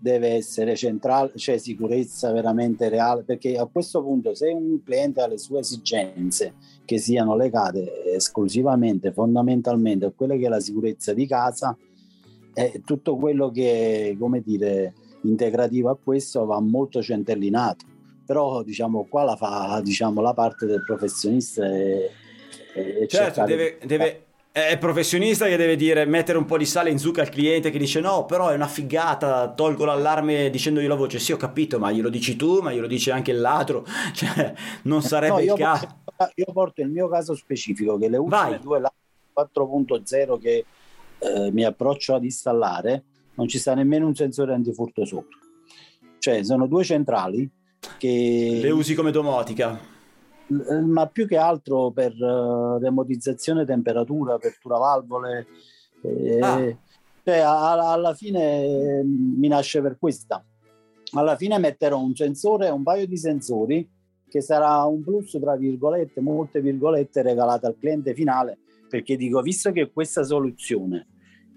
deve 0.02 0.30
essere 0.30 0.74
centrale, 0.74 1.30
cioè 1.36 1.58
sicurezza 1.58 2.32
veramente 2.32 2.88
reale, 2.88 3.22
perché 3.22 3.56
a 3.56 3.66
questo 3.66 4.02
punto 4.02 4.34
se 4.34 4.48
un 4.48 4.82
cliente 4.82 5.20
ha 5.20 5.28
le 5.28 5.38
sue 5.38 5.60
esigenze 5.60 6.54
che 6.84 6.98
siano 6.98 7.36
legate 7.36 8.12
esclusivamente, 8.12 9.12
fondamentalmente 9.12 10.06
a 10.06 10.10
quella 10.10 10.34
che 10.34 10.46
è 10.46 10.48
la 10.48 10.58
sicurezza 10.58 11.14
di 11.14 11.24
casa, 11.24 11.76
eh, 12.52 12.82
tutto 12.84 13.16
quello 13.16 13.52
che 13.52 14.10
è, 14.10 14.16
come 14.16 14.42
dire, 14.44 14.92
integrativo 15.22 15.90
a 15.90 15.96
questo 15.96 16.44
va 16.46 16.58
molto 16.58 17.00
centellinato. 17.00 17.84
Però 18.26 18.64
diciamo 18.64 19.06
qua 19.08 19.22
la 19.22 19.36
fa 19.36 19.80
diciamo, 19.84 20.20
la 20.20 20.34
parte 20.34 20.66
del 20.66 20.82
professionista 20.84 21.64
e, 21.64 22.10
e 22.74 23.06
certo, 23.06 23.44
deve, 23.44 23.78
deve 23.84 24.24
è 24.52 24.76
professionista 24.76 25.46
che 25.46 25.56
deve 25.56 25.76
dire 25.76 26.04
mettere 26.04 26.36
un 26.36 26.44
po' 26.44 26.58
di 26.58 26.66
sale 26.66 26.90
in 26.90 26.98
zucca 26.98 27.22
al 27.22 27.30
cliente 27.30 27.70
che 27.70 27.78
dice 27.78 28.00
no 28.00 28.26
però 28.26 28.50
è 28.50 28.54
una 28.54 28.66
figata 28.66 29.50
tolgo 29.50 29.86
l'allarme 29.86 30.50
dicendogli 30.50 30.86
la 30.86 30.94
voce. 30.94 31.18
Sì 31.18 31.32
ho 31.32 31.38
capito 31.38 31.78
ma 31.78 31.90
glielo 31.90 32.10
dici 32.10 32.36
tu 32.36 32.60
ma 32.60 32.70
glielo 32.70 32.86
dice 32.86 33.12
anche 33.12 33.30
il 33.30 33.40
ladro 33.40 33.86
cioè 34.12 34.52
non 34.82 35.00
sarebbe 35.00 35.46
no, 35.46 35.54
il 35.54 35.58
caso. 35.58 35.86
io 36.34 36.52
porto 36.52 36.82
il 36.82 36.90
mio 36.90 37.08
caso 37.08 37.34
specifico 37.34 37.96
che 37.96 38.10
le 38.10 38.18
ultime 38.18 38.50
Vai. 38.50 38.60
due 38.60 38.82
4.0 39.34 40.38
che 40.38 40.66
eh, 41.18 41.50
mi 41.50 41.64
approccio 41.64 42.14
ad 42.14 42.24
installare 42.24 43.04
non 43.36 43.48
ci 43.48 43.58
sta 43.58 43.74
nemmeno 43.74 44.06
un 44.06 44.14
sensore 44.14 44.52
antifurto 44.52 45.06
sopra 45.06 45.38
cioè 46.18 46.44
sono 46.44 46.66
due 46.66 46.84
centrali 46.84 47.48
che 47.96 48.58
le 48.60 48.70
usi 48.70 48.94
come 48.94 49.12
domotica 49.12 49.80
ma 50.84 51.06
più 51.08 51.26
che 51.26 51.36
altro 51.36 51.90
per 51.90 52.12
uh, 52.12 52.78
remotizzazione 52.78 53.64
temperatura, 53.64 54.34
apertura 54.34 54.78
valvole. 54.78 55.46
Eh, 56.02 56.40
ah. 56.40 56.76
cioè, 57.24 57.38
a, 57.38 57.92
alla 57.92 58.14
fine 58.14 59.02
mi 59.04 59.48
nasce 59.48 59.80
per 59.80 59.96
questa. 59.98 60.44
Alla 61.14 61.36
fine 61.36 61.58
metterò 61.58 62.00
un 62.00 62.14
sensore, 62.14 62.70
un 62.70 62.82
paio 62.82 63.06
di 63.06 63.16
sensori 63.16 63.88
che 64.28 64.40
sarà 64.40 64.82
un 64.84 65.02
plus 65.02 65.38
tra 65.38 65.56
virgolette, 65.56 66.20
molte 66.20 66.62
virgolette 66.62 67.20
regalate 67.20 67.66
al 67.66 67.76
cliente 67.78 68.14
finale, 68.14 68.58
perché 68.88 69.16
dico, 69.16 69.42
visto 69.42 69.72
che 69.72 69.90
questa 69.92 70.24
soluzione 70.24 71.06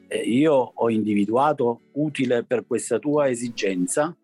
eh, 0.07 0.17
io 0.17 0.73
ho 0.73 0.89
individuato 0.89 1.81
utile 1.93 2.43
per 2.43 2.65
questa 2.67 2.99
tua 2.99 3.29
esigenza, 3.29 4.15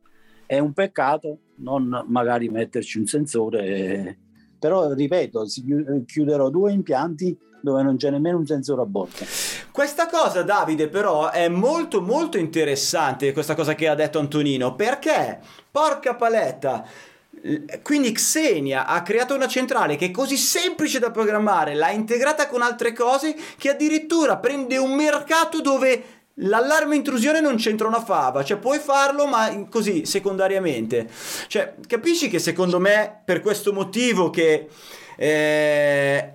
è 0.45 0.59
un 0.59 0.73
peccato 0.73 1.39
non 1.61 2.05
magari 2.07 2.49
metterci 2.49 2.99
un 2.99 3.05
sensore. 3.05 3.65
Eh, 3.65 4.17
però 4.61 4.93
ripeto, 4.93 5.47
chiuderò 6.05 6.51
due 6.51 6.71
impianti 6.71 7.35
dove 7.61 7.81
non 7.81 7.97
c'è 7.97 8.11
nemmeno 8.11 8.37
un 8.37 8.45
sensore 8.45 8.83
a 8.83 8.85
bordo. 8.85 9.25
Questa 9.71 10.05
cosa, 10.05 10.43
Davide, 10.43 10.87
però 10.87 11.31
è 11.31 11.47
molto 11.47 11.99
molto 11.99 12.37
interessante, 12.37 13.33
questa 13.33 13.55
cosa 13.55 13.73
che 13.73 13.87
ha 13.87 13.95
detto 13.95 14.19
Antonino, 14.19 14.75
perché, 14.75 15.39
porca 15.71 16.13
paletta, 16.13 16.85
quindi 17.81 18.11
Xenia 18.11 18.85
ha 18.85 19.01
creato 19.01 19.33
una 19.33 19.47
centrale 19.47 19.95
che 19.95 20.05
è 20.07 20.11
così 20.11 20.37
semplice 20.37 20.99
da 20.99 21.09
programmare, 21.09 21.73
l'ha 21.73 21.89
integrata 21.89 22.47
con 22.47 22.61
altre 22.61 22.93
cose, 22.93 23.35
che 23.57 23.71
addirittura 23.71 24.37
prende 24.37 24.77
un 24.77 24.93
mercato 24.93 25.59
dove 25.59 26.20
L'allarme 26.35 26.95
intrusione 26.95 27.41
non 27.41 27.57
c'entra 27.57 27.87
una 27.87 28.01
fava, 28.03 28.43
cioè 28.43 28.57
puoi 28.57 28.79
farlo 28.79 29.27
ma 29.27 29.67
così 29.69 30.05
secondariamente. 30.05 31.09
Cioè, 31.47 31.75
capisci 31.87 32.29
che 32.29 32.39
secondo 32.39 32.79
me 32.79 33.21
per 33.23 33.41
questo 33.41 33.73
motivo 33.73 34.29
che 34.29 34.69
eh, 35.17 36.33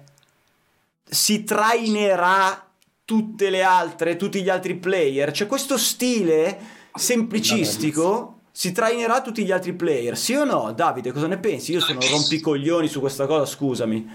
si 1.02 1.44
trainerà 1.44 2.66
tutte 3.04 3.50
le 3.50 3.62
altre, 3.62 4.16
tutti 4.16 4.42
gli 4.42 4.48
altri 4.48 4.74
player, 4.76 5.32
cioè 5.32 5.46
questo 5.46 5.78
stile 5.78 6.58
semplicistico 6.92 8.40
si 8.50 8.72
trainerà 8.72 9.20
tutti 9.20 9.44
gli 9.44 9.52
altri 9.52 9.74
player, 9.74 10.16
sì 10.16 10.34
o 10.34 10.44
no? 10.44 10.72
Davide, 10.72 11.12
cosa 11.12 11.26
ne 11.26 11.38
pensi? 11.38 11.72
Io 11.72 11.80
sono 11.80 12.00
rompicoglioni 12.00 12.88
su 12.88 13.00
questa 13.00 13.26
cosa, 13.26 13.44
scusami. 13.44 14.10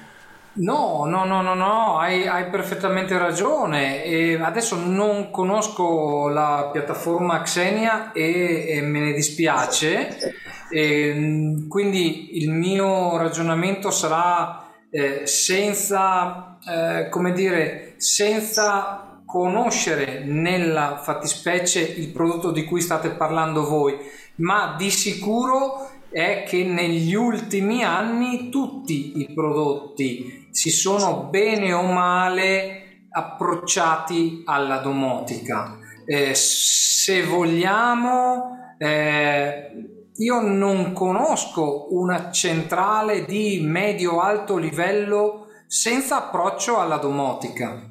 No, 0.54 1.06
no, 1.06 1.24
no, 1.24 1.42
no, 1.42 1.54
no, 1.54 1.98
hai, 1.98 2.28
hai 2.28 2.50
perfettamente 2.50 3.18
ragione. 3.18 4.04
E 4.04 4.38
adesso 4.42 4.76
non 4.76 5.32
conosco 5.32 6.28
la 6.28 6.70
piattaforma 6.74 7.42
Xenia 7.42 8.12
e, 8.12 8.66
e 8.68 8.82
me 8.82 9.00
ne 9.00 9.14
dispiace, 9.14 10.36
e, 10.70 11.66
quindi 11.70 12.38
il 12.38 12.50
mio 12.50 13.16
ragionamento 13.16 13.92
sarà 13.92 14.70
eh, 14.90 15.26
senza, 15.26 16.58
eh, 16.68 17.08
come 17.08 17.32
dire, 17.32 17.94
senza 17.96 19.22
conoscere 19.26 20.26
nella 20.26 21.00
fattispecie 21.02 21.80
il 21.80 22.10
prodotto 22.10 22.52
di 22.52 22.66
cui 22.66 22.82
state 22.82 23.12
parlando 23.12 23.66
voi, 23.66 23.98
ma 24.36 24.76
di 24.78 24.90
sicuro 24.90 25.90
è 26.10 26.44
che 26.46 26.66
negli 26.66 27.14
ultimi 27.14 27.86
anni 27.86 28.50
tutti 28.50 29.22
i 29.22 29.34
prodotti 29.34 30.41
si 30.52 30.70
sono 30.70 31.24
bene 31.30 31.74
o 31.74 31.84
male 31.84 33.08
approcciati 33.10 34.44
alla 34.46 34.78
domotica. 34.78 35.78
Eh, 36.06 36.34
se 36.34 37.24
vogliamo, 37.24 38.76
eh, 38.78 39.72
io 40.14 40.42
non 40.42 40.94
conosco 40.94 41.88
una 41.94 42.32
centrale 42.32 43.26
di 43.26 43.62
medio-alto 43.64 44.58
livello 44.58 45.48
senza 45.68 46.26
approccio 46.28 46.80
alla 46.80 46.98
domotica 46.98 47.90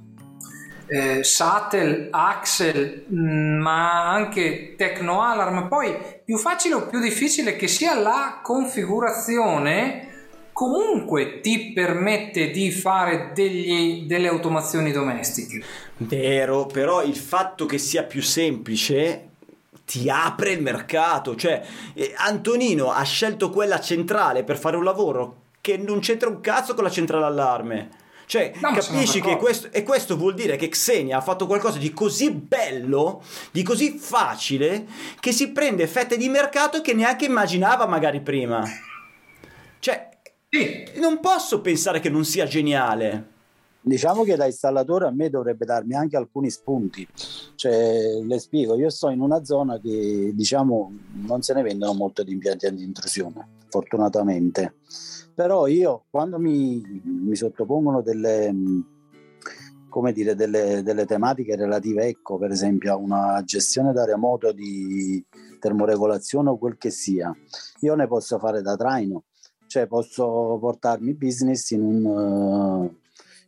eh, 0.90 1.22
Satel, 1.22 2.08
Axel, 2.10 3.06
mm, 3.12 3.60
ma 3.60 4.10
anche 4.10 4.74
Tecno 4.76 5.22
Alarm. 5.22 5.68
Poi 5.68 5.96
più 6.24 6.36
facile 6.36 6.74
o 6.74 6.86
più 6.86 6.98
difficile 6.98 7.54
che 7.54 7.68
sia 7.68 7.94
la 7.94 8.40
configurazione, 8.42 10.08
comunque 10.60 11.40
ti 11.40 11.72
permette 11.72 12.50
di 12.50 12.70
fare 12.70 13.30
degli, 13.34 14.02
delle 14.02 14.28
automazioni 14.28 14.92
domestiche. 14.92 15.64
Vero, 15.96 16.66
però 16.66 17.02
il 17.02 17.16
fatto 17.16 17.64
che 17.64 17.78
sia 17.78 18.02
più 18.02 18.20
semplice 18.20 19.28
ti 19.86 20.10
apre 20.10 20.50
il 20.50 20.60
mercato. 20.60 21.34
Cioè, 21.34 21.66
eh, 21.94 22.12
Antonino 22.14 22.92
ha 22.92 23.02
scelto 23.04 23.48
quella 23.48 23.80
centrale 23.80 24.44
per 24.44 24.58
fare 24.58 24.76
un 24.76 24.84
lavoro 24.84 25.36
che 25.62 25.78
non 25.78 26.00
c'entra 26.00 26.28
un 26.28 26.42
cazzo 26.42 26.74
con 26.74 26.84
la 26.84 26.90
centrale 26.90 27.24
allarme. 27.24 27.88
Cioè, 28.26 28.52
No, 28.60 28.74
capisci 28.74 29.22
che 29.22 29.38
questo, 29.38 29.68
e 29.72 29.82
questo 29.82 30.18
vuol 30.18 30.34
dire 30.34 30.56
che 30.56 30.68
Xenia 30.68 31.16
ha 31.16 31.22
fatto 31.22 31.46
qualcosa 31.46 31.78
di 31.78 31.94
così 31.94 32.32
bello, 32.32 33.22
di 33.50 33.62
così 33.62 33.96
facile, 33.98 34.86
che 35.20 35.32
si 35.32 35.52
prende 35.52 35.86
fette 35.86 36.18
di 36.18 36.28
mercato 36.28 36.82
che 36.82 36.92
neanche 36.92 37.24
immaginava 37.24 37.86
magari 37.86 38.20
prima. 38.20 38.62
Cioè, 39.78 40.09
Sì, 40.52 40.98
non 40.98 41.20
posso 41.20 41.60
pensare 41.60 42.00
che 42.00 42.10
non 42.10 42.24
sia 42.24 42.44
geniale. 42.44 43.38
Diciamo 43.82 44.24
che 44.24 44.34
da 44.34 44.46
installatore 44.46 45.06
a 45.06 45.12
me 45.12 45.30
dovrebbe 45.30 45.64
darmi 45.64 45.94
anche 45.94 46.16
alcuni 46.16 46.50
spunti. 46.50 47.06
Cioè, 47.54 48.20
le 48.20 48.38
spiego, 48.40 48.74
io 48.74 48.90
sto 48.90 49.10
in 49.10 49.20
una 49.20 49.44
zona 49.44 49.78
che 49.78 50.32
diciamo 50.34 50.92
non 51.24 51.42
se 51.42 51.54
ne 51.54 51.62
vendono 51.62 51.94
molto 51.94 52.24
di 52.24 52.32
impianti 52.32 52.66
anti-intrusione, 52.66 53.46
fortunatamente. 53.68 54.74
Però 55.32 55.68
io 55.68 56.06
quando 56.10 56.40
mi, 56.40 57.00
mi 57.04 57.36
sottopongono 57.36 58.02
delle, 58.02 58.52
come 59.88 60.12
dire, 60.12 60.34
delle, 60.34 60.82
delle 60.82 61.06
tematiche 61.06 61.54
relative, 61.54 62.06
ecco, 62.06 62.38
per 62.38 62.50
esempio 62.50 62.92
a 62.92 62.96
una 62.96 63.40
gestione 63.44 63.92
da 63.92 64.04
remoto 64.04 64.50
di 64.50 65.24
termoregolazione 65.60 66.50
o 66.50 66.58
quel 66.58 66.76
che 66.76 66.90
sia, 66.90 67.32
io 67.82 67.94
ne 67.94 68.08
posso 68.08 68.38
fare 68.40 68.62
da 68.62 68.74
traino, 68.74 69.26
cioè 69.70 69.86
posso 69.86 70.58
portarmi 70.60 71.14
business 71.14 71.70
in 71.70 71.82
un, 71.82 72.90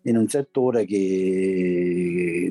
eh, 0.04 0.08
in 0.08 0.16
un 0.16 0.28
settore 0.28 0.84
che 0.84 0.94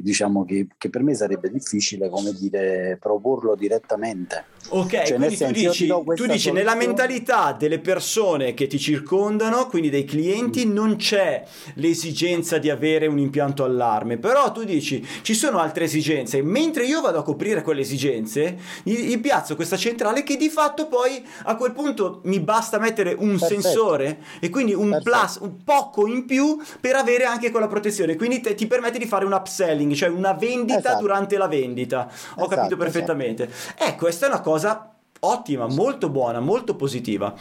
diciamo 0.02 0.44
che, 0.46 0.68
che 0.78 0.90
per 0.90 1.04
me 1.04 1.14
sarebbe 1.16 1.50
difficile 1.50 2.10
come 2.10 2.34
dire 2.34 2.98
proporlo 3.00 3.56
direttamente 3.56 4.46
Ok, 4.70 4.90
Cioè, 5.04 5.16
quindi 5.16 5.30
tu 5.30 5.36
senso, 5.36 5.54
ti 5.54 5.68
dici, 5.68 5.88
tu 6.16 6.26
dici 6.28 6.52
nella 6.52 6.76
mentalità 6.76 7.52
delle 7.58 7.80
persone 7.80 8.54
che 8.54 8.68
ti 8.68 8.78
circondano, 8.78 9.66
quindi 9.68 9.90
dei 9.90 10.06
clienti, 10.06 10.66
Mm. 10.66 10.72
non 10.72 10.96
c'è 10.98 11.44
l'esigenza 11.76 12.58
di 12.60 12.70
avere 12.70 13.08
un 13.08 13.18
impianto 13.18 13.64
allarme, 13.64 14.18
però 14.18 14.52
tu 14.52 14.64
dici 14.64 15.06
ci 15.24 15.34
sono 15.34 15.58
altre 15.58 15.86
esigenze, 15.86 16.42
mentre 16.44 16.86
io 16.86 17.02
vado 17.02 17.18
a 17.20 17.24
coprire 17.24 17.64
quelle 17.64 17.82
esigenze, 17.82 18.58
gli, 18.84 18.94
gli 19.08 19.20
piazzo 19.20 19.56
questa 19.56 19.78
centrale 19.78 20.22
che 20.24 20.38
di 20.38 20.50
fatto 20.50 20.88
poi 20.88 21.26
a 21.46 21.56
quel 21.56 21.74
punto 21.74 22.22
mi 22.26 22.40
basta 22.40 22.78
mettere 22.78 23.14
un 23.18 23.38
Perfetto. 23.38 23.62
sensore 23.62 24.20
e 24.40 24.50
quindi 24.50 24.74
un 24.74 24.92
Perfetto. 24.92 25.10
plus, 25.18 25.38
un 25.42 25.64
poco 25.64 26.06
in 26.08 26.26
più 26.26 26.58
per 26.80 26.96
avere 26.96 27.24
anche 27.26 27.50
quella 27.52 27.68
protezione, 27.68 28.16
quindi 28.16 28.40
te- 28.42 28.54
ti 28.54 28.68
permette 28.68 29.00
di 29.00 29.06
fare 29.08 29.26
un 29.26 29.34
upselling, 29.34 29.91
cioè 29.96 30.10
una 30.10 30.34
vendita 30.34 30.80
Esatto. 30.80 31.02
durante 31.02 31.38
la 31.38 31.48
vendita. 31.48 32.02
Ho 32.02 32.08
Esatto, 32.44 32.48
capito 32.48 32.78
perfettamente. 32.78 33.50
Eh, 33.78 33.96
questa 33.96 34.26
è 34.26 34.30
una 34.30 34.42
cosa 34.42 34.86
ottima, 35.24 35.68
molto 35.68 36.10
buona, 36.10 36.40
molto 36.40 36.76
positiva. 36.76 37.34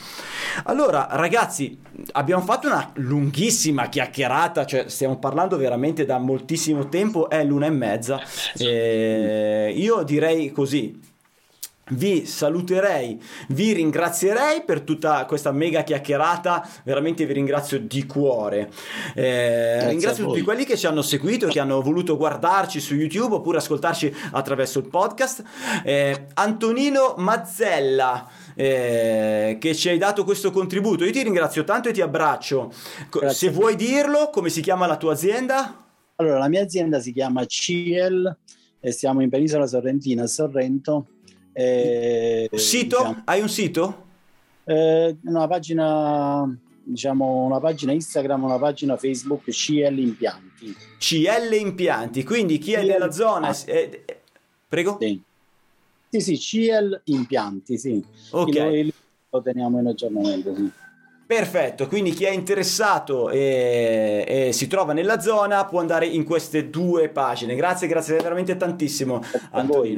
Allora, 0.64 1.08
ragazzi, 1.12 1.78
abbiamo 2.12 2.42
fatto 2.42 2.66
una 2.66 2.90
lunghissima 2.96 3.88
chiacchierata, 3.88 4.66
cioè 4.66 4.88
stiamo 4.88 5.18
parlando 5.18 5.56
veramente 5.56 6.04
da 6.04 6.18
moltissimo 6.18 6.88
tempo, 6.88 7.30
è 7.30 7.42
l'una 7.42 7.66
e 7.66 7.70
mezza. 7.70 8.20
Eh, 8.58 9.72
io 9.76 10.02
direi 10.02 10.50
così. 10.52 11.08
Vi 11.90 12.26
saluterei, 12.26 13.20
vi 13.48 13.72
ringrazierei 13.72 14.62
per 14.64 14.80
tutta 14.82 15.24
questa 15.26 15.52
mega 15.52 15.82
chiacchierata, 15.82 16.68
veramente 16.84 17.26
vi 17.26 17.32
ringrazio 17.32 17.80
di 17.80 18.06
cuore. 18.06 18.70
Eh, 19.14 19.88
ringrazio 19.88 20.26
tutti 20.26 20.42
quelli 20.42 20.64
che 20.64 20.76
ci 20.76 20.86
hanno 20.86 21.02
seguito, 21.02 21.48
che 21.48 21.60
hanno 21.60 21.80
voluto 21.80 22.16
guardarci 22.16 22.80
su 22.80 22.94
YouTube 22.94 23.36
oppure 23.36 23.58
ascoltarci 23.58 24.14
attraverso 24.32 24.78
il 24.78 24.88
podcast. 24.88 25.42
Eh, 25.84 26.26
Antonino 26.34 27.14
Mazzella, 27.18 28.28
eh, 28.54 29.58
che 29.60 29.74
ci 29.74 29.88
hai 29.88 29.98
dato 29.98 30.24
questo 30.24 30.50
contributo, 30.50 31.04
io 31.04 31.12
ti 31.12 31.22
ringrazio 31.22 31.64
tanto 31.64 31.88
e 31.88 31.92
ti 31.92 32.00
abbraccio. 32.00 32.72
Grazie. 33.10 33.48
Se 33.48 33.50
vuoi 33.50 33.76
dirlo, 33.76 34.30
come 34.30 34.48
si 34.48 34.60
chiama 34.60 34.86
la 34.86 34.96
tua 34.96 35.12
azienda? 35.12 35.88
allora 36.20 36.38
la 36.38 36.48
mia 36.48 36.62
azienda 36.62 37.00
si 37.00 37.12
chiama 37.12 37.44
CL 37.46 38.36
e 38.78 38.92
siamo 38.92 39.22
in 39.22 39.30
penisola 39.30 39.66
sorrentina 39.66 40.24
a 40.24 40.26
Sorrento 40.26 41.06
e, 42.50 42.58
Sito? 42.58 42.96
diciamo, 42.96 43.22
Hai 43.24 43.40
un 43.40 43.48
sito? 43.48 44.04
eh, 44.64 45.16
una 45.24 45.46
pagina 45.46 46.58
diciamo 46.82 47.44
una 47.44 47.60
pagina 47.60 47.92
Instagram 47.92 48.44
una 48.44 48.58
pagina 48.58 48.96
Facebook 48.96 49.44
CL 49.44 49.98
Impianti 49.98 50.76
CL 50.98 51.52
Impianti, 51.52 52.24
quindi 52.24 52.58
chi 52.58 52.72
è 52.72 52.80
CL 52.80 52.86
della 52.86 53.10
zona... 53.10 53.56
Eh, 53.64 54.02
eh, 54.04 54.20
prego? 54.68 54.98
sì. 55.00 55.20
sì 56.08 56.20
sì 56.20 56.36
CL 56.36 57.00
Impianti 57.04 57.78
sì 57.78 58.04
Ok. 58.30 58.54
Lo, 58.54 58.92
lo 59.30 59.42
teniamo 59.42 59.78
in 59.80 59.86
aggiornamento 59.86 60.54
sì. 60.54 60.70
Perfetto, 61.30 61.86
quindi 61.86 62.10
chi 62.10 62.24
è 62.24 62.30
interessato 62.30 63.30
e, 63.30 64.24
e 64.26 64.52
si 64.52 64.66
trova 64.66 64.92
nella 64.92 65.20
zona 65.20 65.64
può 65.64 65.78
andare 65.78 66.04
in 66.06 66.24
queste 66.24 66.70
due 66.70 67.08
pagine. 67.08 67.54
Grazie, 67.54 67.86
grazie 67.86 68.16
veramente 68.16 68.56
tantissimo 68.56 69.22
a 69.52 69.62
voi. 69.62 69.96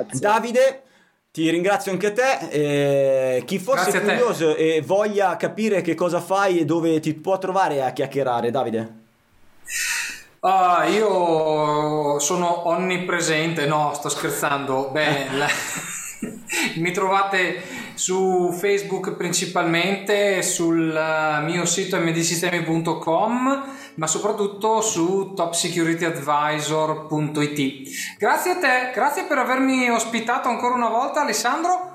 Grazie 0.00 0.18
Davide, 0.20 0.82
ti 1.30 1.50
ringrazio 1.50 1.92
anche 1.92 2.06
a 2.06 2.12
te. 2.12 3.36
Eh, 3.36 3.44
chi 3.44 3.58
fosse 3.58 3.90
te. 3.90 4.00
curioso 4.00 4.56
e 4.56 4.82
voglia 4.84 5.36
capire 5.36 5.82
che 5.82 5.94
cosa 5.94 6.20
fai 6.20 6.60
e 6.60 6.64
dove 6.64 6.98
ti 7.00 7.12
può 7.14 7.36
trovare 7.38 7.82
a 7.82 7.92
chiacchierare, 7.92 8.50
Davide. 8.50 9.00
Ah, 10.40 10.86
io 10.86 12.18
sono 12.18 12.66
onnipresente, 12.68 13.66
no, 13.66 13.92
sto 13.94 14.08
scherzando. 14.08 14.88
Beh, 14.90 15.26
la- 15.36 15.48
mi 16.76 16.90
trovate 16.92 17.62
su 17.94 18.50
Facebook 18.58 19.12
principalmente, 19.12 20.42
sul 20.42 20.94
eh, 20.96 21.40
mio 21.42 21.64
sito 21.64 21.98
mdsistemi.com, 21.98 23.64
ma 23.96 24.06
soprattutto 24.06 24.80
su 24.80 25.34
topsecurityadvisor.it. 25.34 27.90
Grazie 28.18 28.50
a 28.52 28.56
te, 28.56 28.92
grazie 28.94 29.24
per 29.24 29.36
avermi 29.38 29.90
ospitato 29.90 30.48
ancora 30.48 30.74
una 30.74 30.88
volta, 30.88 31.22
Alessandro. 31.22 31.90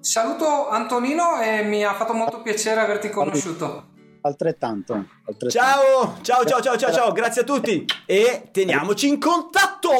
Saluto 0.00 0.68
Antonino 0.68 1.40
e 1.40 1.64
mi 1.64 1.84
ha 1.84 1.92
fatto 1.94 2.12
molto 2.12 2.42
piacere 2.42 2.80
averti 2.80 3.10
conosciuto. 3.10 3.86
altrettanto, 4.22 5.04
altrettanto. 5.26 5.48
Ciao, 5.48 6.18
ciao, 6.22 6.44
ciao, 6.44 6.60
ciao, 6.60 6.76
ciao, 6.76 6.92
ciao, 6.92 7.12
grazie 7.12 7.42
a 7.42 7.44
tutti 7.44 7.84
e 8.06 8.48
teniamoci 8.52 9.06
in 9.08 9.18
contatto. 9.18 9.90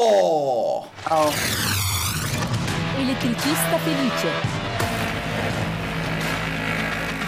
ciao 1.03 1.29
Elettricista 2.97 3.77
felice. 3.77 4.68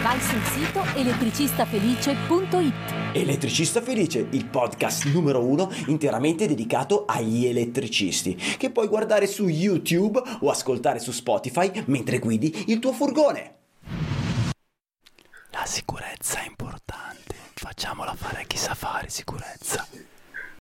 Vai 0.02 0.20
sul 0.20 0.42
sito 0.42 0.84
elettricistafelice.it. 0.96 2.74
Elettricista 3.12 3.80
Felice, 3.80 4.26
il 4.30 4.46
podcast 4.46 5.04
numero 5.04 5.44
uno 5.44 5.70
interamente 5.86 6.48
dedicato 6.48 7.04
agli 7.06 7.46
elettricisti, 7.46 8.34
che 8.34 8.70
puoi 8.70 8.88
guardare 8.88 9.28
su 9.28 9.46
YouTube 9.46 10.20
o 10.40 10.50
ascoltare 10.50 10.98
su 10.98 11.12
Spotify 11.12 11.84
mentre 11.86 12.18
guidi 12.18 12.64
il 12.66 12.80
tuo 12.80 12.92
furgone. 12.92 13.58
La 15.52 15.66
sicurezza 15.66 16.40
è 16.40 16.46
importante, 16.48 17.36
facciamola 17.54 18.12
fare 18.16 18.40
a 18.40 18.44
chi 18.44 18.56
sa 18.56 18.74
fare 18.74 19.08
sicurezza. 19.08 19.86